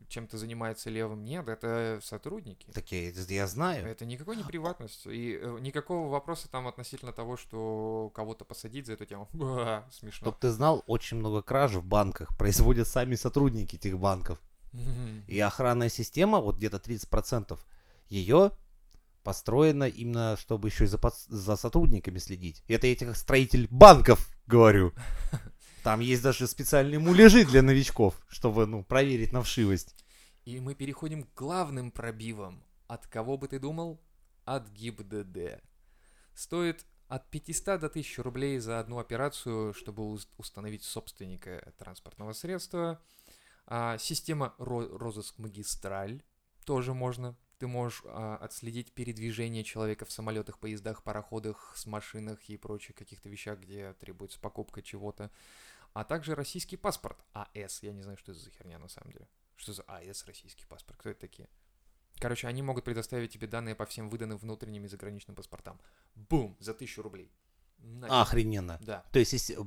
чем-то 0.07 0.37
занимается 0.37 0.89
левым? 0.89 1.23
Нет, 1.23 1.47
это 1.47 1.99
сотрудники. 2.03 2.71
Так 2.71 2.91
я, 2.91 3.09
я 3.09 3.47
знаю. 3.47 3.87
Это 3.87 4.05
никакой 4.05 4.37
не 4.37 4.43
приватность. 4.43 5.05
И 5.07 5.39
э, 5.41 5.57
никакого 5.59 6.09
вопроса 6.09 6.49
там 6.49 6.67
относительно 6.67 7.11
того, 7.11 7.37
что 7.37 8.11
кого-то 8.13 8.45
посадить 8.45 8.85
за 8.85 8.93
эту 8.93 9.05
тему. 9.05 9.29
Ба, 9.33 9.87
смешно. 9.91 10.27
Чтоб 10.27 10.39
ты 10.39 10.49
знал, 10.49 10.83
очень 10.87 11.17
много 11.17 11.41
краж 11.41 11.73
в 11.73 11.83
банках 11.83 12.35
производят 12.37 12.87
сами 12.87 13.15
сотрудники 13.15 13.75
этих 13.75 13.99
банков. 13.99 14.39
И 15.27 15.39
охранная 15.39 15.87
система, 15.87 16.41
вот 16.41 16.57
где-то 16.57 16.77
30%, 16.77 17.57
ее 18.09 18.51
построена 19.23 19.85
именно, 19.85 20.37
чтобы 20.37 20.67
еще 20.67 20.83
и 20.83 20.87
за, 20.87 20.97
пац- 20.97 21.25
за 21.29 21.55
сотрудниками 21.55 22.19
следить. 22.19 22.63
Это 22.67 22.87
я 22.87 22.95
как 22.95 23.15
строитель 23.15 23.67
банков 23.69 24.29
говорю. 24.47 24.93
Там 25.85 25.99
есть 25.99 26.23
даже 26.23 26.47
специальные 26.47 26.97
муляжи 26.97 27.45
для 27.45 27.61
новичков, 27.61 28.19
чтобы, 28.27 28.65
ну, 28.65 28.83
проверить 28.83 29.31
на 29.31 29.43
вшивость. 29.43 29.93
И 30.43 30.59
мы 30.59 30.73
переходим 30.73 31.21
к 31.21 31.35
главным 31.35 31.91
пробивам. 31.91 32.63
От 32.87 33.05
кого 33.05 33.37
бы 33.37 33.47
ты 33.47 33.59
думал? 33.59 34.01
От 34.45 34.67
ГИБДД. 34.71 35.61
Стоит 36.33 36.87
от 37.07 37.29
500 37.29 37.79
до 37.79 37.85
1000 37.85 38.23
рублей 38.23 38.57
за 38.57 38.79
одну 38.79 38.97
операцию, 38.97 39.75
чтобы 39.75 40.17
установить 40.37 40.83
собственника 40.83 41.71
транспортного 41.77 42.33
средства. 42.33 42.99
А, 43.67 43.99
система 43.99 44.55
ро- 44.57 44.97
розыск 44.97 45.37
магистраль 45.37 46.23
тоже 46.65 46.95
можно. 46.95 47.35
Ты 47.59 47.67
можешь 47.67 48.01
а, 48.05 48.37
отследить 48.37 48.91
передвижение 48.91 49.63
человека 49.63 50.05
в 50.05 50.11
самолетах, 50.11 50.57
поездах, 50.57 51.03
пароходах, 51.03 51.73
с 51.75 51.85
машинах 51.85 52.49
и 52.49 52.57
прочих 52.57 52.95
каких-то 52.95 53.29
вещах, 53.29 53.59
где 53.59 53.93
требуется 53.93 54.39
покупка 54.39 54.81
чего-то. 54.81 55.29
А 55.95 56.03
также 56.03 56.35
российский 56.35 56.75
паспорт 56.75 57.17
АС. 57.31 57.81
Я 57.81 57.93
не 57.93 58.01
знаю, 58.03 58.17
что 58.17 58.33
это 58.33 58.41
за 58.41 58.51
херня 58.51 58.77
на 58.79 58.89
самом 58.89 59.13
деле. 59.13 59.29
Что 59.55 59.71
за 59.71 59.81
АС 59.83 60.25
российский 60.27 60.65
паспорт? 60.65 60.99
Кто 60.99 61.09
это 61.09 61.21
такие? 61.21 61.47
Короче, 62.19 62.47
они 62.49 62.61
могут 62.61 62.83
предоставить 62.83 63.31
тебе 63.31 63.47
данные 63.47 63.75
по 63.75 63.85
всем 63.85 64.09
выданным 64.09 64.37
внутренним 64.37 64.83
и 64.83 64.89
заграничным 64.89 65.37
паспортам. 65.37 65.79
Бум! 66.15 66.57
За 66.59 66.73
тысячу 66.73 67.01
рублей. 67.01 67.31
Нафиг. 67.77 68.13
Охрененно. 68.13 68.77
Да. 68.81 69.05
То 69.13 69.19
есть, 69.19 69.31
если 69.31 69.57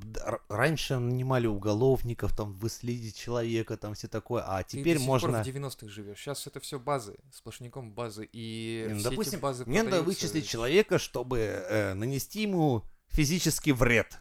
раньше 0.51 0.99
нанимали 0.99 1.47
уголовников, 1.47 2.37
там, 2.37 2.53
выследить 2.53 3.17
человека, 3.17 3.79
там, 3.79 3.95
все 3.95 4.07
такое, 4.09 4.43
а 4.47 4.63
Ты 4.65 4.79
теперь 4.79 4.99
сих 4.99 5.07
можно... 5.07 5.33
пор 5.33 5.43
в 5.43 5.47
90-х 5.47 5.89
живешь. 5.89 6.19
Сейчас 6.19 6.47
это 6.47 6.61
все 6.61 6.79
базы, 6.79 7.17
сплошняком 7.33 7.95
базы. 7.95 8.29
И 8.33 8.87
Ну, 8.91 8.99
все 8.99 9.11
допустим, 9.11 9.35
эти 9.39 9.43
базы 9.43 9.65
Мне 9.65 9.83
надо 9.83 9.97
продаются- 9.97 10.27
вычислить 10.27 10.47
человека, 10.47 10.99
чтобы 10.99 11.39
э, 11.39 11.95
нанести 11.95 12.43
ему 12.43 12.83
физический 13.09 13.73
вред. 13.73 14.19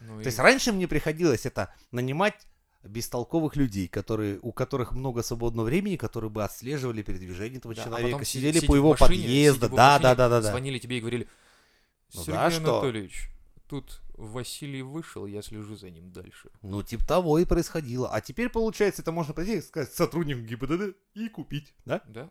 Ну 0.00 0.16
То 0.16 0.22
и- 0.22 0.24
есть 0.26 0.38
раньше 0.38 0.72
мне 0.72 0.86
приходилось 0.88 1.46
это 1.46 1.74
нанимать 1.90 2.46
бестолковых 2.84 3.56
людей, 3.56 3.88
которые, 3.88 4.38
у 4.42 4.52
которых 4.52 4.92
много 4.92 5.22
свободного 5.22 5.66
времени, 5.66 5.96
которые 5.96 6.30
бы 6.30 6.44
отслеживали 6.44 7.02
передвижение 7.02 7.58
этого 7.58 7.74
Да, 7.74 7.82
а 7.82 7.84
человека, 7.84 8.10
потом 8.10 8.24
си- 8.24 8.38
сидели 8.38 8.58
сидя 8.58 8.66
по 8.66 8.76
его 8.76 8.90
машине, 8.98 9.52
в 9.52 9.58
да, 9.58 9.68
машине, 9.68 9.78
да, 9.78 9.98
да, 10.00 10.14
да, 10.28 10.40
да. 10.40 10.50
Звонили 10.50 10.78
тебе 10.78 10.98
и 10.98 11.00
говорили, 11.00 11.28
Ну 12.14 12.20
Сергей 12.20 12.34
да, 12.34 12.50
что? 12.50 12.72
Анатольевич, 12.80 13.28
тут 13.68 14.00
Василий 14.14 14.82
вышел, 14.82 15.26
я 15.26 15.42
слежу 15.42 15.76
за 15.76 15.90
ним 15.90 16.12
дальше. 16.12 16.50
Ну, 16.62 16.82
типа 16.82 17.04
того 17.06 17.38
и 17.38 17.44
происходило. 17.44 18.08
А 18.08 18.20
теперь, 18.20 18.48
получается, 18.48 19.02
это 19.02 19.10
можно 19.12 19.34
прийти 19.34 19.56
и 19.56 19.60
сказать 19.60 19.92
сотруднику 19.92 20.40
ГИБДД 20.42 20.96
и 21.14 21.28
купить, 21.28 21.74
да? 21.84 22.00
Да. 22.06 22.30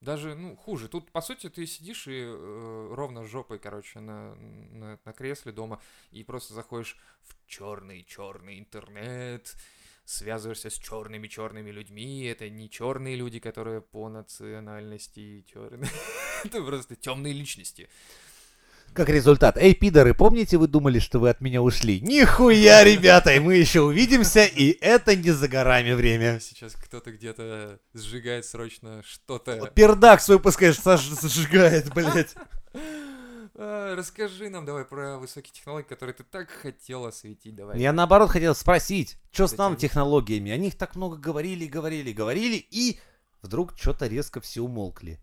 Даже, 0.00 0.34
ну, 0.34 0.56
хуже. 0.56 0.88
Тут, 0.88 1.10
по 1.10 1.20
сути, 1.20 1.48
ты 1.48 1.66
сидишь 1.66 2.06
и 2.06 2.22
э, 2.22 2.88
ровно 2.92 3.24
жопой, 3.24 3.58
короче, 3.58 4.00
на, 4.00 4.34
на, 4.34 4.98
на 5.04 5.12
кресле 5.12 5.52
дома 5.52 5.80
и 6.10 6.22
просто 6.22 6.52
заходишь 6.52 6.98
в 7.22 7.34
черный-черный 7.46 8.58
интернет, 8.58 9.56
связываешься 10.04 10.68
с 10.68 10.74
черными-черными 10.74 11.70
людьми. 11.70 12.24
Это 12.24 12.50
не 12.50 12.68
черные 12.68 13.16
люди, 13.16 13.38
которые 13.38 13.80
по 13.80 14.08
национальности 14.10 15.44
черные. 15.50 15.90
Это 16.44 16.62
просто 16.62 16.94
темные 16.94 17.32
личности. 17.32 17.88
Как 18.96 19.10
результат, 19.10 19.58
эй, 19.58 19.74
пидоры, 19.74 20.14
помните, 20.14 20.56
вы 20.56 20.68
думали, 20.68 21.00
что 21.00 21.18
вы 21.18 21.28
от 21.28 21.42
меня 21.42 21.60
ушли? 21.60 22.00
Нихуя, 22.00 22.82
ребята, 22.82 23.34
и 23.34 23.38
мы 23.40 23.56
еще 23.56 23.82
увидимся, 23.82 24.46
и 24.46 24.70
это 24.80 25.14
не 25.14 25.32
за 25.32 25.48
горами 25.48 25.92
время. 25.92 26.40
Сейчас 26.40 26.72
кто-то 26.72 27.12
где-то 27.12 27.78
сжигает 27.92 28.46
срочно 28.46 29.02
что-то. 29.06 29.70
Пердак 29.74 30.22
свой 30.22 30.40
пускай 30.40 30.72
сжигает, 30.72 31.92
блядь. 31.92 32.34
А, 33.54 33.94
Расскажи 33.94 34.48
нам 34.48 34.64
давай 34.64 34.86
про 34.86 35.18
высокие 35.18 35.52
технологии, 35.52 35.86
которые 35.86 36.14
ты 36.14 36.24
так 36.24 36.48
хотел 36.48 37.04
осветить. 37.04 37.54
Давай. 37.54 37.78
Я 37.78 37.92
наоборот 37.92 38.30
хотел 38.30 38.54
спросить, 38.54 39.18
что 39.30 39.46
с 39.46 39.50
Затяни. 39.50 39.64
нанотехнологиями? 39.68 40.52
О 40.52 40.56
них 40.56 40.74
так 40.74 40.96
много 40.96 41.18
говорили, 41.18 41.66
говорили, 41.66 42.12
говорили, 42.12 42.56
и 42.70 42.98
вдруг 43.42 43.74
что-то 43.76 44.06
резко 44.06 44.40
все 44.40 44.62
умолкли. 44.62 45.20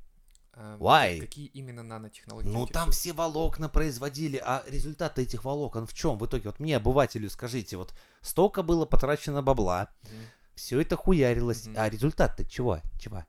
А, 0.56 0.78
Why? 0.78 1.20
Какие 1.20 1.48
именно 1.48 1.82
нанотехнологии? 1.84 2.48
Ну 2.50 2.68
там 2.68 2.92
все 2.92 3.12
волокна 3.14 3.70
производили, 3.70 4.38
а 4.44 4.64
результат 4.68 5.18
этих 5.18 5.44
волокон 5.44 5.88
в 5.88 5.94
чем? 5.94 6.18
В 6.18 6.26
итоге, 6.28 6.44
вот 6.50 6.60
мне, 6.60 6.78
обывателю, 6.78 7.30
скажите, 7.30 7.76
вот 7.78 7.94
столько 8.22 8.62
было 8.62 8.86
потрачено 8.86 9.42
бабла, 9.42 9.90
Мгм. 10.04 10.12
все 10.56 10.80
это 10.82 10.96
хуярилось, 10.96 11.66
Мгм. 11.66 11.76
а 11.80 11.90
результат-то 11.90 12.46
чего? 12.46 12.82
Чего? 13.00 13.26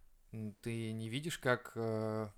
Ты 0.63 0.93
не 0.93 1.09
видишь, 1.09 1.39
как 1.39 1.73
э, 1.77 2.29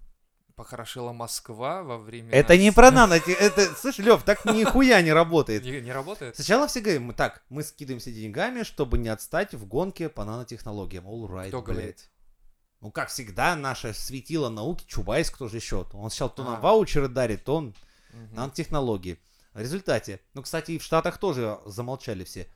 похорошела 0.55 1.13
Москва 1.13 1.83
во 1.83 1.99
время... 1.99 2.31
Это 2.33 2.57
не 2.57 2.71
про 2.71 2.91
нанотех... 2.91 3.41
Это, 3.41 3.75
слышь, 3.75 3.99
Лев, 3.99 4.23
так 4.23 4.45
нихуя 4.45 5.03
не 5.03 5.13
работает. 5.13 5.65
Не, 5.65 5.81
не 5.81 5.93
работает? 5.93 6.37
Сначала 6.37 6.67
все 6.69 6.81
говорим, 6.81 7.05
мы 7.05 7.13
так, 7.15 7.43
мы 7.49 7.63
скидываемся 7.63 8.11
деньгами, 8.13 8.63
чтобы 8.63 8.99
не 8.99 9.09
отстать 9.09 9.55
в 9.55 9.67
гонке 9.67 10.09
по 10.09 10.25
нанотехнологиям. 10.25 11.07
All 11.07 11.27
right, 11.29 11.49
Кто 11.49 11.61
блядь. 11.63 11.77
говорит? 11.77 12.11
Ну, 12.81 12.91
как 12.91 13.09
всегда, 13.09 13.57
наше 13.57 13.95
светило 13.95 14.49
науки, 14.49 14.85
Чубайс, 14.87 15.31
кто 15.31 15.49
же 15.49 15.57
еще? 15.57 15.87
Он 15.93 16.11
сначала 16.11 16.31
то 16.31 16.43
А. 16.43 16.45
нам 16.53 16.61
ваучеры 16.61 17.09
дарит, 17.09 17.45
то 17.45 17.57
он 17.57 17.75
Мгм. 18.13 18.35
нанотехнологии. 18.35 19.19
В 19.55 19.61
результате, 19.61 20.21
ну, 20.35 20.43
кстати, 20.43 20.73
и 20.73 20.79
в 20.79 20.83
Штатах 20.83 21.19
тоже 21.19 21.59
замолчали 21.65 22.25
все. 22.25 22.47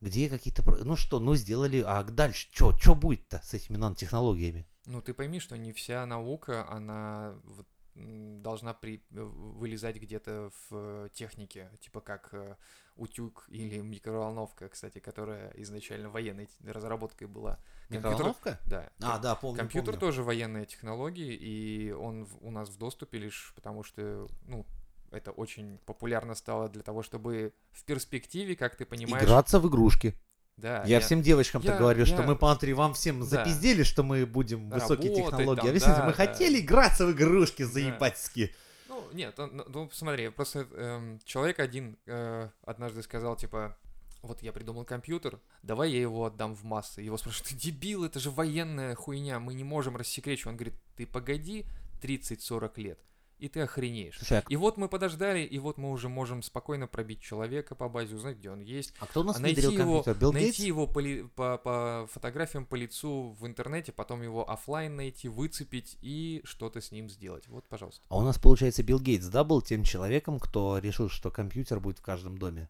Где 0.00 0.28
какие-то... 0.28 0.62
Ну 0.84 0.96
что, 0.96 1.20
ну 1.20 1.34
сделали, 1.34 1.82
а 1.86 2.02
дальше 2.02 2.48
что? 2.52 2.76
Что 2.76 2.94
будет-то 2.94 3.40
с 3.44 3.54
этими 3.54 3.76
нанотехнологиями? 3.76 4.66
Ну, 4.86 5.00
ты 5.02 5.12
пойми, 5.14 5.40
что 5.40 5.56
не 5.58 5.72
вся 5.72 6.04
наука, 6.06 6.66
она 6.70 7.34
вот 7.44 7.66
должна 7.96 8.74
при, 8.74 9.02
э, 9.10 9.22
вылезать 9.22 9.96
где-то 9.96 10.50
в 10.68 11.08
технике, 11.14 11.70
типа 11.80 12.00
как 12.00 12.28
э, 12.32 12.56
утюг 12.96 13.46
или 13.48 13.78
микроволновка, 13.78 14.68
кстати, 14.68 14.98
которая 14.98 15.50
изначально 15.56 16.10
военной 16.10 16.48
разработкой 16.64 17.26
была. 17.26 17.58
Компьютер- 17.88 18.10
Микроволновка? 18.10 18.60
Да. 18.66 18.90
А, 19.00 19.18
да, 19.18 19.34
помню, 19.34 19.58
Компьютер 19.58 19.94
помню. 19.94 20.00
тоже 20.00 20.22
военная 20.22 20.66
технология, 20.66 21.34
и 21.34 21.90
он 21.92 22.28
у 22.40 22.50
нас 22.50 22.68
в 22.68 22.76
доступе 22.78 23.18
лишь 23.18 23.52
потому, 23.54 23.82
что, 23.82 24.28
ну, 24.46 24.66
это 25.10 25.30
очень 25.30 25.78
популярно 25.86 26.34
стало 26.34 26.68
для 26.68 26.82
того, 26.82 27.02
чтобы 27.02 27.54
в 27.72 27.84
перспективе, 27.84 28.56
как 28.56 28.76
ты 28.76 28.84
понимаешь... 28.84 29.24
Играться 29.24 29.58
в 29.60 29.68
игрушки. 29.68 30.14
Да, 30.56 30.82
я, 30.86 31.00
всем 31.00 31.20
девочкам 31.22 31.60
я- 31.62 31.70
так 31.72 31.80
говорю, 31.80 32.06
что 32.06 32.22
я- 32.22 32.22
мы 32.22 32.34
по 32.36 32.50
Антри 32.50 32.72
вам 32.72 32.94
всем 32.94 33.20
Да. 33.20 33.26
запиздели, 33.26 33.82
что 33.82 34.02
мы 34.02 34.24
будем 34.24 34.70
высокие 34.70 35.10
Работать 35.10 35.16
технологии. 35.38 35.60
там, 35.60 35.68
Объясните, 35.68 35.96
да, 35.96 36.04
мы 36.06 36.12
да. 36.12 36.16
хотели 36.16 36.60
играться 36.60 37.06
в 37.06 37.12
игрушки 37.12 37.62
заебательски. 37.62 38.54
Ну, 38.88 39.02
нет, 39.12 39.34
ну, 39.36 39.64
ну, 39.68 39.86
посмотри, 39.88 40.30
просто 40.30 40.66
эм, 40.72 41.20
человек 41.24 41.58
один 41.58 41.98
э, 42.06 42.48
однажды 42.64 43.02
сказал, 43.02 43.36
типа, 43.36 43.76
вот 44.22 44.40
я 44.42 44.52
придумал 44.52 44.84
компьютер, 44.86 45.38
давай 45.62 45.90
я 45.92 46.00
его 46.00 46.24
отдам 46.24 46.54
в 46.54 46.64
массы. 46.64 47.02
Его 47.02 47.18
спрашивают, 47.18 47.48
ты 47.50 47.54
дебил, 47.54 48.04
это 48.04 48.18
же 48.18 48.30
военная 48.30 48.94
хуйня, 48.94 49.38
мы 49.38 49.52
не 49.52 49.62
можем 49.64 49.94
рассекречивать. 49.96 50.46
Он 50.52 50.56
говорит, 50.56 50.74
ты 50.96 51.06
погоди 51.06 51.66
30-40 52.00 52.78
лет, 52.78 52.98
и 53.38 53.48
ты 53.48 53.60
охренеешь. 53.60 54.16
Слушай, 54.18 54.42
И 54.48 54.56
вот 54.56 54.76
мы 54.76 54.88
подождали, 54.88 55.40
и 55.40 55.58
вот 55.58 55.76
мы 55.78 55.90
уже 55.90 56.08
можем 56.08 56.42
спокойно 56.42 56.86
пробить 56.86 57.20
человека 57.20 57.74
по 57.74 57.88
базе, 57.88 58.14
узнать, 58.16 58.38
где 58.38 58.50
он 58.50 58.60
есть. 58.60 58.94
а 58.98 59.06
кто 59.06 59.20
у 59.20 59.24
нас 59.24 59.36
А 59.36 59.40
найти 59.40 59.60
его? 59.60 60.02
Билл 60.18 60.32
найти 60.32 60.46
Гейтс? 60.48 60.58
его 60.60 60.86
по, 60.86 60.98
ли- 61.00 61.24
по, 61.34 61.58
по 61.58 62.08
фотографиям, 62.12 62.64
по 62.66 62.74
лицу 62.74 63.36
в 63.38 63.46
интернете, 63.46 63.92
потом 63.92 64.22
его 64.22 64.48
оффлайн 64.50 64.96
найти, 64.96 65.28
выцепить 65.28 65.98
и 66.00 66.40
что-то 66.44 66.80
с 66.80 66.92
ним 66.92 67.08
сделать. 67.10 67.46
Вот, 67.48 67.68
пожалуйста. 67.68 68.04
А 68.08 68.16
у 68.16 68.22
нас, 68.22 68.38
получается, 68.38 68.82
Билл 68.82 69.00
Гейтс, 69.00 69.26
да, 69.26 69.44
был 69.44 69.60
тем 69.62 69.84
человеком, 69.84 70.38
кто 70.38 70.78
решил, 70.78 71.08
что 71.08 71.30
компьютер 71.30 71.80
будет 71.80 71.98
в 71.98 72.02
каждом 72.02 72.38
доме? 72.38 72.68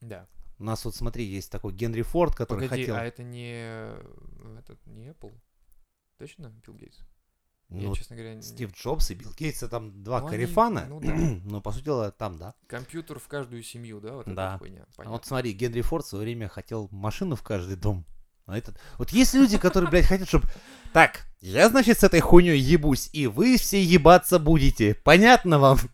Да. 0.00 0.26
У 0.58 0.64
нас 0.64 0.84
вот, 0.84 0.94
смотри, 0.94 1.24
есть 1.24 1.52
такой 1.52 1.72
Генри 1.72 2.02
Форд, 2.02 2.34
который 2.34 2.64
Погоди, 2.64 2.82
хотел... 2.82 2.96
а 2.96 3.04
это 3.04 3.22
не 3.22 3.52
э, 3.54 4.58
этот 4.58 4.84
не 4.86 5.08
Apple? 5.10 5.32
Точно, 6.18 6.48
Билл 6.66 6.74
Гейтс? 6.74 6.98
Ну, 7.70 7.90
Я, 7.90 7.94
честно 7.94 8.16
говоря, 8.16 8.34
не- 8.34 8.42
Стив 8.42 8.72
Джобс 8.72 9.10
и 9.10 9.14
Билл 9.14 9.30
Гейтс, 9.38 9.58
это 9.58 9.68
там 9.68 10.02
два 10.02 10.20
Ну, 10.20 10.26
они- 10.28 10.36
карифана. 10.36 10.86
ну 10.88 11.00
да. 11.00 11.14
но, 11.44 11.60
по 11.60 11.70
сути 11.72 11.84
дела, 11.84 12.10
там, 12.10 12.38
да. 12.38 12.54
компьютер 12.66 13.18
в 13.18 13.28
каждую 13.28 13.62
семью, 13.62 14.00
да, 14.00 14.12
вот 14.14 14.26
эта 14.26 14.34
Да. 14.34 14.58
хуйня. 14.58 14.82
А 14.82 14.96
Понятно. 14.96 15.12
вот 15.12 15.26
смотри, 15.26 15.52
Генри 15.52 15.82
Форд 15.82 16.06
в 16.06 16.08
свое 16.08 16.24
время 16.24 16.48
хотел 16.48 16.88
машину 16.92 17.36
в 17.36 17.42
каждый 17.42 17.76
дом. 17.76 18.06
А 18.46 18.56
этот... 18.56 18.80
Вот 18.96 19.10
есть 19.10 19.34
люди, 19.34 19.58
которые, 19.58 19.90
блядь, 19.90 20.06
хотят, 20.06 20.26
чтобы... 20.26 20.48
Так, 20.94 21.26
я, 21.40 21.68
значит, 21.68 22.00
с 22.00 22.04
этой 22.04 22.20
хуйней 22.20 22.58
ебусь, 22.58 23.10
и 23.12 23.26
вы 23.26 23.58
все 23.58 23.82
ебаться 23.82 24.38
будете. 24.38 24.94
Понятно 24.94 25.58
вам? 25.58 25.78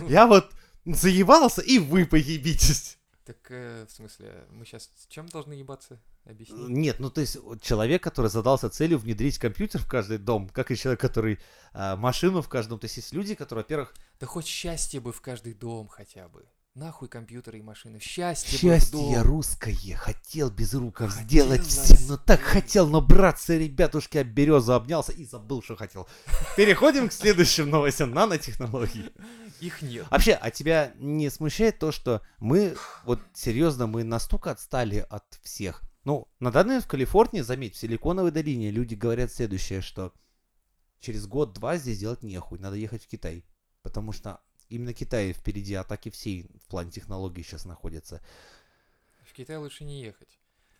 Ну, 0.00 0.08
Я 0.08 0.26
вот 0.26 0.50
заебался, 0.84 1.62
и 1.62 1.78
вы 1.78 2.04
поебитесь. 2.06 2.97
Так, 3.28 3.50
э, 3.50 3.84
в 3.86 3.92
смысле, 3.92 4.46
мы 4.50 4.64
сейчас 4.64 4.88
с 4.96 5.06
чем 5.06 5.28
должны 5.28 5.52
ебаться? 5.52 6.00
Объясни. 6.24 6.64
Нет, 6.66 6.98
ну 6.98 7.10
то 7.10 7.20
есть 7.20 7.36
человек, 7.60 8.02
который 8.02 8.30
задался 8.30 8.70
целью 8.70 8.96
внедрить 8.96 9.36
компьютер 9.36 9.82
в 9.82 9.86
каждый 9.86 10.16
дом, 10.16 10.48
как 10.48 10.70
и 10.70 10.76
человек, 10.76 10.98
который 10.98 11.38
а, 11.74 11.94
машину 11.96 12.40
в 12.40 12.48
каждом. 12.48 12.78
То 12.78 12.86
есть 12.86 12.96
есть 12.96 13.12
люди, 13.12 13.34
которые, 13.34 13.64
во-первых, 13.64 13.92
Да 14.18 14.26
хоть 14.26 14.46
счастье 14.46 15.00
бы 15.00 15.12
в 15.12 15.20
каждый 15.20 15.52
дом 15.52 15.88
хотя 15.88 16.26
бы. 16.28 16.46
Нахуй 16.74 17.08
компьютеры 17.08 17.58
и 17.58 17.62
машины. 17.62 17.98
Счастье, 18.00 18.56
счастье 18.58 18.98
дом. 18.98 19.22
русское, 19.22 19.74
хотел 19.96 20.48
без 20.48 20.72
руков 20.72 21.10
Хотел 21.10 21.24
сделать 21.26 21.66
всем, 21.66 22.08
но 22.08 22.16
так 22.16 22.40
сделать. 22.40 22.52
хотел, 22.52 22.86
но 22.86 23.02
братцы, 23.02 23.58
ребятушки, 23.58 24.16
об 24.16 24.28
березу 24.28 24.72
обнялся 24.72 25.12
и 25.12 25.26
забыл, 25.26 25.60
что 25.62 25.76
хотел. 25.76 26.08
Переходим 26.56 27.08
к 27.08 27.12
следующим 27.12 27.68
новостям 27.68 28.12
нанотехнологий. 28.12 29.10
Их 29.60 29.82
нет. 29.82 30.06
Вообще, 30.10 30.34
а 30.34 30.50
тебя 30.50 30.92
не 30.96 31.30
смущает 31.30 31.78
то, 31.78 31.92
что 31.92 32.22
мы, 32.38 32.76
вот 33.04 33.20
серьезно, 33.34 33.86
мы 33.86 34.04
настолько 34.04 34.50
отстали 34.50 35.06
от 35.08 35.38
всех? 35.42 35.82
Ну, 36.04 36.28
на 36.40 36.50
данный 36.50 36.68
момент 36.68 36.84
в 36.84 36.88
Калифорнии, 36.88 37.40
заметь, 37.40 37.74
в 37.74 37.78
Силиконовой 37.78 38.30
долине 38.30 38.70
люди 38.70 38.94
говорят 38.94 39.32
следующее, 39.32 39.80
что 39.80 40.12
через 41.00 41.26
год-два 41.26 41.76
здесь 41.76 41.98
делать 41.98 42.22
нехуй, 42.22 42.58
надо 42.58 42.76
ехать 42.76 43.04
в 43.04 43.08
Китай. 43.08 43.44
Потому 43.82 44.12
что 44.12 44.40
именно 44.68 44.94
Китай 44.94 45.32
впереди 45.32 45.74
атаки 45.74 46.10
всей 46.10 46.48
в 46.62 46.68
плане 46.68 46.90
технологий 46.90 47.42
сейчас 47.42 47.64
находится. 47.64 48.22
В 49.24 49.32
Китай 49.32 49.56
лучше 49.56 49.84
не 49.84 50.02
ехать. 50.02 50.38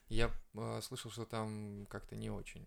Я 0.08 0.30
э, 0.54 0.80
слышал, 0.82 1.10
что 1.10 1.24
там 1.26 1.86
как-то 1.90 2.16
не 2.16 2.30
очень. 2.30 2.66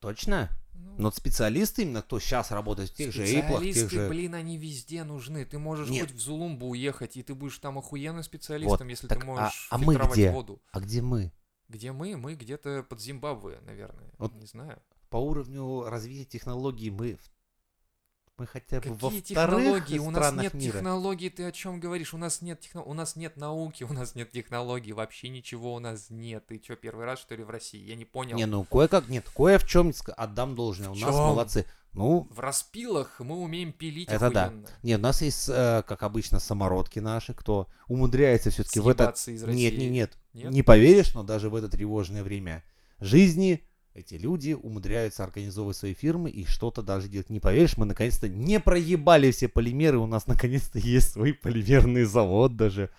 Точно? 0.00 0.50
Ну, 0.74 0.94
Но 0.96 1.04
вот 1.04 1.16
специалисты 1.16 1.82
именно, 1.82 2.02
кто 2.02 2.20
сейчас 2.20 2.50
работает 2.50 2.90
в 2.90 2.94
тех 2.94 3.12
же 3.12 3.24
Apple, 3.24 3.58
в 3.58 3.74
тех 3.74 3.90
же... 3.90 4.08
блин, 4.08 4.34
они 4.34 4.56
везде 4.56 5.02
нужны. 5.04 5.44
Ты 5.44 5.58
можешь 5.58 5.88
Нет. 5.88 6.06
хоть 6.08 6.16
в 6.16 6.20
Зулумбу 6.20 6.68
уехать, 6.68 7.16
и 7.16 7.22
ты 7.22 7.34
будешь 7.34 7.58
там 7.58 7.78
охуенным 7.78 8.22
специалистом, 8.22 8.86
если 8.88 9.08
так, 9.08 9.18
ты 9.18 9.24
а- 9.24 9.26
можешь 9.26 9.68
а 9.70 9.78
мы 9.78 9.84
фильтровать 9.94 10.16
где? 10.16 10.30
воду. 10.30 10.62
А 10.70 10.80
где 10.80 11.02
мы? 11.02 11.32
Где 11.68 11.92
мы? 11.92 12.16
Мы 12.16 12.34
где-то 12.34 12.86
под 12.88 13.00
Зимбабве, 13.00 13.60
наверное. 13.62 14.10
Вот 14.18 14.34
Не 14.34 14.46
знаю. 14.46 14.80
По 15.10 15.16
уровню 15.16 15.84
развития 15.84 16.24
технологий 16.24 16.90
мы... 16.90 17.16
в- 17.16 17.30
Мы 18.38 18.46
хотя 18.46 18.80
бы 18.80 18.94
во 18.94 19.10
Какие 19.10 19.34
вторых 19.34 19.84
технологии? 19.84 19.98
У 19.98 20.10
нас 20.10 20.32
нет 20.32 20.54
мира. 20.54 20.72
технологий, 20.72 21.28
ты 21.28 21.44
о 21.44 21.50
чем 21.50 21.80
говоришь? 21.80 22.14
У 22.14 22.18
нас 22.18 22.40
нет 22.40 22.60
техно... 22.60 22.82
у 22.84 22.94
нас 22.94 23.16
нет 23.16 23.36
науки, 23.36 23.82
у 23.82 23.92
нас 23.92 24.14
нет 24.14 24.30
технологий, 24.30 24.92
вообще 24.92 25.28
ничего 25.28 25.74
у 25.74 25.80
нас 25.80 26.06
нет. 26.08 26.46
Ты 26.46 26.60
что, 26.62 26.76
первый 26.76 27.04
раз, 27.04 27.18
что 27.18 27.34
ли, 27.34 27.42
в 27.42 27.50
России? 27.50 27.80
Я 27.80 27.96
не 27.96 28.04
понял. 28.04 28.36
Не, 28.36 28.46
ну 28.46 28.62
кое-как, 28.62 29.08
нет, 29.08 29.28
кое 29.28 29.58
в 29.58 29.66
чем 29.66 29.92
отдам 30.16 30.54
должное. 30.54 30.90
У 30.90 30.94
нас 30.94 31.14
молодцы. 31.14 31.66
Ну, 31.94 32.28
В 32.30 32.38
распилах 32.38 33.18
мы 33.18 33.36
умеем 33.36 33.72
пилить 33.72 34.08
Это 34.08 34.30
да. 34.30 34.44
охуенно. 34.44 34.68
не, 34.84 34.94
у 34.94 34.98
нас 34.98 35.20
есть, 35.22 35.48
э, 35.48 35.82
как 35.84 36.04
обычно, 36.04 36.38
самородки 36.38 37.00
наши, 37.00 37.34
кто 37.34 37.66
умудряется 37.88 38.50
все-таки 38.50 38.78
в 38.78 38.86
этот... 38.86 39.16
Из 39.26 39.42
России. 39.42 39.58
Нет, 39.58 39.78
нет, 39.78 39.90
нет, 39.90 40.18
Нет? 40.34 40.52
не 40.52 40.62
поверишь, 40.62 41.14
но 41.14 41.24
даже 41.24 41.50
в 41.50 41.56
это 41.56 41.68
тревожное 41.68 42.22
время 42.22 42.62
жизни 43.00 43.64
эти 43.98 44.14
люди 44.14 44.52
умудряются 44.52 45.24
организовывать 45.24 45.76
свои 45.76 45.94
фирмы 45.94 46.30
и 46.30 46.44
что-то 46.44 46.82
даже 46.82 47.08
делать. 47.08 47.30
Не 47.30 47.40
поверишь, 47.40 47.76
мы 47.76 47.84
наконец-то 47.84 48.28
не 48.28 48.60
проебали 48.60 49.30
все 49.30 49.48
полимеры, 49.48 49.98
у 49.98 50.06
нас 50.06 50.26
наконец-то 50.26 50.78
есть 50.78 51.12
свой 51.12 51.34
полимерный 51.34 52.04
завод 52.04 52.56
даже. 52.56 52.90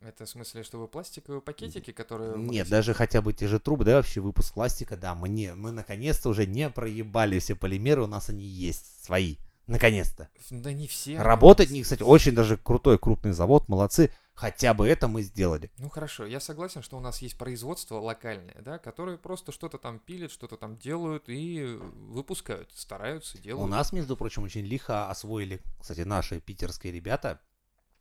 Это 0.00 0.26
в 0.26 0.28
смысле, 0.28 0.62
чтобы 0.62 0.86
пластиковые 0.86 1.40
пакетики, 1.40 1.90
которые... 1.90 2.36
Нет, 2.36 2.68
даже 2.68 2.92
хотя 2.92 3.22
бы 3.22 3.32
те 3.32 3.48
же 3.48 3.58
трубы, 3.58 3.84
да, 3.84 3.96
вообще 3.96 4.20
выпуск 4.20 4.52
пластика, 4.52 4.96
да, 4.96 5.14
мы, 5.14 5.30
не, 5.30 5.54
мы 5.54 5.72
наконец-то 5.72 6.28
уже 6.28 6.46
не 6.46 6.68
проебали 6.68 7.38
все 7.38 7.54
полимеры, 7.54 8.02
у 8.02 8.06
нас 8.06 8.28
они 8.28 8.44
есть, 8.44 9.02
свои, 9.02 9.36
наконец-то. 9.66 10.28
Да 10.50 10.72
не 10.72 10.86
все. 10.86 11.18
Работать, 11.18 11.70
не, 11.70 11.82
кстати, 11.82 12.02
очень 12.02 12.32
даже 12.32 12.58
крутой 12.58 12.98
крупный 12.98 13.32
завод, 13.32 13.68
молодцы, 13.68 14.10
хотя 14.34 14.74
бы 14.74 14.86
это 14.86 15.08
мы 15.08 15.22
сделали. 15.22 15.70
Ну 15.78 15.88
хорошо, 15.88 16.26
я 16.26 16.40
согласен, 16.40 16.82
что 16.82 16.96
у 16.96 17.00
нас 17.00 17.22
есть 17.22 17.38
производство 17.38 17.96
локальное, 17.96 18.60
да, 18.60 18.78
которые 18.78 19.16
просто 19.18 19.52
что-то 19.52 19.78
там 19.78 19.98
пилят, 19.98 20.30
что-то 20.32 20.56
там 20.56 20.76
делают 20.76 21.28
и 21.28 21.78
выпускают, 21.80 22.70
стараются, 22.74 23.38
делают. 23.38 23.64
У 23.64 23.68
нас, 23.70 23.92
между 23.92 24.16
прочим, 24.16 24.42
очень 24.42 24.64
лихо 24.64 25.08
освоили, 25.08 25.60
кстати, 25.80 26.00
наши 26.00 26.40
питерские 26.40 26.92
ребята, 26.92 27.40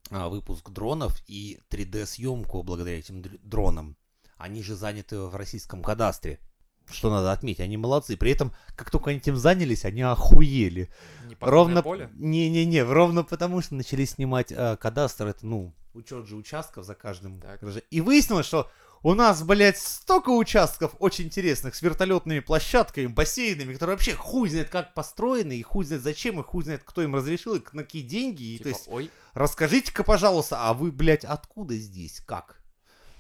а, 0.10 0.28
выпуск 0.30 0.70
дронов 0.70 1.18
и 1.28 1.60
3D-съемку 1.70 2.64
благодаря 2.64 3.00
этим 3.00 3.22
др- 3.22 3.40
дронам. 3.42 3.96
Они 4.38 4.62
же 4.62 4.76
заняты 4.76 5.20
в 5.20 5.36
российском 5.36 5.82
кадастре. 5.82 6.40
Что 6.92 7.10
надо 7.10 7.32
отметить, 7.32 7.62
они 7.62 7.78
молодцы. 7.78 8.18
При 8.18 8.32
этом, 8.32 8.54
как 8.76 8.92
только 8.92 9.10
они 9.10 9.20
этим 9.20 9.36
занялись, 9.38 9.86
они 9.86 10.02
охуели. 10.02 10.90
Ровно 11.40 11.82
поле. 11.82 12.10
не-не-не, 12.14 12.84
ровно 12.84 13.24
потому 13.24 13.62
что 13.62 13.76
начали 13.76 14.06
снимать 14.06 14.52
э, 14.52 14.78
кадастр, 14.78 15.28
это 15.28 15.46
ну 15.46 15.74
учет 15.94 16.28
же 16.28 16.36
участков 16.36 16.86
за 16.86 16.96
каждым. 16.96 17.40
Так. 17.40 17.62
гараже. 17.62 17.84
И 17.90 18.02
выяснилось, 18.02 18.46
что 18.46 18.70
у 19.04 19.14
нас, 19.16 19.44
блядь, 19.44 19.78
столько 19.78 20.30
участков 20.30 20.96
очень 21.00 21.26
интересных 21.26 21.76
с 21.76 21.82
вертолетными 21.82 22.40
площадками, 22.40 23.08
бассейнами, 23.08 23.74
которые 23.74 23.96
вообще 23.96 24.16
хуй 24.16 24.50
знает 24.50 24.70
как 24.70 24.94
построены, 24.94 25.58
и 25.58 25.62
хуй 25.62 25.86
знает 25.86 26.04
зачем, 26.04 26.40
и 26.40 26.44
хуй 26.44 26.64
знает 26.64 26.84
кто 26.84 27.04
им 27.04 27.16
разрешил, 27.16 27.56
и 27.56 27.62
на 27.74 27.84
какие 27.84 28.02
деньги. 28.02 28.44
И, 28.44 28.58
Типа, 28.58 28.64
то 28.64 28.70
есть, 28.70 28.88
ой, 28.88 29.12
расскажите-ка, 29.34 30.04
пожалуйста, 30.04 30.70
а 30.70 30.74
вы, 30.74 30.92
блядь, 30.92 31.26
откуда 31.26 31.76
здесь, 31.76 32.22
как? 32.22 32.63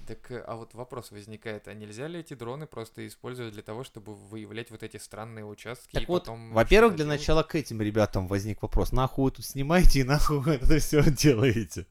Так, 0.05 0.31
э, 0.31 0.39
а 0.45 0.55
вот 0.55 0.73
вопрос 0.73 1.11
возникает, 1.11 1.67
а 1.67 1.73
нельзя 1.73 2.07
ли 2.07 2.19
эти 2.19 2.33
дроны 2.33 2.67
просто 2.67 3.07
использовать 3.07 3.53
для 3.53 3.63
того, 3.63 3.83
чтобы 3.83 4.13
выявлять 4.15 4.71
вот 4.71 4.83
эти 4.83 4.97
странные 4.97 5.45
участки 5.45 5.91
Так 5.93 6.03
и 6.03 6.05
вот, 6.05 6.23
потом... 6.23 6.53
во-первых, 6.53 6.95
для 6.95 7.05
делать? 7.05 7.19
начала 7.19 7.43
к 7.43 7.55
этим 7.55 7.81
ребятам 7.81 8.27
возник 8.27 8.61
вопрос, 8.61 8.91
нахуй 8.91 9.25
вы 9.25 9.31
тут 9.31 9.45
снимаете 9.45 9.99
и 9.99 10.03
нахуй 10.03 10.39
вы 10.39 10.53
это 10.53 10.79
все 10.79 11.03
делаете? 11.11 11.87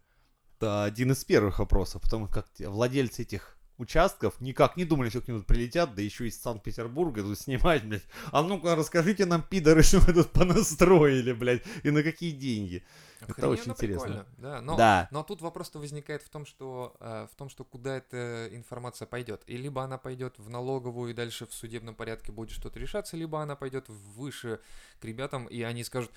Это 0.59 0.85
один 0.85 1.13
из 1.13 1.25
первых 1.25 1.59
вопросов, 1.59 2.03
потому 2.03 2.29
как 2.29 2.47
владельцы 2.59 3.23
этих 3.23 3.59
участков 3.79 4.41
никак 4.41 4.77
не 4.77 4.85
думали, 4.85 5.11
что 5.11 5.21
к 5.21 5.29
ним 5.29 5.43
прилетят, 5.43 5.95
да 5.95 6.03
еще 6.03 6.27
из 6.27 6.41
Санкт-Петербурга 6.41 7.23
тут 7.23 7.39
снимать, 7.39 7.85
блядь. 7.85 8.05
А 8.31 8.43
ну-ка 8.43 8.75
расскажите 8.75 9.27
нам, 9.27 9.43
пидоры, 9.43 9.83
что 9.85 9.99
вы 9.99 10.15
тут 10.15 10.31
понастроили, 10.31 11.33
блядь, 11.33 11.63
и 11.83 11.91
на 11.91 12.03
какие 12.03 12.31
деньги. 12.31 12.85
Это 13.29 13.49
очень 13.49 13.73
интересно. 13.73 14.27
Да, 14.39 14.61
но, 14.61 14.77
Да. 14.77 15.09
но 15.11 15.23
тут 15.23 15.41
вопрос-то 15.43 15.79
возникает 15.79 16.23
в 16.23 16.29
том, 16.29 16.47
что 16.47 16.97
э, 17.01 17.27
в 17.31 17.35
том, 17.37 17.49
что 17.49 17.65
куда 17.65 17.97
эта 17.97 18.49
информация 18.53 19.07
пойдет. 19.07 19.43
И 19.47 19.57
либо 19.57 19.83
она 19.83 19.99
пойдет 19.99 20.39
в 20.39 20.49
налоговую 20.51 21.11
и 21.11 21.15
дальше 21.15 21.47
в 21.47 21.55
судебном 21.55 21.95
порядке 21.95 22.33
будет 22.33 22.51
что-то 22.51 22.79
решаться, 22.79 23.17
либо 23.17 23.41
она 23.41 23.57
пойдет 23.57 23.89
выше 23.89 24.61
к 25.01 25.05
ребятам, 25.05 25.47
и 25.47 25.63
они 25.63 25.85
скажут, 25.85 26.11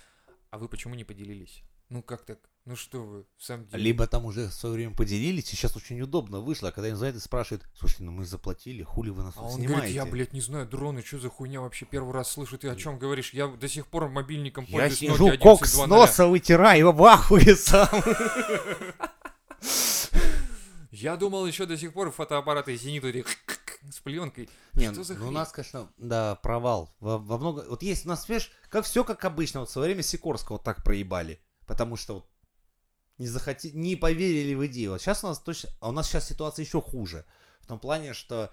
А 0.52 0.57
вы 0.57 0.69
почему 0.69 0.95
не 0.95 1.03
поделились? 1.03 1.61
Ну 1.90 2.02
как 2.02 2.26
так? 2.26 2.40
Ну 2.66 2.76
что 2.76 3.03
вы, 3.03 3.26
в 3.38 3.44
самом 3.44 3.68
деле? 3.68 3.84
Либо 3.84 4.07
там 4.07 4.26
уже 4.26 4.48
в 4.48 4.53
свое 4.53 4.74
время 4.74 4.95
поделились, 4.95 5.53
и 5.53 5.56
сейчас 5.56 5.78
очень 5.78 6.02
удобно 6.02 6.40
вышло, 6.40 6.72
когда 6.72 6.90
им 6.90 6.95
звонят 6.95 7.16
и 7.16 7.20
спрашивают, 7.20 7.64
слушайте, 7.78 8.03
ну 8.03 8.12
мы 8.12 8.26
заплатили, 8.26 8.82
хули 8.82 9.12
вы 9.12 9.22
нас 9.22 9.36
А 9.38 9.41
тут 9.41 9.45
он 9.45 9.52
снимаете? 9.52 9.76
говорит, 9.76 9.95
я, 9.95 10.06
блядь, 10.07 10.34
не 10.34 10.41
знаю, 10.41 10.68
дроны, 10.68 11.03
что 11.06 11.20
за 11.20 11.30
хуйня 11.30 11.62
вообще 11.62 11.86
первый 11.86 12.12
раз 12.12 12.32
слышу, 12.32 12.57
ты 12.57 12.68
о 12.70 12.76
чем 12.76 12.98
говоришь? 12.98 13.34
Я 13.34 13.48
до 13.48 13.68
сих 13.68 13.86
пор 13.86 14.10
мобильником 14.10 14.66
Я 14.68 14.80
пользуюсь 14.80 14.98
сижу, 14.98 15.28
Nokia 15.30 15.38
кок 15.38 15.66
с 15.68 15.78
11.2.0». 15.78 15.88
носа 15.88 16.26
вытираю, 16.26 16.91
в 16.91 17.03
ахуе 17.03 17.56
сам. 17.56 17.88
Я 20.91 21.18
думал 21.18 21.45
еще 21.45 21.66
до 21.66 21.78
сих 21.78 21.94
пор 21.94 22.10
фотоаппараты 22.10 22.76
Зенит 22.78 23.03
вот 23.03 23.10
эти 23.10 23.26
с 23.91 23.99
пленкой. 23.99 24.49
Не, 24.74 24.91
Что 24.91 25.03
за 25.03 25.16
ну 25.16 25.28
у 25.28 25.32
нас, 25.32 25.52
конечно, 25.52 25.90
да, 25.98 26.36
провал. 26.36 26.95
Во, 26.99 27.18
во 27.18 27.38
много... 27.38 27.66
Вот 27.70 27.84
есть 27.84 28.06
у 28.06 28.10
нас, 28.10 28.28
видишь, 28.28 28.52
как 28.70 28.86
все 28.86 29.03
как 29.03 29.24
обычно. 29.26 29.60
Вот 29.60 29.70
в 29.70 29.72
свое 29.72 29.88
время 29.88 30.03
Сикорского 30.03 30.57
так 30.57 30.84
проебали. 30.84 31.40
Потому 31.66 31.96
что 31.96 32.16
вот 32.16 32.30
не 33.18 33.28
захоти... 33.28 33.72
не 33.74 33.96
поверили 33.96 34.54
в 34.54 34.66
идею. 34.68 34.92
Вот 34.92 35.02
сейчас 35.02 35.24
у 35.24 35.28
нас 35.28 35.40
точно... 35.40 35.70
А 35.80 35.90
у 35.90 35.92
нас 35.92 36.08
сейчас 36.08 36.28
ситуация 36.28 36.64
еще 36.64 36.82
хуже. 36.82 37.26
В 37.62 37.68
том 37.68 37.80
плане, 37.80 38.14
что 38.14 38.52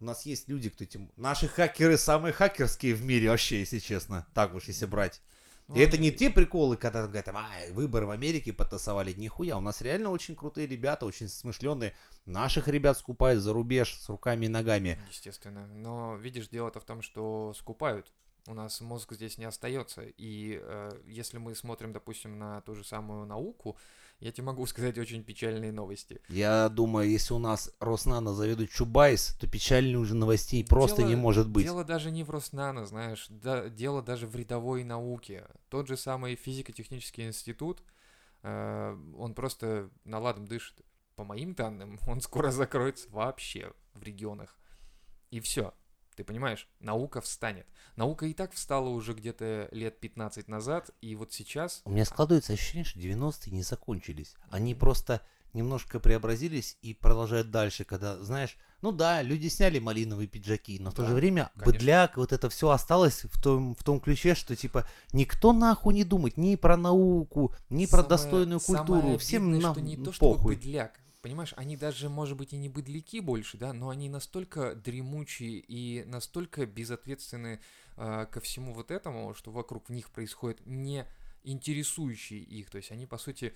у 0.00 0.04
нас 0.04 0.24
есть 0.24 0.48
люди, 0.48 0.70
кто 0.70 0.84
этим... 0.84 1.12
Наши 1.16 1.46
хакеры 1.46 1.98
самые 1.98 2.32
хакерские 2.32 2.94
в 2.94 3.04
мире 3.04 3.28
вообще, 3.28 3.60
если 3.60 3.78
честно. 3.78 4.26
Так 4.34 4.54
уж, 4.54 4.64
если 4.64 4.86
брать. 4.86 5.20
Ну, 5.68 5.76
И 5.76 5.80
это 5.80 5.98
не 5.98 6.10
те 6.10 6.30
приколы, 6.30 6.76
когда 6.76 7.06
говорят, 7.06 7.28
а, 7.28 7.48
выборы 7.70 8.06
в 8.06 8.10
Америке 8.10 8.52
потасовали. 8.52 9.12
Нихуя, 9.12 9.56
у 9.56 9.60
нас 9.60 9.82
реально 9.82 10.10
очень 10.10 10.34
крутые 10.34 10.66
ребята, 10.66 11.06
очень 11.06 11.28
смышленые. 11.28 11.94
Наших 12.26 12.66
ребят 12.66 12.98
скупают 12.98 13.40
за 13.40 13.52
рубеж 13.52 13.96
с 14.00 14.08
руками 14.08 14.46
и 14.46 14.48
ногами. 14.48 14.98
Естественно. 15.10 15.66
Но 15.68 16.16
видишь, 16.16 16.48
дело-то 16.48 16.80
в 16.80 16.84
том, 16.84 17.02
что 17.02 17.54
скупают. 17.56 18.10
У 18.46 18.54
нас 18.54 18.80
мозг 18.80 19.12
здесь 19.12 19.38
не 19.38 19.44
остается. 19.44 20.02
И 20.16 20.58
э, 20.62 20.90
если 21.06 21.38
мы 21.38 21.54
смотрим, 21.54 21.92
допустим, 21.92 22.38
на 22.38 22.60
ту 22.62 22.74
же 22.74 22.84
самую 22.84 23.26
науку, 23.26 23.76
я 24.20 24.32
тебе 24.32 24.44
могу 24.44 24.66
сказать 24.66 24.98
очень 24.98 25.24
печальные 25.24 25.72
новости. 25.72 26.20
Я 26.28 26.68
думаю, 26.68 27.08
если 27.08 27.34
у 27.34 27.38
нас 27.38 27.72
Роснано 27.80 28.34
заведует 28.34 28.70
Чубайс, 28.70 29.36
то 29.40 29.46
печальных 29.46 30.00
уже 30.00 30.14
новостей 30.14 30.64
просто 30.64 30.98
Дело- 30.98 31.08
не 31.08 31.16
может 31.16 31.48
быть. 31.48 31.64
Дело 31.64 31.84
даже 31.84 32.10
не 32.10 32.24
в 32.24 32.30
Роснано, 32.30 32.86
знаешь, 32.86 33.26
да, 33.28 33.68
дело 33.68 34.02
даже 34.02 34.26
в 34.26 34.34
рядовой 34.36 34.84
науке. 34.84 35.46
Тот 35.68 35.88
же 35.88 35.96
самый 35.96 36.36
физико-технический 36.36 37.26
институт, 37.26 37.82
э, 38.42 38.96
он 39.16 39.34
просто 39.34 39.90
наладом 40.04 40.46
дышит. 40.46 40.80
По 41.16 41.24
моим 41.24 41.54
данным, 41.54 41.98
он 42.06 42.20
скоро 42.20 42.50
закроется 42.50 43.08
вообще 43.10 43.72
в 43.94 44.02
регионах. 44.02 44.56
И 45.30 45.40
все. 45.40 45.74
Ты 46.16 46.24
понимаешь, 46.24 46.68
наука 46.80 47.20
встанет. 47.20 47.66
Наука 47.96 48.26
и 48.26 48.34
так 48.34 48.52
встала 48.52 48.88
уже 48.88 49.14
где-то 49.14 49.68
лет 49.72 49.98
15 50.00 50.48
назад, 50.48 50.90
и 51.00 51.14
вот 51.14 51.32
сейчас... 51.32 51.82
У 51.84 51.90
меня 51.90 52.04
складывается 52.04 52.52
ощущение, 52.52 52.84
что 52.84 52.98
90-е 52.98 53.52
не 53.52 53.62
закончились. 53.62 54.34
Они 54.50 54.74
просто 54.74 55.22
немножко 55.52 55.98
преобразились 55.98 56.76
и 56.82 56.94
продолжают 56.94 57.50
дальше, 57.50 57.84
когда, 57.84 58.18
знаешь, 58.22 58.56
ну 58.82 58.92
да, 58.92 59.20
люди 59.22 59.48
сняли 59.48 59.78
малиновые 59.78 60.28
пиджаки, 60.28 60.78
но 60.78 60.90
в 60.90 60.94
то 60.94 61.02
Да, 61.02 61.08
же 61.08 61.14
время 61.14 61.50
конечно. 61.54 61.72
быдляк, 61.72 62.16
вот 62.16 62.32
это 62.32 62.48
все 62.48 62.70
осталось 62.70 63.24
в 63.24 63.42
том, 63.42 63.74
в 63.74 63.82
том 63.82 64.00
ключе, 64.00 64.34
что 64.34 64.54
типа 64.54 64.86
никто 65.12 65.52
нахуй 65.52 65.92
не 65.94 66.04
думает 66.04 66.36
ни 66.36 66.54
про 66.56 66.76
науку, 66.76 67.54
ни 67.68 67.86
про 67.86 67.98
Самое- 67.98 68.08
достойную 68.08 68.60
самое 68.60 68.86
культуру, 68.86 69.18
всем 69.18 69.42
обидное, 69.50 69.60
на 69.68 69.72
что 69.72 69.80
не 69.80 69.96
то, 69.96 70.12
похуй. 70.18 70.54
быдляк. 70.56 71.00
Понимаешь, 71.22 71.52
они 71.56 71.76
даже, 71.76 72.08
может 72.08 72.36
быть, 72.36 72.54
и 72.54 72.56
не 72.56 72.68
быдляки 72.68 73.20
больше, 73.20 73.58
да, 73.58 73.72
но 73.72 73.90
они 73.90 74.08
настолько 74.08 74.74
дремучие 74.74 75.58
и 75.58 76.02
настолько 76.04 76.64
безответственны 76.64 77.60
э, 77.96 78.26
ко 78.30 78.40
всему 78.40 78.72
вот 78.72 78.90
этому, 78.90 79.34
что 79.34 79.50
вокруг 79.50 79.90
них 79.90 80.10
происходит 80.10 80.64
не 80.64 81.06
интересующие 81.44 82.40
их. 82.40 82.70
То 82.70 82.78
есть 82.78 82.90
они, 82.90 83.04
по 83.04 83.18
сути, 83.18 83.54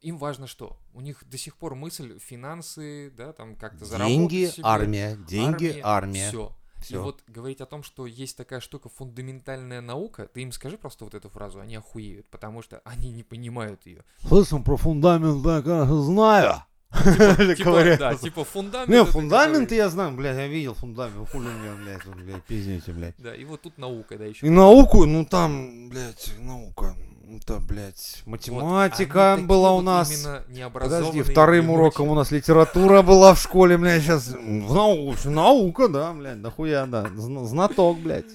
им 0.00 0.16
важно 0.16 0.46
что? 0.46 0.78
У 0.94 1.02
них 1.02 1.22
до 1.28 1.36
сих 1.36 1.56
пор 1.56 1.74
мысль 1.74 2.18
финансы, 2.18 3.12
да, 3.16 3.34
там 3.34 3.56
как-то 3.56 3.84
заработать 3.84 4.30
Деньги, 4.30 4.46
себе, 4.46 4.64
армия, 4.64 5.16
деньги, 5.16 5.80
армия. 5.82 6.28
Все. 6.28 6.56
И 6.78 6.84
Всё. 6.84 7.02
вот 7.02 7.22
говорить 7.28 7.60
о 7.60 7.66
том, 7.66 7.84
что 7.84 8.06
есть 8.06 8.36
такая 8.36 8.58
штука 8.58 8.88
фундаментальная 8.88 9.80
наука, 9.80 10.26
ты 10.26 10.42
им 10.42 10.50
скажи 10.50 10.76
просто 10.76 11.04
вот 11.04 11.14
эту 11.14 11.28
фразу, 11.28 11.60
они 11.60 11.76
охуеют, 11.76 12.28
потому 12.28 12.60
что 12.60 12.80
они 12.84 13.12
не 13.12 13.22
понимают 13.22 13.86
ее. 13.86 14.02
Слышим 14.26 14.64
про 14.64 14.76
фундамент, 14.76 15.42
да, 15.42 15.62
конечно, 15.62 16.02
знаю. 16.02 16.64
Типа, 17.56 17.64
Говорят. 17.64 17.98
да, 17.98 18.14
типа 18.14 18.44
фундамент. 18.44 18.88
Не, 18.88 19.04
фундаменты 19.04 19.60
который- 19.64 19.76
я 19.78 19.88
знаю, 19.88 20.12
блядь, 20.12 20.36
я 20.36 20.46
видел 20.46 20.74
фундамент, 20.74 21.28
хули 21.30 21.46
мне, 21.48 21.70
блядь, 21.84 22.04
вот, 22.04 22.16
блядь, 22.16 22.42
пиздите, 22.42 22.92
блядь. 22.92 23.14
Да, 23.18 23.34
и 23.34 23.44
вот 23.44 23.62
тут 23.62 23.78
наука, 23.78 24.18
да, 24.18 24.24
еще. 24.26 24.46
И 24.46 24.50
науку, 24.50 25.06
ну 25.06 25.24
там, 25.24 25.88
блядь, 25.88 26.32
наука, 26.38 26.94
это, 27.34 27.60
блядь, 27.60 28.22
математика 28.26 29.38
была 29.42 29.72
у 29.72 29.80
нас. 29.80 30.26
Подожди, 30.72 31.22
вторым 31.22 31.70
уроком 31.70 32.08
у 32.08 32.14
нас 32.14 32.30
литература 32.30 33.02
была 33.02 33.34
в 33.34 33.40
школе, 33.40 33.78
блядь, 33.78 34.02
сейчас 34.02 34.28
в 34.28 34.74
науку, 34.74 35.16
наука, 35.30 35.88
да, 35.88 36.12
блядь, 36.12 36.38
нахуя, 36.38 36.84
да, 36.86 37.08
зна- 37.16 37.44
знаток, 37.44 37.98
блядь. 38.00 38.26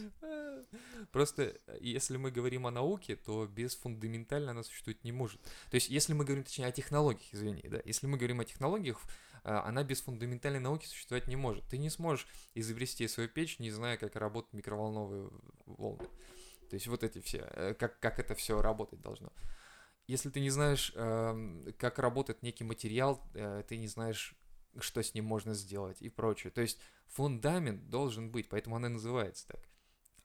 Просто, 1.18 1.58
э, 1.66 1.78
если 1.82 2.16
мы 2.16 2.30
говорим 2.30 2.68
о 2.68 2.72
науке, 2.72 3.16
то 3.16 3.48
без 3.48 3.76
фундаментально 3.76 4.52
она 4.52 4.62
существовать 4.62 5.04
не 5.04 5.12
может. 5.12 5.42
То 5.72 5.74
есть, 5.74 5.90
если 5.90 6.14
мы 6.14 6.24
говорим, 6.26 6.44
точнее, 6.44 6.68
о 6.68 6.72
технологиях, 6.72 7.34
извини, 7.34 7.64
да, 7.64 7.82
если 7.86 8.06
мы 8.06 8.18
говорим 8.18 8.40
о 8.40 8.46
технологиях, 8.46 9.02
э, 9.44 9.50
она 9.50 9.84
без 9.84 10.02
фундаментальной 10.02 10.60
науки 10.60 10.86
существовать 10.86 11.28
не 11.28 11.36
может. 11.36 11.66
Ты 11.70 11.80
не 11.80 11.90
сможешь 11.90 12.28
изобрести 12.54 13.08
свою 13.08 13.30
печь, 13.30 13.58
не 13.58 13.72
зная, 13.72 13.98
как 13.98 14.16
работают 14.16 14.54
микроволновые 14.54 15.32
волны. 15.66 16.06
То 16.70 16.76
есть, 16.76 16.86
вот 16.86 17.04
эти 17.04 17.20
все, 17.20 17.50
э, 17.52 17.74
как, 17.74 18.00
как 18.00 18.20
это 18.20 18.36
все 18.36 18.62
работать 18.62 19.02
должно. 19.02 19.34
Если 20.06 20.30
ты 20.30 20.40
не 20.40 20.52
знаешь, 20.52 20.94
эм, 20.94 21.74
как 21.80 21.98
работает 21.98 22.44
некий 22.44 22.64
материал, 22.64 23.28
э, 23.34 23.64
ты 23.68 23.78
не 23.78 23.88
знаешь, 23.88 24.36
что 24.78 25.02
с 25.02 25.16
ним 25.16 25.26
можно 25.26 25.56
сделать 25.56 26.00
и 26.00 26.10
прочее. 26.10 26.52
То 26.52 26.62
есть, 26.62 26.80
фундамент 27.08 27.90
должен 27.90 28.30
быть, 28.30 28.50
поэтому 28.50 28.76
она 28.76 28.90
называется 28.90 29.48
так. 29.48 29.68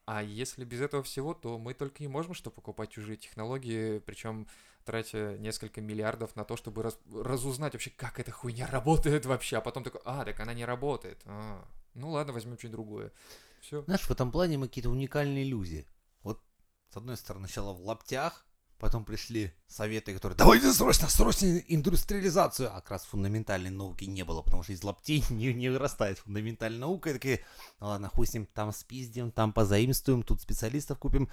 А 0.04 0.22
если 0.22 0.64
без 0.64 0.80
этого 0.80 1.02
всего, 1.02 1.32
то 1.32 1.58
мы 1.58 1.74
только 1.74 2.02
и 2.02 2.08
можем 2.08 2.34
что 2.34 2.50
покупать 2.50 2.90
чужие 2.90 3.16
технологии, 3.16 4.00
причем 4.00 4.48
тратя 4.84 5.38
несколько 5.38 5.80
миллиардов 5.80 6.34
на 6.34 6.44
то, 6.44 6.56
чтобы 6.56 6.82
раз- 6.82 6.98
разузнать 7.12 7.72
вообще, 7.74 7.90
как 7.90 8.18
эта 8.18 8.32
хуйня 8.32 8.66
работает 8.66 9.26
вообще, 9.26 9.58
а 9.58 9.60
потом 9.60 9.84
такой, 9.84 10.00
а, 10.04 10.24
так 10.24 10.40
она 10.40 10.54
не 10.54 10.64
работает. 10.64 11.22
А, 11.24 11.64
ну 11.94 12.10
ладно, 12.10 12.32
возьмем 12.32 12.58
что-нибудь 12.58 12.72
другое. 12.72 13.12
Все. 13.60 13.82
Знаешь, 13.82 14.02
в 14.02 14.10
этом 14.10 14.32
плане 14.32 14.58
мы 14.58 14.66
какие-то 14.66 14.90
уникальные 14.90 15.44
люди. 15.44 15.86
Вот, 16.22 16.42
с 16.90 16.96
одной 16.96 17.16
стороны, 17.16 17.46
сначала 17.46 17.72
в 17.72 17.80
лаптях, 17.80 18.44
потом 18.82 19.04
пришли 19.04 19.52
советы, 19.68 20.12
которые 20.12 20.36
давайте 20.36 20.72
срочно, 20.72 21.08
срочно 21.08 21.58
индустриализацию. 21.68 22.68
А 22.68 22.80
как 22.80 22.90
раз 22.90 23.04
фундаментальной 23.04 23.70
науки 23.70 24.06
не 24.06 24.24
было, 24.24 24.42
потому 24.42 24.64
что 24.64 24.72
из 24.72 24.82
лаптей 24.82 25.24
не, 25.30 25.54
не 25.54 25.68
вырастает 25.68 26.18
фундаментальная 26.18 26.80
наука. 26.80 27.10
И 27.10 27.12
такие, 27.12 27.44
ну 27.78 27.86
ладно, 27.86 28.08
хуй 28.08 28.26
с 28.26 28.34
ним, 28.34 28.44
там 28.46 28.72
спиздим, 28.72 29.30
там 29.30 29.52
позаимствуем, 29.52 30.24
тут 30.24 30.42
специалистов 30.42 30.98
купим. 30.98 31.30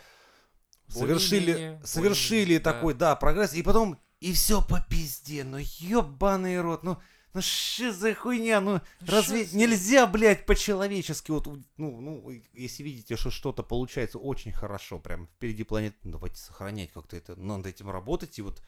Совершили, 0.89 1.51
Более-менее, 1.51 1.81
совершили 1.83 2.57
да. 2.59 2.71
такой, 2.71 2.93
да. 2.93 3.15
прогресс, 3.15 3.55
и 3.55 3.63
потом, 3.63 3.99
и 4.19 4.31
все 4.31 4.61
по 4.61 4.79
пизде, 4.81 5.43
ну 5.43 5.57
ебаный 5.57 6.61
рот, 6.61 6.83
ну, 6.83 6.99
ну 7.33 7.41
что 7.41 7.91
за 7.91 8.13
хуйня, 8.15 8.59
ну, 8.61 8.81
Разве 9.01 9.45
Шо 9.45 9.51
за- 9.51 9.57
нельзя, 9.57 10.07
блядь, 10.07 10.45
по-человечески, 10.45 11.31
вот, 11.31 11.47
ну, 11.77 12.01
ну, 12.01 12.31
если 12.53 12.83
видите, 12.83 13.15
что 13.17 13.29
что-то 13.31 13.63
получается 13.63 14.17
очень 14.17 14.51
хорошо, 14.51 14.99
прям 14.99 15.27
впереди 15.27 15.63
планеты, 15.63 15.95
ну, 16.03 16.11
давайте 16.13 16.37
сохранять 16.37 16.91
как-то 16.91 17.15
это, 17.15 17.35
ну, 17.35 17.57
над 17.57 17.67
этим 17.67 17.89
работать, 17.89 18.39
и 18.39 18.41
вот 18.41 18.61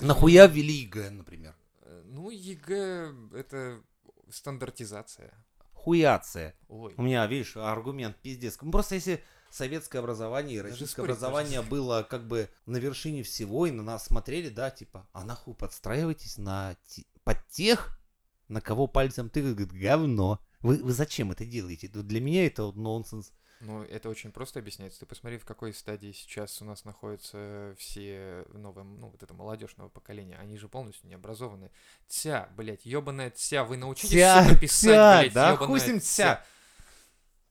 нахуя 0.00 0.46
ввели 0.46 0.72
ЕГЭ, 0.82 1.10
например? 1.10 1.54
Э, 1.82 2.02
Ну, 2.06 2.30
ЕГЭ— 2.30 3.12
это 3.34 3.82
стандартизация. 4.30 5.32
Хуяция. 5.72 6.54
Ой. 6.68 6.94
У 6.96 7.02
меня, 7.02 7.26
видишь, 7.26 7.56
аргумент 7.56 8.16
пиздец. 8.16 8.58
Ну, 8.60 8.70
просто 8.70 8.96
если 8.96 9.22
советское 9.50 9.98
образование 9.98 10.56
и 10.56 10.58
Даже 10.58 10.70
российское 10.72 11.02
спорить 11.02 11.10
образование 11.16 11.62
было 11.62 12.06
как 12.08 12.26
бы 12.26 12.48
на 12.66 12.76
вершине 12.76 13.22
всего, 13.22 13.66
и 13.66 13.70
на 13.70 13.82
нас 13.82 14.04
смотрели, 14.04 14.48
да, 14.50 14.70
типа, 14.70 15.08
а 15.12 15.24
нахуй 15.24 15.54
подстраивайтесь 15.54 16.36
на 16.38 16.76
под 17.34 17.46
тех, 17.48 17.96
на 18.48 18.60
кого 18.60 18.86
пальцем 18.88 19.30
тыкают, 19.30 19.56
говорит, 19.56 19.80
говно. 19.80 20.40
Вы, 20.60 20.76
вы 20.82 20.92
зачем 20.92 21.30
это 21.30 21.44
делаете? 21.46 21.86
Для 21.88 22.20
меня 22.20 22.44
это 22.46 22.64
вот 22.64 22.76
нонсенс. 22.76 23.32
Ну, 23.60 23.82
это 23.84 24.08
очень 24.08 24.32
просто 24.32 24.58
объясняется. 24.58 25.00
Ты 25.00 25.06
посмотри, 25.06 25.38
в 25.38 25.44
какой 25.44 25.72
стадии 25.72 26.10
сейчас 26.12 26.60
у 26.60 26.64
нас 26.64 26.84
находятся 26.84 27.74
все 27.78 28.44
новые, 28.52 28.84
ну, 28.84 29.10
вот 29.10 29.22
это 29.22 29.32
молодежного 29.34 29.88
поколения. 29.90 30.36
Они 30.38 30.56
же 30.56 30.68
полностью 30.68 31.08
не 31.08 31.14
образованы. 31.14 31.70
Тся, 32.08 32.48
блядь, 32.56 32.84
ебаная 32.84 33.30
тся, 33.30 33.62
вы 33.64 33.76
научитесь, 33.76 34.10
Тя, 34.10 34.42
сука, 34.44 34.56
писать, 34.60 34.90
тя, 34.90 35.20
блядь, 35.20 35.32
да 35.32 35.50
ёбаная 35.52 35.86
ним 35.86 36.00
тя. 36.00 36.44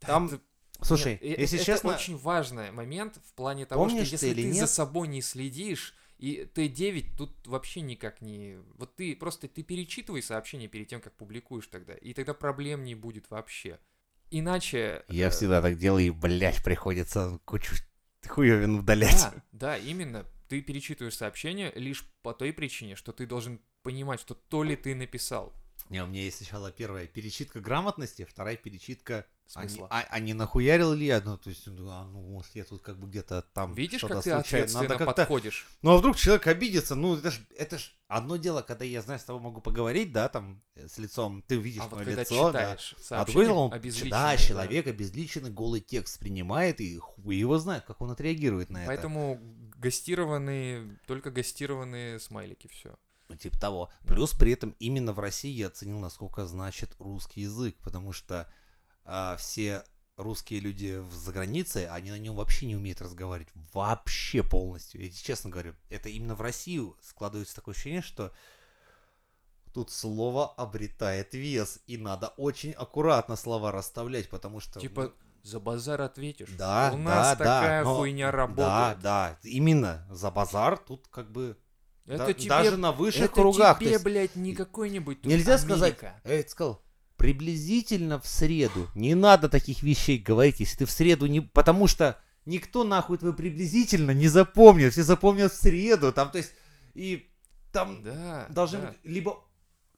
Да 0.01 0.07
Там, 0.07 0.26
это- 0.26 0.41
слушай, 0.81 1.14
нет, 1.14 1.22
э- 1.22 1.41
если 1.41 1.57
это 1.57 1.65
честно, 1.65 1.93
очень 1.93 2.18
важный 2.18 2.72
момент 2.72 3.18
в 3.26 3.34
плане 3.34 3.65
того, 3.65 3.85
Помнишь 3.85 4.07
что 4.07 4.18
ты 4.19 4.26
если 4.27 4.41
ты 4.41 4.53
за 4.53 4.60
нет? 4.61 4.69
собой 4.69 5.07
не 5.07 5.22
следишь, 5.22 5.93
и 6.20 6.50
Т9 6.54 7.16
тут 7.18 7.48
вообще 7.48 7.80
никак 7.80 8.22
не... 8.22 8.58
Вот 8.76 8.96
ты 8.96 9.16
просто, 9.16 9.48
ты 9.48 9.64
перечитывай 9.64 10.22
сообщение 10.22 10.68
перед 10.68 10.88
тем, 10.90 11.00
как 11.00 11.16
публикуешь 11.16 11.68
тогда, 11.68 11.94
и 11.96 12.14
тогда 12.14 12.34
проблем 12.34 12.84
не 12.84 12.94
будет 12.94 13.30
вообще. 13.30 13.80
Иначе... 14.30 15.06
я 15.08 15.28
э, 15.28 15.30
всегда 15.30 15.62
так 15.62 15.78
делаю, 15.78 16.06
и, 16.06 16.10
блядь, 16.10 16.62
приходится 16.62 17.40
кучу 17.46 17.74
хуевин 18.28 18.80
удалять. 18.80 19.22
Да, 19.32 19.44
Да, 19.54 19.78
именно. 19.78 20.26
Ты 20.50 20.62
перечитываешь 20.62 21.16
сообщение 21.16 21.72
лишь 21.76 22.06
по 22.22 22.34
той 22.34 22.52
причине, 22.52 22.96
что 22.96 23.14
ты 23.14 23.26
должен 23.26 23.62
понимать, 23.82 24.20
что 24.20 24.34
то 24.34 24.64
ли 24.64 24.76
ты 24.76 24.96
написал. 24.96 25.54
Не, 25.90 26.04
у 26.04 26.08
меня 26.08 26.24
есть 26.24 26.38
сначала 26.38 26.72
первая 26.72 27.08
перечитка 27.08 27.62
грамотности, 27.62 28.26
вторая 28.26 28.58
перечитка 28.58 29.26
Смысла. 29.49 29.88
а, 29.89 30.05
а 30.11 30.19
не 30.19 30.35
нахуярил 30.35 30.93
ли 30.93 31.07
я? 31.07 31.21
Ну, 31.26 31.35
то 31.35 31.49
есть, 31.49 31.67
а, 31.67 32.05
ну, 32.05 32.21
может, 32.21 32.53
я 32.53 32.63
тут 32.63 32.84
как 32.84 32.99
бы 32.99 33.07
где-то 33.07 33.41
там 33.51 33.73
Видишь, 33.73 33.97
что-то 33.97 34.15
как 34.15 34.23
ты 34.23 34.30
случайно. 34.30 34.73
Надо 34.73 34.88
как-то... 34.89 35.05
подходишь? 35.05 35.67
Ну, 35.81 35.89
а 35.89 35.97
вдруг 35.97 36.17
человек 36.17 36.45
обидится? 36.45 36.93
Ну, 36.93 37.15
это 37.15 37.31
ж, 37.31 37.39
это 37.57 37.80
ж 37.80 37.91
одно 38.07 38.35
дело, 38.35 38.61
когда 38.61 38.85
я, 38.85 39.01
знаешь, 39.01 39.21
с 39.21 39.23
тобой 39.23 39.41
могу 39.41 39.59
поговорить, 39.59 40.11
да, 40.11 40.30
там, 40.30 40.61
э, 40.76 40.88
с 40.88 40.99
лицом, 40.99 41.43
ты 41.47 41.55
видишь 41.55 41.81
А 41.81 41.88
вот 41.88 41.95
мое 41.95 42.05
когда 42.05 42.21
лицо, 42.21 42.51
да. 42.51 42.59
А 42.59 42.76
другое 42.76 42.97
сообщение 43.01 43.45
дело, 43.47 43.57
он, 43.57 44.09
да, 44.11 44.31
да. 44.31 44.38
человек 44.38 44.85
обезличенный 44.85 45.49
голый 45.49 45.81
текст 45.81 46.19
принимает, 46.19 46.80
и 46.80 46.95
хуй 46.97 47.35
его 47.35 47.57
знает, 47.57 47.85
как 47.85 48.01
он 48.01 48.11
отреагирует 48.11 48.69
на 48.69 48.84
это. 48.84 48.88
Поэтому 48.88 49.39
гастированные, 49.77 50.99
только 51.07 51.31
гастированные 51.31 52.19
смайлики, 52.19 52.67
все. 52.67 52.95
Ну, 53.30 53.35
типа 53.35 53.59
того. 53.59 53.89
Плюс 54.05 54.34
при 54.34 54.51
этом 54.51 54.76
именно 54.77 55.11
в 55.11 55.19
России 55.19 55.51
я 55.51 55.67
оценил, 55.67 55.97
насколько 55.99 56.45
значит 56.45 56.95
русский 56.99 57.41
язык, 57.41 57.76
потому 57.84 58.11
что 58.11 58.51
а, 59.11 59.36
все 59.38 59.84
русские 60.18 60.60
люди 60.60 61.02
за 61.11 61.31
границей, 61.31 61.88
они 61.88 62.11
на 62.11 62.19
нем 62.19 62.36
вообще 62.36 62.65
не 62.65 62.76
умеют 62.76 63.02
разговаривать. 63.02 63.49
Вообще 63.73 64.44
полностью. 64.44 65.02
Я 65.03 65.10
честно 65.11 65.49
говорю, 65.49 65.73
это 65.90 66.10
именно 66.10 66.36
в 66.36 66.41
Россию 66.41 66.98
складывается 67.02 67.56
такое 67.56 67.73
ощущение, 67.73 68.02
что 68.02 68.31
тут 69.73 69.91
слово 69.91 70.52
обретает 70.56 71.34
вес, 71.34 71.80
и 71.88 71.98
надо 71.98 72.27
очень 72.38 72.72
аккуратно 72.73 73.36
слова 73.36 73.72
расставлять, 73.72 74.30
потому 74.30 74.60
что... 74.60 74.80
Типа, 74.80 75.14
за 75.44 75.60
базар 75.60 76.02
ответишь. 76.02 76.49
Да, 76.57 76.91
У 76.94 76.98
да, 76.98 77.03
нас 77.03 77.27
да, 77.30 77.36
такая 77.38 77.84
но- 77.84 77.95
хуйня 77.98 78.26
Да, 78.31 78.38
работает. 78.38 78.99
да, 79.02 79.40
именно 79.44 80.06
за 80.11 80.31
базар 80.31 80.77
тут 80.77 81.07
как 81.07 81.31
бы 81.31 81.57
Это 82.06 82.26
да- 82.27 82.34
тебе, 82.34 82.49
даже 82.49 82.77
на 82.77 82.91
высших 82.91 83.26
это 83.26 83.34
кругах. 83.36 83.80
тебе, 83.80 83.91
есть 83.91 84.03
блядь, 84.03 84.36
не 84.36 84.53
какой-нибудь 84.53 85.26
Нельзя 85.26 85.57
сказать, 85.57 85.94
Америка. 86.03 86.19
э, 86.26 86.44
ты 86.44 86.49
сказал, 86.49 86.81
приблизительно 87.20 88.20
в 88.20 88.26
среду. 88.26 88.88
Не 88.96 89.14
надо 89.14 89.50
таких 89.50 89.84
вещей 89.84 90.18
говорить, 90.18 90.62
если 90.62 90.78
ты 90.78 90.86
в 90.86 90.91
среду 90.91 91.28
не... 91.28 91.41
Потому 91.41 91.86
что 91.86 92.18
никто 92.46 92.86
нахуй 92.86 93.18
твой 93.18 93.36
приблизительно 93.36 94.12
не 94.12 94.30
запомнит. 94.30 94.94
Все 94.94 95.04
запомнят 95.04 95.52
в 95.52 95.56
среду. 95.56 96.14
Там, 96.14 96.32
то 96.32 96.38
есть, 96.38 96.54
и 96.96 97.30
там 97.74 98.02
Да, 98.04 98.48
должны 98.50 98.80
да. 98.80 98.88
быть 98.88 98.98
либо... 99.04 99.44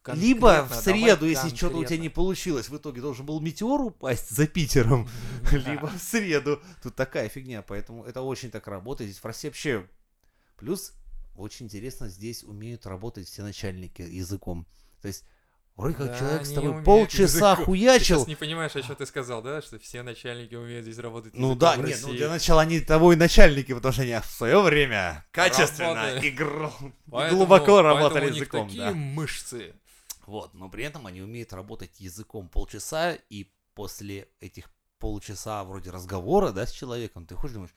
Конкретно, 0.02 0.26
либо 0.26 0.68
в 0.68 0.74
среду, 0.74 1.26
если 1.26 1.54
что-то 1.54 1.76
у 1.76 1.84
тебя 1.84 1.96
не 1.96 2.08
получилось, 2.08 2.68
в 2.68 2.76
итоге 2.76 3.00
должен 3.00 3.24
был 3.24 3.38
метеор 3.40 3.80
упасть 3.82 4.30
за 4.30 4.48
Питером, 4.48 5.08
либо 5.52 5.86
в 5.86 6.02
среду. 6.02 6.60
Тут 6.82 6.96
такая 6.96 7.28
фигня, 7.28 7.62
поэтому 7.62 8.02
это 8.02 8.20
очень 8.20 8.50
так 8.50 8.66
работает. 8.66 9.10
Здесь 9.10 9.22
в 9.22 9.24
России 9.24 9.46
вообще... 9.46 9.88
Плюс, 10.56 10.94
очень 11.36 11.66
интересно, 11.66 12.08
здесь 12.08 12.42
умеют 12.42 12.84
работать 12.84 13.28
все 13.28 13.42
начальники 13.42 14.02
языком. 14.02 14.66
То 15.00 15.06
есть, 15.06 15.24
вроде 15.76 15.96
как 15.96 16.06
Да, 16.08 16.18
человек 16.18 16.46
с 16.46 16.52
тобой 16.52 16.82
полчаса 16.82 17.22
языком. 17.22 17.56
Ты 17.56 17.64
хуячил. 17.64 18.16
сейчас 18.18 18.26
не 18.28 18.36
понимаешь, 18.36 18.76
о 18.76 18.82
чем 18.82 18.96
ты 18.96 19.06
сказал, 19.06 19.42
да? 19.42 19.62
Что 19.62 19.78
все 19.78 20.02
начальники 20.02 20.54
умеют 20.54 20.84
здесь 20.84 20.98
работать 20.98 21.34
Ну 21.34 21.54
да, 21.54 21.76
нет, 21.76 21.98
ну 22.02 22.12
для 22.12 22.28
начала 22.28 22.62
они 22.62 22.80
того 22.80 23.12
и 23.12 23.16
начальники, 23.16 23.72
потому 23.74 23.92
что 23.92 24.02
они 24.02 24.14
в 24.18 24.24
свое 24.26 24.60
время 24.62 25.24
качественно 25.30 25.94
Работали. 25.94 26.26
и 26.26 26.30
гр- 26.30 26.92
Поэтому- 27.10 27.38
глубоко 27.38 27.66
поэтому 27.66 27.82
работали 27.82 28.24
у 28.26 28.28
них 28.30 28.36
языком. 28.36 28.66
такие 28.66 28.84
да. 28.84 28.92
мышцы. 28.92 29.74
Вот, 30.26 30.54
но 30.54 30.68
при 30.68 30.84
этом 30.84 31.06
они 31.06 31.20
умеют 31.20 31.52
работать 31.52 31.98
языком 32.00 32.48
полчаса, 32.48 33.16
и 33.28 33.50
после 33.74 34.28
этих 34.40 34.70
полчаса 34.98 35.64
вроде 35.64 35.90
разговора, 35.90 36.52
да, 36.52 36.64
с 36.66 36.70
человеком, 36.70 37.26
ты 37.26 37.34
ходишь, 37.34 37.54
думаешь, 37.54 37.74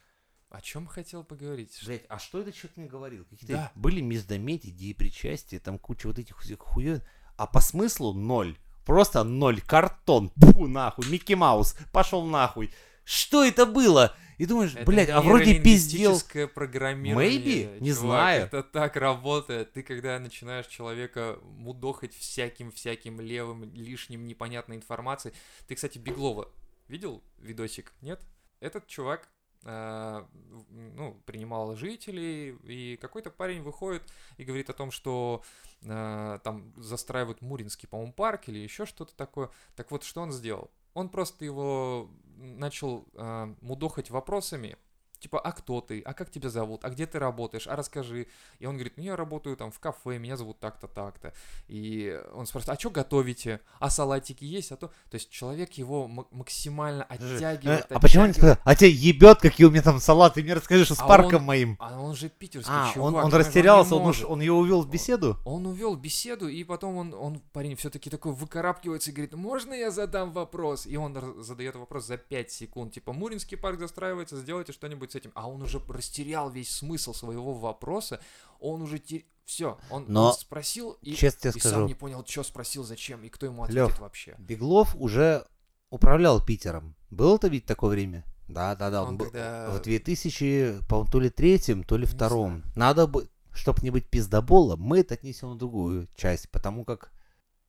О 0.52 0.62
чем 0.62 0.86
хотел 0.86 1.24
поговорить? 1.24 1.78
блядь, 1.86 2.04
а 2.08 2.20
что 2.20 2.40
это 2.40 2.52
человек 2.54 2.78
мне 2.78 2.86
говорил? 2.88 3.26
Какие-то 3.26 3.54
Да. 3.54 3.72
были 3.76 4.00
междометия, 4.00 4.70
идеи 4.70 4.94
причастия, 4.94 5.60
там 5.60 5.80
куча 5.80 6.06
вот 6.08 6.20
этих 6.20 6.40
всех 6.40 6.60
хуё, 6.60 7.02
а 7.38 7.48
по 7.48 7.60
смыслу 7.62 8.14
ноль. 8.14 8.58
Просто 8.86 9.24
ноль, 9.24 9.62
картон, 9.62 10.30
пу, 10.30 10.68
нахуй, 10.68 11.08
Микки 11.08 11.34
Маус, 11.34 11.76
пошел 11.92 12.24
нахуй. 12.26 12.72
Что 13.04 13.44
это 13.44 13.66
было? 13.66 14.16
И 14.38 14.46
думаешь, 14.46 14.76
Это 14.76 14.86
блядь, 14.86 15.10
а 15.10 15.22
вроде 15.22 15.60
пиздел. 15.60 16.20
программирование. 16.54 17.66
Maybe? 17.66 17.80
Не 17.80 17.90
чувак, 17.92 18.00
знаю. 18.00 18.44
Это 18.46 18.64
так 18.64 18.96
работает. 18.98 19.72
Ты 19.74 19.82
когда 19.82 20.20
начинаешь 20.20 20.68
человека 20.68 21.40
мудохать 21.44 22.14
всяким-всяким 22.14 23.22
левым, 23.22 23.74
лишним, 23.74 24.28
непонятной 24.28 24.76
информацией. 24.76 25.34
Ты, 25.68 25.76
кстати, 25.76 25.98
Беглова 25.98 26.50
видел 26.88 27.24
видосик? 27.38 27.94
Нет? 28.02 28.22
Этот 28.60 28.88
чувак 28.88 29.30
ну, 29.66 31.20
принимал 31.26 31.76
жителей, 31.76 32.56
и 32.64 32.98
какой-то 32.98 33.32
парень 33.32 33.62
выходит 33.62 34.04
и 34.38 34.44
говорит 34.44 34.70
о 34.70 34.74
том, 34.74 34.92
что 34.92 35.44
а, 35.88 36.40
там 36.40 36.74
застраивают 36.78 37.42
Муринский, 37.42 37.88
по-моему, 37.88 38.14
парк 38.14 38.48
или 38.48 38.60
еще 38.60 38.86
что-то 38.86 39.16
такое. 39.16 39.50
Так 39.76 39.92
вот, 39.92 40.04
что 40.04 40.22
он 40.22 40.32
сделал? 40.32 40.72
Он 40.94 41.10
просто 41.10 41.46
его 41.46 42.10
начал 42.38 43.06
а, 43.16 43.54
мудохать 43.62 44.10
вопросами, 44.10 44.78
типа, 45.26 45.40
а 45.40 45.52
кто 45.54 45.82
ты, 45.82 46.02
а 46.06 46.14
как 46.14 46.30
тебя 46.30 46.50
зовут, 46.50 46.86
а 46.86 46.90
где 46.92 47.08
ты 47.08 47.18
работаешь, 47.18 47.68
а 47.68 47.76
расскажи. 47.76 48.28
И 48.60 48.68
он 48.68 48.76
говорит, 48.76 48.94
ну 48.98 49.04
я 49.04 49.16
работаю 49.16 49.58
там 49.58 49.72
в 49.72 49.80
кафе, 49.80 50.20
меня 50.20 50.38
зовут 50.38 50.60
так-то, 50.60 50.88
так-то. 50.88 51.34
И 51.68 52.22
он 52.34 52.46
спрашивает, 52.46 52.78
а 52.78 52.80
что 52.80 52.92
готовите, 52.92 53.60
а 53.80 53.90
салатики 53.90 54.44
есть, 54.46 54.72
а 54.72 54.76
то... 54.78 54.88
То 55.10 55.16
есть 55.16 55.32
человек 55.32 55.74
его 55.74 56.08
максимально 56.08 57.04
оттягивает, 57.06 57.92
А 57.92 58.00
почему 58.00 58.28
не 58.28 58.34
сказал? 58.34 58.58
А 58.64 58.76
тебя 58.76 58.90
ебет, 58.90 59.40
какие 59.40 59.66
у 59.66 59.72
меня 59.72 59.82
там 59.82 60.00
салаты, 60.00 60.44
мне 60.44 60.54
расскажи, 60.54 60.86
что 60.86 60.94
с 60.94 61.00
А 61.00 61.08
парком 61.08 61.42
он- 61.42 61.46
моим. 61.46 61.76
А 61.80 62.00
он 62.00 62.16
же 62.16 62.30
питерский 62.30 62.72
А, 62.72 62.92
чувак. 62.94 63.16
он, 63.16 63.26
он 63.26 63.34
растерялся, 63.34 63.96
он, 63.96 64.02
уж, 64.02 64.20
может. 64.20 64.26
он 64.26 64.42
ее 64.42 64.54
увел 64.54 64.84
в 64.84 64.90
беседу? 64.92 65.38
Он 65.44 65.66
увел 65.66 65.96
беседу, 65.96 66.48
и 66.48 66.64
потом 66.64 66.98
он, 66.98 67.14
он 67.16 67.40
парень 67.52 67.76
все-таки 67.76 68.12
такой 68.12 68.34
выкарабкивается 68.34 69.10
и 69.10 69.14
говорит, 69.14 69.34
можно 69.34 69.74
я 69.74 69.90
задам 69.90 70.32
вопрос? 70.34 70.86
И 70.86 70.96
он 70.98 71.44
задает 71.44 71.76
вопрос 71.76 72.06
за 72.06 72.18
5 72.18 72.52
секунд, 72.52 72.94
типа, 72.94 73.12
Муринский 73.12 73.58
парк 73.58 73.80
застраивается, 73.80 74.38
сделайте 74.38 74.72
что-нибудь 74.72 75.15
с 75.16 75.18
этим. 75.18 75.32
А 75.36 75.50
он 75.50 75.62
уже 75.62 75.82
растерял 75.88 76.50
весь 76.50 76.70
смысл 76.70 77.14
своего 77.14 77.54
вопроса, 77.54 78.20
он 78.60 78.82
уже... 78.82 79.02
Все, 79.46 79.78
он, 79.92 80.06
Но, 80.08 80.30
он 80.30 80.34
спросил 80.34 80.98
и, 81.04 81.14
Честно 81.14 81.50
и 81.50 81.52
тебе 81.52 81.62
сам 81.62 81.72
скажу, 81.72 81.88
не 81.88 81.94
понял, 81.94 82.26
что 82.28 82.42
спросил, 82.44 82.84
зачем, 82.84 83.24
и 83.24 83.30
кто 83.30 83.46
ему 83.46 83.64
Лёв, 83.68 83.86
ответит 83.92 84.00
вообще. 84.02 84.36
Беглов 84.40 84.96
уже 84.96 85.46
управлял 85.92 86.44
Питером. 86.44 86.96
Было 87.12 87.36
это 87.36 87.48
ведь 87.48 87.66
такое 87.68 87.92
время? 87.92 88.24
Да, 88.48 88.76
да, 88.76 88.90
да. 88.90 89.04
Он, 89.04 89.10
Он 89.10 89.18
был 89.18 89.26
тогда- 89.28 89.70
в 89.70 89.84
2000, 89.84 90.80
по-моему, 90.90 91.12
то 91.12 91.20
ли 91.20 91.30
третьем, 91.30 91.84
то 91.84 91.96
ли 91.96 92.08
Не 92.08 92.12
втором. 92.12 92.48
знаю. 92.62 92.64
Надо 92.76 93.06
бы, 93.06 93.30
чтобы 93.54 93.82
не 93.84 93.92
быть 93.92 94.10
пиздоболом, 94.10 94.82
мы 94.82 95.02
это 95.02 95.14
отнесем 95.14 95.52
на 95.52 95.58
другую 95.60 96.08
часть, 96.16 96.50
потому 96.50 96.84
как 96.84 97.12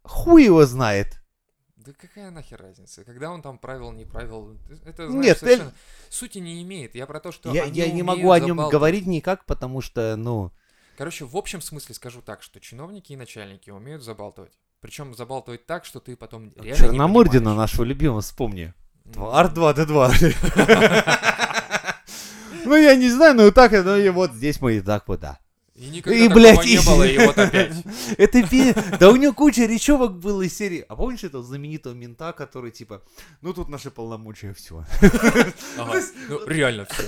хуй 0.02 0.44
его 0.44 0.64
знает. 0.64 1.20
Да 1.86 1.92
какая 2.00 2.30
нахер 2.32 2.60
разница? 2.60 3.04
Когда 3.04 3.30
он 3.30 3.42
там 3.42 3.58
правил, 3.58 3.92
не 3.92 4.04
правил, 4.04 4.56
это, 4.84 5.08
знаешь, 5.08 5.24
Нет, 5.26 5.38
совершенно 5.38 5.72
сути 6.10 6.38
не 6.38 6.60
имеет. 6.62 6.96
Я 6.96 7.06
про 7.06 7.20
то, 7.20 7.30
что 7.30 7.52
Я, 7.52 7.64
я 7.64 7.90
не 7.92 8.02
могу 8.02 8.32
о 8.32 8.40
нем 8.40 8.56
забалтывать. 8.56 8.72
говорить 8.72 9.06
никак, 9.06 9.44
потому 9.44 9.80
что, 9.80 10.16
ну, 10.16 10.50
Короче, 10.98 11.24
в 11.26 11.36
общем 11.36 11.60
смысле 11.60 11.94
скажу 11.94 12.22
так, 12.22 12.42
что 12.42 12.58
чиновники 12.58 13.12
и 13.12 13.16
начальники 13.16 13.70
умеют 13.70 14.02
забалтывать. 14.02 14.52
Причем 14.80 15.14
забалтывать 15.14 15.64
так, 15.66 15.84
что 15.84 16.00
ты 16.00 16.16
потом 16.16 16.52
реально 16.56 16.70
не 16.70 16.74
Черномырдина 16.74 17.54
нашего 17.54 17.84
любимого 17.84 18.20
вспомни. 18.20 18.74
М, 19.14 19.22
Ар-2-Д2. 19.24 21.22
Ну, 22.64 22.74
я 22.74 22.96
не 22.96 23.08
знаю, 23.08 23.46
и 23.46 23.50
так, 23.52 23.70
ну 23.70 23.96
и 23.96 24.08
вот 24.08 24.32
здесь 24.32 24.60
мы 24.60 24.74
и 24.78 24.80
так 24.80 25.06
вот, 25.06 25.20
да. 25.20 25.38
И 25.77 25.89
никогда 25.90 26.19
И, 26.19 26.28
блядь, 26.28 26.65
не 26.65 26.74
и- 26.74 26.86
было, 26.86 27.07
и 27.07 27.19
вот 27.27 27.36
опять. 27.39 27.74
Это 28.16 28.43
Да 28.98 29.11
у 29.11 29.16
него 29.16 29.32
куча 29.35 29.66
речевок 29.66 30.19
было 30.19 30.43
из 30.43 30.57
серии. 30.57 30.85
А 30.89 30.97
помнишь 30.97 31.24
этого 31.24 31.43
знаменитого 31.44 31.93
мента, 31.93 32.32
который 32.32 32.70
типа, 32.70 33.03
ну 33.43 33.53
тут 33.53 33.69
наши 33.69 33.90
полномочия, 33.90 34.55
все. 34.55 34.85
Ага. 35.78 36.01
Ну, 36.28 36.47
реально 36.47 36.86
все. 36.86 37.03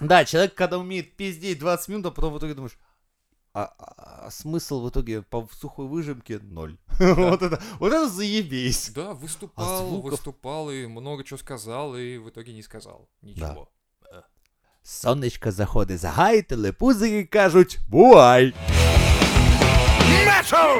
Да, 0.00 0.24
человек, 0.24 0.54
когда 0.54 0.78
умеет 0.78 1.16
пиздеть 1.16 1.58
20 1.58 1.88
минут, 1.88 2.06
а 2.06 2.10
потом 2.10 2.32
в 2.34 2.38
итоге 2.38 2.54
думаешь, 2.54 2.76
а, 3.52 3.64
а- 3.78 4.26
а 4.26 4.30
смысл 4.30 4.80
в 4.84 4.88
итоге 4.90 5.22
по 5.22 5.48
сухой 5.60 5.86
выжимке 5.86 6.38
ноль. 6.40 6.76
Вот 6.98 7.42
это, 7.42 7.62
вот 7.78 7.92
это 7.92 8.08
заебись. 8.08 8.90
Да, 8.94 9.14
выступал, 9.14 9.82
А 9.84 9.86
звуков? 9.86 10.10
выступал 10.12 10.70
и 10.70 10.86
много 10.86 11.22
чего 11.24 11.38
сказал, 11.38 11.94
и 11.96 12.16
в 12.18 12.28
итоге 12.30 12.52
не 12.52 12.62
сказал 12.62 13.08
ничего. 13.22 13.68
Сонечко 14.86 15.50
заходить 15.50 16.00
за 16.00 16.10
гайтили, 16.10 16.70
пузики 16.70 17.24
кажуть, 17.24 17.78
бувай. 17.88 18.54
Metal! 20.26 20.78